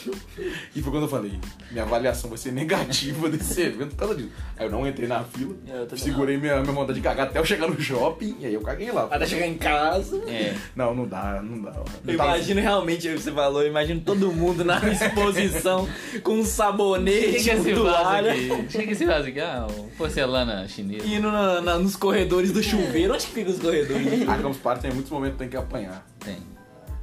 E 0.74 0.82
foi 0.82 0.90
quando 0.92 1.04
eu 1.04 1.08
falei, 1.08 1.32
minha 1.70 1.84
avaliação 1.84 2.28
vai 2.28 2.38
ser 2.38 2.52
negativa 2.52 3.28
desse 3.30 3.60
evento 3.62 3.90
por 3.90 3.96
causa 3.96 4.14
disso. 4.16 4.30
Aí 4.56 4.66
eu 4.66 4.70
não 4.70 4.86
entrei 4.86 5.06
na 5.08 5.22
fila, 5.24 5.54
também 5.88 5.96
segurei 5.96 6.36
minha, 6.36 6.60
minha 6.60 6.72
vontade 6.72 6.98
de 6.98 7.04
cagar 7.04 7.26
até 7.28 7.38
eu 7.38 7.44
chegar 7.44 7.68
no 7.68 7.80
shopping, 7.80 8.36
e 8.40 8.46
aí 8.46 8.54
eu 8.54 8.60
caguei 8.60 8.90
lá. 8.90 9.08
Até 9.10 9.26
chegar 9.26 9.46
em 9.46 9.54
casa. 9.54 10.16
É. 10.28 10.54
Não, 10.74 10.94
não 10.94 11.06
dá, 11.06 11.40
não 11.42 11.60
dá. 11.62 11.72
Eu 12.06 12.16
tava- 12.16 12.36
imagino 12.36 12.60
realmente 12.60 13.08
o 13.08 13.14
que 13.14 13.20
você 13.22 13.32
falou, 13.32 13.62
eu 13.62 13.68
imagino 13.68 14.00
todo 14.00 14.32
mundo 14.32 14.64
na 14.64 14.78
exposição 14.90 15.88
com 16.22 16.40
um 16.40 16.44
sabonete, 16.44 17.32
que, 17.38 17.42
que 17.44 17.50
é 17.50 17.54
esse 17.54 17.72
vaso 17.74 18.28
aqui? 18.28 18.50
O 18.50 18.66
que, 18.66 18.78
é 18.78 18.90
esse 18.90 19.04
vaso 19.04 19.28
aqui? 19.28 19.40
Ah, 19.40 19.66
porcelana 19.96 20.66
chinesa. 20.68 21.06
indo 21.06 21.30
na- 21.30 21.60
na- 21.60 21.78
nos 21.78 21.96
corredores 21.96 22.52
do 22.52 22.62
chuveiro. 22.62 23.14
Onde 23.14 23.26
que 23.26 23.32
fica 23.32 23.50
os 23.50 23.58
corredores? 23.58 24.22
A 24.28 24.36
Campus 24.36 24.58
Party 24.58 24.82
tem 24.82 24.92
muitos 24.92 25.10
momentos 25.10 25.34
que 25.34 25.38
tem 25.40 25.48
que 25.48 25.56
apanhar. 25.56 26.06
Tem. 26.20 26.38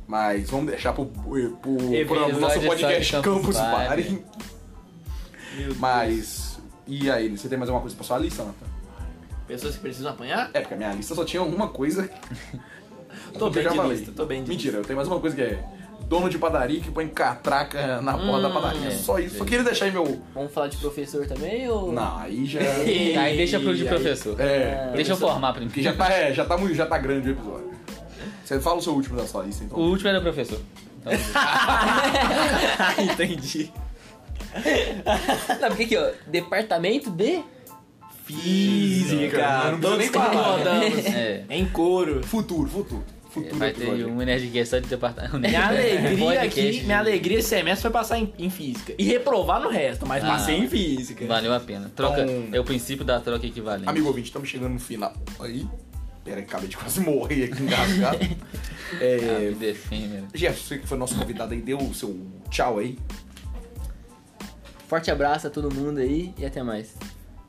Mas 0.08 0.50
vamos 0.50 0.68
deixar 0.72 0.94
pro, 0.94 1.06
pro, 1.06 1.52
pro, 1.58 1.78
pro 2.08 2.40
nosso 2.40 2.60
podcast 2.62 3.12
Campus 3.14 3.34
Campus 3.34 3.58
Party. 3.58 3.88
Party. 3.88 4.24
Mas. 5.78 6.60
E 6.88 7.10
aí, 7.12 7.30
você 7.30 7.48
tem 7.48 7.58
mais 7.58 7.70
alguma 7.70 7.82
coisa 7.82 7.96
pra 7.96 8.06
sua 8.06 8.18
lista, 8.18 8.44
Nathan? 8.44 8.66
Pessoas 9.48 9.76
que 9.76 9.82
precisam 9.82 10.12
apanhar? 10.12 10.50
É, 10.54 10.60
porque 10.62 10.74
a 10.74 10.78
minha 10.78 10.94
lista 10.94 11.14
só 11.14 11.24
tinha 11.24 11.42
uma 11.44 11.68
coisa. 11.68 12.10
Tô 13.38 13.50
bem 13.50 13.64
lista, 13.90 14.12
tô 14.12 14.26
bem 14.26 14.44
de 14.44 14.50
Mentira, 14.50 14.78
eu 14.78 14.84
tenho 14.84 14.96
mais 14.98 15.08
uma 15.08 15.20
coisa 15.20 15.36
que 15.36 15.42
é. 15.42 15.64
Dono 16.10 16.28
de 16.28 16.40
padaria 16.40 16.80
que 16.82 16.90
põe 16.90 17.08
catraca 17.08 18.02
na 18.02 18.18
porta 18.18 18.42
da 18.42 18.50
padaria. 18.50 18.88
é. 18.88 18.92
Só 18.92 19.20
isso. 19.20 19.38
Só 19.38 19.46
queria 19.46 19.64
deixar 19.64 19.86
aí 19.86 19.92
meu. 19.92 20.20
Vamos 20.34 20.52
falar 20.52 20.68
de 20.68 20.78
professor 20.78 21.26
também 21.28 21.70
ou. 21.70 21.92
Não, 21.94 22.18
aí 22.18 22.46
já. 22.48 22.60
Aí 23.22 23.38
deixa 23.38 23.60
pro 23.60 23.76
de 23.76 23.84
aí? 23.84 23.88
professor. 23.90 24.42
É. 24.42 24.92
Deixa 24.96 25.12
eu 25.14 25.18
formar 25.18 25.52
primeiro. 25.54 25.72
Porque 25.72 25.84
já 25.84 25.94
tá, 25.94 26.12
é, 26.12 26.34
já 26.34 26.44
tá, 26.46 26.58
muito, 26.58 26.74
já 26.74 26.88
tá 26.88 26.98
grande 26.98 27.30
o 27.30 27.32
episódio. 27.34 27.70
Você 28.44 28.60
fala 28.60 28.78
o 28.78 28.82
seu 28.82 28.94
último 28.94 29.16
da 29.18 29.28
sua 29.28 29.44
lista, 29.44 29.64
então. 29.64 29.78
O 29.78 29.84
último 29.90 30.10
era 30.10 30.20
professor. 30.20 30.60
Então, 31.00 31.14
Entendi. 33.04 33.72
Não, 35.62 35.68
porque 35.68 35.84
aqui, 35.84 35.96
ó. 35.98 36.10
Departamento 36.26 37.12
de. 37.12 37.44
Física, 38.26 39.72
Não 39.72 39.80
precisa 39.80 39.82
todos 39.82 39.98
nem 39.98 40.10
falar. 40.10 40.30
concordamos. 40.30 41.06
é. 41.06 41.44
Em 41.50 41.66
couro. 41.66 42.24
Futuro, 42.24 42.70
futuro. 42.70 43.04
Futuro 43.30 43.58
Vai 43.58 43.72
ter 43.72 44.06
um 44.08 44.16
Nerdcast 44.18 44.70
só 44.70 44.80
de 44.80 44.88
departamento. 44.88 45.40
Minha 45.40 45.68
alegria 45.70 46.18
Podcast. 46.18 46.60
aqui, 46.60 46.82
minha 46.84 46.98
alegria 47.00 47.40
esse 47.40 47.50
semestre 47.50 47.82
foi 47.84 47.92
passar 47.92 48.18
em, 48.20 48.34
em 48.40 48.50
física. 48.50 48.94
E 48.98 49.04
reprovar 49.04 49.62
no 49.62 49.70
resto, 49.70 50.06
mas 50.06 50.24
Ah. 50.24 50.28
passei 50.30 50.58
em 50.58 50.68
física. 50.68 51.26
Valeu 51.28 51.54
a 51.54 51.60
pena. 51.60 51.92
Troca, 51.96 52.22
Então- 52.24 52.50
é 52.52 52.60
o 52.60 52.64
princípio 52.64 53.06
da 53.06 53.20
troca 53.20 53.46
equivalente. 53.46 53.88
Amigo 53.88 54.08
ouvinte, 54.08 54.28
estamos 54.28 54.50
chegando 54.50 54.74
no 54.74 54.80
final. 54.80 55.14
Aí. 55.40 55.68
Pera 56.26 56.38
aí, 56.38 56.44
acabei 56.44 56.68
de 56.68 56.76
quase 56.78 57.00
morrer 57.02 57.46
aqui 57.46 57.62
engasgado. 57.64 58.18
Ah, 58.92 58.98
é, 59.04 59.54
efêmera. 59.62 60.24
Jefferson, 60.34 60.68
você 60.68 60.78
que 60.80 60.88
foi 60.88 60.98
nosso 60.98 61.14
convidado 61.16 61.54
aí, 61.54 61.62
deu 61.62 61.78
o 61.78 61.94
seu 61.94 62.20
tchau 62.50 62.80
aí. 62.80 62.98
Forte 64.88 65.12
abraço 65.12 65.46
a 65.46 65.50
todo 65.52 65.72
mundo 65.74 66.00
aí 66.00 66.34
e 66.40 66.44
até 66.44 66.64
mais. 66.64 66.96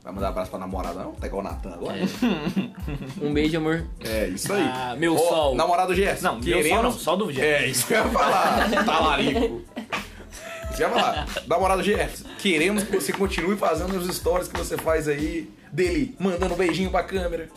Vai 0.03 0.13
mandar 0.13 0.27
um 0.27 0.29
abraço 0.29 0.49
pra 0.49 0.59
namorada, 0.59 1.03
não? 1.03 1.11
Tá 1.13 1.27
igual 1.27 1.41
o 1.41 1.43
Natan 1.43 1.73
agora. 1.73 1.97
Um 3.21 3.33
beijo, 3.33 3.57
amor. 3.57 3.85
É, 4.03 4.29
isso 4.29 4.51
aí. 4.51 4.63
Ah, 4.63 4.95
meu 4.97 5.15
Ó, 5.15 5.17
sol. 5.17 5.55
Namorado 5.55 5.93
Jefferson. 5.93 6.27
Não, 6.33 6.39
meu 6.39 6.63
sol 6.67 6.83
não, 6.83 6.91
só 6.91 7.15
do 7.15 7.31
Jefferson. 7.31 7.63
É, 7.63 7.67
isso 7.67 7.85
que 7.85 7.93
eu 7.93 7.97
ia 7.99 8.09
falar. 8.09 8.69
Talarico. 8.83 9.61
Esse 10.71 10.81
escreva 10.81 10.95
lá. 10.95 11.25
Namorado 11.47 11.83
Jefferson, 11.83 12.25
queremos 12.39 12.83
que 12.83 12.95
você 12.95 13.13
continue 13.13 13.55
fazendo 13.57 13.95
os 13.95 14.15
stories 14.15 14.47
que 14.47 14.57
você 14.57 14.77
faz 14.77 15.07
aí 15.07 15.49
dele, 15.71 16.15
mandando 16.19 16.53
um 16.53 16.57
beijinho 16.57 16.91
pra 16.91 17.03
câmera. 17.03 17.49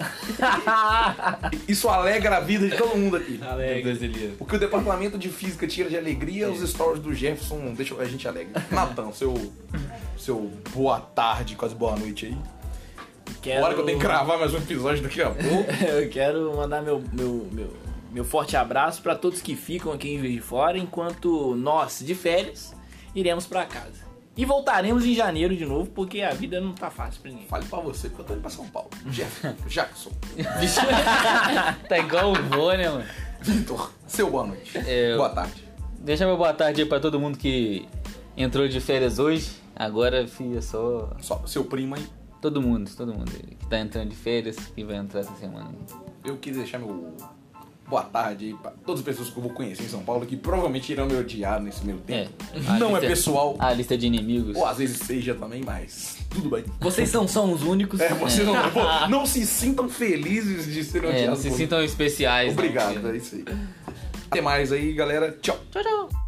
Isso 1.67 1.89
alegra 1.89 2.37
a 2.37 2.41
vida 2.41 2.69
de 2.69 2.77
todo 2.77 2.97
mundo 2.97 3.17
aqui. 3.17 3.39
Brasileiro. 3.83 4.37
O 4.39 4.45
que 4.45 4.57
o 4.57 4.59
departamento 4.59 5.19
de 5.19 5.29
física 5.29 5.67
tira 5.67 5.89
de 5.89 5.97
alegria, 5.97 6.51
os 6.51 6.69
stories 6.69 7.03
do 7.03 7.13
Jefferson 7.13 7.75
deixam 7.75 7.99
a 8.01 8.05
gente 8.05 8.27
alegre. 8.29 8.53
Natan, 8.71 9.13
seu, 9.13 9.53
seu 10.17 10.51
boa 10.73 11.01
tarde, 11.01 11.57
quase 11.57 11.75
boa 11.75 11.97
noite 11.97 12.27
aí. 12.27 12.37
Quero... 13.43 13.65
Hora 13.65 13.75
que 13.75 13.81
eu 13.81 13.85
tenho 13.85 13.99
que 13.99 14.05
gravar 14.05 14.37
mais 14.37 14.55
um 14.55 14.59
episódio 14.59 15.03
daqui 15.03 15.23
a 15.23 15.31
pouco. 15.31 15.71
Eu 15.87 16.09
quero 16.11 16.55
mandar 16.57 16.83
meu, 16.83 17.03
meu, 17.13 17.49
meu, 17.51 17.77
meu 18.13 18.25
forte 18.25 18.57
abraço 18.57 19.03
pra 19.03 19.15
todos 19.15 19.41
que 19.41 19.57
ficam 19.57 19.93
aqui 19.93 20.15
em 20.15 20.19
Juiz 20.19 20.33
de 20.33 20.41
Fora, 20.41 20.79
enquanto 20.79 21.55
nós, 21.55 22.01
de 22.01 22.15
férias, 22.15 22.75
iremos 23.15 23.47
pra 23.47 23.65
casa. 23.65 24.04
E 24.37 24.45
voltaremos 24.45 25.05
em 25.05 25.15
janeiro 25.15 25.57
de 25.57 25.65
novo, 25.65 25.89
porque 25.91 26.21
a 26.21 26.33
vida 26.35 26.61
não 26.61 26.73
tá 26.73 26.91
fácil 26.91 27.21
pra 27.23 27.31
ninguém. 27.31 27.47
Fale 27.47 27.65
pra 27.67 27.79
você, 27.79 28.09
porque 28.09 28.23
eu 28.23 28.27
tô 28.27 28.33
indo 28.35 28.41
pra 28.41 28.51
São 28.51 28.67
Paulo. 28.67 28.91
Jeff, 29.07 29.47
Jackson, 29.69 30.11
Tá 31.89 31.99
igual 31.99 32.33
o 32.33 32.35
vô, 32.35 32.73
né, 32.73 32.89
mano? 32.89 33.05
Vitor, 33.41 33.93
seu 34.07 34.31
boa 34.31 34.47
noite. 34.47 34.77
É, 34.79 35.17
Boa 35.17 35.29
tarde. 35.29 35.65
Deixa 36.01 36.27
meu 36.27 36.37
boa 36.37 36.53
tarde 36.53 36.83
aí 36.83 36.89
pra 36.89 36.99
todo 36.99 37.21
mundo 37.21 37.39
que 37.39 37.87
entrou 38.37 38.67
de 38.67 38.81
férias 38.81 39.19
hoje. 39.19 39.53
Agora, 39.77 40.27
filha, 40.27 40.61
só. 40.61 41.11
Só, 41.21 41.43
seu 41.47 41.65
primo 41.65 41.95
aí. 41.95 42.07
Todo 42.41 42.61
mundo, 42.61 42.91
todo 42.95 43.15
mundo 43.15 43.31
aí 43.35 43.55
que 43.57 43.67
tá 43.67 43.79
entrando 43.79 44.11
de 44.11 44.17
férias 44.17 44.57
e 44.77 44.85
vai 44.85 44.97
entrar 44.97 45.21
essa 45.21 45.35
semana. 45.37 45.71
Eu 46.25 46.37
quis 46.37 46.57
deixar 46.57 46.79
meu 46.79 47.15
boa 47.89 48.03
tarde 48.03 48.57
pra 48.63 48.71
todas 48.85 49.01
as 49.01 49.05
pessoas 49.05 49.31
que 49.31 49.37
eu 49.37 49.43
vou 49.43 49.53
conhecer 49.53 49.85
em 49.85 49.89
São 49.89 50.03
Paulo 50.03 50.25
que 50.27 50.37
provavelmente 50.37 50.91
irão 50.93 51.07
me 51.07 51.15
odiar 51.17 51.61
nesse 51.61 51.85
meu 51.85 51.99
tempo. 51.99 52.31
A 52.69 52.79
Não 52.79 52.91
é 52.97 53.01
lista- 53.01 53.07
pessoal, 53.09 53.57
A 53.59 53.73
lista 53.73 53.97
de 53.97 54.07
inimigos. 54.07 54.57
ou 54.57 54.67
às 54.67 54.79
vezes 54.79 54.99
seja 54.99 55.35
também, 55.35 55.63
mas 55.65 56.19
tudo 56.31 56.49
bem. 56.51 56.65
Vocês 56.81 57.13
não 57.13 57.29
são 57.29 57.53
os 57.53 57.63
únicos. 57.63 58.01
É, 58.01 58.09
vocês 58.15 58.47
não, 58.47 58.55
pô, 58.71 58.81
não 59.09 59.27
se 59.27 59.45
sintam 59.47 59.89
felizes 59.89 60.67
de 60.73 60.83
serem 60.85 61.09
É, 61.11 61.13
não 61.13 61.19
odiados. 61.21 61.41
se 61.41 61.49
por 61.51 61.57
sintam 61.57 61.83
especiais. 61.85 62.47
não, 62.49 62.53
Obrigado, 62.55 62.95
porque- 62.95 63.09
é 63.09 63.17
isso 63.17 63.35
aí. 63.37 63.45
Até 64.31 64.41
mais 64.41 64.73
aí, 64.73 64.93
galera. 64.93 65.37
Tchau. 65.41 65.59
Tchau, 65.71 65.83
tchau. 65.83 66.24